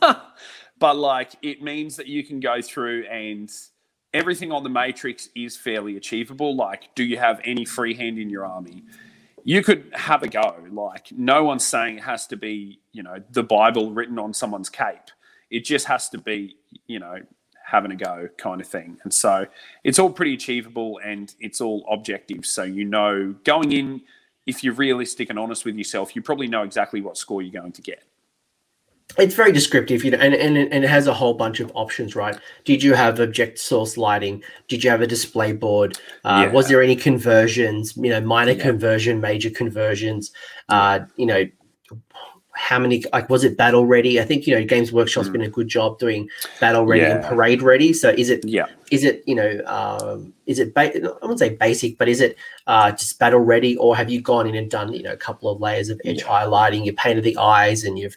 but 0.78 0.96
like, 0.96 1.32
it 1.42 1.60
means 1.60 1.96
that 1.96 2.06
you 2.06 2.22
can 2.22 2.38
go 2.38 2.62
through 2.62 3.04
and 3.06 3.50
everything 4.14 4.52
on 4.52 4.62
the 4.62 4.68
matrix 4.68 5.28
is 5.34 5.56
fairly 5.56 5.96
achievable. 5.96 6.54
Like, 6.54 6.94
do 6.94 7.02
you 7.02 7.18
have 7.18 7.40
any 7.44 7.64
free 7.64 7.94
hand 7.94 8.18
in 8.18 8.30
your 8.30 8.46
army? 8.46 8.84
You 9.46 9.62
could 9.62 9.88
have 9.92 10.24
a 10.24 10.28
go. 10.28 10.56
Like 10.72 11.12
no 11.12 11.44
one's 11.44 11.64
saying 11.64 11.98
it 11.98 12.02
has 12.02 12.26
to 12.26 12.36
be, 12.36 12.80
you 12.92 13.04
know, 13.04 13.22
the 13.30 13.44
Bible 13.44 13.92
written 13.92 14.18
on 14.18 14.34
someone's 14.34 14.68
cape. 14.68 15.12
It 15.50 15.60
just 15.64 15.86
has 15.86 16.08
to 16.08 16.18
be, 16.18 16.56
you 16.88 16.98
know, 16.98 17.20
having 17.64 17.92
a 17.92 17.96
go 17.96 18.28
kind 18.38 18.60
of 18.60 18.66
thing. 18.66 18.98
And 19.04 19.14
so 19.14 19.46
it's 19.84 20.00
all 20.00 20.10
pretty 20.10 20.34
achievable 20.34 21.00
and 21.04 21.32
it's 21.38 21.60
all 21.60 21.86
objective. 21.88 22.44
So 22.44 22.64
you 22.64 22.84
know 22.84 23.36
going 23.44 23.70
in, 23.70 24.02
if 24.46 24.64
you're 24.64 24.74
realistic 24.74 25.30
and 25.30 25.38
honest 25.38 25.64
with 25.64 25.76
yourself, 25.76 26.16
you 26.16 26.22
probably 26.22 26.48
know 26.48 26.64
exactly 26.64 27.00
what 27.00 27.16
score 27.16 27.40
you're 27.40 27.60
going 27.60 27.72
to 27.72 27.82
get 27.82 28.02
it's 29.18 29.34
very 29.34 29.52
descriptive, 29.52 30.04
you 30.04 30.10
know, 30.10 30.18
and, 30.18 30.34
and, 30.34 30.56
and 30.56 30.84
it 30.84 30.88
has 30.88 31.06
a 31.06 31.14
whole 31.14 31.34
bunch 31.34 31.60
of 31.60 31.70
options, 31.74 32.14
right? 32.14 32.38
Did 32.64 32.82
you 32.82 32.94
have 32.94 33.20
object 33.20 33.58
source 33.58 33.96
lighting? 33.96 34.42
Did 34.68 34.84
you 34.84 34.90
have 34.90 35.00
a 35.00 35.06
display 35.06 35.52
board? 35.52 35.98
Uh, 36.24 36.44
yeah. 36.46 36.52
Was 36.52 36.68
there 36.68 36.82
any 36.82 36.96
conversions? 36.96 37.96
You 37.96 38.10
know, 38.10 38.20
minor 38.20 38.52
yeah. 38.52 38.62
conversion, 38.62 39.20
major 39.20 39.50
conversions? 39.50 40.32
Uh, 40.68 41.00
you 41.16 41.26
know, 41.26 41.44
how 42.56 42.78
many? 42.78 43.04
Like, 43.12 43.28
was 43.28 43.44
it 43.44 43.56
battle 43.56 43.86
ready? 43.86 44.18
I 44.18 44.24
think 44.24 44.46
you 44.46 44.54
know, 44.54 44.64
Games 44.64 44.90
Workshop's 44.90 45.28
mm. 45.28 45.32
been 45.32 45.42
a 45.42 45.48
good 45.48 45.68
job 45.68 45.98
doing 45.98 46.28
battle 46.58 46.86
ready 46.86 47.02
yeah. 47.02 47.16
and 47.16 47.24
parade 47.24 47.60
ready. 47.60 47.92
So 47.92 48.10
is 48.10 48.30
it? 48.30 48.44
Yeah. 48.44 48.66
Is 48.90 49.04
it 49.04 49.22
you 49.26 49.34
know? 49.34 49.60
Um, 49.66 50.32
is 50.46 50.58
it? 50.58 50.74
Ba- 50.74 50.94
I 50.96 51.08
wouldn't 51.20 51.38
say 51.38 51.50
basic, 51.50 51.98
but 51.98 52.08
is 52.08 52.20
it 52.22 52.36
uh, 52.66 52.92
just 52.92 53.18
battle 53.18 53.40
ready, 53.40 53.76
or 53.76 53.94
have 53.94 54.10
you 54.10 54.22
gone 54.22 54.46
in 54.46 54.54
and 54.54 54.70
done 54.70 54.92
you 54.92 55.02
know 55.02 55.12
a 55.12 55.18
couple 55.18 55.50
of 55.50 55.60
layers 55.60 55.90
of 55.90 56.00
edge 56.06 56.24
highlighting? 56.24 56.84
You 56.84 56.94
painted 56.94 57.24
the 57.24 57.36
eyes 57.36 57.84
and 57.84 57.98
you've 57.98 58.16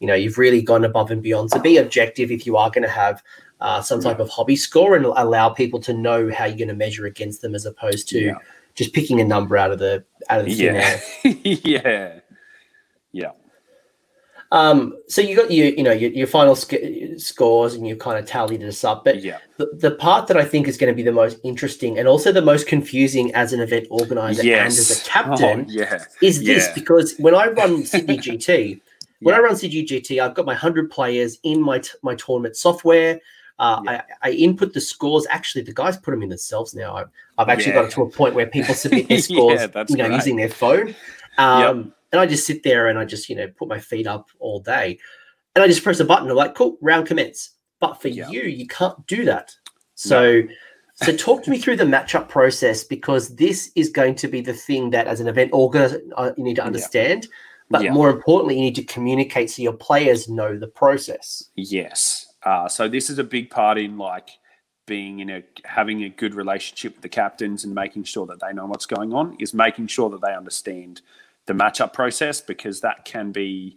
you 0.00 0.06
know 0.06 0.14
you've 0.14 0.38
really 0.38 0.62
gone 0.62 0.84
above 0.84 1.10
and 1.10 1.22
beyond. 1.22 1.50
So 1.50 1.58
be 1.58 1.76
objective 1.78 2.30
if 2.30 2.46
you 2.46 2.56
are 2.56 2.70
going 2.70 2.84
to 2.84 2.88
have 2.90 3.22
uh, 3.60 3.82
some 3.82 4.00
type 4.00 4.20
of 4.20 4.28
hobby 4.28 4.56
score 4.56 4.94
and 4.94 5.04
allow 5.04 5.48
people 5.48 5.80
to 5.80 5.92
know 5.92 6.30
how 6.32 6.44
you're 6.44 6.56
going 6.56 6.68
to 6.68 6.74
measure 6.74 7.06
against 7.06 7.42
them 7.42 7.54
as 7.54 7.66
opposed 7.66 8.08
to 8.10 8.20
yeah. 8.20 8.34
just 8.74 8.92
picking 8.92 9.20
a 9.20 9.24
number 9.24 9.56
out 9.56 9.70
of 9.70 9.78
the 9.78 10.04
out 10.30 10.40
of 10.40 10.46
the 10.46 10.52
yeah. 10.52 11.00
yeah, 11.24 12.20
yeah. 13.12 13.30
Um, 14.50 14.96
so 15.08 15.20
you 15.20 15.36
got 15.36 15.50
your, 15.50 15.66
you 15.66 15.82
know, 15.82 15.92
your, 15.92 16.10
your 16.10 16.26
final 16.26 16.56
sc- 16.56 16.74
scores 17.18 17.74
and 17.74 17.86
you 17.86 17.96
kind 17.96 18.18
of 18.18 18.24
tallied 18.24 18.60
this 18.62 18.82
up. 18.82 19.04
But 19.04 19.22
Yeah. 19.22 19.38
the, 19.58 19.66
the 19.74 19.90
part 19.90 20.26
that 20.28 20.38
I 20.38 20.44
think 20.44 20.68
is 20.68 20.78
going 20.78 20.90
to 20.90 20.96
be 20.96 21.02
the 21.02 21.12
most 21.12 21.38
interesting 21.44 21.98
and 21.98 22.08
also 22.08 22.32
the 22.32 22.40
most 22.40 22.66
confusing 22.66 23.34
as 23.34 23.52
an 23.52 23.60
event 23.60 23.88
organizer 23.90 24.40
and 24.42 24.66
as 24.68 25.02
a 25.02 25.04
captain 25.04 25.60
Oh, 25.60 25.64
yeah. 25.68 26.02
is 26.22 26.42
this 26.42 26.66
yeah. 26.66 26.74
because 26.74 27.14
when 27.18 27.34
I 27.34 27.48
run 27.48 27.84
Sydney 27.84 28.16
GT, 28.24 28.80
when 29.20 29.34
Yeah. 29.34 29.40
I 29.40 29.42
run 29.44 29.54
CGGT, 29.54 30.20
I've 30.20 30.34
got 30.34 30.46
my 30.46 30.54
hundred 30.54 30.90
players 30.90 31.38
in 31.42 31.60
my 31.60 31.78
t- 31.80 31.90
my 32.02 32.14
tournament 32.14 32.56
software. 32.56 33.20
Uh, 33.58 33.80
Yeah. 33.84 34.02
I, 34.22 34.28
I 34.28 34.32
input 34.32 34.72
the 34.72 34.80
scores. 34.80 35.26
Actually, 35.30 35.62
the 35.62 35.72
guys 35.74 35.96
put 35.96 36.12
them 36.12 36.22
in 36.22 36.28
themselves 36.28 36.74
now. 36.74 36.94
I've, 36.96 37.08
I've 37.38 37.48
actually 37.48 37.72
got 37.72 37.86
it 37.86 37.90
to 37.92 38.02
a 38.02 38.08
point 38.10 38.34
where 38.34 38.46
people 38.46 38.74
submit 38.74 39.08
their 39.08 39.18
scores, 39.30 39.68
that's 39.68 39.90
you 39.90 39.96
know, 39.96 40.06
using 40.06 40.36
their 40.36 40.48
phone. 40.48 40.94
Um, 41.38 41.92
And 42.12 42.20
I 42.20 42.26
just 42.26 42.46
sit 42.46 42.62
there 42.62 42.88
and 42.88 42.98
I 42.98 43.04
just, 43.04 43.28
you 43.28 43.36
know, 43.36 43.48
put 43.48 43.68
my 43.68 43.78
feet 43.78 44.06
up 44.06 44.28
all 44.38 44.60
day, 44.60 44.98
and 45.54 45.62
I 45.62 45.66
just 45.66 45.82
press 45.82 46.00
a 46.00 46.04
button. 46.04 46.30
I'm 46.30 46.36
like, 46.36 46.54
cool, 46.54 46.78
round 46.80 47.06
commence. 47.06 47.50
But 47.80 48.00
for 48.00 48.08
Yeah. 48.08 48.30
you, 48.30 48.42
you 48.42 48.66
can't 48.66 49.06
do 49.06 49.24
that. 49.26 49.54
So. 49.94 50.42
So 51.00 51.16
talk 51.16 51.44
to 51.44 51.50
me 51.50 51.58
through 51.58 51.76
the 51.76 51.84
matchup 51.84 52.28
process 52.28 52.82
because 52.82 53.36
this 53.36 53.70
is 53.76 53.88
going 53.88 54.16
to 54.16 54.26
be 54.26 54.40
the 54.40 54.52
thing 54.52 54.90
that 54.90 55.06
as 55.06 55.20
an 55.20 55.28
event 55.28 55.50
organizer 55.52 56.02
uh, 56.16 56.32
you 56.36 56.42
need 56.42 56.56
to 56.56 56.62
Yeah. 56.62 56.66
understand. 56.66 57.28
But 57.70 57.82
Yeah. 57.82 57.92
more 57.92 58.10
importantly, 58.10 58.56
you 58.56 58.62
need 58.62 58.74
to 58.76 58.84
communicate 58.84 59.50
so 59.50 59.62
your 59.62 59.74
players 59.74 60.28
know 60.28 60.56
the 60.56 60.66
process. 60.66 61.44
Yes. 61.54 62.26
Uh, 62.42 62.68
so 62.68 62.88
this 62.88 63.10
is 63.10 63.18
a 63.18 63.24
big 63.24 63.50
part 63.50 63.78
in 63.78 63.98
like 63.98 64.30
being 64.86 65.20
in 65.20 65.28
a 65.28 65.42
having 65.64 66.04
a 66.04 66.08
good 66.08 66.34
relationship 66.34 66.94
with 66.94 67.02
the 67.02 67.08
captains 67.08 67.64
and 67.64 67.74
making 67.74 68.04
sure 68.04 68.26
that 68.26 68.40
they 68.40 68.54
know 68.54 68.64
what's 68.64 68.86
going 68.86 69.12
on 69.12 69.36
is 69.38 69.52
making 69.52 69.86
sure 69.86 70.08
that 70.08 70.22
they 70.22 70.34
understand 70.34 71.02
the 71.44 71.52
matchup 71.52 71.92
process 71.92 72.40
because 72.40 72.80
that 72.80 73.04
can 73.04 73.30
be 73.32 73.76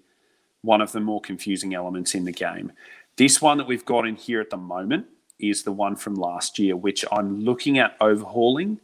one 0.62 0.80
of 0.80 0.92
the 0.94 1.00
more 1.02 1.20
confusing 1.20 1.74
elements 1.74 2.16
in 2.16 2.24
the 2.24 2.32
game. 2.32 2.72
This 3.18 3.42
one 3.42 3.58
that 3.58 3.68
we've 3.68 3.86
got 3.86 4.08
in 4.08 4.16
here 4.16 4.40
at 4.40 4.50
the 4.50 4.58
moment 4.58 5.06
is 5.40 5.64
the 5.64 5.72
one 5.72 5.96
from 5.96 6.16
last 6.16 6.58
year, 6.60 6.78
which 6.78 7.04
I'm 7.12 7.42
looking 7.42 7.78
at 7.78 7.98
overhauling 8.00 8.80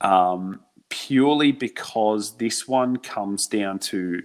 um, 0.00 0.60
purely 0.88 1.52
because 1.52 2.36
this 2.38 2.66
one 2.66 2.96
comes 2.96 3.46
down 3.46 3.78
to 3.80 4.22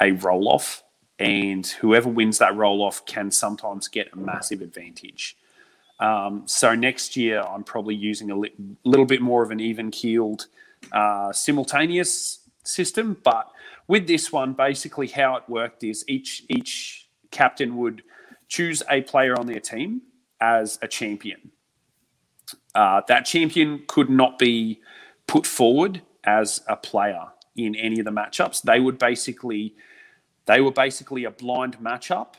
a 0.00 0.12
roll 0.12 0.48
off, 0.48 0.82
and 1.18 1.66
whoever 1.66 2.08
wins 2.08 2.38
that 2.38 2.56
roll 2.56 2.82
off 2.82 3.04
can 3.04 3.30
sometimes 3.30 3.88
get 3.88 4.12
a 4.12 4.16
massive 4.16 4.62
advantage. 4.62 5.36
Um, 5.98 6.44
so 6.46 6.74
next 6.74 7.16
year, 7.16 7.42
I'm 7.42 7.62
probably 7.62 7.94
using 7.94 8.30
a 8.30 8.36
li- 8.36 8.54
little 8.84 9.04
bit 9.04 9.20
more 9.20 9.42
of 9.42 9.50
an 9.50 9.60
even 9.60 9.90
keeled 9.90 10.46
uh, 10.92 11.32
simultaneous 11.32 12.40
system. 12.64 13.18
But 13.22 13.50
with 13.86 14.06
this 14.06 14.32
one, 14.32 14.54
basically 14.54 15.08
how 15.08 15.36
it 15.36 15.44
worked 15.48 15.84
is 15.84 16.04
each 16.08 16.44
each 16.48 17.08
captain 17.30 17.76
would 17.76 18.02
choose 18.48 18.82
a 18.90 19.02
player 19.02 19.38
on 19.38 19.46
their 19.46 19.60
team 19.60 20.02
as 20.40 20.78
a 20.82 20.88
champion. 20.88 21.52
Uh, 22.74 23.02
that 23.08 23.24
champion 23.24 23.82
could 23.86 24.08
not 24.08 24.38
be 24.38 24.80
put 25.26 25.46
forward 25.46 26.02
as 26.24 26.60
a 26.66 26.76
player 26.76 27.26
in 27.56 27.74
any 27.74 27.98
of 27.98 28.04
the 28.04 28.10
matchups. 28.10 28.62
They 28.62 28.80
would 28.80 28.98
basically 28.98 29.74
they 30.50 30.60
were 30.60 30.72
basically 30.72 31.22
a 31.22 31.30
blind 31.30 31.78
matchup 31.78 32.34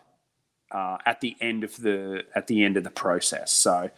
uh, 0.70 0.98
at 1.06 1.22
the 1.22 1.38
end 1.40 1.64
of 1.64 1.78
the 1.78 2.26
at 2.36 2.48
the 2.48 2.62
end 2.66 2.76
of 2.76 2.84
the 2.84 2.92
process. 2.92 3.54
So 3.54 3.90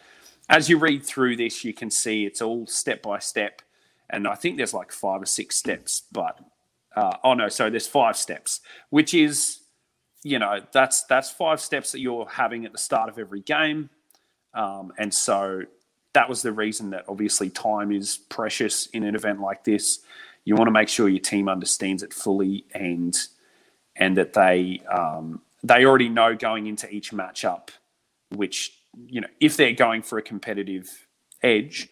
as 0.50 0.70
you 0.70 0.78
read 0.78 1.04
through 1.04 1.38
this, 1.38 1.64
you 1.64 1.74
can 1.74 1.90
see 1.90 2.24
it's 2.26 2.40
all 2.40 2.68
step 2.68 3.02
by 3.02 3.18
step, 3.18 3.64
and 4.12 4.28
I 4.28 4.36
think 4.36 4.58
there's 4.58 4.74
like 4.74 4.92
five 4.92 5.24
or 5.24 5.26
six 5.26 5.56
steps. 5.56 6.04
But 6.12 6.38
uh, 6.96 7.18
oh 7.24 7.34
no, 7.34 7.50
so 7.50 7.72
there's 7.72 7.88
five 7.88 8.16
steps, 8.16 8.62
which 8.92 9.16
is 9.16 9.62
you 10.22 10.38
know 10.38 10.60
that's 10.72 11.06
that's 11.06 11.32
five 11.32 11.60
steps 11.60 11.92
that 11.94 12.00
you're 12.00 12.28
having 12.28 12.66
at 12.66 12.72
the 12.72 12.78
start 12.78 13.10
of 13.10 13.18
every 13.18 13.42
game, 13.42 13.90
um, 14.54 14.94
and 15.00 15.12
so 15.12 15.64
that 16.14 16.30
was 16.30 16.44
the 16.44 16.52
reason 16.52 16.92
that 16.92 17.06
obviously 17.08 17.50
time 17.50 17.92
is 17.92 18.20
precious 18.30 18.86
in 18.88 19.04
an 19.04 19.16
event 19.16 19.42
like 19.42 19.64
this. 19.64 20.02
You 20.46 20.54
want 20.54 20.68
to 20.68 20.72
make 20.72 20.90
sure 20.90 21.10
your 21.10 21.20
team 21.20 21.50
understands 21.50 22.04
it 22.04 22.14
fully 22.14 22.66
and 22.76 23.18
and 23.96 24.18
that 24.18 24.34
they 24.34 24.82
um, 24.92 25.42
they 25.64 25.86
already 25.86 26.10
know 26.10 26.36
going 26.36 26.68
into 26.68 26.90
each 26.90 27.12
matchup, 27.12 27.70
which 28.30 28.78
you 29.08 29.22
know 29.22 29.28
if 29.40 29.58
they're 29.58 29.74
going 29.74 30.02
for 30.02 30.18
a 30.18 30.22
competitive 30.22 31.08
edge, 31.42 31.90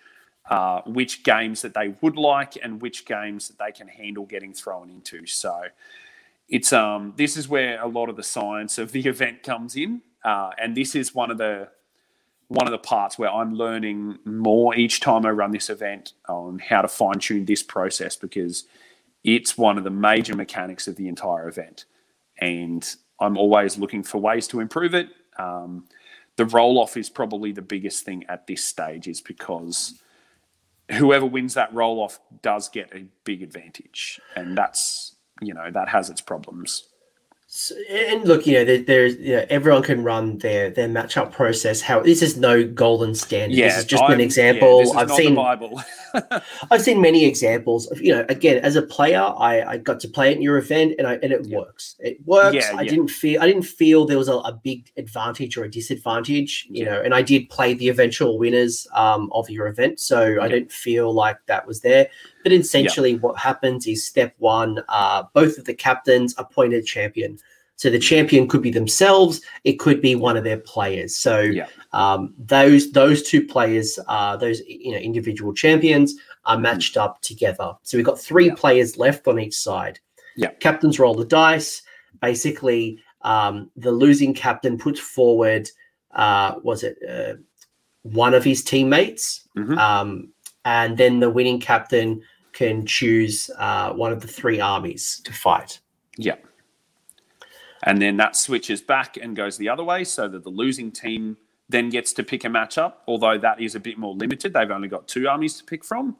uh, 0.49 0.81
which 0.85 1.23
games 1.23 1.61
that 1.61 1.73
they 1.73 1.95
would 2.01 2.15
like 2.15 2.57
and 2.61 2.81
which 2.81 3.05
games 3.05 3.47
that 3.47 3.57
they 3.59 3.71
can 3.71 3.87
handle 3.87 4.25
getting 4.25 4.53
thrown 4.53 4.89
into. 4.89 5.25
So 5.25 5.65
it's 6.49 6.73
um 6.73 7.13
this 7.15 7.37
is 7.37 7.47
where 7.47 7.81
a 7.81 7.87
lot 7.87 8.09
of 8.09 8.15
the 8.15 8.23
science 8.23 8.77
of 8.77 8.91
the 8.91 9.01
event 9.07 9.43
comes 9.43 9.75
in, 9.75 10.01
uh, 10.23 10.51
and 10.61 10.75
this 10.75 10.95
is 10.95 11.15
one 11.15 11.31
of 11.31 11.37
the 11.37 11.69
one 12.51 12.67
of 12.67 12.71
the 12.71 12.77
parts 12.77 13.17
where 13.17 13.31
I'm 13.31 13.55
learning 13.55 14.19
more 14.25 14.75
each 14.75 14.99
time 14.99 15.25
I 15.25 15.29
run 15.29 15.51
this 15.51 15.69
event 15.69 16.11
on 16.27 16.59
how 16.59 16.81
to 16.81 16.89
fine 16.89 17.17
tune 17.17 17.45
this 17.45 17.63
process 17.63 18.17
because 18.17 18.65
it's 19.23 19.57
one 19.57 19.77
of 19.77 19.85
the 19.85 19.89
major 19.89 20.35
mechanics 20.35 20.85
of 20.85 20.97
the 20.97 21.07
entire 21.07 21.47
event. 21.47 21.85
And 22.41 22.83
I'm 23.19 23.37
always 23.37 23.77
looking 23.77 24.03
for 24.03 24.17
ways 24.17 24.47
to 24.47 24.59
improve 24.59 24.93
it. 24.95 25.09
Um, 25.37 25.85
the 26.35 26.45
roll 26.45 26.79
off 26.79 26.97
is 26.97 27.09
probably 27.09 27.51
the 27.51 27.61
biggest 27.61 28.03
thing 28.03 28.25
at 28.27 28.47
this 28.47 28.63
stage, 28.63 29.07
is 29.07 29.21
because 29.21 30.01
whoever 30.91 31.25
wins 31.25 31.53
that 31.53 31.73
roll 31.73 32.01
off 32.01 32.19
does 32.41 32.67
get 32.67 32.93
a 32.93 33.05
big 33.23 33.43
advantage. 33.43 34.19
And 34.35 34.57
that's, 34.57 35.15
you 35.41 35.53
know, 35.53 35.69
that 35.71 35.89
has 35.89 36.09
its 36.09 36.21
problems. 36.21 36.87
So, 37.53 37.75
and 37.89 38.23
look, 38.25 38.47
you 38.47 38.53
know, 38.53 38.63
there, 38.63 38.77
there's 38.81 39.17
you 39.17 39.35
know, 39.35 39.45
everyone 39.49 39.83
can 39.83 40.05
run 40.05 40.37
their 40.37 40.69
their 40.69 40.87
matchup 40.87 41.33
process. 41.33 41.81
How 41.81 41.99
this 41.99 42.21
is 42.21 42.37
no 42.37 42.65
golden 42.65 43.13
standard. 43.13 43.57
this 43.57 43.77
is 43.79 43.83
just 43.83 44.01
I'm- 44.01 44.13
an 44.13 44.19
yeah, 44.19 44.25
example. 44.25 44.79
is 44.79 44.91
I've 44.95 45.11
seen 45.11 45.35
Bible. 45.35 45.81
I've 46.71 46.81
seen 46.81 47.01
many 47.01 47.25
examples 47.25 47.87
of, 47.91 47.99
you 48.01 48.13
know, 48.13 48.25
again, 48.29 48.63
as 48.63 48.77
a 48.77 48.81
player, 48.81 49.19
I, 49.19 49.63
I 49.63 49.77
got 49.77 49.99
to 50.01 50.07
play 50.07 50.31
at 50.33 50.41
your 50.41 50.57
event 50.57 50.95
and 50.97 51.05
I 51.05 51.15
and 51.15 51.33
it 51.33 51.45
Yeah. 51.45 51.57
works. 51.57 51.97
It 51.99 52.25
works. 52.25 52.55
Yeah, 52.55 52.71
I 52.73 52.83
yeah. 52.83 52.89
didn't 52.89 53.09
feel 53.09 53.41
I 53.41 53.47
didn't 53.47 53.63
feel 53.63 54.05
there 54.05 54.17
was 54.17 54.29
a, 54.29 54.35
a 54.37 54.53
big 54.53 54.89
advantage 54.95 55.57
or 55.57 55.65
a 55.65 55.69
disadvantage, 55.69 56.67
you 56.69 56.85
Yeah. 56.85 56.91
know, 56.91 57.01
and 57.01 57.13
I 57.13 57.21
did 57.21 57.49
play 57.49 57.73
the 57.73 57.89
eventual 57.89 58.39
winners 58.39 58.87
um, 58.95 59.29
of 59.33 59.49
your 59.49 59.67
event. 59.67 59.99
So 59.99 60.41
I 60.41 60.47
didn't 60.47 60.71
feel 60.71 61.13
like 61.13 61.35
that 61.47 61.67
was 61.67 61.81
there. 61.81 62.07
But 62.43 62.51
essentially 62.53 63.15
what 63.15 63.37
happens 63.37 63.87
is 63.87 64.05
step 64.05 64.33
one, 64.37 64.83
uh, 64.89 65.23
both 65.33 65.57
of 65.57 65.65
the 65.65 65.73
captains 65.73 66.33
appointed 66.37 66.85
champion. 66.85 67.37
So 67.75 67.89
the 67.89 67.97
champion 67.99 68.47
could 68.47 68.61
be 68.61 68.69
themselves, 68.69 69.41
it 69.63 69.79
could 69.79 70.01
be 70.01 70.15
one 70.15 70.37
of 70.37 70.43
their 70.43 70.57
players. 70.57 71.15
So 71.15 71.39
Yeah. 71.39 71.65
um, 71.93 72.33
those 72.37 72.91
those 72.91 73.23
two 73.23 73.45
players, 73.45 73.97
uh, 74.07 74.37
those 74.37 74.61
you 74.67 74.91
know 74.91 74.97
individual 74.99 75.53
champions, 75.53 76.15
are 76.45 76.59
matched 76.59 76.95
up 76.95 77.21
together. 77.21 77.73
So 77.83 77.97
we've 77.97 78.05
got 78.05 78.19
three 78.19 78.45
Mm-hmm. 78.47 78.55
Yeah. 78.55 78.61
players 78.61 78.97
left 78.97 79.27
on 79.27 79.39
each 79.39 79.55
side. 79.55 79.99
Yeah. 80.35 80.51
Captains 80.59 80.99
roll 80.99 81.15
the 81.15 81.25
dice. 81.25 81.81
Basically, 82.21 82.99
um, 83.23 83.71
the 83.75 83.91
losing 83.91 84.33
captain 84.35 84.77
puts 84.77 84.99
forward, 84.99 85.69
uh, 86.13 86.55
was 86.63 86.83
it 86.83 86.97
uh, 87.09 87.33
one 88.03 88.33
of 88.35 88.43
his 88.43 88.63
teammates, 88.63 89.47
Mhm. 89.57 89.77
um, 89.77 90.29
and 90.65 90.97
then 90.97 91.19
the 91.19 91.29
winning 91.31 91.59
captain 91.59 92.21
can 92.53 92.85
choose 92.85 93.49
uh, 93.57 93.93
one 93.93 94.11
of 94.11 94.21
the 94.21 94.27
three 94.27 94.59
armies 94.59 95.21
to 95.23 95.33
fight. 95.33 95.79
Yeah. 96.17 96.35
And 97.83 98.01
then 98.01 98.17
that 98.17 98.35
switches 98.35 98.81
back 98.81 99.17
and 99.17 99.35
goes 99.35 99.57
the 99.57 99.69
other 99.69 99.83
way 99.83 100.03
so 100.03 100.27
that 100.27 100.43
the 100.43 100.49
losing 100.49 100.91
team 100.91 101.37
then 101.69 101.89
gets 101.89 102.13
to 102.13 102.23
pick 102.23 102.43
a 102.43 102.47
matchup, 102.47 102.93
although 103.07 103.37
that 103.37 103.59
is 103.61 103.75
a 103.75 103.79
bit 103.79 103.97
more 103.97 104.13
limited. 104.13 104.53
They've 104.53 104.69
only 104.69 104.87
got 104.87 105.07
two 105.07 105.27
armies 105.27 105.57
to 105.57 105.63
pick 105.63 105.83
from. 105.83 106.17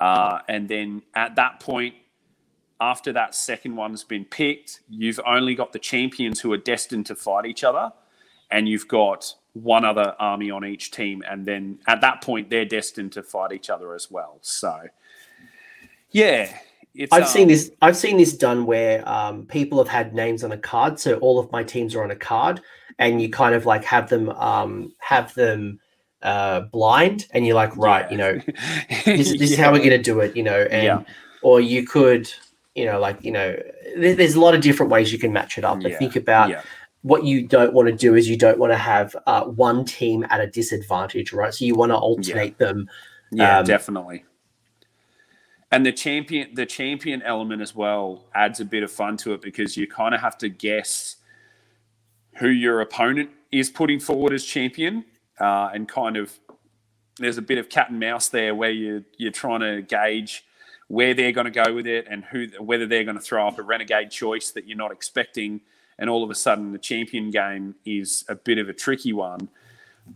Uh, 0.00 0.40
and 0.48 0.68
then 0.68 1.02
at 1.14 1.36
that 1.36 1.60
point, 1.60 1.94
after 2.80 3.12
that 3.12 3.34
second 3.34 3.76
one's 3.76 4.02
been 4.02 4.24
picked, 4.24 4.80
you've 4.88 5.20
only 5.24 5.54
got 5.54 5.72
the 5.72 5.78
champions 5.78 6.40
who 6.40 6.52
are 6.52 6.58
destined 6.58 7.06
to 7.06 7.14
fight 7.14 7.46
each 7.46 7.62
other, 7.62 7.92
and 8.50 8.68
you've 8.68 8.88
got 8.88 9.34
one 9.52 9.84
other 9.84 10.16
army 10.18 10.50
on 10.50 10.64
each 10.64 10.90
team. 10.90 11.22
And 11.30 11.46
then 11.46 11.78
at 11.86 12.00
that 12.00 12.22
point, 12.22 12.50
they're 12.50 12.64
destined 12.64 13.12
to 13.12 13.22
fight 13.22 13.52
each 13.52 13.70
other 13.70 13.94
as 13.94 14.10
well. 14.10 14.38
So, 14.40 14.88
yeah. 16.12 16.58
I've 17.10 17.22
um, 17.22 17.28
seen 17.28 17.48
this. 17.48 17.70
I've 17.80 17.96
seen 17.96 18.18
this 18.18 18.36
done 18.36 18.66
where 18.66 19.06
um, 19.08 19.46
people 19.46 19.78
have 19.78 19.88
had 19.88 20.14
names 20.14 20.44
on 20.44 20.52
a 20.52 20.58
card, 20.58 21.00
so 21.00 21.14
all 21.18 21.38
of 21.38 21.50
my 21.50 21.64
teams 21.64 21.94
are 21.94 22.04
on 22.04 22.10
a 22.10 22.16
card, 22.16 22.60
and 22.98 23.20
you 23.22 23.30
kind 23.30 23.54
of 23.54 23.64
like 23.64 23.82
have 23.84 24.10
them 24.10 24.28
um, 24.30 24.92
have 24.98 25.34
them 25.34 25.80
uh, 26.22 26.60
blind, 26.60 27.26
and 27.32 27.46
you're 27.46 27.54
like, 27.54 27.74
right, 27.76 28.04
Yeah. 28.04 28.10
you 28.10 28.16
know, 28.18 28.40
this, 29.06 29.30
this 29.38 29.50
is 29.52 29.56
how 29.56 29.72
we're 29.72 29.78
going 29.78 29.90
to 29.90 29.98
do 29.98 30.20
it, 30.20 30.36
you 30.36 30.42
know, 30.42 30.60
and 30.70 30.84
Yeah. 30.84 31.02
or 31.42 31.60
you 31.62 31.86
could, 31.86 32.30
you 32.74 32.84
know, 32.84 33.00
like 33.00 33.24
you 33.24 33.32
know, 33.32 33.56
there, 33.96 34.14
there's 34.14 34.34
a 34.34 34.40
lot 34.40 34.54
of 34.54 34.60
different 34.60 34.92
ways 34.92 35.12
you 35.12 35.18
can 35.18 35.32
match 35.32 35.56
it 35.56 35.64
up. 35.64 35.80
But 35.80 35.92
Yeah, 35.92 35.98
think 35.98 36.16
about 36.16 36.50
yeah. 36.50 36.60
what 37.00 37.24
you 37.24 37.46
don't 37.46 37.72
want 37.72 37.88
to 37.88 37.94
do 37.94 38.14
is 38.14 38.28
you 38.28 38.36
don't 38.36 38.58
want 38.58 38.72
to 38.72 38.78
have 38.78 39.16
uh, 39.26 39.44
one 39.44 39.86
team 39.86 40.26
at 40.28 40.40
a 40.40 40.46
disadvantage, 40.46 41.32
right? 41.32 41.54
So 41.54 41.64
you 41.64 41.74
want 41.74 41.90
to 41.90 41.96
alternate 41.96 42.58
them. 42.58 42.86
Yeah, 43.30 43.60
Um, 43.60 43.64
definitely. 43.64 44.24
And 45.72 45.84
the 45.84 45.92
champion 45.92 46.54
the 46.54 46.66
champion 46.66 47.22
element 47.22 47.60
as 47.60 47.74
well 47.74 48.26
adds 48.34 48.60
a 48.60 48.64
bit 48.64 48.82
of 48.82 48.90
fun 48.90 49.16
to 49.16 49.32
it 49.34 49.42
because 49.42 49.76
you 49.76 49.86
kind 49.88 50.14
of 50.14 50.20
have 50.20 50.38
to 50.38 50.48
guess 50.48 51.16
who 52.36 52.48
your 52.48 52.80
opponent 52.80 53.30
is 53.50 53.68
putting 53.68 53.98
forward 53.98 54.32
as 54.32 54.44
champion 54.44 55.04
uh, 55.40 55.70
and 55.74 55.88
kind 55.88 56.16
of 56.16 56.38
there's 57.18 57.38
a 57.38 57.42
bit 57.42 57.58
of 57.58 57.68
cat 57.68 57.90
and 57.90 57.98
mouse 57.98 58.28
there 58.28 58.54
where 58.54 58.70
you 58.70 59.04
you're 59.18 59.32
trying 59.32 59.60
to 59.60 59.82
gauge 59.82 60.44
where 60.92 61.14
they're 61.14 61.32
going 61.32 61.46
to 61.46 61.50
go 61.50 61.72
with 61.72 61.86
it 61.86 62.06
and 62.10 62.24
who 62.24 62.46
whether 62.60 62.86
they're 62.86 63.04
going 63.04 63.16
to 63.16 63.22
throw 63.22 63.48
up 63.48 63.58
a 63.58 63.62
renegade 63.62 64.10
choice 64.10 64.50
that 64.50 64.66
you're 64.66 64.76
not 64.76 64.92
expecting. 64.92 65.60
And 65.98 66.10
all 66.10 66.22
of 66.22 66.30
a 66.30 66.34
sudden 66.34 66.72
the 66.72 66.78
champion 66.78 67.30
game 67.30 67.74
is 67.86 68.24
a 68.28 68.34
bit 68.34 68.58
of 68.58 68.68
a 68.68 68.74
tricky 68.74 69.12
one. 69.12 69.48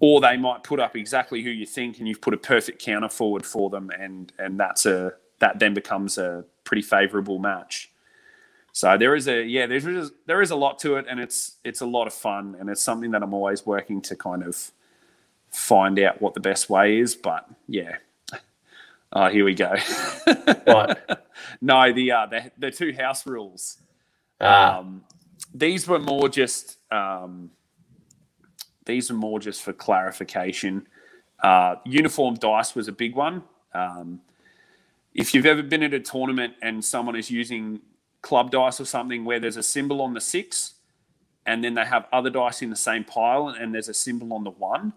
Or 0.00 0.20
they 0.20 0.36
might 0.36 0.64
put 0.64 0.80
up 0.80 0.96
exactly 0.96 1.42
who 1.42 1.50
you 1.50 1.64
think 1.64 1.98
and 1.98 2.08
you've 2.08 2.20
put 2.20 2.34
a 2.34 2.36
perfect 2.36 2.82
counter 2.82 3.08
forward 3.08 3.46
for 3.46 3.70
them 3.70 3.90
and 3.98 4.32
and 4.38 4.60
that's 4.60 4.84
a 4.84 5.14
that 5.40 5.58
then 5.58 5.74
becomes 5.74 6.18
a 6.18 6.44
pretty 6.64 6.82
favorable 6.82 7.38
match 7.38 7.90
so 8.72 8.96
there 8.98 9.14
is 9.14 9.28
a 9.28 9.42
yeah 9.44 9.66
there 9.66 9.76
is 9.76 10.12
there 10.26 10.42
is 10.42 10.50
a 10.50 10.56
lot 10.56 10.78
to 10.78 10.96
it 10.96 11.06
and 11.08 11.20
it's 11.20 11.56
it's 11.64 11.80
a 11.80 11.86
lot 11.86 12.06
of 12.06 12.12
fun 12.14 12.56
and 12.58 12.68
it's 12.70 12.82
something 12.82 13.10
that 13.12 13.22
I'm 13.22 13.34
always 13.34 13.66
working 13.66 14.00
to 14.02 14.16
kind 14.16 14.42
of 14.42 14.70
find 15.50 15.98
out 15.98 16.20
what 16.20 16.34
the 16.34 16.40
best 16.40 16.68
way 16.70 16.98
is 16.98 17.14
but 17.14 17.48
yeah 17.68 17.96
oh 19.12 19.28
here 19.28 19.44
we 19.44 19.54
go 19.54 19.74
What? 20.64 21.26
no 21.60 21.92
the 21.92 22.12
uh 22.12 22.26
the, 22.26 22.50
the 22.58 22.70
two 22.70 22.92
house 22.94 23.26
rules 23.26 23.78
Ah. 24.40 24.78
um, 24.78 25.04
these 25.54 25.88
were 25.88 25.98
more 25.98 26.28
just 26.28 26.78
um, 26.92 27.50
these 28.86 29.10
are 29.10 29.14
more 29.14 29.38
just 29.40 29.62
for 29.62 29.72
clarification. 29.72 30.86
Uh, 31.42 31.76
uniform 31.84 32.34
dice 32.36 32.74
was 32.74 32.88
a 32.88 32.92
big 32.92 33.14
one. 33.16 33.42
Um, 33.74 34.20
if 35.16 35.34
you've 35.34 35.46
ever 35.46 35.62
been 35.62 35.82
at 35.82 35.94
a 35.94 36.00
tournament 36.00 36.54
and 36.62 36.84
someone 36.84 37.16
is 37.16 37.30
using 37.30 37.80
club 38.22 38.50
dice 38.50 38.80
or 38.80 38.84
something 38.84 39.24
where 39.24 39.40
there's 39.40 39.56
a 39.56 39.62
symbol 39.62 40.02
on 40.02 40.14
the 40.14 40.20
six, 40.20 40.74
and 41.46 41.64
then 41.64 41.74
they 41.74 41.84
have 41.84 42.06
other 42.12 42.28
dice 42.30 42.60
in 42.62 42.70
the 42.70 42.76
same 42.76 43.02
pile, 43.02 43.48
and 43.48 43.74
there's 43.74 43.88
a 43.88 43.94
symbol 43.94 44.32
on 44.34 44.44
the 44.44 44.50
one, 44.50 44.92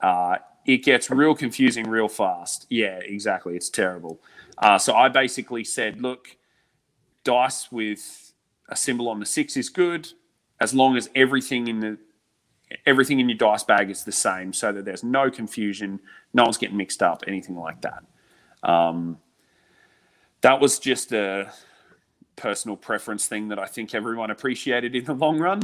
uh, 0.00 0.36
it 0.64 0.84
gets 0.84 1.10
real 1.10 1.34
confusing 1.34 1.88
real 1.88 2.08
fast. 2.08 2.66
Yeah, 2.68 3.00
exactly. 3.02 3.56
It's 3.56 3.70
terrible. 3.70 4.20
Uh, 4.58 4.78
so 4.78 4.94
I 4.94 5.08
basically 5.08 5.64
said, 5.64 6.00
look, 6.00 6.36
dice 7.24 7.72
with 7.72 8.32
a 8.68 8.76
symbol 8.76 9.08
on 9.08 9.18
the 9.18 9.26
six 9.26 9.56
is 9.56 9.68
good 9.68 10.08
as 10.60 10.74
long 10.74 10.96
as 10.96 11.08
everything 11.14 11.68
in 11.68 11.80
the 11.80 11.98
everything 12.86 13.18
in 13.18 13.28
your 13.28 13.38
dice 13.38 13.64
bag 13.64 13.90
is 13.90 14.04
the 14.04 14.12
same 14.12 14.52
so 14.52 14.72
that 14.72 14.84
there's 14.84 15.02
no 15.02 15.30
confusion 15.30 15.98
no 16.34 16.44
one's 16.44 16.58
getting 16.58 16.76
mixed 16.76 17.02
up 17.02 17.24
anything 17.26 17.56
like 17.56 17.80
that 17.80 18.02
um, 18.62 19.18
that 20.42 20.60
was 20.60 20.78
just 20.78 21.12
a 21.12 21.52
personal 22.36 22.76
preference 22.76 23.26
thing 23.26 23.48
that 23.48 23.58
i 23.58 23.66
think 23.66 23.94
everyone 23.94 24.30
appreciated 24.30 24.94
in 24.94 25.04
the 25.04 25.14
long 25.14 25.38
run 25.38 25.62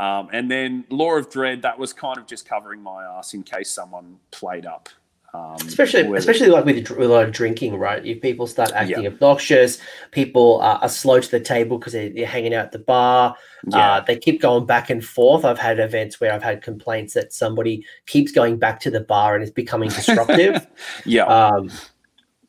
um, 0.00 0.28
and 0.32 0.50
then 0.50 0.84
law 0.90 1.16
of 1.16 1.28
dread 1.28 1.62
that 1.62 1.78
was 1.78 1.92
kind 1.92 2.18
of 2.18 2.26
just 2.26 2.48
covering 2.48 2.80
my 2.82 3.04
ass 3.04 3.34
in 3.34 3.42
case 3.42 3.70
someone 3.70 4.16
played 4.30 4.64
up 4.66 4.88
um, 5.34 5.56
especially 5.66 6.04
whether- 6.04 6.16
especially 6.16 6.46
like 6.48 6.64
with, 6.64 6.88
with 6.88 7.10
a 7.10 7.12
lot 7.12 7.22
of 7.26 7.32
drinking, 7.32 7.76
right? 7.76 8.04
If 8.04 8.22
people 8.22 8.46
start 8.46 8.72
acting 8.72 9.02
Yeah. 9.02 9.10
obnoxious, 9.10 9.76
people 10.10 10.58
are, 10.62 10.78
are 10.80 10.88
slow 10.88 11.20
to 11.20 11.30
the 11.30 11.38
table 11.38 11.76
because 11.78 11.92
they're, 11.92 12.08
they're 12.08 12.26
hanging 12.26 12.54
out 12.54 12.64
at 12.64 12.72
the 12.72 12.78
bar. 12.78 13.36
yeah, 13.68 13.96
Uh, 13.96 14.00
they 14.00 14.16
keep 14.16 14.40
going 14.40 14.64
back 14.64 14.88
and 14.88 15.04
forth. 15.04 15.44
I've 15.44 15.58
had 15.58 15.80
events 15.80 16.18
where 16.18 16.32
I've 16.32 16.42
had 16.42 16.62
complaints 16.62 17.12
that 17.12 17.34
somebody 17.34 17.84
keeps 18.06 18.32
going 18.32 18.58
back 18.58 18.80
to 18.80 18.90
the 18.90 19.00
bar 19.00 19.34
and 19.34 19.44
is 19.44 19.50
becoming 19.50 19.90
disruptive. 20.00 20.66
yeah 21.04 21.24
um, 21.26 21.70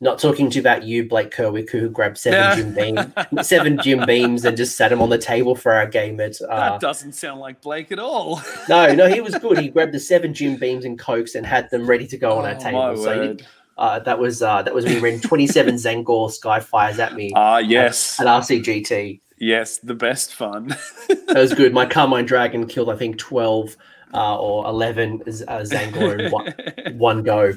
not 0.02 0.18
talking 0.18 0.48
to 0.50 0.54
you 0.56 0.60
about 0.60 0.82
you, 0.84 1.06
Blake 1.08 1.30
Kerwick, 1.30 1.70
who 1.70 1.90
grabbed 1.90 2.16
seven 2.18 2.56
Jim 2.56 2.74
beams, 2.74 3.46
seven 3.48 3.78
Jim 3.82 4.06
beams, 4.06 4.44
and 4.44 4.56
just 4.56 4.76
sat 4.76 4.88
them 4.88 5.02
on 5.02 5.10
the 5.10 5.18
table 5.18 5.54
for 5.54 5.72
our 5.72 5.86
game 5.86 6.18
at. 6.20 6.40
Uh, 6.40 6.70
that 6.70 6.80
doesn't 6.80 7.12
sound 7.12 7.40
like 7.40 7.60
blake 7.60 7.92
at 7.92 7.98
all 7.98 8.40
no, 8.68 8.94
no, 8.94 9.08
he 9.08 9.20
was 9.20 9.34
good. 9.38 9.58
He 9.58 9.68
grabbed 9.74 9.92
the 9.92 10.00
seven 10.00 10.32
Jim 10.32 10.56
beams 10.56 10.84
and 10.84 10.98
cokes 10.98 11.34
and 11.34 11.44
had 11.44 11.70
them 11.70 11.86
ready 11.86 12.06
to 12.06 12.16
go 12.16 12.38
on 12.38 12.44
our 12.46 12.54
Oh, 12.56 12.58
table. 12.58 12.96
my 12.96 13.02
So 13.04 13.36
uh, 13.78 13.98
that 14.00 14.18
was 14.18 14.42
uh, 14.42 14.62
that 14.62 14.74
was 14.74 14.84
when 14.84 14.94
he 14.94 15.00
ran 15.00 15.20
twenty 15.20 15.46
seven 15.46 15.74
Tzaangor 15.76 16.30
Skyfires 16.30 16.98
at 16.98 17.14
me 17.14 17.32
Ah, 17.36 17.58
yes. 17.58 18.18
at 18.20 18.26
RCGT. 18.26 19.20
Yes, 19.38 19.78
the 19.78 19.94
best 19.94 20.34
fun. 20.34 20.68
That 21.08 21.36
was 21.36 21.54
good. 21.54 21.72
My 21.72 21.86
Carmine 21.86 22.26
Dragon 22.26 22.66
killed 22.66 22.90
I 22.90 22.96
think 22.96 23.16
twelve 23.18 23.76
uh, 24.14 24.38
or 24.38 24.66
eleven 24.66 25.20
uh, 25.22 25.60
Tzaangor 25.62 26.18
in 26.18 26.30
one, 26.30 26.98
one 26.98 27.22
go. 27.22 27.52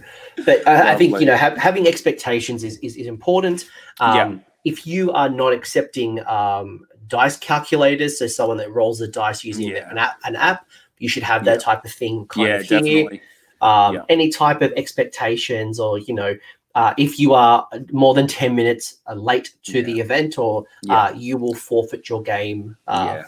But 0.45 0.65
uh, 0.67 0.83
I 0.85 0.95
think 0.95 1.19
you 1.19 1.25
know 1.25 1.37
ha- 1.37 1.55
having 1.57 1.87
expectations 1.87 2.63
is 2.63 2.77
is, 2.79 2.95
is 2.95 3.07
important. 3.07 3.65
Um, 3.99 4.15
Yeah. 4.15 4.37
If 4.65 4.87
you 4.87 5.11
are 5.11 5.27
not 5.27 5.51
accepting 5.51 6.25
um, 6.25 6.87
dice 7.09 7.35
calculators, 7.35 8.17
so 8.17 8.27
someone 8.27 8.55
that 8.57 8.71
rolls 8.71 8.99
the 8.99 9.09
dice 9.09 9.43
using 9.43 9.67
Yeah. 9.67 9.91
an 9.91 9.97
app, 9.97 10.15
an 10.23 10.37
app, 10.37 10.65
you 10.99 11.09
should 11.09 11.23
have 11.23 11.43
that 11.43 11.59
type 11.59 11.83
of 11.83 11.91
thing 11.91 12.25
kind 12.27 12.47
yeah, 12.47 12.55
of 12.55 12.61
here. 12.63 12.79
definitely. 12.79 13.21
Um, 13.61 13.95
Yeah. 13.95 14.01
Any 14.07 14.29
type 14.29 14.61
of 14.61 14.71
expectations, 14.77 15.81
or 15.81 15.99
you 15.99 16.13
know, 16.13 16.35
uh, 16.75 16.93
if 16.97 17.19
you 17.19 17.33
are 17.33 17.67
more 17.91 18.13
than 18.13 18.25
ten 18.25 18.55
minutes 18.55 19.01
uh, 19.07 19.15
late 19.15 19.53
to 19.63 19.83
the 19.83 19.99
event, 19.99 20.37
or 20.37 20.63
Yeah. 20.83 20.95
uh, 20.95 21.13
you 21.13 21.35
will 21.37 21.55
forfeit 21.55 22.07
your 22.07 22.21
game. 22.23 22.77
Uh, 22.87 23.15
yeah. 23.17 23.23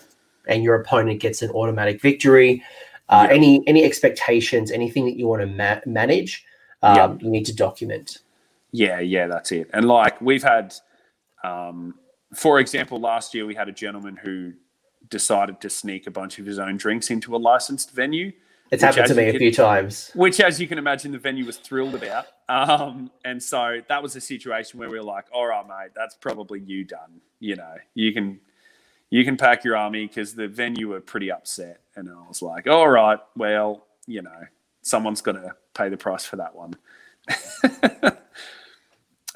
and 0.47 0.63
your 0.63 0.75
opponent 0.75 1.19
gets 1.19 1.41
an 1.41 1.49
automatic 1.49 1.99
victory. 1.99 2.61
Uh, 3.09 3.27
Yeah. 3.29 3.35
Any 3.35 3.67
any 3.67 3.83
expectations, 3.83 4.71
anything 4.71 5.05
that 5.05 5.15
you 5.17 5.27
want 5.27 5.41
to 5.41 5.47
ma- 5.47 5.79
manage, 5.85 6.43
um, 6.81 6.95
Yeah. 6.95 7.15
you 7.21 7.29
need 7.29 7.45
to 7.45 7.55
document. 7.55 8.19
Yeah, 8.71 8.99
yeah, 8.99 9.27
that's 9.27 9.51
it. 9.51 9.69
And 9.73 9.87
like 9.87 10.19
we've 10.21 10.43
had, 10.43 10.73
um, 11.43 11.95
for 12.33 12.59
example, 12.59 12.99
last 12.99 13.33
year 13.33 13.45
we 13.45 13.55
had 13.55 13.69
a 13.69 13.71
gentleman 13.71 14.17
who 14.17 14.53
decided 15.09 15.61
to 15.61 15.69
sneak 15.69 16.07
a 16.07 16.11
bunch 16.11 16.39
of 16.39 16.45
his 16.45 16.57
own 16.59 16.77
drinks 16.77 17.09
into 17.11 17.35
a 17.35 17.37
licensed 17.37 17.91
venue, 17.91 18.31
It's 18.71 18.81
happened 18.83 19.05
to 19.07 19.13
me 19.13 19.25
a 19.29 19.31
can- 19.31 19.39
few 19.39 19.51
times. 19.53 20.11
which, 20.15 20.39
as 20.39 20.59
you 20.59 20.67
can 20.67 20.79
imagine, 20.79 21.11
the 21.11 21.19
venue 21.19 21.45
was 21.45 21.57
thrilled 21.57 21.93
about. 21.95 22.25
Um, 22.49 23.11
and 23.23 23.41
so 23.41 23.81
that 23.87 24.01
was 24.03 24.15
a 24.15 24.21
situation 24.21 24.79
where 24.79 24.89
we 24.89 24.97
were 24.97 25.03
like, 25.03 25.25
"All 25.31 25.45
right, 25.47 25.65
mate, 25.67 25.91
that's 25.95 26.15
probably 26.15 26.59
you 26.59 26.83
done. 26.83 27.21
You 27.39 27.55
know, 27.55 27.75
you 27.93 28.13
can." 28.13 28.39
You 29.15 29.23
can 29.23 29.37
pack 29.37 29.63
your 29.63 29.77
army 29.77 30.07
because 30.07 30.33
the 30.35 30.49
venue 30.49 30.89
were 30.89 30.99
pretty 30.99 31.31
upset, 31.31 31.79
and 31.95 32.09
I 32.09 32.27
was 32.27 32.41
like, 32.41 32.67
"All 32.67 32.89
right, 32.89 33.17
well, 33.37 33.85
you 34.07 34.21
know, 34.21 34.41
someone's 34.81 35.21
got 35.21 35.33
to 35.33 35.53
pay 35.73 35.87
the 35.87 35.95
price 35.95 36.25
for 36.25 36.35
that 36.35 36.53
one." 36.53 36.73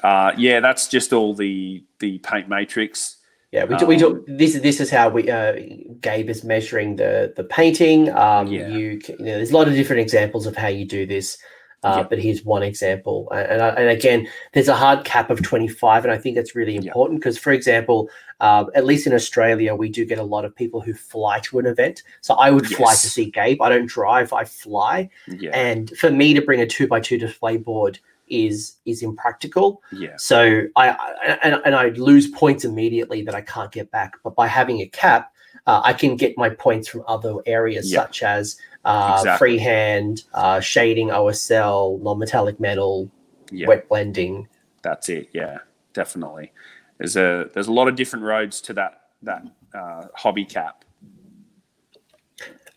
uh, 0.02 0.32
yeah, 0.36 0.60
that's 0.60 0.86
just 0.86 1.14
all 1.14 1.34
the 1.34 1.82
the 1.98 2.18
paint 2.18 2.46
matrix. 2.46 3.16
Yeah, 3.52 3.64
we 3.64 3.76
do. 3.76 3.86
we 3.86 3.96
do. 3.96 4.08
Um, 4.16 4.24
This 4.28 4.54
is 4.54 4.60
this 4.60 4.80
is 4.80 4.90
how 4.90 5.08
we. 5.08 5.30
Uh, 5.30 5.54
Gabe 6.02 6.28
is 6.28 6.44
measuring 6.44 6.96
the 6.96 7.32
the 7.34 7.44
painting. 7.44 8.10
Um, 8.10 8.48
Yeah. 8.48 8.68
You, 8.68 9.00
c- 9.00 9.16
you 9.18 9.24
know, 9.24 9.36
there's 9.36 9.50
a 9.50 9.56
lot 9.56 9.66
of 9.66 9.72
different 9.72 10.02
examples 10.02 10.46
of 10.46 10.56
how 10.56 10.68
you 10.68 10.84
do 10.84 11.06
this. 11.06 11.38
Uh, 11.82 11.94
Yeah. 12.00 12.06
But 12.10 12.18
here's 12.18 12.44
one 12.44 12.62
example, 12.62 13.30
and 13.32 13.50
and, 13.62 13.78
and 13.78 13.88
again, 13.88 14.28
there's 14.52 14.68
a 14.68 14.76
hard 14.76 15.06
cap 15.06 15.30
of 15.30 15.42
25, 15.42 16.04
and 16.04 16.12
I 16.12 16.18
think 16.18 16.36
that's 16.36 16.54
really 16.54 16.76
important 16.76 17.18
because, 17.20 17.38
for 17.38 17.52
example, 17.52 18.10
um, 18.40 18.70
at 18.74 18.84
least 18.84 19.06
in 19.06 19.12
Australia, 19.12 19.74
we 19.74 19.88
do 19.88 20.04
get 20.04 20.18
a 20.18 20.22
lot 20.22 20.44
of 20.44 20.54
people 20.54 20.80
who 20.80 20.94
fly 20.94 21.40
to 21.40 21.58
an 21.58 21.66
event. 21.66 22.02
So 22.22 22.34
I 22.34 22.50
would 22.50 22.66
fly 22.66 22.92
to 22.92 23.08
see 23.08 23.26
Gabe. 23.30 23.60
I 23.62 23.68
don't 23.68 23.86
drive; 23.86 24.32
I 24.32 24.44
fly. 24.44 25.08
Yeah, 25.28 25.50
And 25.56 25.90
for 25.98 26.10
me 26.10 26.34
to 26.34 26.40
bring 26.42 26.60
a 26.60 26.66
two 26.66 26.86
by 26.88 27.00
two 27.00 27.18
display 27.18 27.56
board 27.56 27.98
is 28.28 28.76
is 28.86 29.02
impractical. 29.02 29.82
yeah, 29.92 30.14
So 30.16 30.62
I, 30.76 30.90
I 30.90 31.38
and, 31.42 31.60
and 31.64 31.74
I 31.74 31.88
lose 31.90 32.28
points 32.28 32.64
immediately 32.64 33.22
that 33.22 33.34
I 33.34 33.40
can't 33.40 33.72
get 33.72 33.90
back. 33.90 34.12
But 34.22 34.34
by 34.36 34.46
having 34.46 34.80
a 34.80 34.86
cap, 34.86 35.32
uh, 35.66 35.80
I 35.84 35.92
can 35.92 36.16
get 36.16 36.38
my 36.38 36.48
points 36.48 36.86
from 36.88 37.02
other 37.08 37.34
areas 37.46 37.90
Yeah. 37.90 38.02
such 38.02 38.22
as 38.22 38.56
uh, 38.84 39.16
Exactly. 39.18 39.38
freehand, 39.58 40.22
uh, 40.32 40.60
shading, 40.60 41.08
OSL, 41.08 42.00
non-metallic 42.02 42.58
metal, 42.60 43.10
yeah. 43.50 43.66
wet 43.66 43.88
blending. 43.88 44.48
That's 44.82 45.08
it. 45.10 45.28
Yeah, 45.34 45.58
definitely. 45.92 46.52
There's 47.00 47.16
a 47.16 47.48
there's 47.54 47.66
a 47.68 47.72
lot 47.72 47.88
of 47.88 47.96
different 47.96 48.26
roads 48.26 48.60
to 48.60 48.74
that 48.74 49.00
that 49.22 49.42
uh, 49.74 50.02
hobby 50.14 50.44
cap. 50.44 50.84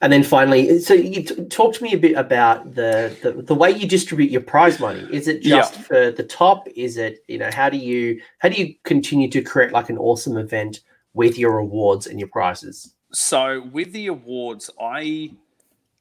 And 0.02 0.12
then 0.12 0.24
finally, 0.24 0.80
so 0.80 0.94
you 0.94 1.24
t- 1.24 1.46
talk 1.46 1.74
to 1.76 1.84
me 1.84 1.94
a 1.94 1.98
bit 1.98 2.16
about 2.18 2.74
the, 2.74 3.16
the 3.22 3.34
the 3.42 3.54
way 3.54 3.72
you 3.72 3.86
distribute 3.86 4.32
your 4.32 4.42
prize 4.42 4.80
money. 4.80 5.06
Is 5.12 5.28
it 5.28 5.44
Yeah. 5.44 5.58
just 5.58 5.76
for 5.76 6.10
the 6.12 6.24
top? 6.24 6.68
Is 6.74 6.96
it 6.98 7.24
you 7.28 7.38
know 7.38 7.50
how 7.54 7.70
do 7.70 7.78
you 7.78 8.22
how 8.40 8.48
do 8.48 8.56
you 8.56 8.76
continue 8.84 9.30
to 9.30 9.42
create 9.42 9.74
like 9.74 9.90
an 9.90 9.98
awesome 9.98 10.38
event 10.38 10.80
with 11.14 11.38
your 11.38 11.58
awards 11.58 12.08
and 12.08 12.18
your 12.18 12.30
prizes? 12.30 12.96
So 13.12 13.68
with 13.74 13.92
the 13.92 14.08
awards, 14.08 14.70
I 14.82 15.32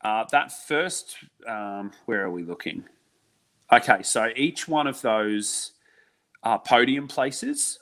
uh, 0.02 0.24
that 0.30 0.52
first 0.66 1.16
um, 1.48 1.90
where 2.06 2.22
are 2.24 2.30
we 2.30 2.44
looking? 2.44 2.84
Okay, 3.72 4.02
so 4.04 4.30
each 4.36 4.68
one 4.68 4.86
of 4.86 5.00
those 5.02 5.72
uh, 6.44 6.58
podium 6.58 7.08
places, 7.08 7.78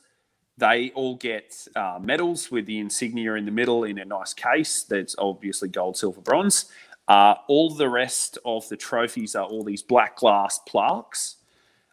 they 0.60 0.92
all 0.94 1.16
get 1.16 1.66
uh, 1.74 1.98
medals 2.00 2.50
with 2.50 2.66
the 2.66 2.78
insignia 2.78 3.34
in 3.34 3.44
the 3.44 3.50
middle 3.50 3.84
in 3.84 3.98
a 3.98 4.04
nice 4.04 4.32
case. 4.34 4.84
That's 4.84 5.16
obviously 5.18 5.68
gold, 5.68 5.96
silver, 5.96 6.20
bronze. 6.20 6.66
Uh, 7.08 7.34
all 7.48 7.70
the 7.70 7.88
rest 7.88 8.38
of 8.44 8.68
the 8.68 8.76
trophies 8.76 9.34
are 9.34 9.44
all 9.44 9.64
these 9.64 9.82
black 9.82 10.16
glass 10.16 10.60
plaques. 10.60 11.36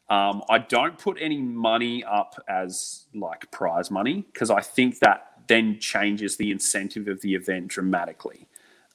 Um, 0.10 0.44
I 0.50 0.60
don't 0.60 0.98
put 0.98 1.18
any 1.20 1.42
money 1.42 2.04
up 2.04 2.36
as 2.48 3.06
like 3.16 3.50
prize 3.52 3.90
money 3.90 4.26
because 4.32 4.52
I 4.52 4.62
think 4.62 5.00
that 5.00 5.32
then 5.48 5.80
changes 5.80 6.38
the 6.38 6.52
incentive 6.52 7.08
of 7.08 7.22
the 7.22 7.34
event 7.34 7.70
dramatically. 7.70 8.48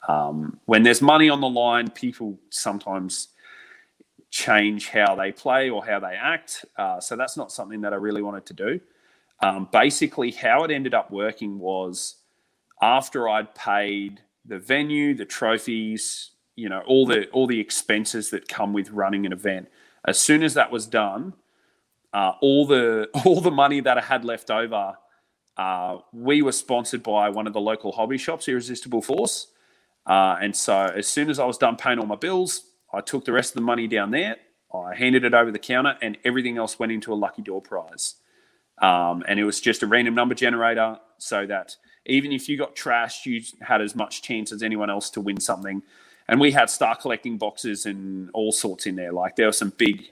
Um, 0.09 0.61
when 0.66 0.83
there's 0.83 1.03
money 1.03 1.29
on 1.29 1.41
the 1.41 1.49
line, 1.49 1.91
people 1.91 2.39
sometimes 2.51 3.29
change 4.31 4.89
how 4.89 5.14
they 5.14 5.33
play 5.33 5.70
or 5.70 5.85
how 5.85 6.01
they 6.01 6.14
act. 6.14 6.64
Uh, 6.77 7.01
so 7.01 7.16
that's 7.16 7.37
not 7.37 7.53
something 7.53 7.83
that 7.83 7.93
I 7.93 7.97
really 7.97 8.23
wanted 8.23 8.47
to 8.47 8.55
do. 8.55 8.81
Um, 9.43 9.68
basically, 9.72 10.30
how 10.30 10.62
it 10.64 10.70
ended 10.70 10.95
up 10.95 11.11
working 11.11 11.59
was 11.59 12.16
after 12.80 13.28
I'd 13.28 13.55
paid 13.55 14.20
the 14.45 14.59
venue, 14.59 15.14
the 15.14 15.24
trophies, 15.24 16.30
you 16.57 16.68
know, 16.68 16.82
all 16.86 17.07
the 17.07 17.28
all 17.30 17.47
the 17.47 17.61
expenses 17.61 18.30
that 18.30 18.49
come 18.49 18.72
with 18.72 18.90
running 18.90 19.26
an 19.26 19.32
event. 19.32 19.68
As 20.07 20.18
soon 20.18 20.43
as 20.43 20.55
that 20.55 20.70
was 20.70 20.86
done, 20.86 21.34
uh, 22.12 22.32
all 22.40 22.66
the 22.66 23.09
all 23.24 23.40
the 23.40 23.51
money 23.51 23.80
that 23.80 23.99
I 23.99 24.03
had 24.03 24.24
left 24.24 24.51
over, 24.51 24.95
uh, 25.57 25.99
we 26.12 26.43
were 26.43 26.53
sponsored 26.53 27.03
by 27.03 27.28
one 27.28 27.47
of 27.47 27.53
the 27.53 27.61
local 27.61 27.93
hobby 27.93 28.18
shops, 28.18 28.49
Irresistible 28.49 29.03
Force. 29.03 29.49
Uh, 30.07 30.36
and 30.40 30.55
so 30.57 30.76
as 30.97 31.07
soon 31.07 31.30
as 31.30 31.38
I 31.38 31.45
was 31.45 31.59
done 31.59 31.76
paying 31.76 32.01
all 32.01 32.07
my 32.07 32.16
bills, 32.16 32.70
I 32.93 33.01
took 33.01 33.24
the 33.24 33.32
rest 33.32 33.53
of 33.53 33.55
the 33.57 33.62
money 33.62 33.86
down 33.86 34.11
there. 34.11 34.36
I 34.74 34.95
handed 34.95 35.24
it 35.24 35.34
over 35.34 35.51
the 35.51 35.59
counter, 35.59 35.97
and 36.01 36.16
everything 36.24 36.59
else 36.59 36.78
went 36.78 36.93
into 36.93 37.12
a 37.12 37.14
lucky 37.14 37.43
door 37.43 37.61
prize. 37.61 38.16
Um, 38.79 39.23
and 39.29 39.39
it 39.39 39.45
was 39.45 39.61
just 39.61 39.83
a 39.83 39.87
random 39.87 40.14
number 40.14 40.35
generator, 40.35 40.99
so 41.18 41.47
that 41.47 41.77
even 42.07 42.33
if 42.33 42.49
you 42.49 42.57
got 42.57 42.75
trashed, 42.75 43.27
you 43.27 43.43
had 43.61 43.81
as 43.81 43.95
much 43.95 44.23
chance 44.23 44.51
as 44.51 44.62
anyone 44.62 44.91
else 44.91 45.11
to 45.11 45.20
win 45.20 45.39
something. 45.39 45.83
And 46.29 46.41
we 46.41 46.51
had 46.51 46.70
star 46.70 46.97
collecting 46.97 47.39
boxes 47.39 47.87
and 47.87 48.31
all 48.33 48.53
sorts 48.53 48.87
in 48.87 48.97
there. 48.97 49.12
Like 49.12 49.37
there 49.37 49.47
were 49.47 49.53
some 49.53 49.73
big, 49.77 50.11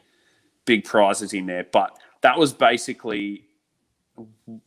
big 0.66 0.84
prizes 0.84 1.32
in 1.32 1.46
there. 1.46 1.66
But 1.72 1.98
that 2.20 2.38
was 2.38 2.52
basically, 2.52 3.44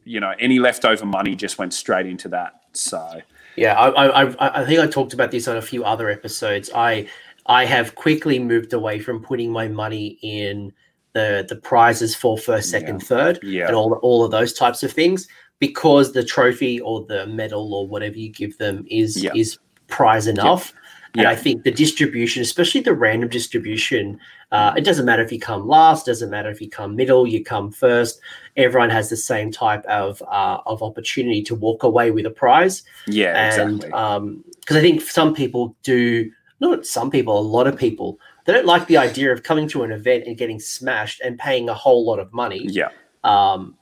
you 0.03 0.19
know, 0.19 0.33
any 0.39 0.59
leftover 0.59 1.05
money 1.05 1.35
just 1.35 1.57
went 1.57 1.73
straight 1.73 2.07
into 2.07 2.27
that. 2.29 2.53
So 2.73 3.21
yeah, 3.55 3.79
I, 3.79 4.23
I, 4.23 4.61
I 4.61 4.65
think 4.65 4.79
I 4.79 4.87
talked 4.87 5.13
about 5.13 5.31
this 5.31 5.47
on 5.47 5.57
a 5.57 5.61
few 5.61 5.83
other 5.85 6.09
episodes. 6.09 6.69
I 6.73 7.07
I 7.45 7.65
have 7.65 7.95
quickly 7.95 8.39
moved 8.39 8.73
away 8.73 8.99
from 8.99 9.21
putting 9.21 9.51
my 9.51 9.67
money 9.67 10.17
in 10.21 10.73
the 11.13 11.45
the 11.47 11.55
prizes 11.55 12.15
for 12.15 12.37
first, 12.37 12.69
second, 12.69 13.01
Yeah. 13.01 13.07
third, 13.07 13.39
yeah, 13.43 13.67
and 13.67 13.75
all 13.75 13.93
all 14.01 14.23
of 14.25 14.31
those 14.31 14.53
types 14.53 14.83
of 14.83 14.91
things 14.91 15.27
because 15.59 16.11
the 16.11 16.23
trophy 16.23 16.79
or 16.81 17.05
the 17.05 17.25
medal 17.27 17.73
or 17.73 17.87
whatever 17.87 18.17
you 18.17 18.29
give 18.29 18.57
them 18.57 18.85
is 18.89 19.23
Yeah. 19.23 19.31
is 19.35 19.57
prize 19.87 20.27
enough. 20.27 20.73
And. 21.15 21.27
I 21.27 21.35
think 21.35 21.63
the 21.63 21.69
distribution, 21.69 22.41
especially 22.41 22.81
the 22.81 22.95
random 22.95 23.29
distribution, 23.29 24.19
uh, 24.51 24.73
it 24.75 24.83
doesn't 24.83 25.05
matter 25.05 25.21
if 25.21 25.31
you 25.31 25.39
come 25.39 25.67
last, 25.67 26.07
doesn't 26.07 26.31
matter 26.31 26.49
if 26.49 26.59
you 26.59 26.67
come 26.67 26.95
middle, 26.95 27.27
you 27.27 27.43
come 27.43 27.71
first. 27.71 28.19
Everyone 28.57 28.89
has 28.89 29.09
the 29.11 29.15
same 29.17 29.51
type 29.51 29.85
of 29.85 30.23
uh, 30.23 30.57
of 30.65 30.81
opportunity 30.81 31.43
to 31.43 31.53
walk 31.53 31.83
away 31.83 32.09
with 32.09 32.25
a 32.25 32.31
prize 32.31 32.81
yeah, 33.07 33.53
and 33.53 33.75
exactly. 33.75 33.91
um 33.91 34.43
because 34.59 34.77
i 34.77 34.81
think 34.81 35.01
some 35.01 35.33
people 35.35 35.75
do 35.83 36.31
not 36.59 36.83
some 36.85 37.11
people 37.11 37.37
a 37.37 37.49
lot 37.57 37.67
of 37.67 37.77
people 37.77 38.17
they 38.45 38.53
don't 38.53 38.65
like 38.65 38.87
the 38.87 38.97
idea 38.97 39.31
of 39.31 39.43
coming 39.43 39.67
to 39.69 39.83
an 39.83 39.91
event 39.91 40.25
and 40.27 40.37
getting 40.37 40.59
smashed 40.59 41.21
and 41.21 41.37
paying 41.39 41.69
a 41.69 41.73
whole 41.73 42.05
lot 42.05 42.19
of 42.19 42.31
money 42.33 42.65
yeah, 42.69 42.89
um 43.23 43.75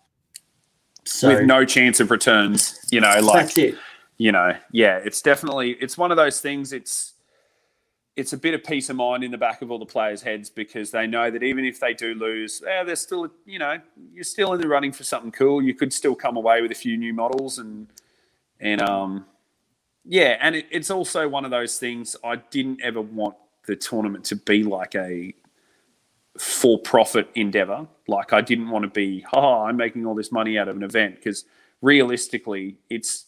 so 1.03 1.30
with 1.30 1.45
no 1.45 1.66
chance 1.66 1.99
of 1.99 2.12
returns. 2.12 2.80
You 2.91 3.01
know, 3.01 3.20
like 3.22 3.47
that's 3.47 3.57
it 3.57 3.76
you 4.22 4.32
know, 4.32 4.55
yeah, 4.72 4.97
it's 4.97 5.20
definitely 5.20 5.72
it's 5.82 5.97
one 5.97 6.12
of 6.12 6.18
those 6.18 6.41
things. 6.41 6.74
It's 6.74 7.14
it's 8.16 8.34
a 8.34 8.38
bit 8.38 8.53
of 8.53 8.64
peace 8.64 8.88
of 8.91 8.95
mind 8.95 9.24
in 9.24 9.32
the 9.32 9.38
back 9.38 9.64
of 9.64 9.72
all 9.72 9.80
the 9.80 9.86
players' 9.88 10.22
heads 10.22 10.47
because 10.47 10.91
they 10.91 11.07
know 11.07 11.32
that 11.32 11.41
even 11.41 11.66
if 11.66 11.80
they 11.80 11.95
do 11.95 12.14
lose, 12.14 12.62
eh, 12.62 12.84
they're 12.84 12.95
still 12.95 13.30
you 13.47 13.57
know 13.57 13.80
you're 14.14 14.24
still 14.24 14.53
in 14.53 14.62
the 14.62 14.68
running 14.68 14.91
for 14.91 15.03
something 15.03 15.32
cool. 15.32 15.59
You 15.59 15.74
could 15.74 15.91
still 15.91 16.14
come 16.14 16.38
away 16.38 16.62
with 16.62 16.70
a 16.70 16.76
few 16.76 16.97
new 16.97 17.16
models 17.16 17.57
and 17.57 17.88
and 18.59 18.80
um 18.84 19.26
yeah, 20.05 20.38
and 20.39 20.55
it, 20.55 20.68
it's 20.70 20.91
also 20.91 21.28
one 21.28 21.43
of 21.43 21.49
those 21.49 21.80
things. 21.80 22.16
I 22.24 22.36
didn't 22.36 22.80
ever 22.84 23.01
want 23.01 23.34
the 23.68 23.76
tournament 23.76 24.26
to 24.26 24.36
be 24.36 24.64
like 24.64 24.95
a 24.95 25.34
for 26.38 26.80
profit 26.80 27.30
endeavor. 27.36 27.88
Like 28.07 28.34
I 28.34 28.41
didn't 28.41 28.70
want 28.70 28.84
to 28.84 28.89
be, 28.89 29.26
oh, 29.34 29.64
I'm 29.64 29.78
making 29.78 30.05
all 30.05 30.16
this 30.16 30.32
money 30.32 30.57
out 30.57 30.68
of 30.68 30.76
an 30.76 30.84
event 30.84 31.16
because 31.16 31.45
realistically, 31.82 32.78
it's 32.89 33.26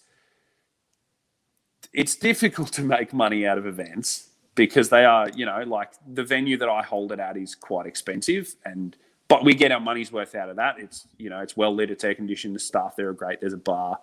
it's 1.93 2.15
difficult 2.15 2.71
to 2.73 2.81
make 2.81 3.13
money 3.13 3.45
out 3.45 3.57
of 3.57 3.67
events 3.67 4.29
because 4.55 4.89
they 4.89 5.05
are, 5.05 5.29
you 5.29 5.45
know, 5.45 5.63
like 5.65 5.91
the 6.11 6.23
venue 6.23 6.57
that 6.57 6.69
I 6.69 6.81
hold 6.81 7.11
it 7.11 7.19
at 7.19 7.37
is 7.37 7.55
quite 7.55 7.85
expensive 7.85 8.55
and 8.65 8.95
but 9.27 9.43
we 9.43 9.55
get 9.55 9.71
our 9.71 9.79
money's 9.79 10.11
worth 10.11 10.35
out 10.35 10.49
of 10.49 10.57
that. 10.57 10.79
It's 10.79 11.07
you 11.17 11.29
know, 11.29 11.39
it's 11.39 11.57
well 11.57 11.73
lit, 11.73 11.91
it's 11.91 12.03
air 12.03 12.15
conditioned, 12.15 12.55
the 12.55 12.59
staff 12.59 12.95
there 12.95 13.09
are 13.09 13.13
great, 13.13 13.41
there's 13.41 13.53
a 13.53 13.57
bar. 13.57 13.99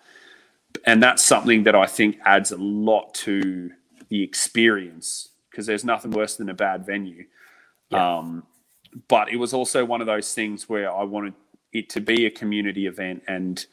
And 0.85 1.03
that's 1.03 1.25
something 1.25 1.65
that 1.65 1.75
I 1.75 1.87
think 1.87 2.19
adds 2.25 2.53
a 2.53 2.57
lot 2.57 3.13
to 3.15 3.73
the 4.09 4.23
experience 4.23 5.31
because 5.61 5.67
there's 5.67 5.85
nothing 5.85 6.11
worse 6.13 6.37
than 6.37 6.49
a 6.49 6.55
bad 6.55 6.87
venue. 6.87 7.27
Yeah. 7.91 8.19
Um, 8.19 8.45
but 9.09 9.31
it 9.31 9.37
was 9.37 9.53
also 9.53 9.85
one 9.85 10.01
of 10.01 10.07
those 10.07 10.33
things 10.33 10.71
where 10.71 10.91
I 10.91 11.03
wanted 11.03 11.35
it 11.73 11.91
to 11.91 12.01
be 12.01 12.25
a 12.25 12.31
community 12.31 12.87
event, 12.87 13.23
and 13.29 13.65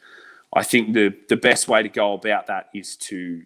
I 0.54 0.64
think 0.64 0.94
the 0.94 1.16
the 1.30 1.38
best 1.38 1.68
way 1.70 1.82
to 1.82 1.90
go 1.90 2.14
about 2.14 2.48
that 2.48 2.68
is 2.74 2.98
to 2.98 3.42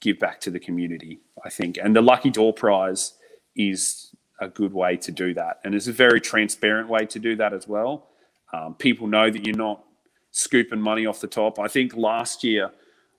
give 0.00 0.18
back 0.18 0.40
to 0.42 0.50
the 0.50 0.60
community. 0.60 1.20
I 1.44 1.48
think, 1.48 1.78
and 1.82 1.96
the 1.96 2.02
Lucky 2.02 2.30
Door 2.30 2.52
Prize 2.54 3.14
is 3.56 4.14
a 4.38 4.48
good 4.48 4.74
way 4.74 4.96
to 4.98 5.10
do 5.10 5.32
that, 5.34 5.60
and 5.64 5.74
it's 5.74 5.88
a 5.88 5.92
very 5.92 6.20
transparent 6.20 6.88
way 6.90 7.06
to 7.06 7.18
do 7.18 7.36
that 7.36 7.54
as 7.54 7.66
well. 7.66 8.08
Um, 8.52 8.74
people 8.74 9.06
know 9.06 9.30
that 9.30 9.46
you're 9.46 9.56
not 9.56 9.82
scooping 10.30 10.80
money 10.80 11.06
off 11.06 11.20
the 11.20 11.26
top. 11.26 11.58
I 11.58 11.68
think 11.68 11.96
last 11.96 12.44
year 12.44 12.70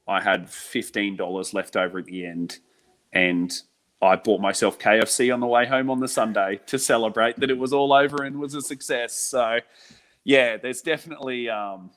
I 0.08 0.22
had 0.22 0.48
fifteen 0.50 1.18
dollars 1.18 1.54
left 1.54 1.76
over 1.76 1.98
at 1.98 2.06
the 2.06 2.26
end, 2.26 2.60
and 3.12 3.52
I 4.04 4.16
bought 4.16 4.42
myself 4.42 4.80
KFC 4.80 5.34
on 5.34 5.40
the 5.40 5.48
way 5.48 5.66
home 5.66 5.90
on 5.90 6.00
the 6.00 6.08
Sunday 6.08 6.60
to 6.68 6.78
celebrate 6.80 7.40
that 7.40 7.50
it 7.50 7.58
was 7.58 7.74
all 7.74 7.94
over 7.94 8.24
and 8.24 8.40
was 8.40 8.54
a 8.56 8.62
success. 8.62 9.14
So, 9.14 9.60
yeah, 10.24 10.58
there's 10.58 10.82
definitely, 10.82 11.50
um, 11.50 11.92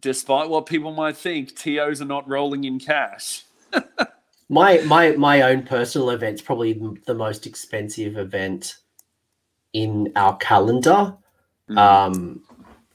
despite 0.00 0.48
what 0.48 0.66
people 0.66 0.92
might 0.92 1.16
think, 1.16 1.56
TOs 1.56 2.00
are 2.00 2.06
not 2.06 2.28
rolling 2.28 2.64
in 2.64 2.78
cash. 2.78 3.44
my 4.48 4.78
my 4.78 5.12
my 5.12 5.42
own 5.42 5.62
personal 5.62 6.10
event's 6.10 6.42
probably 6.42 6.80
the 7.06 7.14
most 7.14 7.46
expensive 7.46 8.16
event 8.18 8.76
in 9.72 10.12
our 10.16 10.36
calendar 10.38 11.16
Mm. 11.70 11.78
um 11.78 12.42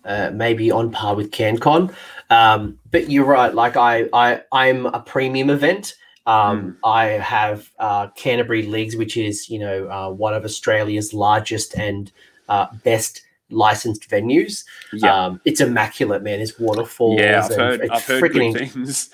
uh, 0.06 0.32
maybe 0.34 0.72
on 0.72 0.92
par 0.92 1.16
with 1.16 1.32
CanCon. 1.32 1.94
Um, 2.30 2.80
but 2.92 3.10
you're 3.10 3.26
right. 3.26 3.54
Like 3.54 3.76
I, 3.76 4.08
I, 4.14 4.42
I'm 4.52 4.86
a 4.86 5.00
premium 5.00 5.50
event. 5.50 5.96
Um, 6.26 6.78
I 6.84 7.06
have 7.06 7.70
uh, 7.80 8.08
Canterbury 8.16 8.64
Leagues, 8.64 8.96
which 8.96 9.16
is 9.18 9.50
you 9.50 9.60
know 9.60 9.88
uh, 9.90 10.10
one 10.10 10.34
of 10.34 10.44
Australia's 10.44 11.14
largest 11.14 11.76
and 11.76 12.12
uh, 12.50 12.68
best 12.84 13.22
licensed 13.52 14.10
venues. 14.10 14.64
Yeah, 14.92 15.26
Um, 15.26 15.42
it's 15.46 15.62
immaculate, 15.62 16.24
man. 16.24 16.42
It's 16.42 16.60
waterfalls. 16.60 17.20
yeah, 17.22 17.44
I've 17.46 17.52
and 17.52 17.62
heard, 17.62 17.82
it's 17.82 17.92
I've 17.92 18.06
heard 18.06 18.24
freaking 18.24 18.54
good 18.54 18.72
things. 18.72 19.10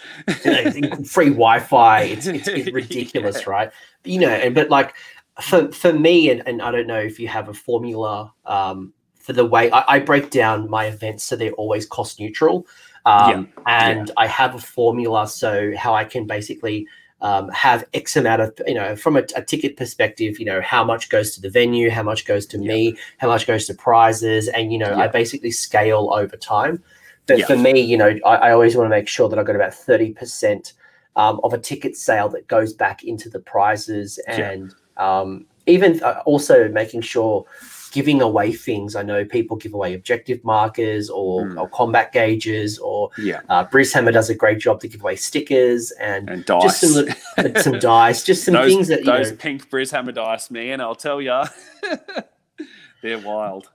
you 0.45 0.82
know, 0.82 0.95
free 1.03 1.30
Wi-Fi. 1.30 2.01
It's, 2.03 2.28
it's, 2.28 2.47
it's 2.47 2.72
ridiculous, 2.74 3.41
Yeah. 3.45 3.49
right? 3.51 3.72
You 4.05 4.20
know, 4.22 4.30
and 4.30 4.55
but 4.55 4.70
like 4.70 4.95
for 5.41 5.70
for 5.74 5.91
me, 5.91 6.30
and, 6.30 6.41
and 6.48 6.61
I 6.61 6.72
don't 6.72 6.88
know 6.88 6.99
if 6.99 7.19
you 7.19 7.27
have 7.27 7.49
a 7.49 7.53
formula 7.53 8.34
um, 8.45 8.94
for 9.19 9.34
the 9.34 9.45
way 9.45 9.69
I, 9.72 9.84
I 9.95 9.99
break 9.99 10.30
down 10.30 10.69
my 10.69 10.86
events 10.86 11.26
so 11.26 11.36
they're 11.36 11.52
always 11.53 11.86
cost 11.86 12.18
neutral, 12.19 12.65
um, 13.06 13.49
and 13.68 14.11
I 14.15 14.27
have 14.27 14.56
a 14.56 14.60
formula 14.60 15.27
so 15.27 15.76
how 15.76 15.94
I 15.94 16.06
can 16.06 16.26
basically. 16.26 16.88
Um, 17.22 17.49
have 17.49 17.85
X 17.93 18.15
amount 18.15 18.41
of, 18.41 18.60
you 18.65 18.73
know, 18.73 18.95
from 18.95 19.15
a, 19.15 19.23
a 19.35 19.43
ticket 19.43 19.77
perspective, 19.77 20.39
you 20.39 20.45
know, 20.45 20.60
how 20.60 20.84
much 20.84 21.10
goes 21.10 21.35
to 21.35 21.41
the 21.41 21.52
venue, 21.52 21.91
how 21.91 22.02
much 22.02 22.26
goes 22.26 22.48
to 22.48 22.57
me, 22.57 22.98
how 23.19 23.27
much 23.27 23.45
goes 23.45 23.68
to 23.68 23.76
prizes, 23.76 24.48
and, 24.48 24.73
you 24.73 24.80
know, 24.80 24.95
I 24.95 25.07
basically 25.07 25.52
scale 25.52 26.10
over 26.11 26.35
time. 26.35 26.84
But 27.27 27.39
Yeah. 27.39 27.45
for 27.45 27.57
me, 27.57 27.80
you 27.80 27.95
know, 27.95 28.18
I, 28.26 28.35
I 28.35 28.52
always 28.52 28.76
want 28.76 28.88
to 28.88 28.89
make 28.89 29.07
sure 29.07 29.30
that 29.30 29.38
I've 29.38 29.45
got 29.45 29.56
about 29.56 29.72
30% 29.72 30.73
um, 31.15 31.39
of 31.43 31.53
a 31.53 31.57
ticket 31.57 31.95
sale 31.95 32.30
that 32.30 32.48
goes 32.48 32.73
back 32.73 33.03
into 33.03 33.30
the 33.30 33.39
prizes 33.39 34.19
and 34.27 34.73
um, 34.98 35.45
even 35.68 36.02
uh, 36.03 36.22
also 36.26 36.68
making 36.69 37.02
sure 37.02 37.45
giving 37.91 38.22
away 38.22 38.51
things. 38.53 38.95
I 38.95 39.03
know 39.03 39.23
people 39.26 39.57
give 39.57 39.73
away 39.73 39.93
objective 39.93 40.43
markers 40.43 41.09
or, 41.09 41.45
Mm. 41.45 41.59
or 41.59 41.69
combat 41.69 42.11
gauges, 42.11 42.80
or 42.80 43.09
yeah, 43.18 43.41
uh, 43.49 43.65
Brishammer 43.65 44.11
does 44.13 44.30
a 44.30 44.35
great 44.35 44.59
job 44.59 44.80
to 44.81 44.88
give 44.88 45.01
away 45.01 45.15
stickers 45.15 45.91
and 45.99 46.30
and 46.30 46.45
dice. 46.45 46.63
just 46.63 46.81
some, 46.81 47.55
some 47.61 47.80
dice, 47.80 48.23
just 48.23 48.45
some 48.45 48.53
those 48.55 48.72
things 48.72 48.88
that 48.88 48.99
you 48.99 49.05
those 49.05 49.31
know, 49.31 49.38
pink 49.38 49.69
Hammer 49.91 50.11
dice, 50.11 50.49
man, 50.49 50.81
I'll 50.81 50.95
tell 50.95 51.22
ya, 51.22 51.45
they're 53.01 53.19
wild. 53.19 53.69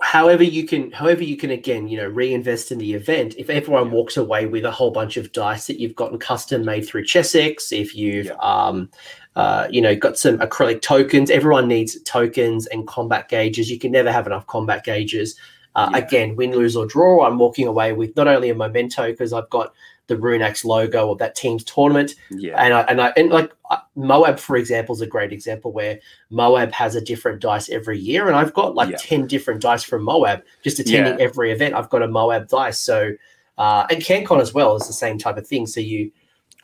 however 0.00 0.42
you 0.42 0.66
can 0.66 0.90
however 0.90 1.22
you 1.22 1.36
can 1.36 1.50
again 1.50 1.86
you 1.86 1.96
know 1.96 2.06
reinvest 2.08 2.72
in 2.72 2.78
the 2.78 2.92
event 2.92 3.34
if 3.38 3.48
everyone 3.48 3.86
Yeah. 3.86 3.92
walks 3.92 4.16
away 4.16 4.46
with 4.46 4.64
a 4.64 4.70
whole 4.70 4.90
bunch 4.90 5.16
of 5.16 5.30
dice 5.32 5.68
that 5.68 5.78
you've 5.78 5.94
gotten 5.94 6.18
custom 6.18 6.64
made 6.64 6.84
through 6.86 7.04
chessex 7.04 7.70
if 7.72 7.94
you've 7.94 8.26
Yeah. 8.26 8.32
um 8.40 8.90
uh, 9.36 9.66
you 9.70 9.80
know, 9.80 9.94
got 9.96 10.18
some 10.18 10.38
acrylic 10.38 10.82
tokens. 10.82 11.30
Everyone 11.30 11.68
needs 11.68 12.00
tokens 12.02 12.66
and 12.66 12.86
combat 12.86 13.28
gauges. 13.28 13.70
You 13.70 13.78
can 13.78 13.92
never 13.92 14.12
have 14.12 14.26
enough 14.26 14.46
combat 14.46 14.84
gauges. 14.84 15.36
Uh, 15.74 15.88
yeah. 15.92 15.98
Again, 15.98 16.36
win, 16.36 16.52
lose, 16.52 16.76
or 16.76 16.86
draw, 16.86 17.26
I'm 17.26 17.38
walking 17.38 17.66
away 17.66 17.94
with 17.94 18.14
not 18.14 18.28
only 18.28 18.50
a 18.50 18.54
memento 18.54 19.10
because 19.10 19.32
I've 19.32 19.48
got 19.48 19.72
the 20.06 20.16
Rune 20.18 20.42
Axe 20.42 20.64
logo 20.64 21.10
of 21.10 21.18
that 21.18 21.34
team's 21.34 21.64
tournament. 21.64 22.14
Yeah. 22.30 22.62
And 22.62 22.74
I 22.74 22.80
and 22.82 23.00
I 23.00 23.12
and 23.16 23.30
like 23.30 23.52
Moab, 23.94 24.38
for 24.38 24.56
example, 24.56 24.94
is 24.94 25.00
a 25.00 25.06
great 25.06 25.32
example 25.32 25.72
where 25.72 25.98
Moab 26.28 26.72
has 26.72 26.94
a 26.94 27.00
different 27.00 27.40
dice 27.40 27.70
every 27.70 27.98
year, 27.98 28.26
and 28.26 28.36
I've 28.36 28.52
got 28.52 28.74
like 28.74 28.90
yeah. 28.90 28.96
ten 28.98 29.26
different 29.26 29.62
dice 29.62 29.82
from 29.82 30.02
Moab 30.02 30.42
just 30.62 30.78
attending 30.78 31.18
yeah. 31.18 31.24
every 31.24 31.52
event. 31.52 31.74
I've 31.74 31.88
got 31.88 32.02
a 32.02 32.08
Moab 32.08 32.48
dice, 32.48 32.78
so 32.78 33.12
uh, 33.56 33.86
and 33.90 34.02
CanCon 34.02 34.40
as 34.40 34.52
well 34.52 34.76
is 34.76 34.86
the 34.86 34.92
same 34.92 35.18
type 35.18 35.38
of 35.38 35.46
thing. 35.46 35.66
So 35.66 35.80
you 35.80 36.10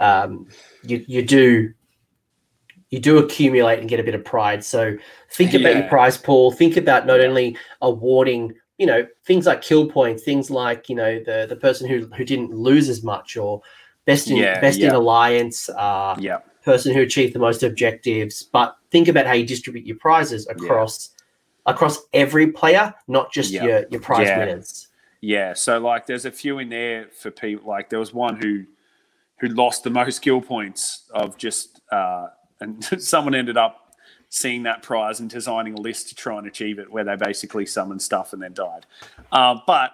um, 0.01 0.47
you 0.83 1.05
you 1.07 1.23
do 1.23 1.73
you 2.91 2.99
do 2.99 3.19
accumulate 3.19 3.81
and 3.81 3.89
get 3.89 4.01
a 4.01 4.03
bit 4.03 4.15
of 4.15 4.25
pride. 4.25 4.65
So 4.65 4.97
think 5.31 5.55
about 5.55 5.75
yeah. 5.75 5.79
your 5.81 5.89
prize 5.89 6.17
pool. 6.17 6.53
Think 6.53 6.77
about 6.77 7.07
not 7.07 7.21
only 7.21 7.57
awarding, 7.83 8.55
you 8.79 8.87
know, 8.87 9.07
things 9.25 9.47
like 9.47 9.63
kill 9.63 9.89
points, 9.89 10.23
things 10.23 10.51
like 10.51 10.89
you 10.89 10.97
know 10.97 11.23
the 11.23 11.47
the 11.49 11.57
person 11.57 11.89
who 11.89 12.07
who 12.17 12.25
didn't 12.25 12.53
lose 12.53 12.89
as 12.89 13.03
much 13.03 13.37
or 13.37 13.61
best 14.07 14.31
in 14.31 14.37
yeah, 14.37 14.61
best 14.61 14.79
yeah. 14.79 14.89
in 14.89 14.95
alliance. 14.95 15.69
Uh, 15.69 16.17
yeah. 16.19 16.39
Person 16.65 16.93
who 16.93 17.01
achieved 17.01 17.35
the 17.35 17.39
most 17.39 17.63
objectives, 17.63 18.43
but 18.43 18.77
think 18.91 19.09
about 19.09 19.27
how 19.27 19.33
you 19.33 19.47
distribute 19.47 19.87
your 19.87 19.97
prizes 19.97 20.47
across 20.49 21.11
across 21.65 22.03
every 22.13 22.51
player, 22.51 22.93
not 23.07 23.33
just 23.33 23.53
your 23.53 23.87
your 23.91 24.01
prize 24.01 24.29
winners. 24.29 24.89
Yeah, 25.21 25.55
so 25.55 25.79
like 25.79 26.07
there's 26.07 26.27
a 26.27 26.31
few 26.31 26.59
in 26.59 26.69
there 26.69 27.07
for 27.09 27.31
people. 27.31 27.69
Like 27.69 27.89
there 27.89 27.99
was 27.99 28.13
one 28.13 28.37
who 28.37 28.65
who 29.41 29.49
lost 29.49 29.85
the 29.85 29.91
most 29.91 30.17
skill 30.17 30.41
points 30.41 31.05
of 31.15 31.37
just 31.37 31.81
uh, 31.91 32.29
and 32.61 32.85
someone 33.03 33.35
ended 33.35 33.57
up 33.57 33.95
seeing 34.31 34.65
that 34.65 34.83
prize 34.83 35.21
and 35.21 35.31
designing 35.31 35.75
a 35.75 35.81
list 35.81 36.09
to 36.11 36.15
try 36.15 36.39
and 36.39 36.47
achieve 36.47 36.79
it, 36.79 36.91
where 36.91 37.05
they 37.05 37.17
basically 37.17 37.67
summoned 37.67 38.03
stuff 38.03 38.33
and 38.33 38.43
then 38.43 38.53
died. 38.53 38.87
Uh, 39.33 39.57
but 39.67 39.93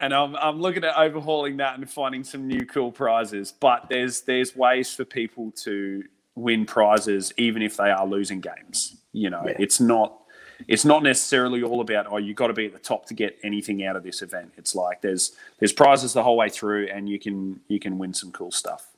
and 0.00 0.14
I'm, 0.14 0.36
I'm 0.36 0.60
looking 0.60 0.84
at 0.84 0.96
overhauling 0.96 1.56
that 1.58 1.78
and 1.78 1.90
finding 1.90 2.24
some 2.24 2.46
new 2.46 2.64
cool 2.66 2.92
prizes. 2.92 3.52
But 3.52 3.88
there's 3.88 4.22
there's 4.22 4.54
ways 4.56 4.94
for 4.94 5.04
people 5.04 5.50
to 5.62 6.04
win 6.34 6.64
prizes 6.66 7.32
even 7.36 7.62
if 7.62 7.76
they 7.76 7.90
are 7.90 8.06
losing 8.06 8.40
games. 8.40 8.96
You 9.12 9.30
know, 9.30 9.42
yeah. 9.46 9.56
it's 9.58 9.80
not 9.80 10.20
it's 10.66 10.84
not 10.84 11.02
necessarily 11.02 11.62
all 11.62 11.80
about 11.80 12.06
oh 12.10 12.16
you've 12.16 12.36
got 12.36 12.48
to 12.48 12.52
be 12.52 12.66
at 12.66 12.72
the 12.72 12.78
top 12.78 13.06
to 13.06 13.14
get 13.14 13.38
anything 13.42 13.84
out 13.84 13.96
of 13.96 14.02
this 14.02 14.22
event. 14.22 14.52
It's 14.56 14.74
like 14.74 15.00
there's 15.00 15.32
there's 15.58 15.72
prizes 15.72 16.12
the 16.12 16.22
whole 16.22 16.36
way 16.36 16.48
through 16.48 16.88
and 16.88 17.08
you 17.08 17.18
can 17.18 17.60
you 17.68 17.80
can 17.80 17.98
win 17.98 18.14
some 18.14 18.30
cool 18.32 18.52
stuff. 18.52 18.88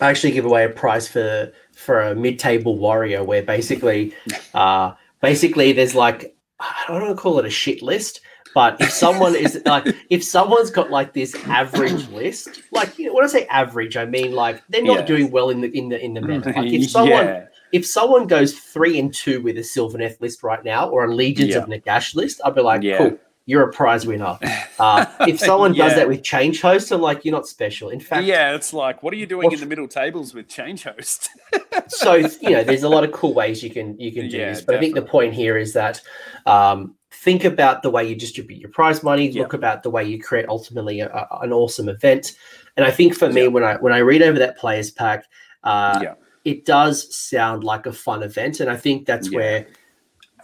I 0.00 0.10
actually 0.10 0.32
give 0.32 0.44
away 0.44 0.64
a 0.64 0.68
prize 0.68 1.08
for 1.08 1.52
for 1.72 2.00
a 2.00 2.14
mid-table 2.14 2.78
warrior 2.78 3.24
where 3.24 3.42
basically 3.42 4.14
uh 4.54 4.92
basically 5.20 5.72
there's 5.72 5.94
like 5.94 6.36
I 6.60 6.84
don't 6.88 7.02
want 7.02 7.16
to 7.16 7.20
call 7.20 7.38
it 7.40 7.46
a 7.46 7.50
shit 7.50 7.82
list, 7.82 8.20
but 8.54 8.80
if 8.80 8.90
someone 8.90 9.34
is 9.34 9.60
like 9.66 9.86
if 10.10 10.22
someone's 10.22 10.70
got 10.70 10.90
like 10.90 11.12
this 11.12 11.34
average 11.46 12.08
list, 12.08 12.62
like 12.70 12.98
you 12.98 13.06
know, 13.06 13.14
when 13.14 13.24
I 13.24 13.28
say 13.28 13.46
average, 13.46 13.96
I 13.96 14.04
mean 14.04 14.32
like 14.32 14.62
they're 14.68 14.84
not 14.84 15.00
yeah. 15.00 15.06
doing 15.06 15.30
well 15.30 15.50
in 15.50 15.60
the 15.60 15.76
in 15.76 15.88
the 15.88 16.02
in 16.02 16.14
the 16.14 16.20
meta. 16.20 16.50
Like 16.50 16.72
if 16.72 16.90
someone 16.90 17.26
yeah. 17.26 17.46
if 17.72 17.86
someone 17.86 18.26
goes 18.26 18.52
three 18.58 18.98
and 18.98 19.12
two 19.12 19.42
with 19.42 19.56
a 19.56 19.62
Sylvaneth 19.62 20.20
list 20.20 20.42
right 20.42 20.62
now 20.64 20.88
or 20.88 21.04
a 21.04 21.14
Legions 21.14 21.50
yeah. 21.50 21.58
of 21.58 21.68
Nagash 21.68 22.14
list, 22.14 22.40
I'd 22.44 22.54
be 22.54 22.62
like, 22.62 22.82
cool 22.82 23.18
you're 23.46 23.68
a 23.68 23.72
prize 23.72 24.06
winner. 24.06 24.38
Uh, 24.78 25.06
if 25.28 25.38
someone 25.38 25.74
yeah. 25.74 25.84
does 25.86 25.94
that 25.94 26.08
with 26.08 26.24
Changehost, 26.24 26.90
I'm 26.90 27.00
like, 27.00 27.24
you're 27.24 27.30
not 27.30 27.46
special. 27.46 27.90
In 27.90 28.00
fact, 28.00 28.24
yeah, 28.24 28.52
it's 28.52 28.72
like, 28.72 29.00
what 29.00 29.14
are 29.14 29.16
you 29.16 29.26
doing 29.26 29.52
in 29.52 29.60
the 29.60 29.66
middle 29.66 29.86
tables 29.86 30.34
with 30.34 30.48
Changehost? 30.48 31.28
so 31.86 32.14
you 32.14 32.50
know, 32.50 32.64
there's 32.64 32.82
a 32.82 32.88
lot 32.88 33.04
of 33.04 33.12
cool 33.12 33.32
ways 33.32 33.62
you 33.62 33.70
can 33.70 33.96
you 34.00 34.10
can 34.10 34.28
do 34.28 34.38
yeah, 34.38 34.48
this, 34.48 34.60
but 34.60 34.72
definitely. 34.72 34.76
I 34.76 34.80
think 34.80 34.94
the 35.06 35.10
point 35.10 35.34
here 35.34 35.56
is 35.56 35.72
that 35.74 36.00
um, 36.46 36.96
think 37.12 37.44
about 37.44 37.82
the 37.82 37.90
way 37.90 38.08
you 38.08 38.16
distribute 38.16 38.58
your 38.58 38.70
prize 38.70 39.04
money. 39.04 39.28
Yeah. 39.28 39.42
Look 39.42 39.52
about 39.52 39.84
the 39.84 39.90
way 39.90 40.04
you 40.04 40.20
create 40.20 40.48
ultimately 40.48 40.98
a, 40.98 41.08
a, 41.08 41.40
an 41.42 41.52
awesome 41.52 41.88
event. 41.88 42.32
And 42.76 42.84
I 42.84 42.90
think 42.90 43.14
for 43.14 43.30
me, 43.30 43.46
when 43.46 43.62
I 43.62 43.76
when 43.76 43.92
I 43.92 43.98
read 43.98 44.22
over 44.22 44.38
that 44.40 44.58
players 44.58 44.90
pack, 44.90 45.26
uh, 45.62 46.14
it 46.44 46.64
does 46.64 47.14
sound 47.14 47.62
like 47.62 47.86
a 47.86 47.92
fun 47.92 48.24
event, 48.24 48.58
and 48.58 48.68
I 48.68 48.76
think 48.76 49.06
that's 49.06 49.30
where 49.30 49.68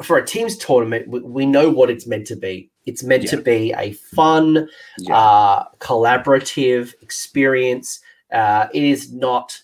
for 0.03 0.17
a 0.17 0.25
teams 0.25 0.57
tournament, 0.57 1.09
we, 1.09 1.21
we, 1.21 1.47
know 1.47 1.71
what 1.71 1.91
it's 1.91 2.07
meant 2.07 2.27
to 2.29 2.37
be. 2.37 2.71
It's 2.89 3.05
meant 3.05 3.25
yeah. 3.25 3.31
to 3.31 3.37
be 3.43 3.75
a 3.77 3.93
fun, 3.93 4.69
yeah. 4.99 5.17
uh, 5.17 5.65
collaborative 5.79 6.95
experience. 7.03 8.01
Uh, 8.33 8.69
it 8.73 8.83
is 8.83 9.13
not 9.13 9.61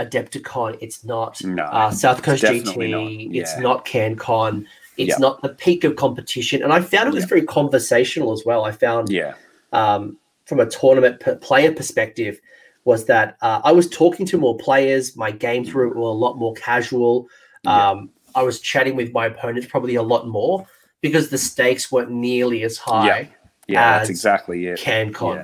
Adepticon. 0.00 0.78
It's 0.80 1.04
not 1.04 1.42
no, 1.44 1.64
uh, 1.64 1.90
South 1.90 2.22
Coast 2.22 2.42
GT. 2.42 2.90
Not. 2.90 3.34
Yeah. 3.34 3.42
It's 3.42 3.58
not 3.58 3.84
CanCon. 3.84 4.64
It's 4.96 5.18
not 5.18 5.42
the 5.42 5.50
peak 5.50 5.84
of 5.84 5.96
competition. 5.96 6.62
And 6.62 6.72
I 6.72 6.80
found 6.80 7.08
it 7.08 7.14
was 7.14 7.24
very 7.24 7.42
conversational 7.42 8.32
as 8.32 8.44
well. 8.44 8.64
I 8.64 8.72
found, 8.72 9.10
yeah, 9.10 9.34
um, 9.72 10.18
from 10.44 10.60
a 10.60 10.66
tournament 10.66 11.20
player 11.40 11.72
perspective, 11.72 12.40
was 12.84 13.06
that 13.06 13.36
uh, 13.42 13.60
I 13.64 13.72
was 13.72 13.88
talking 13.88 14.26
to 14.26 14.38
more 14.38 14.56
players. 14.56 15.16
My 15.16 15.30
games 15.30 15.72
were, 15.72 15.88
were 15.88 16.00
a 16.00 16.20
lot 16.26 16.38
more 16.38 16.54
casual. 16.54 17.28
Um, 17.66 18.10
I 18.34 18.42
was 18.42 18.60
chatting 18.60 18.96
with 18.96 19.12
my 19.12 19.26
opponents 19.26 19.66
probably 19.66 19.94
a 19.94 20.02
lot 20.02 20.26
more 20.26 20.66
because 21.02 21.28
the 21.28 21.36
stakes 21.36 21.92
weren't 21.92 22.10
nearly 22.10 22.62
as 22.62 22.78
high. 22.78 23.06
Yeah, 23.06 23.26
yeah 23.68 23.98
that's 23.98 24.08
exactly 24.08 24.66
it. 24.66 24.78
CanCon. 24.78 25.36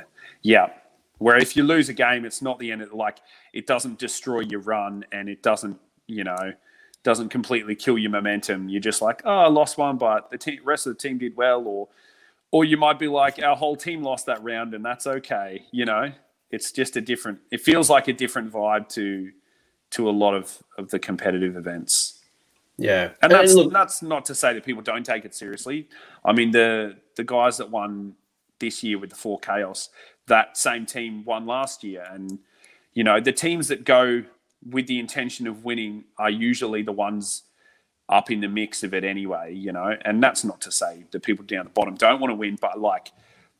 Yeah. 0.42 0.66
yeah. 0.68 0.72
Where 1.18 1.36
if 1.36 1.56
you 1.56 1.64
lose 1.64 1.88
a 1.88 1.92
game, 1.92 2.24
it's 2.24 2.40
not 2.40 2.58
the 2.58 2.72
end 2.72 2.80
of 2.80 2.92
like 2.94 3.18
it 3.52 3.66
doesn't 3.66 3.98
destroy 3.98 4.40
your 4.40 4.60
run 4.60 5.04
and 5.12 5.28
it 5.28 5.42
doesn't, 5.42 5.78
you 6.06 6.24
know, 6.24 6.52
doesn't 7.02 7.28
completely 7.28 7.74
kill 7.74 7.98
your 7.98 8.10
momentum. 8.10 8.68
You're 8.68 8.80
just 8.80 9.02
like, 9.02 9.22
oh, 9.24 9.38
I 9.38 9.48
lost 9.48 9.78
one, 9.78 9.98
but 9.98 10.30
the 10.30 10.38
team, 10.38 10.60
rest 10.64 10.86
of 10.86 10.96
the 10.96 10.98
team 10.98 11.18
did 11.18 11.36
well, 11.36 11.66
or 11.66 11.88
or 12.50 12.64
you 12.64 12.76
might 12.76 12.98
be 12.98 13.08
like, 13.08 13.42
our 13.42 13.56
whole 13.56 13.76
team 13.76 14.02
lost 14.02 14.26
that 14.26 14.42
round 14.42 14.72
and 14.72 14.84
that's 14.84 15.06
okay. 15.06 15.64
You 15.70 15.84
know, 15.84 16.12
it's 16.50 16.72
just 16.72 16.96
a 16.96 17.00
different. 17.00 17.40
It 17.50 17.60
feels 17.60 17.90
like 17.90 18.06
a 18.08 18.12
different 18.12 18.52
vibe 18.52 18.88
to 18.90 19.32
to 19.90 20.08
a 20.08 20.12
lot 20.12 20.34
of 20.34 20.56
of 20.76 20.90
the 20.90 21.00
competitive 21.00 21.56
events. 21.56 22.17
Yeah, 22.78 23.10
and 23.20 23.32
that's 23.32 23.54
look, 23.54 23.72
that's 23.72 24.02
not 24.02 24.24
to 24.26 24.36
say 24.36 24.54
that 24.54 24.64
people 24.64 24.82
don't 24.82 25.04
take 25.04 25.24
it 25.24 25.34
seriously. 25.34 25.88
I 26.24 26.32
mean, 26.32 26.52
the 26.52 26.96
the 27.16 27.24
guys 27.24 27.56
that 27.56 27.70
won 27.70 28.14
this 28.60 28.84
year 28.84 28.98
with 28.98 29.10
the 29.10 29.16
four 29.16 29.40
chaos, 29.40 29.90
that 30.28 30.56
same 30.56 30.86
team 30.86 31.24
won 31.24 31.44
last 31.44 31.82
year, 31.82 32.06
and 32.08 32.38
you 32.94 33.02
know 33.02 33.20
the 33.20 33.32
teams 33.32 33.66
that 33.68 33.84
go 33.84 34.22
with 34.70 34.86
the 34.86 35.00
intention 35.00 35.48
of 35.48 35.64
winning 35.64 36.04
are 36.18 36.30
usually 36.30 36.82
the 36.82 36.92
ones 36.92 37.42
up 38.08 38.30
in 38.30 38.40
the 38.40 38.48
mix 38.48 38.84
of 38.84 38.94
it 38.94 39.02
anyway. 39.02 39.52
You 39.52 39.72
know, 39.72 39.96
and 40.04 40.22
that's 40.22 40.44
not 40.44 40.60
to 40.60 40.70
say 40.70 41.04
that 41.10 41.24
people 41.24 41.44
down 41.44 41.64
the 41.64 41.70
bottom 41.70 41.96
don't 41.96 42.20
want 42.20 42.30
to 42.30 42.36
win, 42.36 42.58
but 42.60 42.78
like 42.78 43.10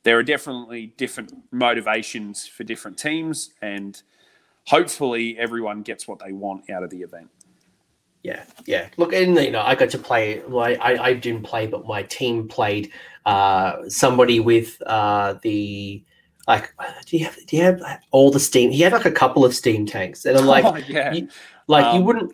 there 0.05 0.16
are 0.16 0.23
definitely 0.23 0.95
different 0.97 1.32
motivations 1.51 2.47
for 2.47 2.62
different 2.62 2.97
teams, 2.97 3.51
and 3.61 4.01
hopefully 4.69 5.36
everyone 5.39 5.82
gets 5.82 6.07
what 6.07 6.20
they 6.24 6.31
want 6.31 6.70
out 6.70 6.85
of 6.85 6.90
the 6.90 7.03
event. 7.03 7.31
Yeah, 8.23 8.45
yeah. 8.66 8.89
Look, 8.97 9.12
and 9.12 9.36
you 9.36 9.51
know, 9.51 9.62
I 9.62 9.74
got 9.74 9.90
to 9.90 9.99
play. 9.99 10.43
Well, 10.47 10.65
I, 10.65 10.99
I 11.01 11.12
didn't 11.15 11.45
play, 11.45 11.66
but 11.66 11.86
my 11.86 12.03
team 12.03 12.49
played. 12.49 12.90
Uh, 13.24 13.89
somebody 13.89 14.40
with 14.40 14.81
uh, 14.86 15.35
the 15.43 16.03
like. 16.47 16.73
Do 17.07 17.16
you 17.16 17.24
have? 17.24 17.36
Do 17.47 17.57
you 17.57 17.62
have 17.62 17.82
all 18.11 18.31
the 18.31 18.40
steam? 18.40 18.70
He 18.70 18.82
had 18.82 18.93
like 18.93 19.05
a 19.05 19.12
couple 19.12 19.45
of 19.45 19.55
steam 19.55 19.86
tanks, 19.86 20.24
and 20.24 20.36
I'm 20.36 20.47
like, 20.47 20.65
oh, 20.65 20.77
yeah. 20.77 21.12
You, 21.12 21.28
like 21.69 21.85
um, 21.85 21.97
you 21.97 22.03
wouldn't. 22.03 22.32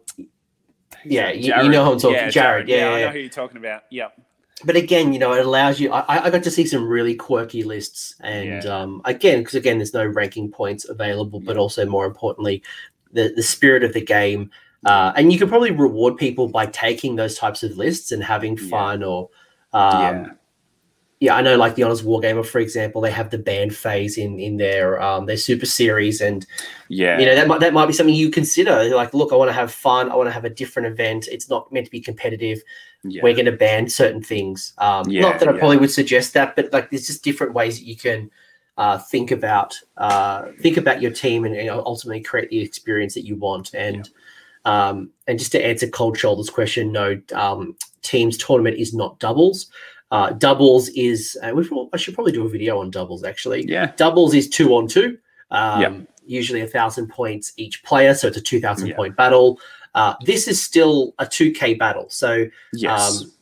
Yeah, 1.04 1.30
you, 1.30 1.54
you, 1.62 1.68
know 1.68 1.84
who 1.84 1.92
I'm 1.92 1.98
talking. 1.98 2.16
Yeah, 2.16 2.30
Jared. 2.30 2.68
Yeah, 2.68 2.76
yeah, 2.76 2.90
I 2.90 3.00
know 3.02 3.10
who 3.10 3.18
you're 3.18 3.28
talking 3.28 3.58
about. 3.58 3.82
Yep. 3.90 4.18
But 4.64 4.76
again, 4.76 5.12
you 5.12 5.18
know, 5.18 5.34
it 5.34 5.44
allows 5.44 5.78
you. 5.80 5.92
I, 5.92 6.24
I 6.24 6.30
got 6.30 6.42
to 6.44 6.50
see 6.50 6.64
some 6.66 6.88
really 6.88 7.14
quirky 7.14 7.62
lists, 7.62 8.14
and 8.20 8.64
yeah. 8.64 8.80
um, 8.80 9.02
again, 9.04 9.40
because 9.40 9.56
again, 9.56 9.78
there's 9.78 9.92
no 9.92 10.06
ranking 10.06 10.50
points 10.50 10.88
available, 10.88 11.40
but 11.40 11.58
also 11.58 11.84
more 11.84 12.06
importantly, 12.06 12.62
the 13.12 13.32
the 13.34 13.42
spirit 13.42 13.84
of 13.84 13.92
the 13.92 14.00
game 14.00 14.50
uh, 14.84 15.12
and 15.16 15.32
you 15.32 15.38
can 15.38 15.48
probably 15.48 15.70
reward 15.70 16.16
people 16.16 16.48
by 16.48 16.66
taking 16.66 17.16
those 17.16 17.36
types 17.36 17.62
of 17.62 17.76
lists 17.76 18.12
and 18.12 18.22
having 18.22 18.56
fun 18.56 19.00
yeah. 19.00 19.06
or 19.06 19.30
um, 19.72 20.00
yeah. 20.00 20.26
yeah 21.20 21.36
i 21.36 21.40
know 21.40 21.56
like 21.56 21.74
the 21.74 21.82
honest 21.82 22.04
wargamer 22.04 22.44
for 22.44 22.58
example 22.58 23.00
they 23.00 23.10
have 23.10 23.30
the 23.30 23.38
band 23.38 23.74
phase 23.74 24.18
in 24.18 24.38
in 24.38 24.56
their 24.56 25.00
um, 25.00 25.26
their 25.26 25.36
super 25.36 25.66
series 25.66 26.20
and 26.20 26.46
yeah 26.88 27.18
you 27.18 27.26
know 27.26 27.34
that 27.34 27.48
might 27.48 27.60
that 27.60 27.72
might 27.72 27.86
be 27.86 27.92
something 27.92 28.14
you 28.14 28.30
consider 28.30 28.84
like 28.94 29.14
look 29.14 29.32
i 29.32 29.36
want 29.36 29.48
to 29.48 29.54
have 29.54 29.72
fun 29.72 30.10
i 30.10 30.14
want 30.14 30.26
to 30.26 30.32
have 30.32 30.44
a 30.44 30.50
different 30.50 30.86
event 30.86 31.28
it's 31.30 31.48
not 31.48 31.70
meant 31.72 31.86
to 31.86 31.90
be 31.90 32.00
competitive 32.00 32.62
yeah. 33.04 33.22
we're 33.22 33.34
going 33.34 33.44
to 33.44 33.52
ban 33.52 33.88
certain 33.88 34.22
things 34.22 34.74
um, 34.78 35.04
not 35.08 35.38
that 35.38 35.48
i 35.48 35.52
probably 35.52 35.76
would 35.76 35.90
suggest 35.90 36.34
that 36.34 36.56
but 36.56 36.72
like 36.72 36.90
there's 36.90 37.06
just 37.06 37.24
different 37.24 37.54
ways 37.54 37.78
that 37.78 37.86
you 37.86 37.96
can 37.96 38.30
uh, 38.76 38.98
think 38.98 39.30
about 39.30 39.80
uh, 39.96 40.46
think 40.60 40.76
about 40.76 41.00
your 41.00 41.12
team 41.12 41.44
and, 41.44 41.54
and, 41.54 41.70
ultimately 41.70 42.20
create 42.20 42.50
the 42.50 42.60
experience 42.60 43.14
that 43.14 43.24
you 43.24 43.36
want 43.36 43.72
and 43.72 44.10
um, 44.64 45.10
and 45.26 45.38
just 45.38 45.52
to 45.52 45.64
answer 45.64 45.86
Cold 45.88 46.18
Shoulders' 46.18 46.50
question, 46.50 46.92
no, 46.92 47.20
um, 47.34 47.76
teams 48.02 48.36
tournament 48.36 48.76
is 48.78 48.94
not 48.94 49.18
doubles. 49.18 49.66
Uh, 50.10 50.30
doubles 50.30 50.88
is 50.90 51.36
uh, 51.42 51.52
I 51.92 51.96
should 51.96 52.14
probably 52.14 52.32
do 52.32 52.46
a 52.46 52.48
video 52.48 52.78
on 52.80 52.90
doubles 52.90 53.24
actually. 53.24 53.64
Yeah, 53.66 53.92
doubles 53.96 54.34
is 54.34 54.48
two 54.48 54.74
on 54.74 54.86
two. 54.88 55.18
Um, 55.50 56.06
Usually 56.26 56.62
a 56.62 56.66
thousand 56.66 57.08
points 57.08 57.52
each 57.58 57.82
player, 57.84 58.14
so 58.14 58.28
it's 58.28 58.38
a 58.38 58.40
two 58.40 58.58
thousand 58.60 58.86
yeah. 58.88 58.96
point 58.96 59.14
battle. 59.14 59.60
Uh, 59.94 60.14
this 60.24 60.48
is 60.48 60.60
still 60.60 61.14
a 61.18 61.26
2K 61.26 61.78
battle. 61.78 62.06
So 62.08 62.46
Yes. 62.72 63.22
um, 63.22 63.32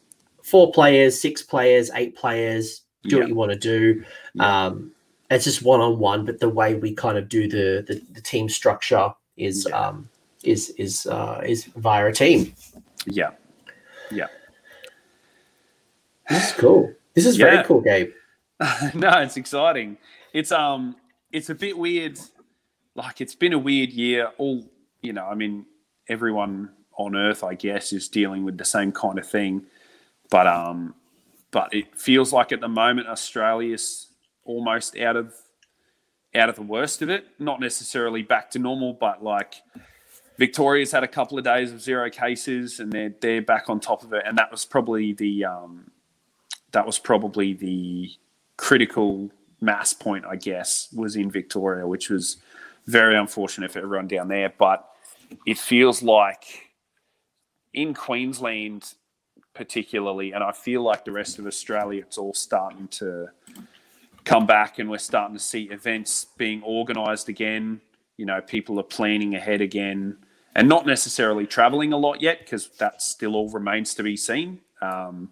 four 0.42 0.70
players, 0.72 1.18
six 1.18 1.42
players, 1.42 1.90
eight 1.94 2.14
players, 2.14 2.82
do 3.04 3.16
Yeah. 3.16 3.20
what 3.20 3.28
you 3.28 3.34
want 3.34 3.52
to 3.52 3.58
do. 3.58 4.04
Um, 4.38 4.92
it's 5.30 5.44
just 5.44 5.62
one 5.62 5.80
on 5.80 5.98
one, 5.98 6.26
but 6.26 6.40
the 6.40 6.48
way 6.48 6.74
we 6.74 6.92
kind 6.92 7.16
of 7.16 7.28
do 7.28 7.48
the 7.48 7.84
the, 7.86 8.02
the 8.12 8.20
team 8.20 8.48
structure 8.48 9.12
is 9.36 9.66
um, 9.72 10.08
is 10.44 10.70
is 10.70 11.06
uh, 11.06 11.40
is 11.44 11.64
via 11.76 12.06
a 12.06 12.12
team. 12.12 12.52
yeah. 13.06 13.30
Yeah. 14.10 14.26
This 16.28 16.48
is 16.48 16.52
cool. 16.54 16.92
This 17.14 17.26
is 17.26 17.38
Yeah. 17.38 17.50
very 17.50 17.64
cool, 17.64 17.80
Gabe. 17.80 18.12
no, 18.94 19.10
it's 19.20 19.36
exciting. 19.36 19.98
It's 20.32 20.52
um, 20.52 20.96
it's 21.30 21.50
a 21.50 21.54
bit 21.54 21.76
weird. 21.76 22.18
Like 22.94 23.20
it's 23.20 23.34
been 23.34 23.52
a 23.52 23.58
weird 23.58 23.90
year. 23.90 24.30
All 24.38 24.64
you 25.00 25.12
know, 25.12 25.26
I 25.26 25.34
mean, 25.34 25.66
everyone 26.08 26.70
on 26.96 27.16
Earth, 27.16 27.42
I 27.42 27.54
guess, 27.54 27.92
is 27.92 28.08
dealing 28.08 28.44
with 28.44 28.58
the 28.58 28.64
same 28.64 28.92
kind 28.92 29.18
of 29.18 29.26
thing. 29.26 29.64
But 30.30 30.46
um, 30.46 30.94
but 31.50 31.74
it 31.74 31.98
feels 31.98 32.32
like 32.32 32.52
at 32.52 32.60
the 32.60 32.68
moment 32.68 33.08
Australia's 33.08 34.08
almost 34.44 34.96
out 34.98 35.16
of 35.16 35.34
out 36.34 36.48
of 36.48 36.56
the 36.56 36.62
worst 36.62 37.02
of 37.02 37.10
it. 37.10 37.26
Not 37.38 37.60
necessarily 37.60 38.22
back 38.22 38.50
to 38.52 38.58
normal, 38.58 38.92
but 38.94 39.22
like 39.24 39.54
Victoria's 40.38 40.92
had 40.92 41.04
a 41.04 41.08
couple 41.08 41.38
of 41.38 41.44
days 41.44 41.72
of 41.72 41.80
zero 41.80 42.10
cases, 42.10 42.80
and 42.80 42.92
they're 42.92 43.14
they're 43.20 43.42
back 43.42 43.68
on 43.68 43.80
top 43.80 44.02
of 44.02 44.12
it. 44.12 44.22
And 44.26 44.38
that 44.38 44.50
was 44.50 44.64
probably 44.64 45.12
the 45.12 45.44
um, 45.44 45.90
that 46.72 46.86
was 46.86 46.98
probably 46.98 47.52
the 47.54 48.10
critical 48.56 49.30
mass 49.60 49.92
point, 49.92 50.24
I 50.26 50.36
guess, 50.36 50.88
was 50.92 51.16
in 51.16 51.30
Victoria, 51.30 51.86
which 51.86 52.10
was 52.10 52.38
very 52.86 53.16
unfortunate 53.16 53.70
for 53.70 53.78
everyone 53.80 54.08
down 54.08 54.28
there. 54.28 54.52
But 54.56 54.88
it 55.46 55.58
feels 55.58 56.02
like 56.02 56.70
in 57.74 57.94
Queensland, 57.94 58.94
particularly, 59.54 60.32
and 60.32 60.42
I 60.42 60.52
feel 60.52 60.82
like 60.82 61.04
the 61.04 61.12
rest 61.12 61.38
of 61.38 61.46
Australia, 61.46 62.02
it's 62.02 62.18
all 62.18 62.34
starting 62.34 62.88
to 62.88 63.28
come 64.24 64.46
back, 64.46 64.78
and 64.78 64.90
we're 64.90 64.98
starting 64.98 65.36
to 65.36 65.42
see 65.42 65.64
events 65.64 66.26
being 66.36 66.62
organised 66.62 67.28
again. 67.28 67.80
You 68.16 68.26
know, 68.26 68.40
people 68.40 68.78
are 68.78 68.84
planning 68.84 69.34
ahead 69.34 69.60
again, 69.60 70.16
and 70.54 70.68
not 70.68 70.86
necessarily 70.86 71.46
travelling 71.46 71.92
a 71.92 71.96
lot 71.96 72.20
yet 72.20 72.40
because 72.40 72.68
that 72.78 73.02
still 73.02 73.34
all 73.36 73.50
remains 73.50 73.94
to 73.94 74.02
be 74.02 74.16
seen. 74.16 74.60
Um, 74.80 75.30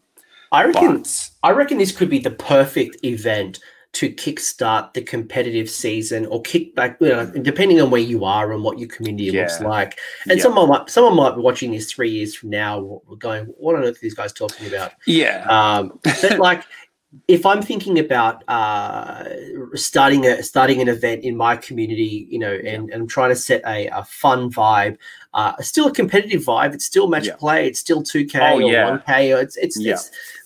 I 0.52 0.65
reckon. 0.65 1.02
but 1.02 1.31
I 1.43 1.51
reckon 1.52 1.78
this 1.78 1.93
could 1.97 2.11
be 2.11 2.19
the 2.19 2.31
perfect 2.31 3.05
event 3.05 3.61
to 3.93 4.09
kickstart 4.09 4.93
the 4.94 5.02
competitive 5.02 5.69
season 5.69 6.24
or 6.27 6.40
kick 6.43 6.74
back, 6.77 6.97
you 7.01 7.09
know, 7.09 7.27
depending 7.27 7.81
on 7.81 7.90
where 7.90 8.01
you 8.01 8.24
are 8.24 8.52
and 8.52 8.62
what 8.62 8.78
your 8.78 8.89
community 8.89 9.32
looks 9.32 9.61
like. 9.61 9.98
And 10.28 10.39
Yeah. 10.39 10.43
someone 10.44 10.69
might 10.69 10.89
someone 10.90 11.16
might 11.16 11.35
be 11.35 11.43
watching 11.43 11.73
this 11.73 11.90
three 11.90 12.11
years 12.11 12.35
from 12.35 12.51
now, 12.51 13.02
going, 13.19 13.47
"What 13.59 13.74
on 13.77 13.82
earth 13.82 13.97
are 13.97 14.01
these 14.01 14.15
guys 14.15 14.32
talking 14.32 14.69
about?" 14.69 14.93
yeah, 15.07 15.44
Um, 15.48 15.98
but 16.05 16.39
like, 16.39 16.62
if 17.27 17.45
I'm 17.45 17.61
thinking 17.61 17.99
about 17.99 18.45
uh, 18.49 19.24
starting 19.74 20.27
a 20.27 20.43
starting 20.43 20.81
an 20.81 20.89
event 20.89 21.24
in 21.24 21.37
my 21.37 21.57
community, 21.57 22.27
you 22.31 22.39
know, 22.39 22.53
and, 22.53 22.91
and 22.91 23.03
I'm 23.03 23.09
trying 23.09 23.31
to 23.31 23.37
set 23.37 23.62
a, 23.66 23.89
a 23.89 24.05
fun 24.05 24.51
vibe, 24.51 24.97
uh, 25.35 25.55
still 25.61 25.89
a 25.89 25.93
competitive 25.93 26.43
vibe. 26.43 26.73
It's 26.73 26.85
still 26.85 27.09
match 27.09 27.27
Yeah. 27.27 27.37
play. 27.37 27.66
It's 27.66 27.81
still 27.81 28.03
2K 28.03 28.39
Oh, 28.53 28.57
or 28.57 28.62
yeah. 28.73 28.99
1K. 28.99 29.37
Or 29.37 29.41
it's 29.41 29.57
it's, 29.57 29.78
Yeah. 29.81 29.99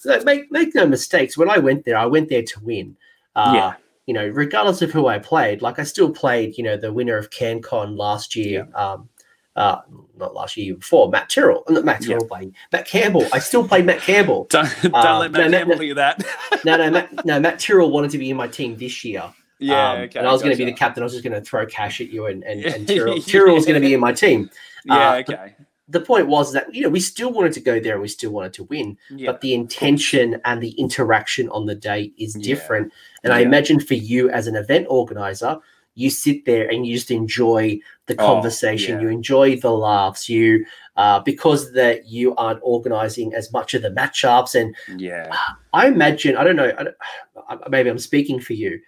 it's 0.04 0.24
make 0.24 0.50
make 0.50 0.74
no 0.74 0.86
mistakes. 0.86 1.36
When 1.36 1.50
I 1.50 1.58
went 1.58 1.84
there, 1.84 1.98
I 1.98 2.06
went 2.06 2.28
there 2.30 2.42
to 2.42 2.60
win. 2.60 2.96
Uh, 3.36 3.52
Yeah. 3.54 3.72
You 4.06 4.12
know, 4.14 4.26
regardless 4.28 4.82
of 4.82 4.90
who 4.90 5.06
I 5.06 5.18
played, 5.18 5.62
like 5.62 5.78
I 5.78 5.84
still 5.84 6.10
played. 6.10 6.56
You 6.58 6.64
know, 6.64 6.76
the 6.76 6.92
winner 6.92 7.16
of 7.16 7.30
CanCon 7.30 7.96
last 7.96 8.36
year. 8.36 8.68
Um, 8.74 9.08
uh, 9.56 9.80
not 10.16 10.34
last 10.34 10.56
year, 10.56 10.66
year 10.66 10.74
before 10.76 11.08
Matt 11.10 11.28
Tyrrell, 11.28 11.62
not 11.68 11.84
Matt 11.84 12.02
Yeah. 12.02 12.08
Tyrrell 12.14 12.26
playing 12.26 12.54
Matt 12.72 12.86
Campbell. 12.86 13.26
I 13.32 13.38
still 13.38 13.66
played 13.66 13.86
Matt 13.86 14.00
Campbell. 14.00 14.46
don't 14.50 14.68
don't 14.82 14.94
Uh, 14.94 15.18
let 15.20 15.32
Matt 15.32 15.50
no, 15.50 15.58
Campbell 15.58 15.76
no. 15.76 15.82
hear 15.82 15.94
that. 15.94 16.24
No, 16.64 16.76
no, 16.76 16.90
Matt, 16.90 17.24
no. 17.26 17.40
Matt 17.40 17.58
Tyrrell 17.60 17.90
wanted 17.90 18.10
to 18.12 18.18
be 18.18 18.30
in 18.30 18.36
my 18.36 18.48
team 18.48 18.76
this 18.76 19.04
year. 19.04 19.22
yeah, 19.60 19.92
Um, 19.92 20.00
okay. 20.02 20.18
and 20.18 20.28
I 20.28 20.32
was 20.32 20.42
going 20.42 20.56
to 20.56 20.58
be 20.58 20.70
the 20.70 20.76
captain. 20.76 21.02
I 21.02 21.04
was 21.04 21.12
just 21.12 21.24
going 21.24 21.34
to 21.34 21.40
throw 21.40 21.64
cash 21.66 22.00
at 22.00 22.08
you, 22.10 22.26
and 22.26 22.42
and, 22.44 22.64
and 22.64 22.88
Tyrrell, 22.94 23.20
Tyrrell 23.20 23.54
was 23.54 23.64
going 23.66 23.80
to 23.80 23.86
be 23.86 23.94
in 23.94 24.00
my 24.00 24.12
team. 24.12 24.50
Yeah, 24.84 25.10
uh, 25.12 25.14
okay. 25.28 25.54
The 25.88 26.00
point 26.00 26.28
was 26.28 26.52
that 26.54 26.74
you 26.74 26.82
know 26.82 26.88
we 26.88 26.98
still 27.00 27.30
wanted 27.30 27.52
to 27.52 27.60
go 27.60 27.78
there 27.78 27.92
and 27.92 28.00
we 28.02 28.08
still 28.08 28.30
wanted 28.32 28.54
to 28.54 28.64
win, 28.64 28.96
Yeah, 29.10 29.30
but 29.30 29.42
the 29.42 29.52
intention 29.52 30.40
and 30.46 30.62
the 30.62 30.70
interaction 30.70 31.48
on 31.50 31.66
the 31.66 31.74
day 31.74 32.10
is 32.18 32.34
Yeah. 32.36 32.42
different. 32.42 32.92
And 33.22 33.32
I 33.34 33.40
imagine 33.40 33.80
for 33.80 33.94
you 33.94 34.30
as 34.30 34.46
an 34.46 34.56
event 34.56 34.86
organizer, 34.88 35.58
you 35.94 36.08
sit 36.10 36.44
there 36.46 36.68
and 36.70 36.86
you 36.86 36.94
just 36.94 37.10
enjoy 37.10 37.78
the 38.06 38.14
Oh, 38.18 38.26
conversation, 38.26 38.96
yeah. 38.96 39.02
you 39.02 39.08
enjoy 39.08 39.56
the 39.56 39.70
laughs, 39.70 40.28
you 40.28 40.64
uh, 40.96 41.20
because 41.20 41.72
that 41.72 42.06
you 42.06 42.34
aren't 42.36 42.60
organizing 42.62 43.34
as 43.34 43.52
much 43.52 43.74
of 43.74 43.82
the 43.82 43.90
matchups 43.90 44.54
and 44.54 44.74
yeah, 45.00 45.34
I 45.72 45.88
imagine, 45.88 46.36
I 46.36 46.44
don't 46.44 46.56
know, 46.56 46.72
I 46.78 46.84
don't, 46.84 47.70
maybe 47.70 47.90
I'm 47.90 47.98
speaking 47.98 48.40
for 48.40 48.52
you, 48.52 48.80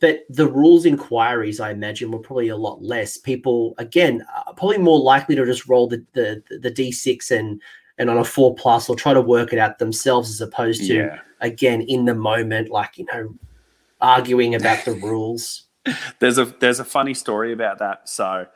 but 0.00 0.20
the 0.30 0.46
rules 0.46 0.86
inquiries, 0.86 1.60
I 1.60 1.70
imagine, 1.70 2.10
were 2.10 2.18
probably 2.18 2.48
a 2.48 2.56
lot 2.56 2.82
less. 2.82 3.18
People, 3.18 3.74
again, 3.76 4.24
are 4.46 4.54
probably 4.54 4.78
more 4.78 4.98
likely 4.98 5.36
to 5.36 5.44
just 5.44 5.68
roll 5.68 5.88
the, 5.88 6.04
the, 6.14 6.42
the 6.58 6.70
D6 6.70 7.30
and, 7.30 7.60
and 7.98 8.08
on 8.08 8.16
a 8.16 8.24
four 8.24 8.54
plus 8.54 8.88
or 8.88 8.96
try 8.96 9.12
to 9.12 9.20
work 9.20 9.52
it 9.52 9.58
out 9.58 9.78
themselves 9.78 10.30
as 10.30 10.40
opposed 10.40 10.86
to, 10.86 10.94
yeah. 10.94 11.18
again, 11.42 11.82
in 11.82 12.06
the 12.06 12.14
moment, 12.14 12.70
like, 12.70 12.96
you 12.96 13.06
know, 13.12 13.34
arguing 14.00 14.54
about 14.54 14.84
the 14.86 14.92
rules. 15.02 15.64
There's 16.18 16.38
a 16.38 16.44
there's 16.44 16.80
a 16.80 16.84
funny 16.84 17.14
story 17.14 17.52
about 17.52 17.78
that. 17.78 18.08
So, 18.08 18.46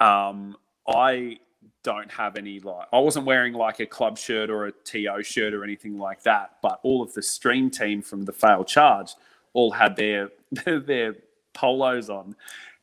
um, 0.00 0.56
I 0.88 1.38
don't 1.82 2.10
have 2.10 2.36
any 2.36 2.60
like 2.60 2.88
I 2.92 2.98
wasn't 2.98 3.26
wearing 3.26 3.54
like 3.54 3.80
a 3.80 3.86
club 3.86 4.18
shirt 4.18 4.50
or 4.50 4.66
a 4.66 4.72
TO 4.72 5.22
shirt 5.22 5.54
or 5.54 5.64
anything 5.64 5.98
like 5.98 6.22
that, 6.24 6.56
but 6.62 6.80
all 6.82 7.02
of 7.02 7.14
the 7.14 7.22
stream 7.22 7.70
team 7.70 8.02
from 8.02 8.24
the 8.24 8.32
failed 8.32 8.68
charge 8.68 9.14
all 9.52 9.72
had 9.72 9.96
their 9.96 10.30
their 10.66 11.16
polos 11.52 12.10
on. 12.10 12.36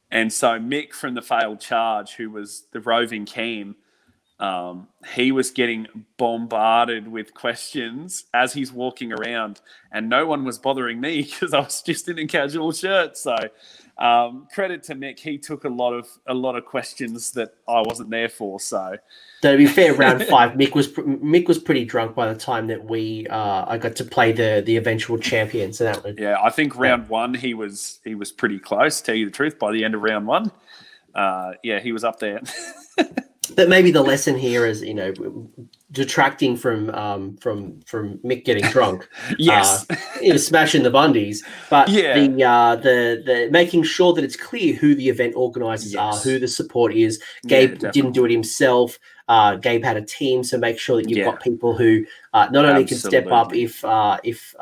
And 0.10 0.32
so 0.32 0.60
Mick 0.60 0.94
from 0.94 1.16
the 1.16 1.22
failed 1.22 1.60
charge, 1.60 2.14
who 2.16 2.30
was 2.30 2.66
the 2.72 2.80
roving 2.80 3.26
cam, 3.26 3.76
um, 4.40 4.88
he 5.16 5.32
was 5.32 5.50
getting 5.50 5.88
bombarded 6.18 7.08
with 7.08 7.34
questions 7.34 8.26
as 8.34 8.54
he's 8.54 8.72
walking 8.72 9.12
around, 9.12 9.62
and 9.92 10.10
no 10.10 10.28
one 10.28 10.46
was 10.46 10.60
bothering 10.60 11.02
me 11.02 11.24
because 11.24 11.54
I 11.54 11.60
was 11.60 11.82
just 11.82 12.08
in 12.08 12.20
a 12.20 12.28
casual 12.28 12.72
shirt. 12.72 13.18
So, 13.18 13.36
um, 13.98 14.48
credit 14.54 14.84
to 14.84 14.96
Mick, 14.96 15.18
he 15.18 15.40
took 15.40 15.64
a 15.64 15.70
lot 15.70 15.94
of 15.94 16.08
a 16.28 16.36
lot 16.36 16.56
of 16.56 16.66
questions 16.66 17.32
that 17.32 17.56
I 17.68 17.82
wasn't 17.82 18.12
there 18.12 18.30
for. 18.30 18.60
So, 18.60 18.98
to 19.42 19.58
be 19.58 19.66
fair, 19.66 19.96
round 19.96 20.22
five, 20.30 20.52
Mick 20.52 20.76
was 20.76 20.90
Mick 20.90 21.48
was 21.48 21.58
pretty 21.58 21.84
drunk 21.84 22.14
by 22.14 22.32
the 22.32 22.40
time 22.40 22.68
that 22.68 22.86
we 22.86 23.26
uh, 23.32 23.66
I 23.68 23.80
got 23.80 23.96
to 23.96 24.04
play 24.04 24.34
the 24.34 24.62
the 24.64 24.78
eventual 24.78 25.18
champion. 25.18 25.74
So 25.74 25.86
that 25.86 26.04
was 26.04 26.14
yeah, 26.16 26.38
I 26.40 26.52
think 26.52 26.76
round 26.76 27.10
one 27.10 27.34
he 27.34 27.56
was 27.56 28.02
he 28.04 28.14
was 28.14 28.32
pretty 28.32 28.60
close. 28.60 29.02
Tell 29.02 29.16
you 29.16 29.26
the 29.26 29.32
truth, 29.32 29.58
by 29.58 29.72
the 29.72 29.84
end 29.84 29.96
of 29.96 30.04
round 30.04 30.28
one, 30.28 30.52
uh, 31.16 31.54
yeah, 31.64 31.80
he 31.80 31.92
was 31.92 32.04
up 32.04 32.20
there. 32.20 32.42
but 33.56 33.70
maybe 33.70 33.92
the 33.92 34.02
lesson 34.02 34.38
here 34.38 34.66
is 34.66 34.82
you 34.82 34.94
know 34.94 35.14
detracting 35.92 36.56
from 36.58 36.90
um 36.92 37.38
from 37.38 37.80
from 37.82 38.18
Mick 38.20 38.46
getting 38.46 38.66
drunk, 38.70 39.08
yes, 39.40 39.86
you 40.22 40.32
know, 40.32 40.38
smashing 40.38 40.84
the 40.84 40.92
bundies, 40.92 41.44
but 41.70 41.90
Yeah. 41.90 42.14
the 42.28 42.44
uh 42.44 42.76
the 42.76 43.24
the 43.26 43.48
making 43.52 43.84
sure 43.84 44.14
that 44.14 44.24
it's 44.24 44.36
clear 44.36 44.76
who 44.76 44.96
the 44.96 45.10
event 45.10 45.34
organizers 45.36 45.96
are, 45.96 46.16
who 46.18 46.40
the 46.40 46.48
support 46.48 46.94
is. 46.94 47.22
Gabe 47.46 47.72
definitely. 47.74 47.92
didn't 48.02 48.14
do 48.14 48.26
it 48.26 48.32
himself. 48.32 49.00
Uh, 49.30 49.56
Gabe 49.58 49.84
had 49.84 49.98
a 49.98 50.02
team, 50.02 50.42
so 50.42 50.58
make 50.58 50.80
sure 50.80 50.96
that 50.96 51.10
you've 51.10 51.18
Yeah. 51.18 51.26
got 51.26 51.42
people 51.42 51.76
who 51.76 52.06
uh, 52.34 52.48
not 52.50 52.64
only 52.66 52.86
can 52.86 52.98
step 52.98 53.26
up 53.28 53.48
Absolutely. 53.48 53.64
if 53.64 53.84
uh, 53.84 54.18
if 54.24 54.56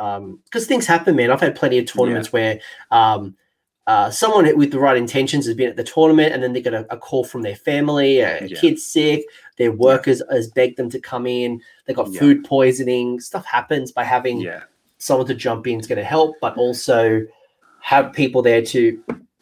because 0.45 0.65
things 0.65 0.87
happen, 0.87 1.15
man. 1.15 1.29
I've 1.29 1.41
had 1.41 1.55
plenty 1.55 1.77
of 1.77 1.85
tournaments 1.85 2.33
where 2.33 2.59
um, 2.89 3.35
uh, 3.87 4.09
someone 4.09 4.45
with 4.57 4.71
the 4.71 4.79
right 4.79 4.97
intentions 4.97 5.45
has 5.45 5.55
been 5.55 5.69
at 5.69 5.75
the 5.75 5.83
tournament, 5.83 6.33
and 6.33 6.41
then 6.41 6.53
they 6.53 6.61
get 6.61 6.73
a, 6.73 6.85
a 6.93 6.97
call 6.97 7.23
from 7.23 7.43
their 7.43 7.55
family, 7.55 8.19
a, 8.19 8.39
a 8.43 8.47
Yeah. 8.47 8.59
kid's 8.59 8.85
sick, 8.85 9.23
their 9.57 9.71
workers 9.71 10.21
has 10.31 10.49
begged 10.49 10.77
them 10.77 10.89
to 10.89 10.99
come 10.99 11.27
in, 11.27 11.61
they 11.85 11.93
got 11.93 12.11
Yeah. 12.11 12.19
food 12.19 12.43
poisoning. 12.43 13.19
Stuff 13.19 13.45
happens 13.45 13.91
by 13.91 14.03
having 14.03 14.41
yeah, 14.41 14.63
someone 14.97 15.27
to 15.27 15.35
jump 15.35 15.67
in 15.67 15.79
is 15.79 15.87
going 15.87 15.99
to 15.99 16.03
help, 16.03 16.35
but 16.41 16.57
also 16.57 17.21
have 17.79 18.11
people 18.13 18.41
there 18.41 18.63
to 18.63 18.99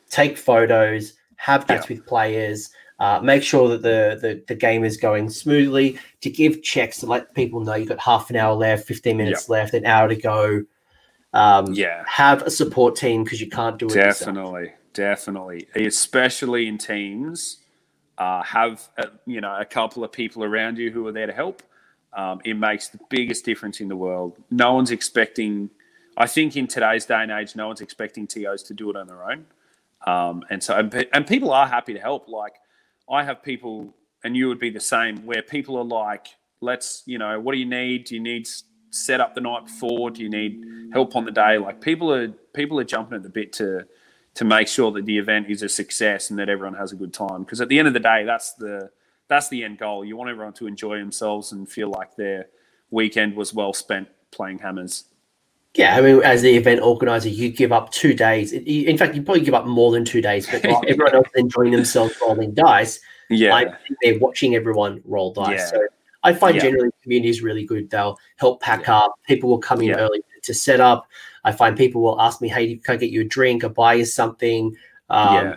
take 0.09 0.37
photos, 0.37 1.13
have 1.37 1.65
chats 1.67 1.87
with 1.87 2.05
players, 2.05 2.69
uh, 2.99 3.19
make 3.21 3.43
sure 3.43 3.67
that 3.69 3.81
the, 3.81 4.17
the 4.21 4.43
the 4.47 4.55
game 4.55 4.83
is 4.83 4.97
going 4.97 5.29
smoothly, 5.29 5.97
to 6.21 6.29
give 6.29 6.61
checks 6.63 6.99
to 6.99 7.05
let 7.05 7.33
people 7.33 7.61
know 7.61 7.75
you've 7.75 7.87
got 7.89 7.99
half 7.99 8.29
an 8.29 8.35
hour 8.35 8.53
left, 8.53 8.85
15 8.87 9.15
minutes 9.17 9.47
left, 9.49 9.73
an 9.73 9.85
hour 9.85 10.07
to 10.09 10.15
go. 10.15 10.63
Um, 11.33 11.73
yeah. 11.73 12.03
Have 12.07 12.43
a 12.43 12.51
support 12.51 12.95
team 12.95 13.23
because 13.23 13.41
you 13.41 13.49
can't 13.49 13.77
do 13.77 13.87
it 13.87 13.95
yourself. 13.95 14.35
Definitely, 14.35 14.73
definitely, 14.93 15.67
especially 15.75 16.67
in 16.67 16.77
teams. 16.77 17.57
Uh, 18.15 18.43
have 18.43 18.87
a, 18.97 19.07
you 19.25 19.41
know 19.41 19.57
a 19.59 19.65
couple 19.65 20.03
of 20.03 20.11
people 20.11 20.43
around 20.43 20.77
you 20.77 20.91
who 20.91 21.05
are 21.07 21.11
there 21.11 21.25
to 21.25 21.33
help. 21.33 21.63
Um, 22.15 22.41
it 22.45 22.53
makes 22.53 22.89
the 22.89 22.99
biggest 23.09 23.43
difference 23.43 23.81
in 23.81 23.87
the 23.87 23.95
world. 23.95 24.37
No 24.51 24.73
one's 24.73 24.91
expecting. 24.91 25.71
I 26.15 26.27
think 26.27 26.55
in 26.55 26.67
today's 26.67 27.05
day 27.07 27.23
and 27.23 27.31
age, 27.31 27.55
no 27.55 27.67
one's 27.67 27.81
expecting 27.81 28.27
TOs 28.27 28.61
to 28.63 28.75
do 28.75 28.91
it 28.91 28.95
on 28.95 29.07
their 29.07 29.23
own. 29.23 29.45
Um, 30.05 30.43
and 30.51 30.61
so, 30.61 30.75
and, 30.75 31.07
and 31.11 31.25
people 31.25 31.51
are 31.51 31.67
happy 31.67 31.93
to 31.93 31.99
help. 31.99 32.27
Like 32.27 32.53
I 33.09 33.23
have 33.23 33.41
people 33.41 33.95
and 34.23 34.37
you 34.37 34.47
would 34.47 34.59
be 34.59 34.69
the 34.69 34.79
same, 34.79 35.25
where 35.25 35.41
people 35.41 35.77
are 35.77 35.83
like, 35.83 36.27
let's, 36.61 37.03
you 37.05 37.17
know, 37.17 37.39
what 37.39 37.53
do 37.53 37.57
you 37.57 37.65
need? 37.65 38.05
Do 38.05 38.15
you 38.15 38.21
need 38.21 38.47
set 38.93 39.19
up 39.19 39.35
the 39.35 39.41
night 39.41 39.65
before? 39.65 40.11
Do 40.11 40.21
you 40.21 40.29
need 40.29 40.63
help 40.93 41.15
on 41.15 41.25
the 41.25 41.31
day? 41.31 41.57
Like 41.57 41.81
people 41.81 42.13
are 42.13 42.29
people 42.53 42.79
are 42.79 42.83
jumping 42.83 43.15
at 43.15 43.23
the 43.23 43.29
bit 43.29 43.53
to 43.53 43.85
to 44.35 44.45
make 44.45 44.67
sure 44.67 44.91
that 44.91 45.05
the 45.05 45.17
event 45.17 45.49
is 45.49 45.61
a 45.61 45.69
success 45.69 46.29
and 46.29 46.39
that 46.39 46.49
everyone 46.49 46.75
has 46.75 46.91
a 46.91 46.95
good 46.95 47.13
time. 47.13 47.43
Because 47.43 47.61
at 47.61 47.67
the 47.69 47.77
end 47.77 47.87
of 47.87 47.93
the 47.93 47.99
day, 47.99 48.23
that's 48.25 48.53
the 48.53 48.89
that's 49.27 49.49
the 49.49 49.63
end 49.63 49.77
goal. 49.77 50.03
You 50.05 50.17
want 50.17 50.29
everyone 50.29 50.53
to 50.53 50.67
enjoy 50.67 50.99
themselves 50.99 51.51
and 51.51 51.69
feel 51.69 51.89
like 51.89 52.15
their 52.15 52.47
weekend 52.91 53.35
was 53.35 53.53
well 53.53 53.73
spent 53.73 54.07
playing 54.31 54.59
hammers. 54.59 55.05
Yeah, 55.75 55.97
I 55.97 56.01
mean, 56.01 56.21
as 56.23 56.43
the 56.43 56.55
event 56.55 56.81
organizer, 56.81 57.29
you 57.29 57.49
give 57.49 57.71
up 57.71 57.91
two 57.91 58.13
days. 58.13 58.53
In 58.53 58.95
fact, 58.95 59.15
you 59.15 59.23
probably 59.23 59.43
give 59.43 59.55
up 59.55 59.65
more 59.65 59.91
than 59.91 60.05
two 60.05 60.21
days, 60.21 60.47
but 60.47 60.63
while 60.63 60.83
everyone 60.87 61.15
else 61.15 61.27
is 61.33 61.41
enjoying 61.41 61.71
themselves 61.71 62.13
rolling 62.21 62.53
dice, 62.53 62.99
Yeah, 63.31 63.59
think 63.87 63.97
they're 64.03 64.19
watching 64.19 64.53
everyone 64.53 65.01
roll 65.03 65.33
dice. 65.33 65.57
Yeah. 65.57 65.65
So 65.65 65.87
I 66.23 66.33
find 66.33 66.55
Yeah. 66.55 66.63
generally 66.63 66.87
the 66.89 67.03
community 67.03 67.29
is 67.29 67.41
really 67.41 67.65
good. 67.65 67.89
They'll 67.89 68.17
help 68.37 68.61
pack 68.61 68.87
up. 68.89 69.13
People 69.27 69.49
will 69.49 69.59
come 69.59 69.81
in 69.81 69.89
Yeah. 69.89 69.97
early 69.97 70.21
to 70.43 70.53
set 70.53 70.79
up. 70.79 71.07
I 71.43 71.51
find 71.51 71.75
people 71.77 72.01
will 72.01 72.19
ask 72.21 72.41
me, 72.41 72.47
"Hey, 72.47 72.75
can 72.75 72.95
I 72.95 72.97
get 72.97 73.09
you 73.09 73.21
a 73.21 73.25
drink 73.25 73.63
or 73.63 73.69
buy 73.69 73.95
you 73.95 74.05
something?" 74.05 74.75
Um, 75.09 75.33
yeah, 75.35 75.55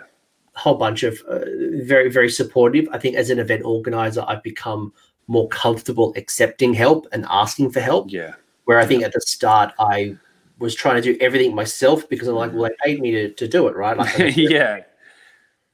a 0.55 0.59
whole 0.59 0.75
bunch 0.75 1.03
of 1.05 1.21
uh, 1.29 1.41
very 1.83 2.11
very 2.11 2.29
supportive. 2.31 2.89
I 2.93 2.99
think 2.99 3.17
as 3.17 3.31
an 3.31 3.39
event 3.39 3.63
organizer, 3.65 4.25
I've 4.27 4.43
become 4.43 4.93
more 5.29 5.49
comfortable 5.49 6.13
accepting 6.17 6.73
help 6.75 7.07
and 7.13 7.25
asking 7.29 7.71
for 7.71 7.81
help. 7.81 8.07
yeah, 8.13 8.35
Where 8.65 8.79
I 8.79 8.87
think 8.87 9.03
at 9.03 9.13
the 9.13 9.21
start 9.21 9.73
I 9.79 10.17
was 10.59 10.75
trying 10.75 10.97
to 10.97 11.03
do 11.03 11.19
everything 11.21 11.55
myself 11.55 12.09
because 12.09 12.29
I'm 12.29 12.35
like, 12.37 12.53
well, 12.53 12.63
they 12.71 12.77
paid 12.93 13.01
me 13.01 13.11
to, 13.11 13.31
to 13.31 13.49
do 13.49 13.67
it, 13.69 13.77
right? 13.77 13.97
Like, 13.97 14.15
yeah, 14.37 14.83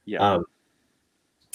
yeah, 0.05 0.19
um, 0.19 0.45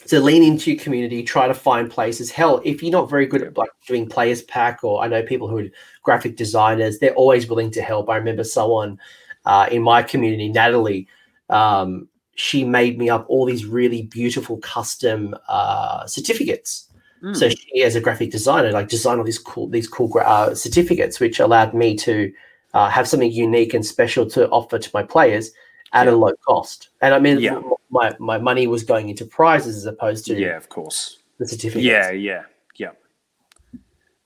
so 0.09 0.21
lean 0.21 0.43
into 0.43 0.73
your 0.73 0.81
community, 0.81 1.23
try 1.23 1.47
to 1.47 1.55
find 1.55 1.91
places. 1.91 2.31
Hell, 2.31 2.63
if 2.65 2.83
you're 2.83 2.93
not 2.93 3.11
very 3.11 3.27
good 3.27 3.43
at 3.43 3.59
like 3.59 3.69
doing 3.87 4.09
players 4.09 4.43
pack, 4.43 4.83
or 4.83 5.03
I 5.03 5.07
know 5.07 5.23
people 5.23 5.49
who 5.49 5.59
are 5.59 5.69
graphic 6.03 6.37
designers, 6.37 6.99
they're 6.99 7.15
always 7.15 7.47
willing 7.47 7.71
to 7.73 7.83
help. 7.83 8.09
I 8.09 8.17
remember 8.17 8.43
someone 8.43 8.99
uh, 9.45 9.69
in 9.71 9.83
my 9.83 10.03
community, 10.03 10.49
Natalie, 10.49 11.09
um, 11.51 12.09
she 12.37 12.65
made 12.65 12.97
me 12.97 13.11
up 13.11 13.27
all 13.29 13.45
these 13.45 13.67
really 13.67 14.03
beautiful 14.03 14.57
custom 14.59 15.35
uh, 15.47 16.07
certificates. 16.07 16.89
Mm. 17.23 17.37
So 17.37 17.51
she, 17.51 17.83
as 17.83 17.95
a 17.95 18.01
graphic 18.01 18.31
designer, 18.31 18.73
like 18.73 18.89
designed 18.89 19.19
all 19.19 19.27
these 19.27 19.39
cool 19.39 19.69
these 19.69 19.89
cool 19.89 20.09
gra- 20.09 20.27
uh, 20.27 20.55
certificates, 20.55 21.21
which 21.21 21.39
allowed 21.39 21.75
me 21.75 21.97
to 21.97 22.33
uh, 22.73 22.89
have 22.89 23.07
something 23.07 23.31
unique 23.31 23.75
and 23.75 23.85
special 23.85 24.25
to 24.31 24.49
offer 24.49 24.79
to 24.79 24.91
my 24.95 25.03
players 25.03 25.51
at 25.93 26.07
Yeah. 26.07 26.13
a 26.13 26.15
low 26.15 26.33
cost. 26.47 26.91
And 27.01 27.15
I 27.15 27.19
mean, 27.19 27.41
Yeah. 27.41 27.61
my 27.91 28.15
my 28.19 28.39
money 28.39 28.67
was 28.67 28.83
going 28.85 29.09
into 29.09 29.25
prizes 29.25 29.77
as 29.77 29.87
opposed 29.87 30.27
to 30.27 30.39
yeah, 30.39 30.57
of 30.57 30.69
course. 30.69 31.19
the 31.39 31.47
certificates. 31.49 31.85
Yeah, 31.85 32.11
yeah, 32.11 32.43
yeah. 32.77 32.91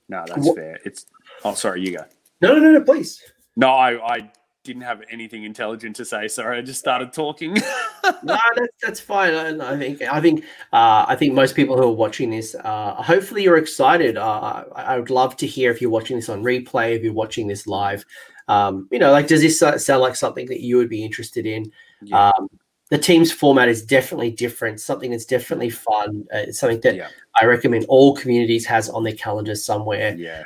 No, 0.09 0.23
that's 0.27 0.45
What- 0.47 0.57
fair. 0.57 0.79
It's. 0.85 1.05
Oh, 1.45 1.53
sorry, 1.53 1.81
you 1.81 1.97
go. 1.97 2.03
No, 2.41 2.53
no, 2.55 2.59
no, 2.59 2.71
no, 2.73 2.81
please. 2.81 3.21
No, 3.55 3.69
I, 3.69 4.15
I 4.15 4.31
didn't 4.63 4.81
have 4.83 5.01
anything 5.11 5.43
intelligent 5.43 5.95
to 5.97 6.05
say. 6.05 6.27
Sorry, 6.27 6.57
I 6.57 6.61
just 6.61 6.79
started 6.79 7.11
talking. 7.13 7.53
no, 8.23 8.37
that's 8.55 8.73
that's 8.81 8.99
fine. 8.99 9.33
I, 9.33 9.73
I 9.73 9.77
think 9.77 10.01
I 10.01 10.19
think 10.21 10.43
uh, 10.71 11.05
I 11.07 11.15
think 11.15 11.33
most 11.33 11.55
people 11.55 11.77
who 11.77 11.83
are 11.83 11.91
watching 11.91 12.29
this, 12.29 12.55
uh, 12.55 12.95
hopefully, 12.95 13.43
you're 13.43 13.57
excited. 13.57 14.17
Uh, 14.17 14.65
I, 14.75 14.81
I 14.95 14.99
would 14.99 15.09
love 15.09 15.37
to 15.37 15.47
hear 15.47 15.71
if 15.71 15.81
you're 15.81 15.89
watching 15.91 16.15
this 16.17 16.29
on 16.29 16.43
replay, 16.43 16.95
if 16.95 17.03
you're 17.03 17.13
watching 17.13 17.47
this 17.47 17.67
live. 17.67 18.05
Um, 18.47 18.87
you 18.91 18.99
know, 18.99 19.11
like, 19.11 19.27
does 19.27 19.41
this 19.41 19.61
uh, 19.61 19.77
sound 19.77 20.01
like 20.01 20.15
something 20.15 20.45
that 20.47 20.61
you 20.61 20.77
would 20.77 20.89
be 20.89 21.03
interested 21.03 21.45
in? 21.45 21.71
yeah, 22.03 22.31
Um, 22.37 22.47
the 22.89 22.97
team's 22.97 23.31
format 23.31 23.69
is 23.69 23.83
definitely 23.83 24.31
different. 24.31 24.79
Something 24.79 25.11
that's 25.11 25.25
definitely 25.25 25.69
fun. 25.69 26.25
Uh, 26.33 26.39
it's 26.39 26.59
something 26.59 26.81
that 26.81 26.95
yeah, 26.95 27.07
I 27.41 27.45
recommend 27.45 27.85
all 27.87 28.15
communities 28.15 28.65
has 28.65 28.89
on 28.89 29.03
their 29.03 29.13
calendars 29.15 29.63
somewhere. 29.63 30.15
yeah, 30.17 30.43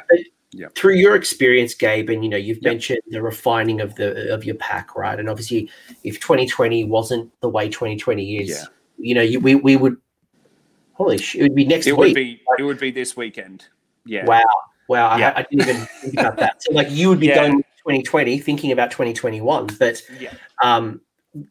through 0.76 0.94
your 0.96 1.16
experience, 1.16 1.74
Gabe, 1.76 2.10
and 2.10 2.24
you 2.24 2.30
know, 2.30 2.38
you've 2.38 2.58
Yep. 2.62 2.72
mentioned 2.72 3.00
the 3.10 3.22
refining 3.22 3.82
of 3.82 3.94
the 3.96 4.34
of 4.34 4.46
your 4.46 4.56
pack, 4.56 4.96
right? 4.96 5.20
And 5.20 5.30
obviously, 5.30 5.70
if 6.04 6.20
2020 6.20 6.84
wasn't 6.86 7.30
the 7.42 7.50
way 7.50 7.68
2020 7.68 8.38
is, 8.38 8.50
Yeah. 8.50 8.64
you 8.98 9.14
know, 9.14 9.22
you, 9.22 9.40
we 9.40 9.56
we 9.56 9.76
would 9.76 9.98
holy 10.94 11.18
shit, 11.18 11.42
it 11.42 11.44
would 11.44 11.56
be 11.56 11.66
next 11.66 11.86
It 11.88 11.98
would 11.98 12.06
week. 12.06 12.16
be. 12.16 12.42
It 12.60 12.64
would 12.64 12.80
be 12.80 12.92
this 12.92 13.18
weekend. 13.18 13.66
Yeah. 14.06 14.26
Wow, 14.26 14.42
wow, 14.88 15.10
I- 15.10 15.20
Yeah. 15.20 15.34
I, 15.36 15.42
didn't 15.44 15.68
even 15.70 15.86
think 16.02 16.14
about 16.14 16.38
that. 16.38 16.64
So, 16.64 16.72
like, 16.74 16.90
you 16.92 17.10
would 17.10 17.20
be 17.20 17.28
Yeah. 17.28 17.36
going 17.48 17.64
2020, 17.88 18.40
thinking 18.40 18.72
about 18.72 18.92
2021. 18.92 19.68
But 19.80 20.02
Yeah. 20.20 20.34
um, 20.62 21.02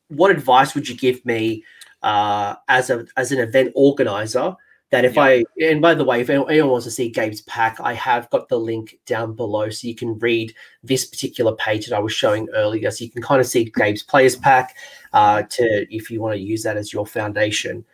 what 0.08 0.30
advice 0.30 0.74
would 0.74 0.88
you 0.88 0.96
give 0.96 1.24
me 1.24 1.64
uh, 2.02 2.56
as 2.68 2.90
a 2.90 3.06
as 3.16 3.32
an 3.32 3.38
event 3.38 3.72
organizer? 3.74 4.54
That 4.90 5.04
if 5.04 5.16
Yeah. 5.16 5.22
I 5.22 5.44
and 5.60 5.80
by 5.80 5.94
the 5.94 6.04
way, 6.04 6.20
if 6.20 6.30
anyone 6.30 6.70
wants 6.70 6.84
to 6.84 6.92
see 6.92 7.08
Gabe's 7.10 7.40
pack, 7.42 7.78
I 7.80 7.92
have 7.94 8.30
got 8.30 8.48
the 8.48 8.58
link 8.58 8.98
down 9.06 9.34
below, 9.34 9.68
so 9.70 9.88
you 9.88 9.96
can 9.96 10.18
read 10.18 10.54
this 10.84 11.04
particular 11.04 11.56
page 11.56 11.86
that 11.86 11.96
I 11.96 11.98
was 11.98 12.12
showing 12.12 12.48
earlier, 12.54 12.90
so 12.90 13.04
you 13.04 13.10
can 13.10 13.22
kind 13.22 13.40
of 13.40 13.46
see 13.46 13.64
Gabe's 13.64 14.02
players 14.04 14.36
pack 14.36 14.76
uh, 15.12 15.42
to 15.42 15.86
if 15.94 16.10
you 16.10 16.20
want 16.20 16.34
to 16.34 16.40
use 16.40 16.62
that 16.62 16.76
as 16.76 16.92
your 16.92 17.06
foundation. 17.06 17.84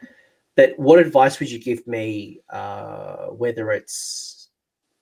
But 0.54 0.78
what 0.78 0.98
advice 0.98 1.40
would 1.40 1.50
you 1.50 1.58
give 1.58 1.86
me? 1.86 2.40
Uh, 2.50 3.28
whether 3.28 3.70
it's 3.70 4.31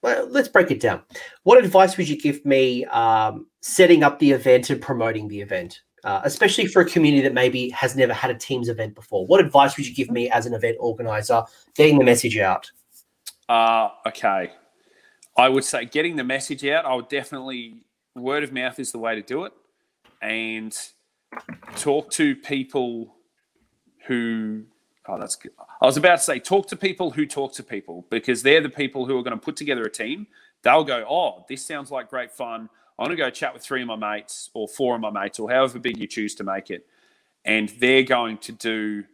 well, 0.03 0.27
let's 0.31 0.49
break 0.49 0.71
it 0.71 0.81
down. 0.81 1.03
What 1.43 1.63
advice 1.63 1.97
would 1.97 2.09
you 2.09 2.19
give 2.19 2.45
me 2.45 2.85
um, 2.87 3.47
setting 3.61 4.03
up 4.03 4.19
the 4.19 4.31
event 4.33 4.71
and 4.71 4.81
promoting 4.81 5.29
the 5.29 5.41
event, 5.41 5.83
uh, 6.05 6.21
especially 6.25 6.67
for 6.67 6.81
a 6.81 6.85
community 6.85 7.23
that 7.23 7.35
maybe 7.35 7.69
has 7.71 7.97
never 7.97 8.15
had 8.15 8.31
a 8.31 8.35
Teams 8.35 8.69
event 8.69 8.95
before? 8.95 9.27
What 9.27 9.41
advice 9.41 9.77
would 9.77 9.87
you 9.87 9.95
give 9.95 10.11
me 10.11 10.31
as 10.31 10.47
an 10.47 10.55
event 10.55 10.77
organizer 10.81 11.43
getting 11.75 11.99
the 11.99 12.05
message 12.05 12.39
out? 12.39 12.71
Uh, 13.49 13.91
okay. 14.07 14.53
I 15.37 15.49
would 15.49 15.65
say 15.65 15.85
getting 15.85 16.17
the 16.17 16.25
message 16.25 16.65
out, 16.65 16.85
I 16.85 16.95
would 16.95 17.09
definitely, 17.09 17.85
word 18.15 18.45
of 18.45 18.53
mouth 18.53 18.79
is 18.79 18.93
the 18.93 18.99
way 18.99 19.15
to 19.15 19.23
do 19.23 19.45
it. 19.45 19.53
And 20.23 20.77
talk 21.77 22.11
to 22.13 22.37
people 22.37 23.15
who, 24.07 24.65
oh, 25.09 25.19
that's 25.19 25.37
good. 25.37 25.53
I 25.81 25.87
was 25.87 25.97
about 25.97 26.17
to 26.17 26.23
say, 26.23 26.39
talk 26.39 26.69
to 26.69 26.77
people 26.77 27.11
who 27.11 27.27
talk 27.27 27.53
to 27.55 27.63
people 27.63 28.07
because 28.11 28.43
they're 28.43 28.61
the 28.61 28.69
people 28.69 29.07
who 29.07 29.19
are 29.19 29.23
going 29.23 29.39
to 29.39 29.43
put 29.43 29.57
together 29.57 29.83
a 29.83 29.91
team. 29.91 30.27
They'll 30.63 30.85
go, 30.85 31.05
oh, 31.09 31.45
this 31.49 31.65
sounds 31.65 31.91
like 31.91 32.11
great 32.11 32.31
fun. 32.31 32.69
I'm 32.99 33.07
going 33.07 33.17
to 33.17 33.23
go 33.23 33.31
chat 33.31 33.55
with 33.55 33.63
three 33.63 33.81
of 33.81 33.89
my 33.89 33.97
mates 33.97 34.51
or 34.53 34.69
four 34.69 34.95
of 34.95 35.01
my 35.01 35.11
mates 35.11 35.39
or 35.39 35.51
however 35.51 35.79
big 35.79 35.97
you 35.97 36.07
choose 36.07 36.35
to 36.37 36.45
make 36.45 36.71
it. 36.71 36.87
And 37.45 37.71
they're 37.81 38.03
going 38.03 38.37
to 38.39 38.53
do 38.53 39.05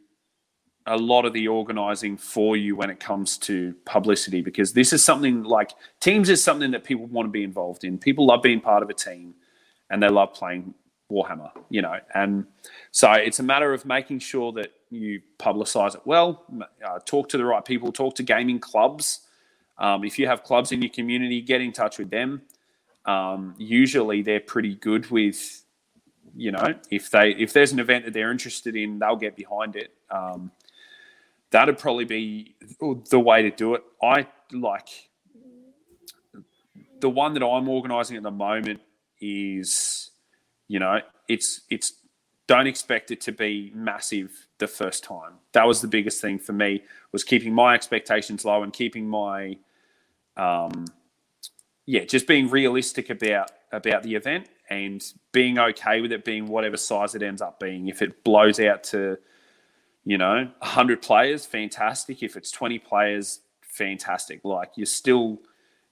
a 0.87 0.97
lot 0.97 1.25
of 1.25 1.33
the 1.33 1.49
organizing 1.49 2.17
for 2.17 2.57
you 2.57 2.77
when 2.77 2.91
it 2.91 3.01
comes 3.01 3.39
to 3.39 3.75
publicity 3.85 4.41
because 4.41 4.73
this 4.73 4.93
is 4.93 5.05
something 5.05 5.43
like 5.43 5.73
teams 6.01 6.29
is 6.29 6.43
something 6.43 6.71
that 6.73 6.85
people 6.85 7.07
want 7.07 7.27
to 7.27 7.31
be 7.31 7.43
involved 7.43 7.85
in. 7.85 7.99
People 7.99 8.27
love 8.27 8.43
being 8.43 8.61
part 8.61 8.83
of 8.83 8.91
a 8.91 8.95
team 8.95 9.35
and 9.91 10.03
they 10.03 10.09
love 10.09 10.33
playing 10.33 10.75
Warhammer, 11.11 11.51
you 11.71 11.83
know. 11.83 11.99
And 12.15 12.47
so 12.91 13.13
it's 13.13 13.41
a 13.41 13.43
matter 13.43 13.73
of 13.73 13.85
making 13.85 14.21
sure 14.21 14.53
that 14.53 14.73
you 14.91 15.21
publicize 15.39 15.95
it 15.95 16.03
well, 16.05 16.45
uh, 16.85 16.99
talk 17.05 17.29
to 17.31 17.39
the 17.39 17.45
right 17.45 17.65
people, 17.65 17.93
talk 17.93 18.15
to 18.17 18.23
gaming 18.23 18.59
clubs. 18.59 19.21
Um, 19.79 20.05
if 20.05 20.19
you 20.19 20.27
have 20.27 20.43
clubs 20.43 20.73
in 20.73 20.81
your 20.81 20.91
community, 20.91 21.41
get 21.41 21.61
in 21.61 21.73
touch 21.73 21.99
with 21.99 22.11
them. 22.11 22.43
Um, 23.05 23.55
usually 23.59 24.23
they're 24.23 24.41
pretty 24.41 24.75
good 24.75 25.11
with, 25.11 25.65
you 26.35 26.51
know, 26.53 26.75
if 26.91 27.11
they 27.11 27.31
if 27.31 27.53
there's 27.53 27.73
an 27.73 27.79
event 27.79 28.05
that 28.05 28.15
they're 28.15 28.31
interested 28.31 28.75
in, 28.75 28.99
they'll 28.99 29.17
get 29.17 29.37
behind 29.37 29.77
it. 29.77 29.93
Um, 30.11 30.51
that'd 31.51 31.79
probably 31.79 32.05
be 32.05 32.57
the 33.11 33.21
way 33.21 33.43
to 33.43 33.51
do 33.51 33.75
it. 33.75 33.85
I 34.03 34.27
like 34.53 34.89
the 37.01 37.11
one 37.11 37.35
that 37.35 37.45
I'm 37.45 37.69
organising 37.69 38.17
at 38.17 38.23
the 38.23 38.31
moment 38.31 38.81
is, 39.21 40.11
you 40.69 40.79
know, 40.79 41.01
it's 41.29 41.63
it's 41.71 41.95
don't 42.47 42.67
expect 42.67 43.11
it 43.11 43.21
to 43.23 43.33
be 43.33 43.73
massive 43.75 44.46
the 44.59 44.67
first 44.67 45.05
time. 45.05 45.35
That 45.53 45.67
was 45.67 45.81
the 45.81 45.89
biggest 45.89 46.21
thing 46.21 46.39
for 46.39 46.53
me 46.53 46.83
was 47.13 47.25
keeping 47.25 47.53
my 47.53 47.75
expectations 47.75 48.45
low 48.45 48.63
and 48.63 48.73
keeping 48.73 49.09
my, 49.09 49.59
um, 50.37 50.87
yeah, 51.85 52.05
just 52.05 52.27
being 52.27 52.51
realistic 52.51 53.11
about 53.11 53.51
about 53.73 54.03
the 54.03 54.15
event 54.15 54.49
and 54.71 55.05
being 55.33 55.59
okay 55.59 56.01
with 56.01 56.13
it 56.13 56.25
being 56.25 56.47
whatever 56.47 56.77
size 56.77 57.15
it 57.15 57.23
ends 57.23 57.43
up 57.43 57.61
being. 57.61 57.89
If 57.89 58.01
it 58.01 58.25
blows 58.25 58.59
out 58.61 58.85
to 58.85 59.19
you 60.07 60.17
know, 60.17 60.37
100 60.37 61.03
players, 61.03 61.45
fantastic. 61.45 62.23
If 62.23 62.37
it's 62.37 62.53
20 62.53 62.79
players, 62.79 63.41
fantastic. 63.61 64.41
Like 64.45 64.71
you're 64.77 64.87
still 64.87 65.41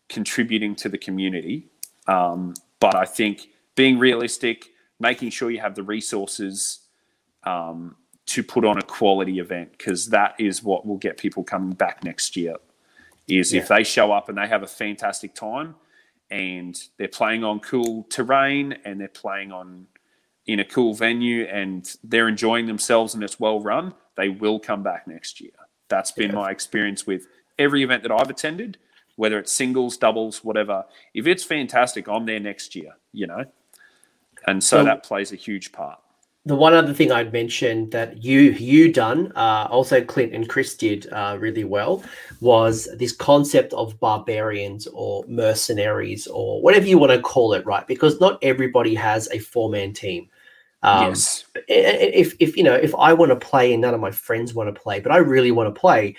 contributing 0.09 0.77
to 0.77 0.89
the 0.89 0.97
community. 0.97 1.69
Um, 2.07 2.55
but 2.79 2.95
I 2.95 3.07
think 3.07 3.49
being 3.75 3.99
realistic, 3.99 4.69
making 5.01 5.31
sure 5.31 5.51
you 5.51 5.59
have 5.59 5.75
the 5.75 5.83
resources 5.83 6.79
um, 7.43 7.97
to 8.27 8.43
put 8.43 8.65
on 8.65 8.79
a 8.79 8.83
quality 8.83 9.39
event, 9.39 9.73
because 9.73 10.09
that 10.09 10.35
is 10.39 10.63
what 10.63 10.87
will 10.87 10.97
get 10.97 11.19
people 11.19 11.45
coming 11.45 11.75
back 11.75 12.03
next 12.05 12.37
year. 12.37 12.57
Is 13.27 13.55
if 13.55 13.69
they 13.69 13.85
show 13.85 14.13
up 14.13 14.29
and 14.29 14.37
they 14.37 14.47
have 14.47 14.63
a 14.63 14.67
fantastic 14.67 15.35
time 15.35 15.77
and 16.31 16.79
they're 16.99 17.09
playing 17.09 17.43
on 17.43 17.61
cool 17.61 18.07
terrain 18.11 18.77
and 18.85 19.01
they're 19.01 19.09
playing 19.09 19.51
on 19.53 19.87
in 20.47 20.61
a 20.61 20.65
cool 20.65 20.93
venue 20.95 21.45
and 21.45 21.97
they're 22.05 22.29
enjoying 22.29 22.67
themselves 22.67 23.15
and 23.15 23.25
it's 23.25 23.41
well 23.41 23.61
run, 23.61 23.95
they 24.17 24.29
will 24.29 24.59
come 24.59 24.83
back 24.83 25.07
next 25.09 25.41
year. 25.41 25.53
That's 25.89 26.13
been 26.13 26.31
Yeah. 26.33 26.37
my 26.37 26.51
experience 26.51 27.07
with 27.07 27.27
every 27.59 27.83
event 27.83 28.03
that 28.03 28.13
I've 28.13 28.29
attended, 28.29 28.77
whether 29.17 29.39
it's 29.39 29.53
singles, 29.53 29.97
doubles, 29.97 30.45
whatever. 30.45 30.85
If 31.15 31.27
it's 31.27 31.45
fantastic, 31.45 32.09
I'm 32.09 32.27
there 32.27 32.41
next 32.41 32.75
year, 32.75 32.97
you 33.13 33.27
know? 33.27 33.45
And 34.47 34.63
so, 34.63 34.79
So- 34.79 34.85
that 34.85 35.03
plays 35.03 35.33
a 35.33 35.37
huge 35.37 35.73
part. 35.73 35.99
The 36.47 36.55
one 36.55 36.75
other 36.75 36.93
thing 36.93 37.11
I'd 37.11 37.33
mention 37.33 37.89
that 37.91 38.23
you 38.23 38.41
you 38.41 38.93
done, 38.93 39.33
uh, 39.35 39.67
also 39.71 40.05
Clint 40.05 40.35
and 40.35 40.49
Chris 40.49 40.75
did 40.77 41.11
uh, 41.13 41.37
really 41.41 41.65
well, 41.65 42.03
was 42.41 42.89
this 42.99 43.13
concept 43.13 43.73
of 43.73 43.99
barbarians 43.99 44.87
or 44.89 45.25
mercenaries 45.27 46.27
or 46.27 46.61
whatever 46.61 46.87
you 46.87 46.99
want 46.99 47.13
to 47.13 47.21
call 47.21 47.55
it, 47.55 47.65
right? 47.65 47.87
Because 47.87 48.21
not 48.21 48.39
everybody 48.43 48.95
has 48.95 49.29
a 49.33 49.39
four 49.39 49.71
man 49.71 49.95
team. 49.95 50.29
Um, 50.83 51.11
yes. 51.11 51.47
If 51.67 52.35
if 52.41 52.59
you 52.59 52.63
know 52.63 52.75
if 52.75 52.95
I 52.95 53.15
want 53.15 53.31
to 53.31 53.37
play 53.37 53.73
and 53.73 53.81
none 53.81 53.95
of 53.95 54.01
my 54.01 54.11
friends 54.11 54.53
want 54.53 54.75
to 54.75 54.79
play, 54.79 55.01
but 55.01 55.13
I 55.13 55.17
really 55.17 55.51
want 55.51 55.75
to 55.75 55.81
play, 55.81 56.15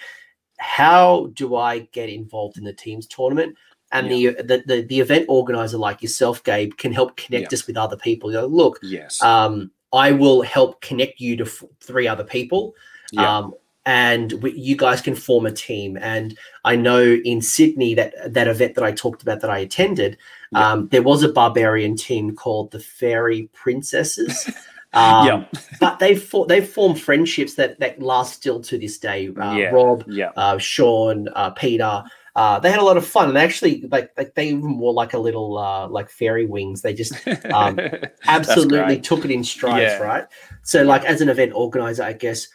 how 0.58 1.30
do 1.36 1.56
I 1.56 1.80
get 1.92 2.10
involved 2.10 2.58
in 2.58 2.64
the 2.64 2.74
teams 2.74 3.06
tournament? 3.06 3.56
And 3.92 4.10
the, 4.10 4.32
the 4.42 4.64
the 4.66 4.82
the 4.82 5.00
event 5.00 5.28
organizer 5.30 5.78
like 5.78 6.02
yourself, 6.02 6.44
Gabe, 6.44 6.76
can 6.78 6.92
help 6.92 7.16
connect 7.16 7.52
Yeah. 7.52 7.56
us 7.56 7.68
with 7.68 7.78
other 7.78 7.96
people. 7.96 8.32
You 8.32 8.40
know, 8.40 8.48
look, 8.48 8.80
Yes. 8.82 9.22
um, 9.22 9.72
I 9.96 10.12
will 10.12 10.42
help 10.42 10.82
connect 10.82 11.20
you 11.20 11.36
to 11.38 11.46
f- 11.46 11.64
three 11.82 12.08
other 12.08 12.24
people. 12.24 12.76
yeah. 13.12 13.38
Um, 13.38 13.54
and 13.88 14.34
we, 14.42 14.52
you 14.54 14.76
guys 14.76 15.00
can 15.00 15.14
form 15.14 15.46
a 15.46 15.52
team. 15.52 15.96
And 16.02 16.36
I 16.64 16.76
know 16.76 17.04
in 17.24 17.40
Sydney 17.42 17.94
that 17.94 18.34
that 18.34 18.48
event 18.48 18.74
that 18.76 18.84
I 18.84 18.92
talked 18.92 19.22
about 19.22 19.42
that 19.42 19.52
I 19.52 19.60
attended, 19.60 20.18
Yeah. 20.52 20.72
um, 20.72 20.88
there 20.90 21.04
was 21.04 21.22
a 21.22 21.32
barbarian 21.32 21.96
team 21.96 22.36
called 22.36 22.72
the 22.72 22.80
Fairy 22.80 23.50
Princesses. 23.54 24.50
Um, 24.94 25.28
yeah. 25.28 25.44
but 25.82 26.00
they've 26.00 26.24
for, 26.24 26.48
they've 26.48 26.66
formed 26.68 27.02
friendships 27.02 27.56
that 27.56 27.78
that 27.82 28.02
last 28.02 28.34
still 28.36 28.62
to 28.62 28.78
this 28.78 28.98
day. 28.98 29.28
Uh, 29.28 29.52
yeah. 29.54 29.66
Rob, 29.72 30.06
Yeah. 30.08 30.32
uh, 30.38 30.58
Sean, 30.58 31.28
uh, 31.36 31.50
Peter. 31.50 32.02
Uh, 32.36 32.60
they 32.60 32.70
had 32.70 32.80
a 32.80 32.84
lot 32.84 32.98
of 32.98 33.08
fun, 33.08 33.30
and 33.30 33.38
actually 33.38 33.82
like 33.92 34.12
like 34.18 34.36
they 34.36 34.50
even 34.50 34.78
wore 34.78 34.92
like 34.94 35.14
a 35.14 35.18
little 35.18 35.58
uh, 35.58 35.88
like 35.88 36.10
fairy 36.10 36.46
wings. 36.46 36.82
They 36.82 36.94
just 36.94 37.14
um, 37.54 37.80
absolutely 38.28 39.00
took 39.00 39.24
it 39.24 39.32
in 39.32 39.44
strides, 39.44 39.94
Yeah. 39.94 39.98
right? 40.00 40.26
So, 40.64 40.84
like 40.84 41.06
as 41.06 41.22
an 41.22 41.30
event 41.30 41.54
organizer, 41.56 42.04
I 42.04 42.14
guess 42.14 42.48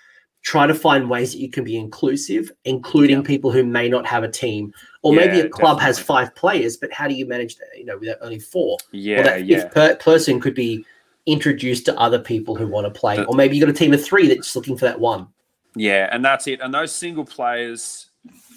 try 0.43 0.67
to 0.67 0.75
find 0.75 1.09
ways 1.11 1.33
that 1.33 1.39
you 1.39 1.51
can 1.51 1.65
be 1.65 1.77
inclusive, 1.77 2.51
including 2.65 3.19
Yeah. 3.19 3.23
people 3.23 3.51
who 3.51 3.63
may 3.65 3.89
not 3.89 4.07
have 4.07 4.23
a 4.23 4.29
team, 4.31 4.73
or 5.03 5.13
maybe 5.15 5.37
Yeah, 5.39 5.45
a 5.45 5.49
club 5.49 5.81
has 5.81 5.99
five 5.99 6.35
players, 6.35 6.77
but 6.77 6.93
how 6.93 7.09
do 7.09 7.15
you 7.15 7.27
manage 7.27 7.57
that? 7.57 7.69
You 7.77 7.85
know, 7.87 7.99
with 7.99 8.17
only 8.21 8.39
four. 8.39 8.77
yeah. 8.93 9.17
well, 9.17 9.25
that 9.25 9.45
yeah. 9.47 9.69
per- 9.69 9.97
person 9.97 10.41
could 10.41 10.55
be 10.55 10.85
introduced 11.27 11.85
to 11.87 11.99
other 11.99 12.19
people 12.19 12.55
who 12.55 12.67
want 12.67 12.87
to 12.87 12.91
play, 12.99 13.17
The- 13.17 13.25
or 13.27 13.35
maybe 13.35 13.57
you 13.57 13.65
got 13.65 13.71
a 13.71 13.75
team 13.79 13.93
of 13.95 14.03
three 14.05 14.29
that's 14.29 14.55
looking 14.57 14.77
for 14.77 14.85
that 14.87 14.99
one. 15.01 15.29
Yeah, 15.75 16.09
and 16.11 16.25
that's 16.25 16.47
it. 16.47 16.61
And 16.61 16.73
those 16.75 16.93
single 16.93 17.25
players 17.25 18.10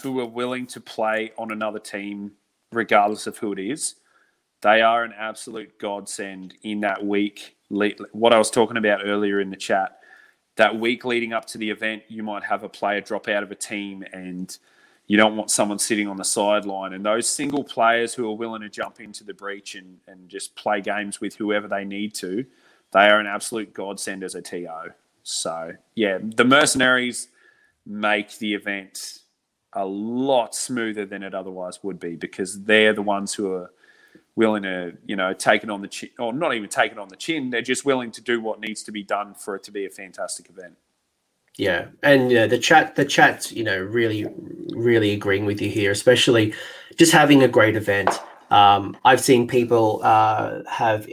who 0.04 0.20
are 0.20 0.26
willing 0.26 0.68
to 0.68 0.82
play 0.82 1.32
on 1.38 1.52
another 1.52 1.80
team, 1.80 2.34
regardless 2.72 3.26
of 3.26 3.38
who 3.38 3.54
it 3.54 3.60
is, 3.60 3.96
they 4.62 4.82
are 4.82 5.04
an 5.04 5.14
absolute 5.18 5.80
godsend 5.80 6.56
in 6.64 6.82
that 6.82 7.04
week. 7.04 7.56
What 7.70 8.34
I 8.34 8.38
was 8.38 8.52
talking 8.52 8.78
about 8.78 9.02
earlier 9.04 9.40
in 9.40 9.50
the 9.50 9.56
chat, 9.56 10.00
that 10.58 10.78
week 10.78 11.06
leading 11.06 11.34
up 11.34 11.46
to 11.46 11.58
the 11.58 11.70
event, 11.70 12.04
you 12.10 12.22
might 12.22 12.44
have 12.44 12.64
a 12.64 12.70
player 12.70 13.02
drop 13.02 13.28
out 13.28 13.44
of 13.44 13.52
a 13.52 13.56
team 13.56 14.04
and 14.14 14.56
you 15.08 15.18
don't 15.18 15.36
want 15.36 15.52
someone 15.52 15.80
sitting 15.80 16.08
on 16.08 16.18
the 16.18 16.24
sideline. 16.24 16.94
And 16.94 17.06
those 17.06 17.28
single 17.28 17.64
players 17.64 18.14
who 18.14 18.30
are 18.30 18.36
willing 18.36 18.62
to 18.62 18.70
jump 18.70 19.00
into 19.00 19.24
the 19.24 19.34
breach 19.34 19.76
and, 19.76 19.98
and 20.08 20.30
just 20.30 20.56
play 20.56 20.82
games 20.82 21.20
with 21.20 21.36
whoever 21.36 21.68
they 21.68 21.84
need 21.84 22.14
to, 22.16 22.46
they 22.92 23.08
are 23.08 23.20
an 23.20 23.28
absolute 23.28 23.74
godsend 23.74 24.24
as 24.24 24.36
a 24.36 24.42
TO. 24.42 24.92
So, 25.24 25.74
yeah, 25.96 26.20
the 26.22 26.46
mercenaries 26.46 27.30
make 27.86 28.38
the 28.38 28.54
event 28.54 29.20
a 29.76 29.86
lot 29.86 30.56
smoother 30.56 31.06
than 31.06 31.24
it 31.24 31.34
otherwise 31.34 31.84
would 31.84 32.00
be 32.00 32.16
because 32.16 32.64
they're 32.64 32.94
the 32.94 33.02
ones 33.02 33.34
who 33.34 33.52
are 33.54 33.72
willing 34.36 34.64
to, 34.64 34.94
you 35.06 35.16
know, 35.16 35.34
take 35.34 35.64
it 35.64 35.70
on 35.70 35.82
the 35.82 35.88
chin, 35.88 36.10
or 36.20 36.34
not 36.34 36.54
even 36.54 36.70
take 36.70 36.92
it 36.92 36.98
on 36.98 37.10
the 37.10 37.16
chin. 37.16 37.50
They're 37.50 37.62
just 37.62 37.86
willing 37.86 38.12
to 38.12 38.22
do 38.22 38.42
what 38.42 38.60
needs 38.60 38.84
to 38.84 38.92
be 38.92 39.04
done 39.04 39.34
for 39.34 39.56
it 39.56 39.64
to 39.64 39.72
be 39.72 39.86
a 39.86 39.90
fantastic 39.90 40.50
event. 40.50 40.76
Yeah, 41.56 41.88
and 42.02 42.32
yeah, 42.32 42.48
the 42.48 42.58
chat, 42.58 42.96
the 42.96 43.06
chat's 43.06 43.52
you 43.52 43.64
know 43.64 43.78
really, 43.78 44.26
really 44.72 45.12
agreeing 45.12 45.46
with 45.46 45.62
you 45.62 45.70
here, 45.70 45.92
especially 45.92 46.54
just 46.98 47.12
having 47.12 47.44
a 47.44 47.48
great 47.48 47.76
event. 47.76 48.10
Um, 48.50 48.98
I've 49.06 49.22
seen 49.22 49.48
people 49.48 50.02
uh, 50.04 50.62
have 50.68 51.08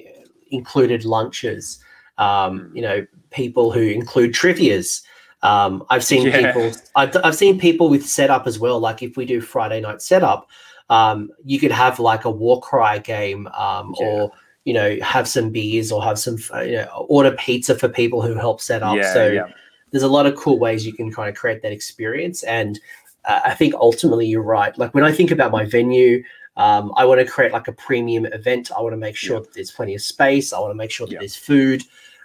included 0.51 1.05
lunches. 1.05 1.83
Um, 2.17 2.71
you 2.75 2.83
know, 2.83 3.07
people 3.31 3.71
who 3.71 3.83
include 3.83 4.35
trivia's. 4.35 5.03
Um, 5.43 5.85
I've 5.91 6.05
seen 6.05 6.27
Yeah. 6.27 6.53
people. 6.53 6.73
I've, 6.97 7.17
I've 7.25 7.35
seen 7.37 7.59
people 7.59 7.89
with 7.89 8.07
setup 8.07 8.47
as 8.47 8.59
well. 8.59 8.79
Like 8.79 9.03
if 9.03 9.17
we 9.17 9.25
do 9.25 9.41
Friday 9.41 9.81
night 9.81 10.03
setup, 10.03 10.49
um, 10.91 11.31
you 11.45 11.59
could 11.59 11.71
have 11.73 11.99
like 11.99 12.25
a 12.25 12.31
Warcry 12.31 12.99
game, 13.01 13.47
um, 13.49 13.95
Yeah. 13.99 14.07
or 14.07 14.33
you 14.65 14.75
know, 14.75 14.99
have 15.01 15.27
some 15.27 15.51
beers 15.51 15.91
or 15.91 16.03
have 16.05 16.19
some, 16.19 16.37
uh, 16.55 16.61
you 16.61 16.77
know, 16.77 17.07
order 17.09 17.33
pizza 17.33 17.75
for 17.75 17.89
people 17.89 18.21
who 18.21 18.35
help 18.35 18.61
set 18.61 18.83
up. 18.83 18.95
yeah, 18.97 19.13
so 19.15 19.49
there's 19.91 20.03
a 20.03 20.09
lot 20.09 20.27
of 20.27 20.37
cool 20.37 20.59
ways 20.59 20.87
you 20.87 20.93
can 20.93 21.11
kind 21.11 21.31
of 21.31 21.35
create 21.35 21.63
that 21.63 21.73
experience. 21.73 22.43
And 22.43 22.79
uh, 23.25 23.41
I 23.47 23.55
think 23.55 23.73
ultimately 23.75 24.27
you're 24.27 24.43
right. 24.43 24.77
Like 24.79 24.93
when 24.95 25.03
I 25.03 25.13
think 25.13 25.31
about 25.31 25.51
my 25.51 25.65
venue, 25.65 26.23
um, 26.59 26.93
I 26.99 27.07
want 27.07 27.21
to 27.21 27.27
create 27.27 27.53
like 27.53 27.69
a 27.69 27.73
premium 27.73 28.27
event. 28.27 28.71
I 28.77 28.83
want 28.83 28.93
to 28.93 28.99
make 28.99 29.17
sure 29.17 29.37
Yeah. 29.37 29.41
that 29.45 29.55
there's 29.55 29.71
plenty 29.71 29.95
of 29.95 30.03
space. 30.03 30.53
I 30.53 30.61
want 30.61 30.73
to 30.73 30.77
make 30.77 30.91
sure 30.91 31.07
that 31.07 31.15
Yeah. 31.15 31.21
there's 31.21 31.37
food. 31.37 31.83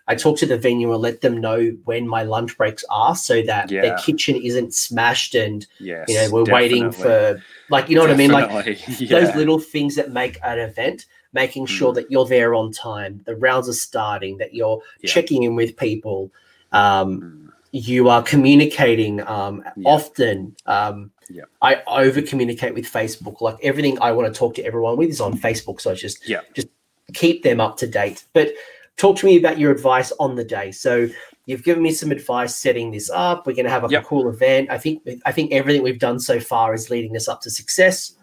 I 0.08 0.16
talk 0.16 0.38
to 0.40 0.46
the 0.46 0.58
venue 0.58 0.94
and 0.94 1.02
let 1.02 1.22
them 1.22 1.42
know 1.42 1.76
when 1.86 2.08
my 2.08 2.24
lunch 2.24 2.58
breaks 2.58 2.84
are 2.90 3.16
so 3.16 3.42
that 3.44 3.70
their 3.70 3.98
kitchen 3.98 4.36
isn't 4.36 4.74
smashed 4.74 5.34
and 5.36 5.66
yes. 5.80 6.08
you 6.10 6.16
know 6.16 6.30
we're 6.32 6.54
waiting 6.54 6.92
for 6.92 7.42
like 7.70 7.90
you 7.90 7.96
know 7.96 8.02
what 8.02 8.12
I 8.12 8.16
mean 8.16 8.32
like 8.32 8.48
Definitely, 8.66 9.08
those 9.08 9.36
little 9.36 9.60
things 9.60 9.96
that 9.96 10.12
make 10.12 10.38
an 10.44 10.60
event 10.60 11.06
making 11.34 11.66
sure 11.66 11.92
Mm. 11.92 11.96
that 11.96 12.12
you're 12.12 12.26
there 12.28 12.54
on 12.54 12.72
time 12.72 13.22
the 13.26 13.36
rounds 13.36 13.68
are 13.68 13.74
starting 13.74 14.38
that 14.38 14.54
you're 14.54 14.80
Yeah. 15.02 15.12
checking 15.12 15.44
in 15.44 15.56
with 15.56 15.76
people 15.76 16.32
um, 16.72 17.22
Mm. 17.22 17.52
you 17.72 18.10
are 18.10 18.22
communicating 18.22 19.22
um, 19.28 19.64
Yeah. 19.76 19.84
often 19.90 20.56
um, 20.68 21.12
Yeah. 21.30 21.44
i 21.64 21.82
over 21.88 22.22
communicate 22.22 22.74
with 22.76 22.86
facebook 22.86 23.42
like 23.42 23.58
everything 23.64 23.98
i 24.02 24.12
want 24.12 24.32
to 24.32 24.38
talk 24.38 24.54
to 24.56 24.64
everyone 24.64 24.96
with 24.98 25.10
is 25.10 25.20
on 25.20 25.34
facebook 25.38 25.82
so 25.82 25.92
I 25.92 25.96
just 25.96 26.30
Yeah. 26.30 26.42
just 26.54 26.68
keep 27.14 27.44
them 27.44 27.60
up 27.60 27.78
to 27.78 27.88
date 27.88 28.24
but 28.34 28.48
talk 28.98 29.18
to 29.18 29.26
me 29.26 29.38
about 29.38 29.60
your 29.60 29.72
advice 29.72 30.12
on 30.20 30.36
the 30.36 30.44
day. 30.44 30.72
So 30.72 31.08
you've 31.46 31.64
given 31.64 31.84
me 31.84 31.92
some 31.92 32.12
advice 32.12 32.56
setting 32.56 32.92
this 32.92 33.10
up. 33.10 33.46
We're 33.46 33.54
going 33.54 33.66
to 33.66 33.72
have 33.72 33.84
a 33.84 33.90
Yep. 33.90 34.06
cool 34.06 34.30
event. 34.30 34.70
I 34.70 34.78
think 34.78 35.08
i 35.26 35.32
think 35.32 35.52
everything 35.52 35.84
we've 35.84 36.00
done 36.00 36.20
so 36.20 36.40
far 36.40 36.74
is 36.74 36.90
leading 36.90 37.16
us 37.16 37.28
up 37.28 37.42
to 37.42 37.50
success. 37.50 38.14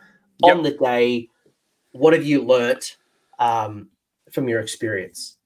Yep. 0.45 0.57
on 0.57 0.63
the 0.63 0.73
day 0.73 1.29
what 1.93 2.13
have 2.15 2.25
you 2.25 2.43
learnt 2.43 2.97
um, 3.39 3.89
from 4.33 4.49
your 4.49 4.61
experience? 4.61 5.37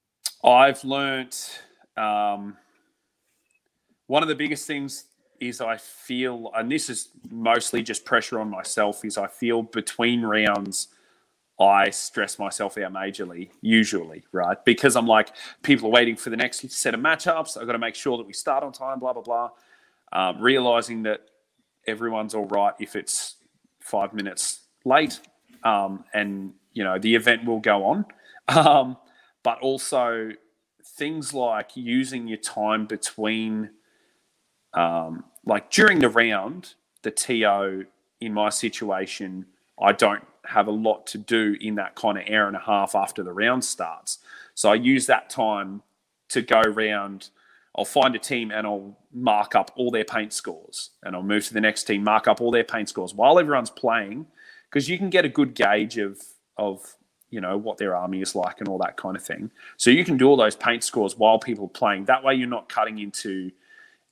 I've 0.44 0.82
learnt 0.84 1.62
um, 1.96 2.56
one 4.06 4.22
of 4.22 4.28
the 4.28 4.34
biggest 4.34 4.66
things 4.66 5.06
is 5.40 5.60
I 5.60 5.76
feel, 5.76 6.50
and 6.54 6.70
this 6.70 6.88
is 6.88 7.10
mostly 7.30 7.82
just 7.82 8.04
pressure 8.04 8.38
on 8.40 8.48
myself, 8.48 9.04
is 9.04 9.18
I 9.18 9.26
feel 9.26 9.62
between 9.62 10.22
rounds, 10.22 10.88
I 11.58 11.90
stress 11.90 12.38
myself 12.38 12.76
out 12.78 12.92
majorly, 12.92 13.50
usually, 13.62 14.24
right? 14.32 14.62
Because 14.64 14.94
I'm 14.94 15.06
like, 15.06 15.30
people 15.62 15.88
are 15.88 15.92
waiting 15.92 16.16
for 16.16 16.30
the 16.30 16.36
next 16.36 16.68
set 16.70 16.94
of 16.94 17.00
matchups. 17.00 17.58
I've 17.58 17.66
got 17.66 17.72
to 17.72 17.78
make 17.78 17.94
sure 17.94 18.18
that 18.18 18.26
we 18.26 18.32
start 18.32 18.62
on 18.62 18.72
time, 18.72 18.98
blah, 18.98 19.12
blah, 19.14 19.22
blah. 19.22 19.50
Um, 20.12 20.40
realizing 20.40 21.02
that 21.04 21.22
everyone's 21.86 22.34
all 22.34 22.46
right 22.46 22.74
if 22.78 22.94
it's 22.94 23.36
five 23.80 24.12
minutes 24.12 24.60
late 24.84 25.20
um, 25.64 26.04
and, 26.12 26.52
you 26.72 26.84
know, 26.84 26.98
the 26.98 27.14
event 27.14 27.44
will 27.44 27.60
go 27.60 27.84
on. 27.84 28.04
Um, 28.48 28.96
but 29.42 29.58
also 29.60 30.30
things 30.84 31.34
like 31.34 31.70
using 31.74 32.28
your 32.28 32.38
time 32.38 32.86
between 32.86 33.70
um, 34.74 35.24
like 35.44 35.70
during 35.70 36.00
the 36.00 36.08
round 36.08 36.74
the 37.02 37.10
to 37.10 37.86
in 38.20 38.32
my 38.32 38.48
situation 38.48 39.46
i 39.80 39.92
don't 39.92 40.24
have 40.48 40.68
a 40.68 40.72
lot 40.72 41.06
to 41.06 41.18
do 41.18 41.56
in 41.60 41.76
that 41.76 41.94
kind 41.94 42.18
of 42.18 42.24
hour 42.28 42.46
and 42.46 42.56
a 42.56 42.60
half 42.60 42.94
after 42.94 43.22
the 43.22 43.32
round 43.32 43.64
starts 43.64 44.18
so 44.54 44.70
i 44.70 44.74
use 44.74 45.06
that 45.06 45.30
time 45.30 45.82
to 46.28 46.42
go 46.42 46.60
round 46.62 47.30
i'll 47.76 47.84
find 47.84 48.14
a 48.14 48.18
team 48.18 48.50
and 48.50 48.66
i'll 48.66 48.98
mark 49.12 49.54
up 49.54 49.70
all 49.76 49.90
their 49.90 50.04
paint 50.04 50.32
scores 50.32 50.90
and 51.02 51.14
i'll 51.16 51.22
move 51.22 51.46
to 51.46 51.54
the 51.54 51.60
next 51.60 51.84
team 51.84 52.02
mark 52.04 52.28
up 52.28 52.40
all 52.40 52.50
their 52.50 52.64
paint 52.64 52.88
scores 52.88 53.14
while 53.14 53.38
everyone's 53.38 53.70
playing 53.70 54.26
because 54.70 54.88
you 54.88 54.98
can 54.98 55.10
get 55.10 55.24
a 55.24 55.28
good 55.28 55.54
gauge 55.54 55.98
of 55.98 56.20
of 56.56 56.96
you 57.30 57.40
know 57.40 57.56
what 57.56 57.78
their 57.78 57.94
army 57.94 58.20
is 58.20 58.34
like 58.34 58.60
and 58.60 58.68
all 58.68 58.78
that 58.78 58.96
kind 58.96 59.16
of 59.16 59.24
thing. 59.24 59.50
So 59.76 59.90
you 59.90 60.04
can 60.04 60.16
do 60.16 60.28
all 60.28 60.36
those 60.36 60.56
paint 60.56 60.84
scores 60.84 61.16
while 61.16 61.38
people 61.38 61.66
are 61.66 61.68
playing. 61.68 62.04
That 62.06 62.22
way, 62.24 62.34
you're 62.34 62.48
not 62.48 62.68
cutting 62.68 62.98
into 62.98 63.50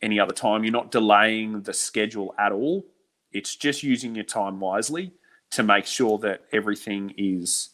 any 0.02 0.18
other 0.18 0.34
time. 0.34 0.64
You're 0.64 0.72
not 0.72 0.90
delaying 0.90 1.62
the 1.62 1.72
schedule 1.72 2.34
at 2.38 2.52
all. 2.52 2.84
It's 3.32 3.56
just 3.56 3.82
using 3.82 4.14
your 4.14 4.24
time 4.24 4.60
wisely 4.60 5.12
to 5.54 5.62
make 5.62 5.86
sure 5.86 6.18
that 6.18 6.42
everything 6.52 7.14
is 7.16 7.70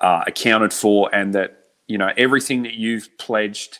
uh, 0.00 0.24
accounted 0.26 0.72
for 0.72 1.14
and 1.14 1.34
that 1.34 1.58
you 1.86 1.98
know 1.98 2.10
everything 2.16 2.62
that 2.62 2.74
you've 2.74 3.08
pledged 3.18 3.78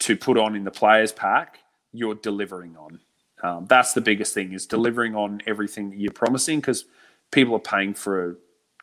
to 0.00 0.16
put 0.16 0.38
on 0.38 0.54
in 0.54 0.64
the 0.64 0.70
players 0.70 1.12
pack, 1.12 1.58
you're 1.92 2.14
delivering 2.14 2.76
on. 2.76 3.00
Um, 3.42 3.66
that's 3.66 3.92
the 3.92 4.00
biggest 4.00 4.34
thing 4.34 4.52
is 4.52 4.66
delivering 4.66 5.14
on 5.14 5.40
everything 5.46 5.90
that 5.90 5.98
you're 5.98 6.12
promising 6.12 6.60
because 6.60 6.84
people 7.30 7.54
are 7.54 7.60
paying 7.60 7.94
for 7.94 8.30
a, 8.30 8.34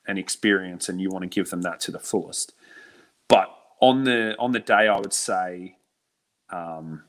an 0.08 0.18
experience 0.18 0.88
and 0.90 1.02
you 1.02 1.10
want 1.10 1.24
to 1.24 1.28
give 1.28 1.50
them 1.50 1.62
that 1.64 1.80
to 1.82 1.92
the 1.92 2.00
fullest. 2.00 2.54
But 3.28 3.54
on 3.82 4.04
the 4.04 4.36
on 4.40 4.52
the 4.52 4.60
day, 4.60 4.88
I 4.88 4.98
would 4.98 5.14
say, 5.14 5.78
um, 6.50 7.04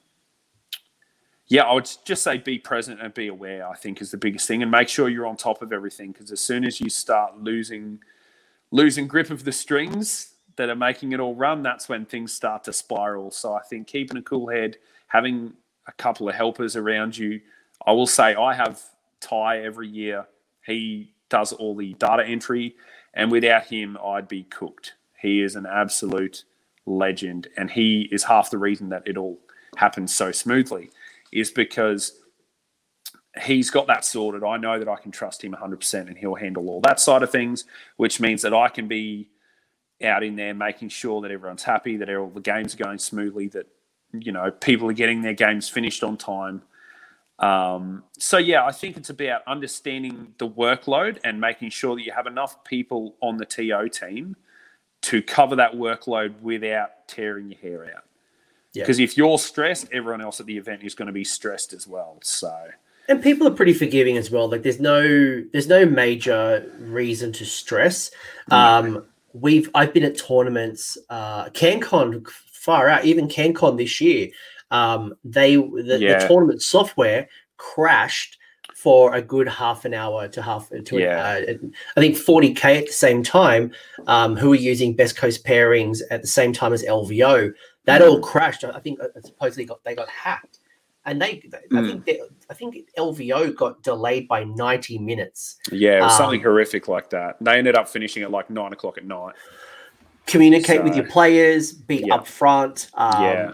yeah, 1.48 1.62
I 1.62 1.72
would 1.72 1.88
just 2.04 2.22
say 2.22 2.38
be 2.38 2.58
present 2.58 3.00
and 3.00 3.14
be 3.14 3.28
aware. 3.28 3.68
I 3.68 3.76
think 3.76 4.00
is 4.00 4.10
the 4.10 4.16
biggest 4.16 4.48
thing, 4.48 4.62
and 4.62 4.70
make 4.70 4.88
sure 4.88 5.08
you're 5.08 5.26
on 5.26 5.36
top 5.36 5.62
of 5.62 5.72
everything 5.72 6.12
because 6.12 6.32
as 6.32 6.40
soon 6.40 6.64
as 6.64 6.80
you 6.80 6.90
start 6.90 7.38
losing 7.38 8.00
losing 8.72 9.06
grip 9.06 9.30
of 9.30 9.44
the 9.44 9.52
strings 9.52 10.34
that 10.56 10.68
are 10.68 10.76
making 10.76 11.12
it 11.12 11.20
all 11.20 11.34
run, 11.34 11.62
that's 11.62 11.88
when 11.88 12.04
things 12.04 12.32
start 12.32 12.64
to 12.64 12.72
spiral. 12.72 13.30
So 13.30 13.54
I 13.54 13.62
think 13.62 13.86
keeping 13.86 14.16
a 14.16 14.22
cool 14.22 14.48
head, 14.48 14.76
having 15.06 15.52
a 15.86 15.92
couple 15.92 16.28
of 16.28 16.34
helpers 16.34 16.76
around 16.76 17.16
you. 17.16 17.40
I 17.86 17.92
will 17.92 18.06
say 18.06 18.34
I 18.34 18.54
have 18.54 18.82
Ty 19.20 19.60
every 19.60 19.88
year. 19.88 20.26
He 20.64 21.12
does 21.28 21.52
all 21.52 21.76
the 21.76 21.94
data 21.94 22.24
entry, 22.26 22.74
and 23.14 23.30
without 23.30 23.66
him, 23.66 23.96
I'd 24.04 24.28
be 24.28 24.44
cooked. 24.44 24.94
He 25.20 25.42
is 25.42 25.56
an 25.56 25.66
absolute 25.66 26.44
legend, 26.86 27.48
and 27.56 27.70
he 27.70 28.08
is 28.10 28.24
half 28.24 28.50
the 28.50 28.58
reason 28.58 28.88
that 28.90 29.06
it 29.06 29.16
all 29.16 29.38
happens 29.76 30.14
so 30.14 30.32
smoothly, 30.32 30.90
is 31.36 31.50
because 31.50 32.20
he's 33.42 33.70
got 33.70 33.86
that 33.88 34.04
sorted. 34.04 34.42
I 34.42 34.56
know 34.56 34.78
that 34.78 34.88
I 34.88 34.96
can 34.96 35.10
trust 35.12 35.44
him 35.44 35.52
100% 35.52 36.06
and 36.06 36.16
he'll 36.16 36.34
handle 36.34 36.68
all 36.68 36.80
that 36.82 37.00
side 37.00 37.22
of 37.22 37.30
things, 37.30 37.64
which 37.96 38.20
means 38.20 38.42
that 38.42 38.54
I 38.54 38.68
can 38.68 38.88
be 38.88 39.28
out 40.02 40.22
in 40.22 40.36
there 40.36 40.54
making 40.54 40.88
sure 40.88 41.20
that 41.22 41.30
everyone's 41.30 41.62
happy, 41.62 41.96
that 41.98 42.10
all 42.14 42.28
the 42.28 42.40
games 42.40 42.74
are 42.74 42.78
going 42.78 42.98
smoothly, 42.98 43.48
that 43.48 43.66
you 44.12 44.32
know 44.32 44.50
people 44.50 44.88
are 44.88 44.94
getting 44.94 45.22
their 45.22 45.34
games 45.34 45.68
finished 45.68 46.02
on 46.02 46.16
time. 46.16 46.62
Um, 47.38 48.04
so 48.18 48.38
yeah, 48.38 48.64
I 48.64 48.72
think 48.72 48.96
it's 48.96 49.10
about 49.10 49.42
understanding 49.46 50.34
the 50.38 50.48
workload 50.48 51.18
and 51.24 51.40
making 51.40 51.70
sure 51.70 51.94
that 51.96 52.02
you 52.02 52.12
have 52.12 52.26
enough 52.26 52.64
people 52.64 53.16
on 53.20 53.36
the 53.36 53.44
TO 53.44 53.88
team 53.88 54.36
to 55.02 55.22
cover 55.22 55.56
that 55.56 55.72
workload 55.74 56.40
without 56.40 57.08
tearing 57.08 57.50
your 57.50 57.58
hair 57.60 57.94
out. 57.96 58.04
Because 58.82 58.98
yeah. 58.98 59.04
if 59.04 59.16
you're 59.16 59.38
stressed, 59.38 59.88
everyone 59.92 60.20
else 60.20 60.40
at 60.40 60.46
the 60.46 60.56
event 60.56 60.82
is 60.82 60.94
going 60.94 61.06
to 61.06 61.12
be 61.12 61.24
stressed 61.24 61.72
as 61.72 61.86
well. 61.86 62.18
So 62.22 62.52
and 63.08 63.22
people 63.22 63.46
are 63.46 63.52
pretty 63.52 63.72
forgiving 63.72 64.16
as 64.16 64.30
well. 64.30 64.48
Like 64.48 64.62
there's 64.62 64.80
no 64.80 65.42
there's 65.52 65.68
no 65.68 65.86
major 65.86 66.70
reason 66.78 67.32
to 67.34 67.44
stress. 67.44 68.10
Um, 68.50 69.04
we've 69.32 69.70
I've 69.74 69.92
been 69.92 70.04
at 70.04 70.18
tournaments, 70.18 70.98
uh, 71.10 71.46
CanCon 71.50 72.28
far 72.28 72.88
out, 72.88 73.04
even 73.04 73.28
CanCon 73.28 73.76
this 73.76 74.00
year. 74.00 74.28
Um, 74.70 75.14
they 75.24 75.56
the, 75.56 75.98
yeah. 76.00 76.18
the 76.18 76.28
tournament 76.28 76.62
software 76.62 77.28
crashed 77.56 78.38
for 78.74 79.14
a 79.14 79.22
good 79.22 79.48
half 79.48 79.84
an 79.84 79.94
hour 79.94 80.28
to 80.28 80.42
half 80.42 80.68
to 80.68 80.98
yeah. 80.98 81.42
uh, 81.48 81.54
I 81.96 82.00
think 82.00 82.16
40k 82.16 82.78
at 82.78 82.86
the 82.86 82.92
same 82.92 83.22
time. 83.22 83.72
Um, 84.06 84.36
who 84.36 84.50
were 84.50 84.56
using 84.56 84.94
best 84.94 85.16
coast 85.16 85.44
pairings 85.46 86.02
at 86.10 86.22
the 86.22 86.28
same 86.28 86.52
time 86.52 86.72
as 86.72 86.82
LVO? 86.82 87.52
That 87.86 88.02
mm. 88.02 88.08
all 88.08 88.20
crashed. 88.20 88.64
I 88.64 88.78
think 88.78 89.00
uh, 89.00 89.08
supposedly 89.24 89.64
got 89.64 89.82
they 89.84 89.94
got 89.94 90.08
hacked 90.08 90.58
and 91.06 91.22
they, 91.22 91.36
mm. 91.36 91.54
I 91.54 91.80
hmm. 91.80 91.86
think, 91.86 92.04
they, 92.04 92.20
I 92.50 92.54
think 92.54 92.76
LVO 92.98 93.54
got 93.54 93.82
delayed 93.82 94.26
by 94.28 94.44
ninety 94.44 94.98
minutes. 94.98 95.56
Yeah, 95.70 95.98
it 95.98 96.02
was 96.02 96.12
um, 96.12 96.18
something 96.18 96.42
horrific 96.42 96.88
like 96.88 97.10
that. 97.10 97.36
They 97.40 97.56
ended 97.56 97.76
up 97.76 97.88
finishing 97.88 98.24
at 98.24 98.30
like 98.30 98.50
nine 98.50 98.72
o'clock 98.72 98.98
at 98.98 99.06
night. 99.06 99.34
Communicate 100.26 100.78
so, 100.78 100.82
with 100.82 100.96
your 100.96 101.06
players, 101.06 101.72
be 101.72 102.04
yeah. 102.06 102.18
upfront. 102.18 102.90
Um, 102.94 103.22
yeah, 103.22 103.52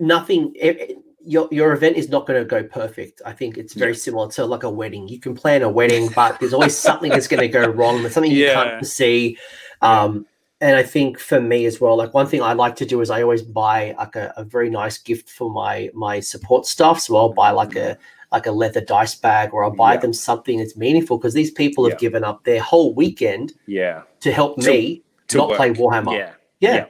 nothing. 0.00 0.52
It, 0.56 0.98
your, 1.24 1.46
your 1.52 1.74
event 1.74 1.96
is 1.96 2.08
not 2.08 2.26
going 2.26 2.40
to 2.40 2.46
go 2.46 2.64
perfect. 2.64 3.20
I 3.24 3.32
think 3.32 3.58
it's 3.58 3.74
very 3.74 3.92
yeah. 3.92 3.98
similar 3.98 4.30
to 4.30 4.46
like 4.46 4.62
a 4.62 4.70
wedding. 4.70 5.06
You 5.08 5.20
can 5.20 5.34
plan 5.34 5.62
a 5.62 5.68
wedding, 5.68 6.08
but 6.14 6.40
there's 6.40 6.54
always 6.54 6.76
something 6.76 7.10
that's 7.10 7.28
going 7.28 7.42
to 7.42 7.48
go 7.48 7.68
wrong. 7.68 8.00
There's 8.00 8.14
something 8.14 8.32
yeah. 8.32 8.46
you 8.46 8.70
can't 8.70 8.86
see. 8.86 9.36
Um, 9.82 10.26
and 10.60 10.76
I 10.76 10.82
think 10.82 11.18
for 11.18 11.40
me 11.40 11.66
as 11.66 11.80
well, 11.80 11.96
like 11.96 12.14
one 12.14 12.26
thing 12.26 12.42
I 12.42 12.52
like 12.52 12.74
to 12.76 12.86
do 12.86 13.00
is 13.00 13.10
I 13.10 13.22
always 13.22 13.42
buy 13.42 13.94
like 13.96 14.16
a, 14.16 14.32
a 14.36 14.44
very 14.44 14.70
nice 14.70 14.98
gift 14.98 15.30
for 15.30 15.50
my 15.50 15.90
my 15.94 16.20
support 16.20 16.66
staff. 16.66 17.00
So 17.00 17.16
I'll 17.16 17.32
buy 17.32 17.50
like 17.50 17.76
a 17.76 17.96
like 18.32 18.46
a 18.46 18.50
leather 18.50 18.80
dice 18.80 19.14
bag 19.14 19.50
or 19.52 19.64
I'll 19.64 19.74
buy 19.74 19.94
yeah. 19.94 20.00
them 20.00 20.12
something 20.12 20.58
that's 20.58 20.76
meaningful 20.76 21.16
because 21.16 21.32
these 21.32 21.50
people 21.50 21.84
have 21.84 21.94
yeah. 21.94 21.98
given 21.98 22.24
up 22.24 22.44
their 22.44 22.60
whole 22.60 22.92
weekend 22.92 23.54
yeah 23.66 24.02
to 24.20 24.32
help 24.32 24.60
to, 24.60 24.68
me 24.68 25.02
to 25.28 25.38
not 25.38 25.48
work. 25.48 25.56
play 25.56 25.70
Warhammer. 25.70 26.12
Yeah. 26.12 26.32
Yeah. 26.60 26.74
Yeah. 26.74 26.86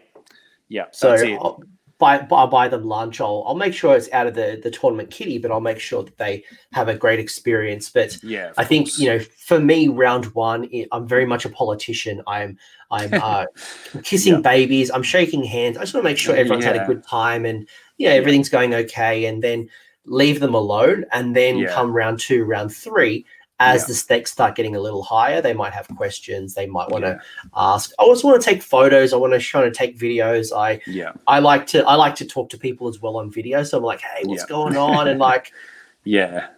yeah 0.69 0.85
so 0.93 1.61
buy, 1.99 2.27
I'll 2.31 2.47
buy 2.47 2.69
them 2.69 2.85
lunch. 2.85 3.21
I'll, 3.21 3.45
I'll 3.47 3.55
make 3.55 3.75
sure 3.75 3.97
it's 3.97 4.11
out 4.13 4.27
of 4.27 4.35
the, 4.35 4.61
the 4.63 4.71
tournament 4.71 5.11
kitty, 5.11 5.39
but 5.39 5.51
I'll 5.51 5.61
make 5.61 5.81
sure 5.81 6.03
that 6.03 6.17
they 6.17 6.45
have 6.73 6.89
a 6.89 6.95
great 6.95 7.19
experience. 7.19 7.91
But 7.91 8.23
yeah, 8.23 8.53
I 8.57 8.65
think, 8.65 8.99
you 8.99 9.09
know, 9.09 9.19
for 9.19 9.59
me, 9.59 9.89
round 9.89 10.27
one, 10.35 10.69
I'm 10.93 11.07
very 11.07 11.27
much 11.27 11.45
a 11.45 11.49
politician. 11.49 12.23
I'm 12.27 12.59
I'm 12.91 13.13
uh, 13.13 13.47
kissing 14.03 14.35
yeah. 14.35 14.41
babies. 14.41 14.91
I'm 14.91 15.03
shaking 15.03 15.45
hands. 15.45 15.77
I 15.77 15.81
just 15.81 15.95
want 15.95 16.05
to 16.05 16.11
make 16.11 16.19
sure 16.19 16.37
everyone's 16.37 16.65
yeah. 16.65 16.75
had 16.75 16.83
a 16.83 16.87
good 16.87 17.05
time 17.05 17.45
and 17.45 17.69
yeah, 17.99 18.11
everything's 18.11 18.49
going 18.49 18.75
okay. 18.75 19.27
And 19.27 19.43
then 19.43 19.69
leave 20.05 20.41
them 20.41 20.55
alone. 20.55 21.05
And 21.13 21.37
then 21.37 21.59
yeah. 21.59 21.75
come 21.75 21.93
round 21.93 22.21
two, 22.21 22.45
round 22.45 22.75
three. 22.75 23.27
As 23.61 23.87
the 23.87 23.95
stakes 23.95 24.31
start 24.31 24.55
getting 24.55 24.77
a 24.77 24.81
little 24.81 25.03
higher, 25.03 25.41
they 25.41 25.53
might 25.53 25.73
have 25.73 25.89
questions. 25.97 26.55
They 26.55 26.67
might 26.67 26.89
want 26.91 27.05
to 27.05 27.21
ask. 27.57 27.91
I 27.99 28.05
just 28.07 28.23
want 28.23 28.41
to 28.41 28.45
take 28.49 28.63
photos. 28.63 29.13
I 29.13 29.17
want 29.17 29.33
to 29.33 29.41
try 29.41 29.63
to 29.63 29.71
take 29.73 29.99
videos. 29.99 30.57
I 30.57 30.81
yeah. 30.87 31.13
I 31.27 31.41
like 31.41 31.67
to 31.69 31.85
I 31.85 31.97
like 31.97 32.15
to 32.17 32.25
talk 32.25 32.51
to 32.51 32.59
people 32.59 32.87
as 32.87 33.01
well 33.01 33.17
on 33.17 33.33
video. 33.33 33.65
So 33.65 33.79
I'm 33.79 33.85
like, 33.85 34.01
hey, 34.01 34.23
what's 34.25 34.45
going 34.45 34.77
on? 34.77 35.09
And 35.09 35.19
like, 35.19 35.53
yeah, 36.05 36.49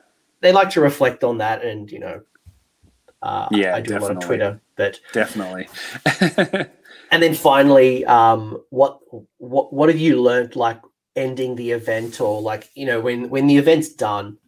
they 0.41 0.53
like 0.53 0.69
to 0.71 0.83
reflect 0.83 1.25
on 1.25 1.39
that. 1.39 1.65
And 1.65 1.91
you 1.91 2.01
know, 2.01 2.21
uh, 3.23 3.49
yeah, 3.51 3.75
I 3.75 3.81
do 3.81 3.91
definitely. 3.91 3.97
a 3.97 4.01
lot 4.01 4.23
of 4.23 4.27
Twitter, 4.27 4.61
but 4.77 5.01
definitely. 5.13 5.69
and 7.11 7.23
then 7.23 7.35
finally, 7.35 8.05
um, 8.05 8.63
what 8.71 9.01
what 9.39 9.73
what 9.73 9.89
have 9.89 9.99
you 9.99 10.21
learned 10.21 10.55
like 10.57 10.81
ending 11.17 11.57
the 11.57 11.71
event 11.71 12.21
or 12.21 12.41
like 12.41 12.69
you 12.75 12.87
know 12.87 13.01
when 13.01 13.31
when 13.31 13.47
the 13.47 13.57
event's 13.57 13.89
done? 13.89 14.39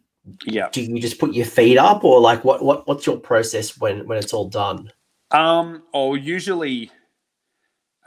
Yeah, 0.45 0.69
do 0.71 0.81
you 0.81 1.01
just 1.01 1.19
put 1.19 1.33
your 1.33 1.45
feet 1.45 1.77
up 1.77 2.03
or 2.03 2.19
like 2.19 2.43
what 2.43 2.63
what 2.63 2.87
what's 2.87 3.05
your 3.05 3.17
process 3.17 3.77
when 3.77 4.07
when 4.07 4.17
it's 4.17 4.33
all 4.33 4.47
done? 4.47 4.91
Um, 5.31 5.83
or 5.93 6.17
usually, 6.17 6.91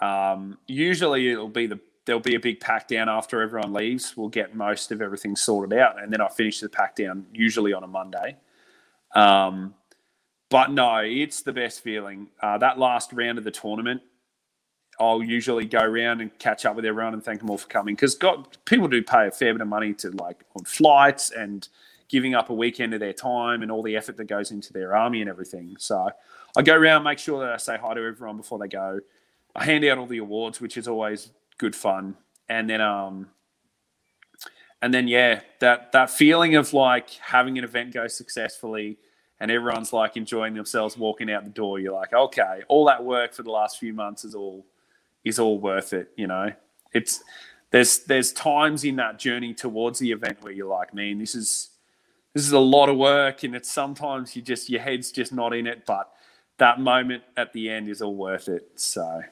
um, 0.00 0.58
usually 0.66 1.30
it'll 1.30 1.48
be 1.48 1.66
the 1.66 1.80
there'll 2.06 2.20
be 2.20 2.36
a 2.36 2.40
big 2.40 2.60
pack 2.60 2.88
down 2.88 3.08
after 3.08 3.42
everyone 3.42 3.72
leaves. 3.72 4.16
We'll 4.16 4.28
get 4.28 4.54
most 4.54 4.92
of 4.92 5.02
everything 5.02 5.36
sorted 5.36 5.78
out, 5.78 6.02
and 6.02 6.12
then 6.12 6.20
I 6.20 6.28
finish 6.28 6.60
the 6.60 6.68
pack 6.68 6.96
down 6.96 7.26
usually 7.32 7.72
on 7.72 7.84
a 7.84 7.88
Monday. 7.88 8.36
Um, 9.14 9.74
but 10.50 10.70
no, 10.70 10.98
it's 10.98 11.42
the 11.42 11.52
best 11.52 11.82
feeling. 11.82 12.28
Uh, 12.40 12.58
that 12.58 12.78
last 12.78 13.12
round 13.12 13.38
of 13.38 13.44
the 13.44 13.50
tournament, 13.50 14.00
I'll 15.00 15.22
usually 15.22 15.66
go 15.66 15.80
around 15.80 16.20
and 16.20 16.36
catch 16.38 16.64
up 16.64 16.76
with 16.76 16.84
everyone 16.84 17.14
and 17.14 17.24
thank 17.24 17.40
them 17.40 17.50
all 17.50 17.58
for 17.58 17.68
coming 17.68 17.94
because 17.94 18.18
people 18.64 18.88
do 18.88 19.02
pay 19.02 19.26
a 19.26 19.30
fair 19.30 19.52
bit 19.52 19.60
of 19.60 19.68
money 19.68 19.92
to 19.94 20.10
like 20.12 20.44
on 20.56 20.64
flights 20.64 21.30
and 21.30 21.68
giving 22.08 22.34
up 22.34 22.50
a 22.50 22.54
weekend 22.54 22.94
of 22.94 23.00
their 23.00 23.12
time 23.12 23.62
and 23.62 23.70
all 23.70 23.82
the 23.82 23.96
effort 23.96 24.16
that 24.16 24.26
goes 24.26 24.50
into 24.50 24.72
their 24.72 24.94
army 24.94 25.20
and 25.20 25.28
everything. 25.30 25.76
So 25.78 26.10
I 26.56 26.62
go 26.62 26.74
around, 26.74 27.02
make 27.02 27.18
sure 27.18 27.40
that 27.40 27.52
I 27.52 27.56
say 27.56 27.76
hi 27.76 27.94
to 27.94 28.00
everyone 28.00 28.36
before 28.36 28.58
they 28.58 28.68
go. 28.68 29.00
I 29.54 29.64
hand 29.64 29.84
out 29.84 29.98
all 29.98 30.06
the 30.06 30.18
awards, 30.18 30.60
which 30.60 30.76
is 30.76 30.86
always 30.86 31.30
good 31.58 31.74
fun, 31.74 32.16
and 32.48 32.68
then 32.68 32.80
um, 32.80 33.28
and 34.82 34.92
then 34.92 35.08
yeah, 35.08 35.40
that 35.60 35.92
that 35.92 36.10
feeling 36.10 36.56
of 36.56 36.72
like 36.72 37.10
having 37.14 37.58
an 37.58 37.64
event 37.64 37.94
go 37.94 38.06
successfully 38.06 38.98
and 39.40 39.50
everyone's 39.50 39.92
like 39.92 40.16
enjoying 40.16 40.54
themselves 40.54 40.96
walking 40.96 41.30
out 41.30 41.44
the 41.44 41.50
door, 41.50 41.78
you're 41.78 41.92
like, 41.92 42.12
okay, 42.12 42.62
all 42.68 42.86
that 42.86 43.04
work 43.04 43.34
for 43.34 43.42
the 43.42 43.50
last 43.50 43.78
few 43.78 43.92
months 43.92 44.24
is 44.24 44.34
all 44.34 44.66
is 45.24 45.38
all 45.38 45.58
worth 45.58 45.92
it. 45.92 46.10
You 46.16 46.26
know, 46.26 46.52
it's 46.92 47.22
there's 47.70 48.00
there's 48.00 48.32
times 48.32 48.84
in 48.84 48.96
that 48.96 49.18
journey 49.18 49.54
towards 49.54 49.98
the 49.98 50.12
event 50.12 50.42
where 50.42 50.52
you're 50.52 50.68
like, 50.68 50.94
man, 50.94 51.18
this 51.18 51.34
is 51.34 51.70
this 52.36 52.44
is 52.44 52.52
a 52.52 52.58
lot 52.58 52.90
of 52.90 52.98
work, 52.98 53.44
and 53.44 53.56
it's 53.56 53.72
sometimes 53.72 54.36
you 54.36 54.42
just 54.42 54.68
your 54.68 54.82
head's 54.82 55.10
just 55.10 55.32
not 55.32 55.54
in 55.54 55.66
it, 55.66 55.86
but 55.86 56.12
that 56.58 56.78
moment 56.78 57.22
at 57.38 57.50
the 57.54 57.70
end 57.70 57.88
is 57.88 58.02
all 58.02 58.14
worth 58.14 58.48
it. 58.48 58.68
So. 58.74 59.22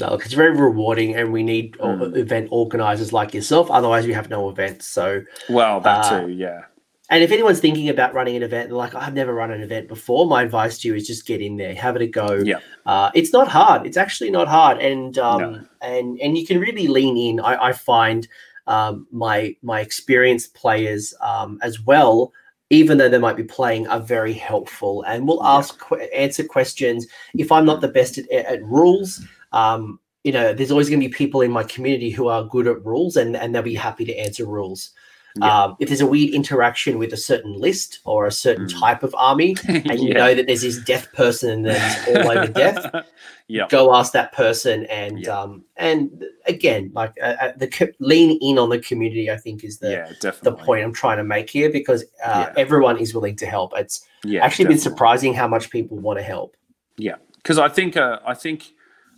No, 0.00 0.14
it's 0.14 0.32
very 0.32 0.58
rewarding, 0.58 1.14
and 1.14 1.32
we 1.32 1.44
need 1.44 1.74
mm. 1.74 2.16
event 2.16 2.48
organizers 2.50 3.12
like 3.12 3.32
yourself. 3.32 3.70
Otherwise, 3.70 4.06
we 4.06 4.12
have 4.12 4.28
no 4.28 4.48
events. 4.48 4.86
So, 4.86 5.22
well, 5.50 5.78
that 5.82 6.06
uh, 6.06 6.22
too, 6.22 6.30
yeah. 6.30 6.62
And 7.10 7.22
if 7.22 7.30
anyone's 7.30 7.60
thinking 7.60 7.88
about 7.90 8.12
running 8.12 8.34
an 8.34 8.42
event, 8.42 8.72
like 8.72 8.96
I've 8.96 9.14
never 9.14 9.32
run 9.32 9.52
an 9.52 9.60
event 9.60 9.86
before, 9.86 10.26
my 10.26 10.42
advice 10.42 10.78
to 10.78 10.88
you 10.88 10.94
is 10.96 11.06
just 11.06 11.26
get 11.26 11.40
in 11.40 11.58
there, 11.58 11.74
have 11.76 11.94
it 11.94 12.02
a 12.02 12.06
go. 12.08 12.42
Yeah, 12.42 12.58
uh, 12.86 13.12
it's 13.14 13.32
not 13.32 13.46
hard. 13.46 13.86
It's 13.86 13.98
actually 13.98 14.30
not 14.30 14.48
hard, 14.48 14.78
and 14.78 15.16
um, 15.18 15.40
no. 15.40 15.64
and 15.80 16.18
and 16.20 16.36
you 16.36 16.44
can 16.44 16.58
really 16.58 16.88
lean 16.88 17.16
in. 17.16 17.38
I, 17.38 17.66
I 17.66 17.72
find 17.72 18.26
um, 18.66 19.06
my 19.10 19.56
my 19.62 19.80
experienced 19.80 20.54
players 20.54 21.14
um, 21.20 21.58
as 21.62 21.80
well, 21.80 22.32
even 22.70 22.98
though 22.98 23.08
they 23.08 23.18
might 23.18 23.36
be 23.36 23.44
playing, 23.44 23.86
are 23.88 24.00
very 24.00 24.32
helpful 24.32 25.02
and 25.02 25.26
will 25.26 25.42
ask 25.44 25.80
answer 26.14 26.44
questions. 26.44 27.06
If 27.34 27.52
I'm 27.52 27.66
not 27.66 27.80
the 27.80 27.88
best 27.88 28.18
at, 28.18 28.30
at 28.30 28.62
rules, 28.64 29.24
um, 29.52 29.98
you 30.24 30.32
know, 30.32 30.52
there's 30.52 30.70
always 30.70 30.88
going 30.88 31.00
to 31.00 31.08
be 31.08 31.14
people 31.14 31.40
in 31.40 31.50
my 31.50 31.64
community 31.64 32.10
who 32.10 32.28
are 32.28 32.44
good 32.44 32.66
at 32.66 32.84
rules, 32.84 33.16
and 33.16 33.36
and 33.36 33.54
they'll 33.54 33.62
be 33.62 33.74
happy 33.74 34.04
to 34.04 34.16
answer 34.16 34.46
rules. 34.46 34.92
Yeah. 35.36 35.64
Um, 35.64 35.76
if 35.80 35.88
there's 35.88 36.00
a 36.00 36.06
weird 36.06 36.34
interaction 36.34 36.98
with 36.98 37.12
a 37.12 37.16
certain 37.16 37.54
list 37.54 38.00
or 38.04 38.26
a 38.26 38.32
certain 38.32 38.66
mm. 38.66 38.80
type 38.80 39.02
of 39.02 39.14
army, 39.16 39.56
and 39.68 40.00
you 40.00 40.08
yeah. 40.08 40.14
know 40.14 40.34
that 40.34 40.46
there's 40.46 40.60
this 40.60 40.78
death 40.84 41.10
person 41.12 41.62
that's 41.62 42.08
all 42.08 42.30
over 42.30 42.46
death, 42.52 43.06
yeah. 43.48 43.66
go 43.68 43.94
ask 43.94 44.12
that 44.12 44.32
person. 44.32 44.84
And 44.86 45.20
yeah. 45.20 45.40
um, 45.40 45.64
and 45.76 46.24
again, 46.46 46.90
like 46.94 47.14
uh, 47.22 47.36
uh 47.40 47.52
the 47.56 47.68
co- 47.68 47.92
lean 47.98 48.38
in 48.42 48.58
on 48.58 48.68
the 48.68 48.78
community, 48.78 49.30
I 49.30 49.38
think 49.38 49.64
is 49.64 49.78
the 49.78 50.14
the 50.42 50.52
point 50.52 50.84
I'm 50.84 50.92
trying 50.92 51.16
to 51.16 51.24
make 51.24 51.48
here 51.48 51.70
because 51.70 52.04
uh, 52.24 52.52
everyone 52.56 52.98
is 52.98 53.14
willing 53.14 53.36
to 53.36 53.46
help. 53.46 53.72
It's 53.76 54.06
yeah, 54.24 54.44
actually 54.44 54.64
definitely. 54.64 54.74
been 54.74 54.80
surprising 54.82 55.34
how 55.34 55.48
much 55.48 55.70
people 55.70 55.98
want 55.98 56.18
to 56.18 56.22
help. 56.22 56.56
Yeah, 56.98 57.16
because 57.36 57.58
I 57.58 57.68
think 57.68 57.96
uh, 57.96 58.18
I 58.26 58.34
think 58.34 58.72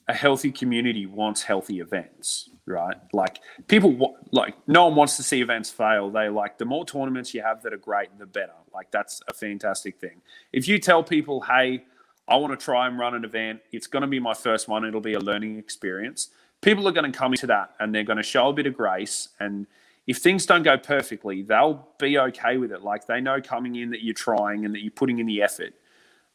a 0.08 0.14
healthy 0.14 0.52
community 0.52 1.06
wants 1.06 1.42
healthy 1.42 1.80
events 1.80 2.50
right? 2.66 2.96
Like 3.12 3.40
people, 3.68 4.16
like 4.30 4.54
no 4.66 4.86
one 4.86 4.96
wants 4.96 5.16
to 5.16 5.22
see 5.22 5.40
events 5.40 5.70
fail. 5.70 6.10
They 6.10 6.28
like 6.28 6.58
the 6.58 6.64
more 6.64 6.84
tournaments 6.84 7.34
you 7.34 7.42
have 7.42 7.62
that 7.62 7.72
are 7.72 7.78
great, 7.78 8.16
the 8.18 8.26
better. 8.26 8.54
Like 8.72 8.90
that's 8.90 9.20
a 9.28 9.34
fantastic 9.34 9.98
thing. 9.98 10.20
If 10.52 10.66
you 10.68 10.78
tell 10.78 11.02
people, 11.02 11.42
hey, 11.42 11.84
I 12.26 12.36
want 12.36 12.58
to 12.58 12.62
try 12.62 12.86
and 12.86 12.98
run 12.98 13.14
an 13.14 13.24
event, 13.24 13.60
it's 13.72 13.86
going 13.86 14.02
to 14.02 14.06
be 14.06 14.18
my 14.18 14.34
first 14.34 14.68
one. 14.68 14.84
It'll 14.84 15.00
be 15.00 15.14
a 15.14 15.20
learning 15.20 15.58
experience. 15.58 16.30
People 16.62 16.88
are 16.88 16.92
going 16.92 17.10
to 17.10 17.16
come 17.16 17.32
into 17.32 17.46
that 17.48 17.74
and 17.80 17.94
they're 17.94 18.04
going 18.04 18.16
to 18.16 18.22
show 18.22 18.48
a 18.48 18.52
bit 18.52 18.66
of 18.66 18.74
grace. 18.74 19.28
And 19.40 19.66
if 20.06 20.18
things 20.18 20.46
don't 20.46 20.62
go 20.62 20.78
perfectly, 20.78 21.42
they'll 21.42 21.86
be 21.98 22.18
okay 22.18 22.56
with 22.56 22.72
it. 22.72 22.82
Like 22.82 23.06
they 23.06 23.20
know 23.20 23.40
coming 23.42 23.76
in 23.76 23.90
that 23.90 24.02
you're 24.02 24.14
trying 24.14 24.64
and 24.64 24.74
that 24.74 24.82
you're 24.82 24.90
putting 24.90 25.18
in 25.18 25.26
the 25.26 25.42
effort. 25.42 25.74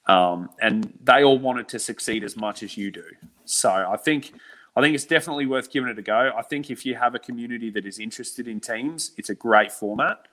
Um, 0.09 0.49
and 0.59 0.91
they 1.03 1.23
all 1.23 1.37
want 1.37 1.59
it 1.59 1.69
to 1.69 1.79
succeed 1.79 2.23
as 2.23 2.35
much 2.35 2.63
as 2.63 2.75
you 2.75 2.89
do. 2.89 3.03
So 3.45 3.69
I 3.69 3.95
think 3.95 4.33
I 4.75 4.81
think 4.81 4.95
it's 4.95 5.05
definitely 5.05 5.45
worth 5.45 5.71
giving 5.71 5.87
it 5.89 5.99
a 5.99 6.01
go. 6.01 6.31
I 6.35 6.41
think 6.41 6.71
if 6.71 6.83
you 6.83 6.95
have 6.95 7.13
a 7.13 7.19
community 7.19 7.69
that 7.71 7.85
is 7.85 7.99
interested 7.99 8.47
in 8.47 8.59
teams, 8.59 9.11
it's 9.17 9.29
a 9.29 9.35
great 9.35 9.71
format. 9.71 10.27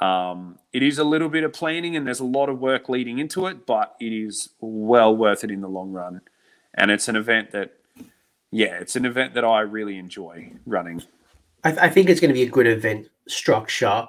Um, 0.00 0.58
it 0.72 0.82
is 0.82 0.98
a 0.98 1.04
little 1.04 1.28
bit 1.28 1.44
of 1.44 1.52
planning 1.52 1.94
and 1.94 2.04
there's 2.04 2.18
a 2.18 2.24
lot 2.24 2.48
of 2.48 2.58
work 2.58 2.88
leading 2.88 3.20
into 3.20 3.46
it, 3.46 3.64
but 3.64 3.94
it 4.00 4.12
is 4.12 4.48
well 4.60 5.14
worth 5.14 5.44
it 5.44 5.52
in 5.52 5.60
the 5.60 5.68
long 5.68 5.92
run. 5.92 6.22
And 6.74 6.90
it's 6.90 7.06
an 7.06 7.14
event 7.14 7.52
that, 7.52 7.74
yeah, 8.50 8.74
it's 8.80 8.96
an 8.96 9.04
event 9.04 9.34
that 9.34 9.44
I 9.44 9.60
really 9.60 9.98
enjoy 9.98 10.52
running. 10.66 11.02
I, 11.62 11.70
th- 11.70 11.82
I 11.82 11.88
think 11.90 12.08
it's 12.08 12.20
going 12.20 12.30
to 12.30 12.34
be 12.34 12.42
a 12.42 12.50
good 12.50 12.66
event 12.66 13.08
structure 13.28 14.08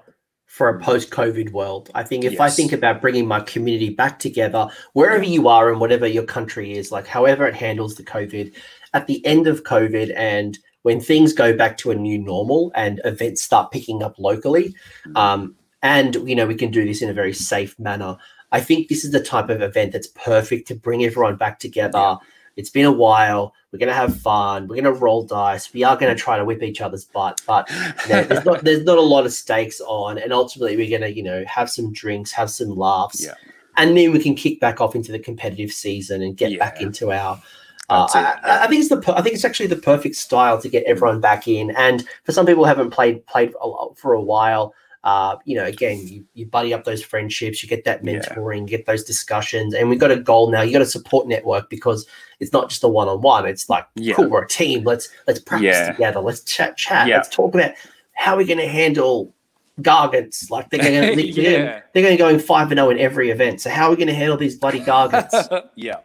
for 0.53 0.69
a 0.69 0.80
post-COVID 0.80 1.51
world. 1.51 1.89
I 1.95 2.03
think 2.03 2.23
if 2.23 2.34
yes. 2.34 2.39
I 2.39 2.47
think 2.47 2.73
about 2.73 3.01
bringing 3.01 3.25
my 3.25 3.39
community 3.39 3.89
back 3.89 4.19
together, 4.19 4.67
wherever 4.93 5.23
you 5.23 5.47
are 5.47 5.71
and 5.71 5.81
whatever 5.81 6.05
your 6.05 6.25
country 6.25 6.73
is, 6.77 6.91
like 6.91 7.07
however 7.07 7.47
it 7.47 7.55
handles 7.55 7.95
the 7.95 8.03
COVID, 8.03 8.53
at 8.93 9.07
the 9.07 9.25
end 9.25 9.47
of 9.47 9.63
COVID 9.63 10.13
and 10.15 10.59
when 10.84 11.01
things 11.01 11.34
go 11.34 11.57
back 11.57 11.75
to 11.80 11.89
a 11.89 11.95
new 11.95 12.19
normal 12.19 12.71
and 12.75 13.01
events 13.03 13.41
start 13.41 13.71
picking 13.71 14.03
up 14.03 14.19
locally, 14.19 14.75
mm. 15.07 15.17
um, 15.17 15.55
and 15.81 16.13
you 16.30 16.35
know 16.35 16.45
we 16.45 16.53
can 16.53 16.69
do 16.69 16.85
this 16.85 17.01
in 17.01 17.09
a 17.09 17.13
very 17.13 17.34
safe 17.34 17.73
manner. 17.80 18.15
I 18.51 18.61
think 18.61 18.89
this 18.89 19.03
is 19.03 19.11
the 19.11 19.23
type 19.23 19.49
of 19.49 19.63
event 19.63 19.91
that's 19.91 20.09
perfect 20.09 20.67
to 20.67 20.75
bring 20.75 21.03
everyone 21.03 21.35
back 21.35 21.57
together. 21.57 21.97
Yeah. 21.97 22.15
It's 22.55 22.69
been 22.69 22.85
a 22.85 22.91
while. 22.91 23.53
We're 23.71 23.80
going 23.80 23.89
to 23.89 23.95
have 23.95 24.19
fun. 24.19 24.67
We're 24.67 24.81
going 24.81 24.93
to 24.93 24.99
roll 24.99 25.23
dice. 25.23 25.73
We 25.73 25.84
are 25.84 25.97
going 25.97 26.15
to 26.15 26.21
try 26.21 26.38
to 26.38 26.45
whip 26.45 26.61
each 26.61 26.81
other's 26.81 27.05
butt, 27.05 27.41
but 27.47 27.69
you 27.69 28.13
know, 28.13 28.23
there's 28.23 28.45
not 28.45 28.63
there's 28.63 28.84
not 28.84 28.97
a 28.97 29.01
lot 29.01 29.25
of 29.25 29.34
stakes 29.34 29.81
on. 29.81 30.17
And 30.17 30.31
ultimately, 30.31 30.77
we're 30.77 30.89
going 30.89 31.09
to 31.09 31.15
you 31.15 31.23
know 31.23 31.43
have 31.47 31.69
some 31.69 31.91
drinks, 31.91 32.31
have 32.31 32.49
some 32.49 32.69
laughs, 32.69 33.23
yeah. 33.23 33.34
and 33.77 33.97
then 33.97 34.11
we 34.11 34.19
can 34.19 34.35
kick 34.35 34.59
back 34.59 34.80
off 34.81 34.95
into 34.95 35.11
the 35.11 35.19
competitive 35.19 35.71
season 35.71 36.21
and 36.21 36.38
get 36.38 36.51
yeah. 36.51 36.59
back 36.59 36.81
into 36.81 37.11
our 37.11 37.41
uh, 37.89 38.07
I, 38.13 38.63
I, 38.63 38.67
think 38.67 38.80
it's 38.80 38.89
the 38.89 39.13
I 39.15 39.21
think 39.21 39.35
it's 39.35 39.43
actually 39.43 39.67
the 39.67 39.75
perfect 39.75 40.15
style 40.15 40.59
to 40.61 40.69
get 40.69 40.84
everyone 40.85 41.19
back 41.19 41.47
in. 41.47 41.71
And 41.71 42.07
for 42.23 42.31
some 42.31 42.45
people 42.45 42.63
who 42.63 42.67
haven't 42.67 42.91
played 42.91 43.25
played 43.27 43.53
for 43.95 44.13
a 44.13 44.21
while, 44.21 44.73
uh, 45.03 45.35
you 45.43 45.55
know, 45.55 45.65
again, 45.65 46.07
you, 46.07 46.25
you 46.34 46.45
buddy 46.45 46.73
up 46.73 46.85
those 46.85 47.03
friendships, 47.03 47.61
you 47.61 47.67
get 47.67 47.84
that 47.84 48.03
mentoring, 48.03 48.61
yeah. 48.61 48.77
get 48.77 48.85
those 48.85 49.03
discussions, 49.03 49.73
and 49.73 49.89
we've 49.89 49.99
got 49.99 50.11
a 50.11 50.19
goal 50.19 50.49
now. 50.49 50.61
You 50.61 50.71
got 50.71 50.81
a 50.81 50.85
support 50.85 51.27
network 51.27 51.69
because 51.69 52.07
it's 52.39 52.53
not 52.53 52.69
just 52.69 52.84
a 52.84 52.88
one 52.88 53.09
on 53.09 53.21
one. 53.21 53.45
It's 53.45 53.69
like, 53.69 53.85
yeah. 53.95 54.15
cool, 54.15 54.30
we're 54.30 54.43
a 54.43 54.47
team. 54.47 54.84
Let's 54.84 55.09
let's 55.27 55.39
practice 55.39 55.75
yeah. 55.75 55.91
together. 55.91 56.21
Let's 56.21 56.41
chat, 56.43 56.77
chat. 56.77 57.07
Let's 57.09 57.30
talk 57.30 57.53
about 57.53 57.71
how 58.13 58.38
we're 58.38 58.47
going 58.47 58.59
to 58.59 58.67
handle 58.67 59.34
Gargants. 59.81 60.49
Like 60.49 60.69
they're 60.69 60.80
going 60.80 61.17
to 61.34 61.34
they're 61.34 61.84
going 61.93 62.15
to 62.15 62.17
go 62.17 62.30
in 62.30 62.39
five 62.39 62.71
and 62.71 62.77
zero 62.77 62.88
oh 62.88 62.91
in 62.91 62.99
every 62.99 63.30
event. 63.30 63.59
So 63.59 63.69
how 63.69 63.88
are 63.88 63.89
we 63.91 63.97
going 63.97 64.07
to 64.07 64.13
handle 64.13 64.38
these 64.38 64.55
bloody 64.55 64.80
Gargants? 64.80 65.67
yeah. 65.75 65.97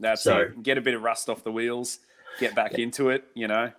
That's 0.00 0.22
so, 0.22 0.38
it. 0.38 0.62
Get 0.62 0.78
a 0.78 0.80
bit 0.80 0.94
of 0.94 1.02
rust 1.02 1.28
off 1.28 1.42
the 1.42 1.52
wheels, 1.52 2.00
get 2.38 2.54
back 2.54 2.74
into 2.74 3.10
it, 3.10 3.24
you 3.34 3.48
know. 3.48 3.72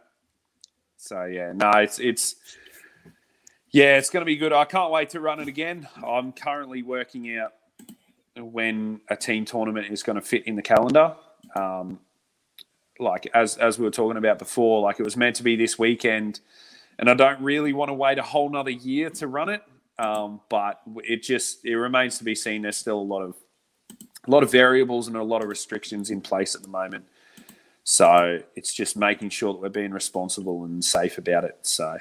So 0.98 1.26
yeah, 1.26 1.54
no, 1.54 1.72
it's 1.76 2.00
it's 2.00 2.36
yeah, 3.72 3.98
it's 3.98 4.10
going 4.10 4.22
to 4.22 4.26
be 4.26 4.38
good. 4.38 4.54
I 4.54 4.66
can't 4.66 4.92
wait 4.92 5.10
to 5.12 5.20
run 5.20 5.40
it 5.40 5.48
again. 5.48 5.88
I'm 6.06 6.32
currently 6.32 6.84
working 6.84 7.38
out 7.38 7.54
when 8.38 9.02
a 9.10 9.16
team 9.16 9.46
tournament 9.46 9.88
is 9.92 10.04
going 10.04 10.16
to 10.16 10.22
fit 10.22 10.48
in 10.48 10.56
the 10.56 10.62
calendar. 10.62 11.16
Um, 11.56 12.00
like 13.00 13.30
as 13.34 13.58
as 13.58 13.78
we 13.78 13.86
were 13.86 13.92
talking 13.92 14.18
about 14.18 14.40
before, 14.40 14.82
like 14.82 15.00
it 15.00 15.04
was 15.04 15.18
meant 15.18 15.36
to 15.38 15.44
be 15.44 15.56
this 15.56 15.78
weekend, 15.78 16.40
and 16.98 17.10
I 17.10 17.14
don't 17.14 17.42
really 17.42 17.74
want 17.74 17.90
to 17.90 17.94
wait 17.94 18.18
a 18.18 18.24
whole 18.24 18.50
nother 18.50 18.72
year 18.72 19.10
to 19.12 19.28
run 19.28 19.50
it. 19.50 19.64
Um, 20.00 20.42
but 20.50 20.82
it 21.04 21.24
just 21.24 21.66
it 21.66 21.76
remains 21.76 22.18
to 22.20 22.24
be 22.24 22.36
seen. 22.36 22.62
There's 22.62 22.78
still 22.78 23.00
a 23.00 23.02
lot 23.02 23.22
of 23.22 23.36
a 24.26 24.32
lot 24.32 24.44
of 24.44 24.52
variables 24.52 25.08
and 25.08 25.16
a 25.16 25.24
lot 25.24 25.42
of 25.44 25.50
restrictions 25.50 26.10
in 26.10 26.22
place 26.22 26.56
at 26.56 26.62
the 26.62 26.70
moment. 26.70 27.06
So 27.84 28.40
it's 28.56 28.74
just 28.74 28.98
making 28.98 29.30
sure 29.30 29.54
that 29.54 29.62
we're 29.62 29.70
being 29.70 29.92
responsible 29.92 30.64
and 30.64 30.84
safe 30.84 31.18
about 31.18 31.44
it. 31.44 31.58
So. 31.62 31.98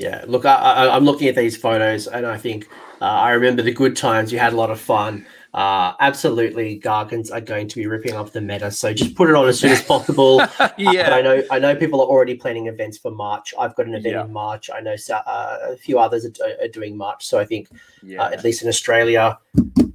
Yeah, 0.00 0.24
look, 0.26 0.46
I, 0.46 0.96
am 0.96 1.04
looking 1.04 1.28
at 1.28 1.36
these 1.36 1.58
photos, 1.58 2.06
and 2.06 2.26
I 2.26 2.38
think 2.38 2.68
uh, 3.02 3.04
I 3.04 3.32
remember 3.32 3.60
the 3.60 3.72
good 3.72 3.94
times. 3.94 4.32
You 4.32 4.38
had 4.38 4.54
a 4.54 4.56
lot 4.56 4.70
of 4.70 4.80
fun. 4.80 5.26
Uh, 5.52 5.92
absolutely, 6.00 6.80
Gargants 6.80 7.30
are 7.30 7.40
going 7.42 7.68
to 7.68 7.76
be 7.76 7.86
ripping 7.86 8.14
up 8.14 8.30
the 8.30 8.40
meta. 8.40 8.70
So 8.70 8.94
just 8.94 9.14
put 9.14 9.28
it 9.28 9.36
on 9.36 9.46
as 9.46 9.60
soon 9.60 9.72
as 9.72 9.82
possible. 9.82 10.38
yeah, 10.78 11.10
uh, 11.10 11.16
I 11.16 11.20
know. 11.20 11.42
I 11.50 11.58
know 11.58 11.76
people 11.76 12.00
are 12.00 12.06
already 12.06 12.34
planning 12.34 12.66
events 12.66 12.96
for 12.96 13.10
March. 13.10 13.52
I've 13.58 13.74
got 13.76 13.86
an 13.86 13.94
event 13.94 14.14
yeah. 14.14 14.24
in 14.24 14.32
March. 14.32 14.70
I 14.72 14.80
know 14.80 14.96
uh, 15.10 15.56
a 15.68 15.76
few 15.76 15.98
others 15.98 16.24
are, 16.24 16.64
are, 16.64 16.68
doing 16.68 16.96
March. 16.96 17.26
So 17.26 17.38
I 17.38 17.44
think, 17.44 17.68
uh, 17.70 17.76
yeah. 18.02 18.26
at 18.28 18.42
least 18.42 18.62
in 18.62 18.68
Australia, 18.68 19.38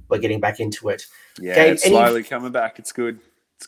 we're 0.08 0.18
getting 0.18 0.38
back 0.38 0.60
into 0.60 0.88
it. 0.90 1.04
Yeah, 1.40 1.56
Gabe, 1.56 1.72
it's 1.72 1.84
slowly 1.84 2.20
any, 2.20 2.28
coming 2.28 2.52
back. 2.52 2.78
It's 2.78 2.92
good. 2.92 3.18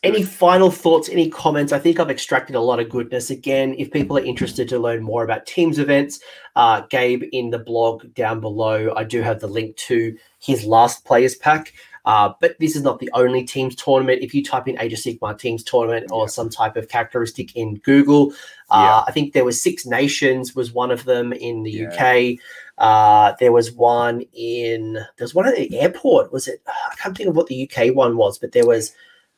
Any 0.02 0.22
final 0.22 0.70
thoughts, 0.70 1.08
any 1.08 1.30
comments? 1.30 1.72
I 1.72 1.78
think 1.78 1.98
I've 1.98 2.10
extracted 2.10 2.54
a 2.54 2.60
lot 2.60 2.78
of 2.78 2.90
goodness. 2.90 3.30
Again, 3.30 3.74
if 3.78 3.90
people 3.90 4.18
are 4.18 4.24
interested 4.24 4.68
to 4.68 4.78
learn 4.78 5.02
more 5.02 5.24
about 5.24 5.46
Teams 5.46 5.78
events, 5.78 6.20
uh, 6.56 6.82
Gabe 6.90 7.24
in 7.32 7.50
the 7.50 7.58
blog 7.58 8.12
down 8.14 8.40
below, 8.40 8.92
I 8.96 9.04
do 9.04 9.22
have 9.22 9.40
the 9.40 9.48
link 9.48 9.76
to 9.76 10.16
his 10.40 10.64
last 10.64 11.04
players 11.04 11.34
pack. 11.36 11.72
Uh, 12.04 12.32
but 12.40 12.58
this 12.58 12.74
is 12.74 12.82
not 12.82 13.00
the 13.00 13.10
only 13.12 13.44
teams 13.44 13.74
tournament. 13.76 14.22
If 14.22 14.32
you 14.34 14.42
type 14.42 14.66
in 14.66 14.80
Age 14.80 14.94
of 14.94 14.98
Sigmar 14.98 15.38
teams 15.38 15.62
tournament 15.62 16.06
or 16.10 16.22
yeah. 16.22 16.28
some 16.28 16.48
type 16.48 16.76
of 16.76 16.88
characteristic 16.88 17.54
in 17.54 17.74
Google, 17.80 18.32
uh, 18.70 19.02
yeah. 19.04 19.04
I 19.06 19.12
think 19.12 19.34
there 19.34 19.44
was 19.44 19.62
Six 19.62 19.84
Nations 19.84 20.54
was 20.54 20.72
one 20.72 20.90
of 20.90 21.04
them 21.04 21.34
in 21.34 21.64
the 21.64 21.70
yeah. 21.70 21.88
UK. 21.90 22.38
Uh, 22.78 23.34
there 23.40 23.52
was 23.52 23.72
one 23.72 24.22
in 24.32 24.94
there 24.94 25.04
was 25.20 25.34
one 25.34 25.48
at 25.48 25.56
the 25.56 25.80
airport. 25.80 26.32
Was 26.32 26.48
it? 26.48 26.62
I 26.66 26.94
can't 26.96 27.14
think 27.14 27.28
of 27.28 27.36
what 27.36 27.48
the 27.48 27.70
UK 27.70 27.94
one 27.94 28.16
was, 28.16 28.38
but 28.38 28.52
there 28.52 28.66
was 28.66 28.94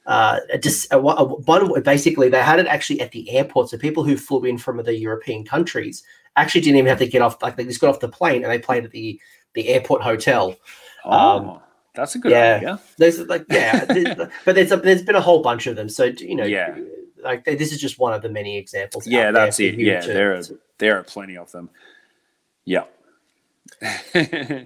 uh, 0.07 0.41
just 0.61 0.93
a, 0.93 0.99
a, 0.99 1.25
one. 1.25 1.83
Basically, 1.83 2.29
they 2.29 2.43
had 2.43 2.59
it 2.59 2.67
actually 2.67 3.01
at 3.01 3.13
the 3.13 3.31
airport, 3.31 3.69
so 3.69 3.79
people 3.79 4.05
who 4.05 4.17
flew 4.17 4.45
in 4.45 4.59
from 4.59 4.83
the 4.83 4.97
European 4.97 5.45
countries 5.45 6.03
actually 6.37 6.63
didn't 6.63 6.79
even 6.79 6.89
have 6.89 6.99
to 6.99 7.07
get 7.07 7.23
off. 7.23 7.43
Like 7.43 7.57
they 7.57 7.65
just 7.65 7.81
got 7.81 7.91
off 7.91 8.01
the 8.01 8.09
plane 8.09 8.43
and 8.43 8.53
they 8.53 8.59
played 8.59 8.85
at 8.85 8.91
the 8.91 9.21
the 9.55 9.69
airport 9.69 10.03
hotel. 10.03 10.57
Oh. 11.05 11.11
Um, 11.11 11.61
that's 11.95 12.15
a 12.15 12.19
good 12.19 12.33
yeah, 12.33 12.55
idea. 12.57 12.81
There's 12.99 13.19
like 13.21 13.45
yeah, 13.51 13.85
but 14.45 14.55
there's 14.55 14.71
a, 14.71 14.77
there's 14.77 15.03
been 15.03 15.17
a 15.17 15.21
whole 15.21 15.43
bunch 15.43 15.67
of 15.67 15.77
them. 15.77 15.89
So 15.89 16.05
you 16.05 16.37
know, 16.37 16.45
yeah, 16.45 16.79
like 17.23 17.45
this 17.45 17.73
is 17.73 17.81
just 17.81 17.99
one 17.99 18.13
of 18.13 18.23
the 18.23 18.29
many 18.29 18.57
examples. 18.57 19.07
Yeah, 19.07 19.33
that's 19.33 19.59
it. 19.61 19.75
Yeah, 19.75 20.01
to, 20.01 20.09
there 20.09 20.35
are 20.35 20.43
there 20.79 20.99
are 20.99 21.03
plenty 21.03 21.37
of 21.37 21.51
them. 21.51 21.69
Yeah. 22.65 22.85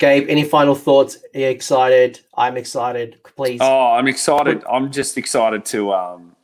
Gabe, 0.00 0.30
any 0.30 0.44
final 0.44 0.74
thoughts? 0.74 1.18
Are 1.34 1.40
you 1.40 1.46
excited? 1.48 2.20
I'm 2.34 2.56
excited. 2.56 3.22
Please. 3.22 3.60
Oh, 3.62 3.92
I'm 3.92 4.08
excited. 4.08 4.64
I'm 4.68 4.90
just 4.90 5.18
excited 5.18 5.64
to 5.66 5.92
um 5.92 6.34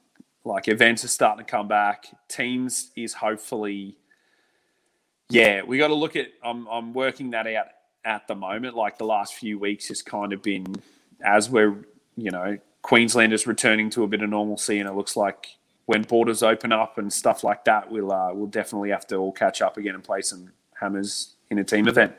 like 0.44 0.68
events 0.68 1.04
are 1.04 1.08
starting 1.08 1.44
to 1.44 1.50
come 1.50 1.66
back. 1.66 2.06
Teams 2.28 2.90
is 2.96 3.14
hopefully 3.14 3.96
yeah, 5.30 5.62
we 5.62 5.78
got 5.78 5.88
to 5.88 5.94
look 5.94 6.16
at 6.16 6.28
I'm 6.44 6.68
I'm 6.68 6.92
working 6.92 7.30
that 7.30 7.46
out 7.46 7.68
at 8.04 8.28
the 8.28 8.34
moment. 8.34 8.76
Like 8.76 8.98
the 8.98 9.06
last 9.06 9.34
few 9.34 9.58
weeks 9.58 9.88
has 9.88 10.02
kind 10.02 10.34
of 10.34 10.42
been 10.42 10.76
as 11.24 11.48
we're, 11.48 11.76
you 12.18 12.30
know, 12.30 12.58
Queensland 12.82 13.32
is 13.32 13.46
returning 13.46 13.88
to 13.90 14.02
a 14.02 14.06
bit 14.06 14.20
of 14.20 14.28
normalcy 14.28 14.80
and 14.80 14.88
it 14.88 14.92
looks 14.92 15.16
like 15.16 15.48
when 15.86 16.02
borders 16.02 16.42
open 16.42 16.72
up 16.72 16.98
and 16.98 17.10
stuff 17.10 17.42
like 17.42 17.64
that, 17.64 17.90
we'll 17.90 18.12
uh, 18.12 18.34
we'll 18.34 18.48
definitely 18.48 18.90
have 18.90 19.06
to 19.06 19.16
all 19.16 19.32
catch 19.32 19.62
up 19.62 19.78
again 19.78 19.94
and 19.94 20.04
play 20.04 20.20
some 20.20 20.52
hammers 20.78 21.36
in 21.50 21.58
a 21.58 21.64
team 21.64 21.88
event. 21.88 22.12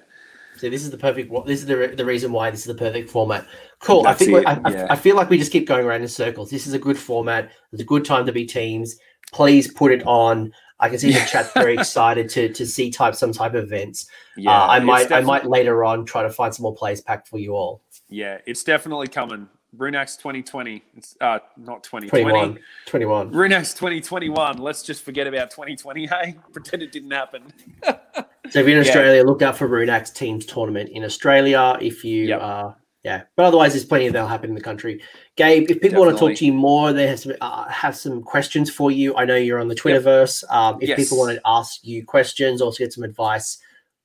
So 0.57 0.69
this 0.69 0.83
is 0.83 0.91
the 0.91 0.97
perfect. 0.97 1.31
This 1.45 1.61
is 1.61 1.65
the, 1.65 1.93
the 1.95 2.05
reason 2.05 2.31
why 2.31 2.49
this 2.51 2.61
is 2.61 2.65
the 2.65 2.75
perfect 2.75 3.09
format. 3.09 3.45
Cool. 3.79 4.03
That's 4.03 4.21
I 4.21 4.25
think 4.25 4.47
I, 4.47 4.71
yeah. 4.71 4.87
I, 4.89 4.95
feel 4.95 5.15
like 5.15 5.29
we 5.29 5.37
just 5.37 5.51
keep 5.51 5.67
going 5.67 5.85
around 5.85 6.01
in 6.01 6.07
circles. 6.07 6.49
This 6.49 6.67
is 6.67 6.73
a 6.73 6.79
good 6.79 6.97
format. 6.97 7.51
It's 7.71 7.81
a 7.81 7.85
good 7.85 8.05
time 8.05 8.25
to 8.25 8.31
be 8.31 8.45
teams. 8.45 8.97
Please 9.31 9.71
put 9.71 9.91
it 9.91 10.03
on. 10.05 10.53
I 10.79 10.89
can 10.89 10.99
see 10.99 11.11
the 11.11 11.19
chat 11.19 11.53
very 11.53 11.73
excited 11.77 12.29
to 12.29 12.53
to 12.53 12.65
see 12.65 12.91
type 12.91 13.15
some 13.15 13.31
type 13.31 13.53
of 13.53 13.63
events. 13.63 14.07
Yeah, 14.35 14.51
uh, 14.51 14.67
I 14.67 14.79
might 14.79 15.11
I 15.11 15.21
might 15.21 15.45
later 15.45 15.83
on 15.83 16.05
try 16.05 16.23
to 16.23 16.29
find 16.29 16.53
some 16.53 16.63
more 16.63 16.75
plays 16.75 17.01
packed 17.01 17.27
for 17.27 17.39
you 17.39 17.55
all. 17.55 17.81
Yeah, 18.09 18.37
it's 18.45 18.63
definitely 18.63 19.07
coming. 19.07 19.49
Rune 19.75 19.95
Axe 19.95 20.15
2020. 20.17 20.83
It's 20.95 21.15
uh 21.19 21.39
not 21.57 21.83
2020. 21.83 22.09
21. 22.09 22.59
21. 22.85 23.31
Rune 23.31 23.53
Axe 23.53 23.73
2021. 23.73 24.57
Let's 24.57 24.83
just 24.83 25.03
forget 25.03 25.27
about 25.27 25.51
2020. 25.51 26.07
Hey, 26.07 26.35
pretend 26.53 26.83
it 26.83 26.91
didn't 26.91 27.11
happen. 27.11 27.43
So 28.49 28.59
if 28.59 28.67
you're 28.67 28.77
in 28.77 28.83
Yeah. 28.83 28.89
Australia, 28.89 29.23
look 29.23 29.41
out 29.41 29.57
for 29.57 29.67
Rune 29.67 29.89
Axe 29.89 30.11
Teams 30.11 30.45
Tournament 30.45 30.89
in 30.93 31.03
Australia. 31.03 31.77
If 31.81 32.03
you, 32.03 32.25
Yep. 32.25 32.41
uh, 32.41 32.71
yeah, 33.03 33.21
but 33.35 33.45
otherwise, 33.45 33.73
there's 33.73 33.85
plenty 33.85 34.07
of 34.07 34.13
that'll 34.13 34.27
happen 34.27 34.49
in 34.49 34.55
the 34.55 34.61
country. 34.61 35.01
Gabe, 35.35 35.69
if 35.69 35.79
people 35.81 35.99
want 36.01 36.15
to 36.15 36.19
talk 36.19 36.35
to 36.37 36.45
you 36.45 36.53
more, 36.53 36.91
they 36.93 37.07
have 37.07 37.19
some 37.19 37.33
uh, 37.41 37.67
have 37.69 37.95
some 37.95 38.21
questions 38.23 38.69
for 38.69 38.91
you. 38.91 39.15
I 39.15 39.25
know 39.25 39.35
you're 39.35 39.59
on 39.59 39.67
the 39.67 39.75
Twitterverse. 39.75 40.43
Um, 40.51 40.79
if 40.81 40.89
Yes. 40.89 40.99
people 40.99 41.17
want 41.19 41.35
to 41.35 41.41
ask 41.45 41.79
you 41.83 42.05
questions 42.05 42.61
or 42.61 42.71
to 42.71 42.77
get 42.83 42.93
some 42.93 43.03
advice, 43.03 43.59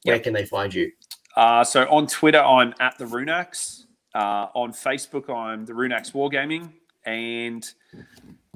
where 0.04 0.16
Yep. 0.16 0.24
can 0.24 0.32
they 0.34 0.44
find 0.44 0.72
you? 0.74 0.92
Uh, 1.36 1.64
so 1.64 1.84
on 1.90 2.06
Twitter, 2.06 2.40
I'm 2.42 2.74
at 2.80 2.98
the 2.98 3.06
Rune 3.06 3.28
Axe. 3.30 3.86
Uh, 4.14 4.48
on 4.54 4.72
Facebook, 4.72 5.30
I'm 5.34 5.64
the 5.64 5.74
Rune 5.74 5.90
Axe 5.92 6.10
Wargaming, 6.10 6.70
and 7.06 7.66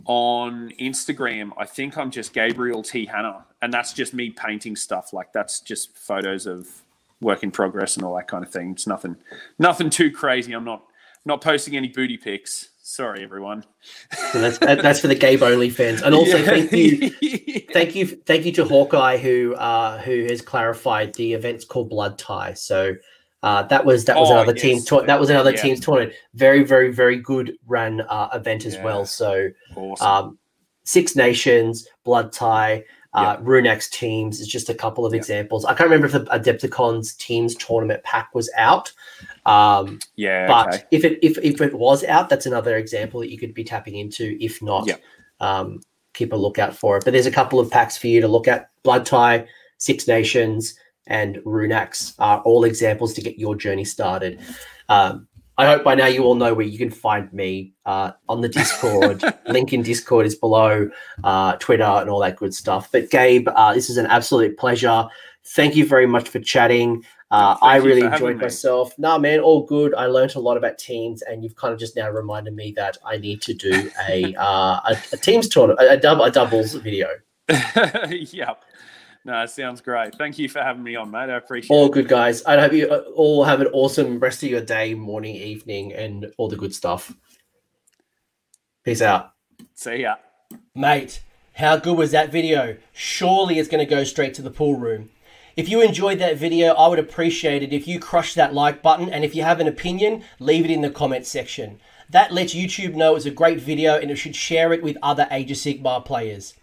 on 0.04 0.70
Instagram, 0.78 1.50
I 1.56 1.64
think 1.64 1.96
I'm 1.96 2.10
just 2.10 2.32
Gabriel 2.32 2.82
T 2.82 3.06
Hanna, 3.06 3.44
and 3.66 3.72
that's 3.74 3.92
just 3.92 4.14
me 4.14 4.30
painting 4.30 4.76
stuff. 4.76 5.12
Like 5.12 5.32
that's 5.32 5.58
just 5.60 5.98
photos 5.98 6.46
of 6.46 6.68
work 7.20 7.42
in 7.42 7.50
progress 7.50 7.96
and 7.96 8.04
all 8.04 8.14
that 8.14 8.28
kind 8.28 8.44
of 8.44 8.50
thing. 8.52 8.70
It's 8.70 8.86
nothing, 8.86 9.16
nothing 9.58 9.90
too 9.90 10.12
crazy. 10.12 10.52
I'm 10.52 10.62
not 10.64 10.84
not 11.24 11.40
posting 11.40 11.76
any 11.76 11.88
booty 11.88 12.16
pics. 12.16 12.68
Sorry, 12.80 13.24
everyone. 13.24 13.64
So 14.30 14.40
that's 14.40 14.58
that's 14.58 15.00
for 15.00 15.08
the 15.08 15.16
Gabe 15.16 15.42
only 15.42 15.68
fans. 15.70 16.00
And 16.02 16.14
also, 16.14 16.40
thank 16.44 16.70
you. 16.72 17.10
Thank 17.72 17.94
you, 17.94 18.06
thank 18.06 18.46
you 18.46 18.52
to 18.52 18.64
Hawkeye 18.64 19.18
who 19.18 19.54
uh, 19.56 19.98
who 19.98 20.24
has 20.30 20.40
clarified 20.40 21.12
the 21.14 21.34
event's 21.34 21.64
called 21.64 21.90
Blood 21.90 22.16
Tie. 22.16 22.54
So 22.54 22.94
uh, 23.42 23.64
that 23.64 23.84
was 23.84 24.06
that 24.06 24.16
was 24.16 24.30
Oh, 24.30 24.34
another 24.34 24.52
yes. 24.54 24.62
team 24.62 24.82
tour- 24.82 25.04
that 25.06 25.20
was 25.20 25.28
another 25.28 25.50
Yeah. 25.50 25.60
team's 25.62 25.80
tournament. 25.80 26.14
Very 26.34 26.62
very 26.64 26.90
very 26.90 27.16
good 27.18 27.54
run 27.66 28.00
uh, 28.02 28.28
event 28.32 28.64
as 28.64 28.74
Yeah. 28.76 28.84
well. 28.84 29.04
So 29.04 29.50
Awesome. 29.74 30.06
um, 30.06 30.38
Six 30.84 31.16
Nations, 31.16 31.86
Blood 32.04 32.32
Tie, 32.32 32.84
uh, 33.16 33.36
Rune 33.40 33.66
Axe 33.66 33.88
teams 33.88 34.40
is 34.40 34.46
just 34.46 34.68
a 34.68 34.74
couple 34.74 35.06
of 35.06 35.12
Yeah. 35.12 35.18
examples. 35.18 35.64
I 35.64 35.74
can't 35.74 35.88
remember 35.90 36.06
if 36.06 36.12
the 36.12 36.20
Adepticons 36.26 37.16
teams 37.16 37.54
tournament 37.56 38.02
pack 38.04 38.34
was 38.34 38.50
out. 38.56 38.92
Um, 39.46 39.98
yeah. 40.16 40.46
but 40.46 40.74
okay. 40.74 40.84
if 40.90 41.04
it 41.04 41.18
if, 41.22 41.38
if 41.38 41.60
it 41.60 41.74
was 41.74 42.04
out, 42.04 42.28
that's 42.28 42.46
another 42.46 42.76
example 42.76 43.20
that 43.20 43.30
you 43.30 43.38
could 43.38 43.54
be 43.54 43.64
tapping 43.64 43.96
into. 43.96 44.36
If 44.38 44.60
not, 44.62 44.86
Yeah. 44.86 44.96
um, 45.40 45.80
keep 46.12 46.32
a 46.32 46.36
lookout 46.36 46.76
for 46.76 46.98
it. 46.98 47.04
But 47.04 47.12
there's 47.12 47.26
a 47.26 47.30
couple 47.30 47.58
of 47.58 47.70
packs 47.70 47.96
for 47.96 48.06
you 48.06 48.20
to 48.20 48.28
look 48.28 48.46
at: 48.48 48.70
Blood 48.82 49.06
Tie, 49.06 49.46
Six 49.78 50.06
Nations, 50.06 50.78
and 51.06 51.40
Rune 51.44 51.72
Axe 51.72 52.14
are 52.18 52.40
all 52.40 52.64
examples 52.64 53.14
to 53.14 53.22
get 53.22 53.38
your 53.38 53.56
journey 53.56 53.84
started. 53.84 54.40
Um, 54.88 55.26
I 55.58 55.66
hope 55.66 55.84
by 55.84 55.94
now 55.94 56.06
you 56.06 56.22
all 56.24 56.34
know 56.34 56.52
where 56.52 56.66
you 56.66 56.76
can 56.76 56.90
find 56.90 57.32
me 57.32 57.72
uh, 57.86 58.12
on 58.28 58.42
the 58.42 58.48
Discord. 58.48 59.22
Link 59.48 59.72
in 59.72 59.82
Discord 59.82 60.26
is 60.26 60.34
below, 60.34 60.90
uh, 61.24 61.56
Twitter, 61.56 61.82
and 61.82 62.10
all 62.10 62.20
that 62.20 62.36
good 62.36 62.54
stuff. 62.54 62.92
But 62.92 63.10
Gabe, 63.10 63.48
uh, 63.48 63.72
this 63.72 63.88
is 63.88 63.96
an 63.96 64.06
absolute 64.06 64.58
pleasure. 64.58 65.06
Thank 65.44 65.74
you 65.74 65.86
very 65.86 66.06
much 66.06 66.28
for 66.28 66.40
chatting. 66.40 67.04
Uh, 67.30 67.56
I 67.62 67.76
really 67.76 68.02
enjoyed 68.02 68.36
me. 68.36 68.42
myself. 68.42 68.96
Nah, 68.98 69.18
man, 69.18 69.40
all 69.40 69.64
good. 69.64 69.94
I 69.94 70.06
learned 70.06 70.34
a 70.36 70.40
lot 70.40 70.56
about 70.56 70.78
teams, 70.78 71.22
and 71.22 71.42
you've 71.42 71.56
kind 71.56 71.72
of 71.72 71.80
just 71.80 71.96
now 71.96 72.10
reminded 72.10 72.54
me 72.54 72.72
that 72.76 72.98
I 73.04 73.16
need 73.16 73.40
to 73.42 73.54
do 73.54 73.90
a 74.08 74.34
uh, 74.36 74.80
a, 74.84 74.96
a 75.12 75.16
teams 75.16 75.48
tournament, 75.48 75.80
a, 75.80 76.22
a 76.22 76.30
doubles 76.30 76.74
video. 76.74 77.08
yep. 78.10 78.62
No, 79.26 79.42
it 79.42 79.50
sounds 79.50 79.80
great. 79.80 80.14
Thank 80.14 80.38
you 80.38 80.48
for 80.48 80.62
having 80.62 80.84
me 80.84 80.94
on, 80.94 81.10
mate. 81.10 81.30
I 81.30 81.36
appreciate 81.36 81.74
All 81.74 81.86
it. 81.86 81.86
All 81.86 81.88
good, 81.88 82.06
guys. 82.06 82.44
I 82.44 82.60
hope 82.60 82.72
you 82.72 82.88
uh, 82.88 83.02
all 83.16 83.42
have 83.42 83.60
an 83.60 83.66
awesome 83.72 84.20
rest 84.20 84.44
of 84.44 84.50
your 84.50 84.60
day, 84.60 84.94
morning, 84.94 85.34
evening, 85.34 85.92
and 85.92 86.32
all 86.38 86.48
the 86.48 86.54
good 86.54 86.72
stuff. 86.72 87.12
Peace 88.84 89.02
out. 89.02 89.32
See 89.74 90.02
ya. 90.02 90.14
Mate, 90.76 91.22
how 91.54 91.76
good 91.76 91.98
was 91.98 92.12
that 92.12 92.30
video? 92.30 92.76
Surely 92.92 93.58
it's 93.58 93.68
going 93.68 93.84
to 93.84 93.94
go 93.94 94.04
straight 94.04 94.32
to 94.34 94.42
the 94.42 94.50
pool 94.50 94.78
room. 94.78 95.10
If 95.56 95.68
you 95.68 95.82
enjoyed 95.82 96.20
that 96.20 96.36
video, 96.36 96.74
I 96.74 96.86
would 96.86 97.00
appreciate 97.00 97.64
it 97.64 97.72
if 97.72 97.88
you 97.88 97.98
crush 97.98 98.32
that 98.34 98.54
like 98.54 98.80
button 98.80 99.10
and 99.10 99.24
if 99.24 99.34
you 99.34 99.42
have 99.42 99.58
an 99.58 99.66
opinion, 99.66 100.22
leave 100.38 100.64
it 100.64 100.70
in 100.70 100.82
the 100.82 100.90
comment 100.90 101.26
section. 101.26 101.80
That 102.08 102.32
lets 102.32 102.54
YouTube 102.54 102.94
know 102.94 103.16
it's 103.16 103.26
a 103.26 103.32
great 103.32 103.58
video 103.58 103.98
and 103.98 104.08
it 104.08 104.16
should 104.16 104.36
share 104.36 104.72
it 104.72 104.84
with 104.84 104.96
other 105.02 105.26
Age 105.32 105.50
of 105.50 105.56
Sigmar 105.56 106.04
players. 106.04 106.54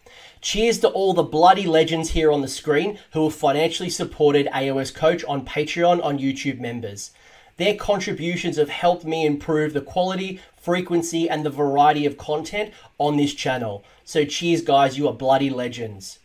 Cheers 0.44 0.80
to 0.80 0.90
all 0.90 1.14
the 1.14 1.24
bloody 1.24 1.66
legends 1.66 2.10
here 2.10 2.30
on 2.30 2.42
the 2.42 2.50
screen 2.50 3.00
who 3.14 3.24
have 3.24 3.34
financially 3.34 3.90
supported 3.90 4.48
AOS 4.48 4.94
Coach 4.94 5.24
on 5.24 5.46
Patreon 5.46 6.04
on 6.04 6.20
YouTube 6.20 6.60
members. 6.60 7.12
Their 7.56 7.76
contributions 7.76 8.58
have 8.58 8.68
helped 8.68 9.06
me 9.06 9.26
improve 9.26 9.72
the 9.72 9.80
quality, 9.80 10.42
frequency, 10.58 11.30
and 11.30 11.46
the 11.46 11.50
variety 11.50 12.06
of 12.06 12.18
content 12.18 12.74
on 12.98 13.16
this 13.16 13.34
channel. 13.34 13.86
So 14.04 14.26
cheers 14.26 14.62
guys, 14.62 14.98
you 14.98 15.08
are 15.08 15.14
bloody 15.14 15.50
legends. 15.50 16.20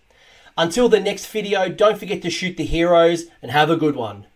Until 0.57 0.89
the 0.89 0.99
next 0.99 1.27
video, 1.28 1.69
don't 1.69 1.97
forget 1.97 2.20
to 2.23 2.31
shoot 2.31 2.57
the 2.57 2.65
heroes 2.65 3.27
and 3.40 3.53
have 3.53 3.70
a 3.70 3.77
good 3.77 3.95
one. 3.95 4.27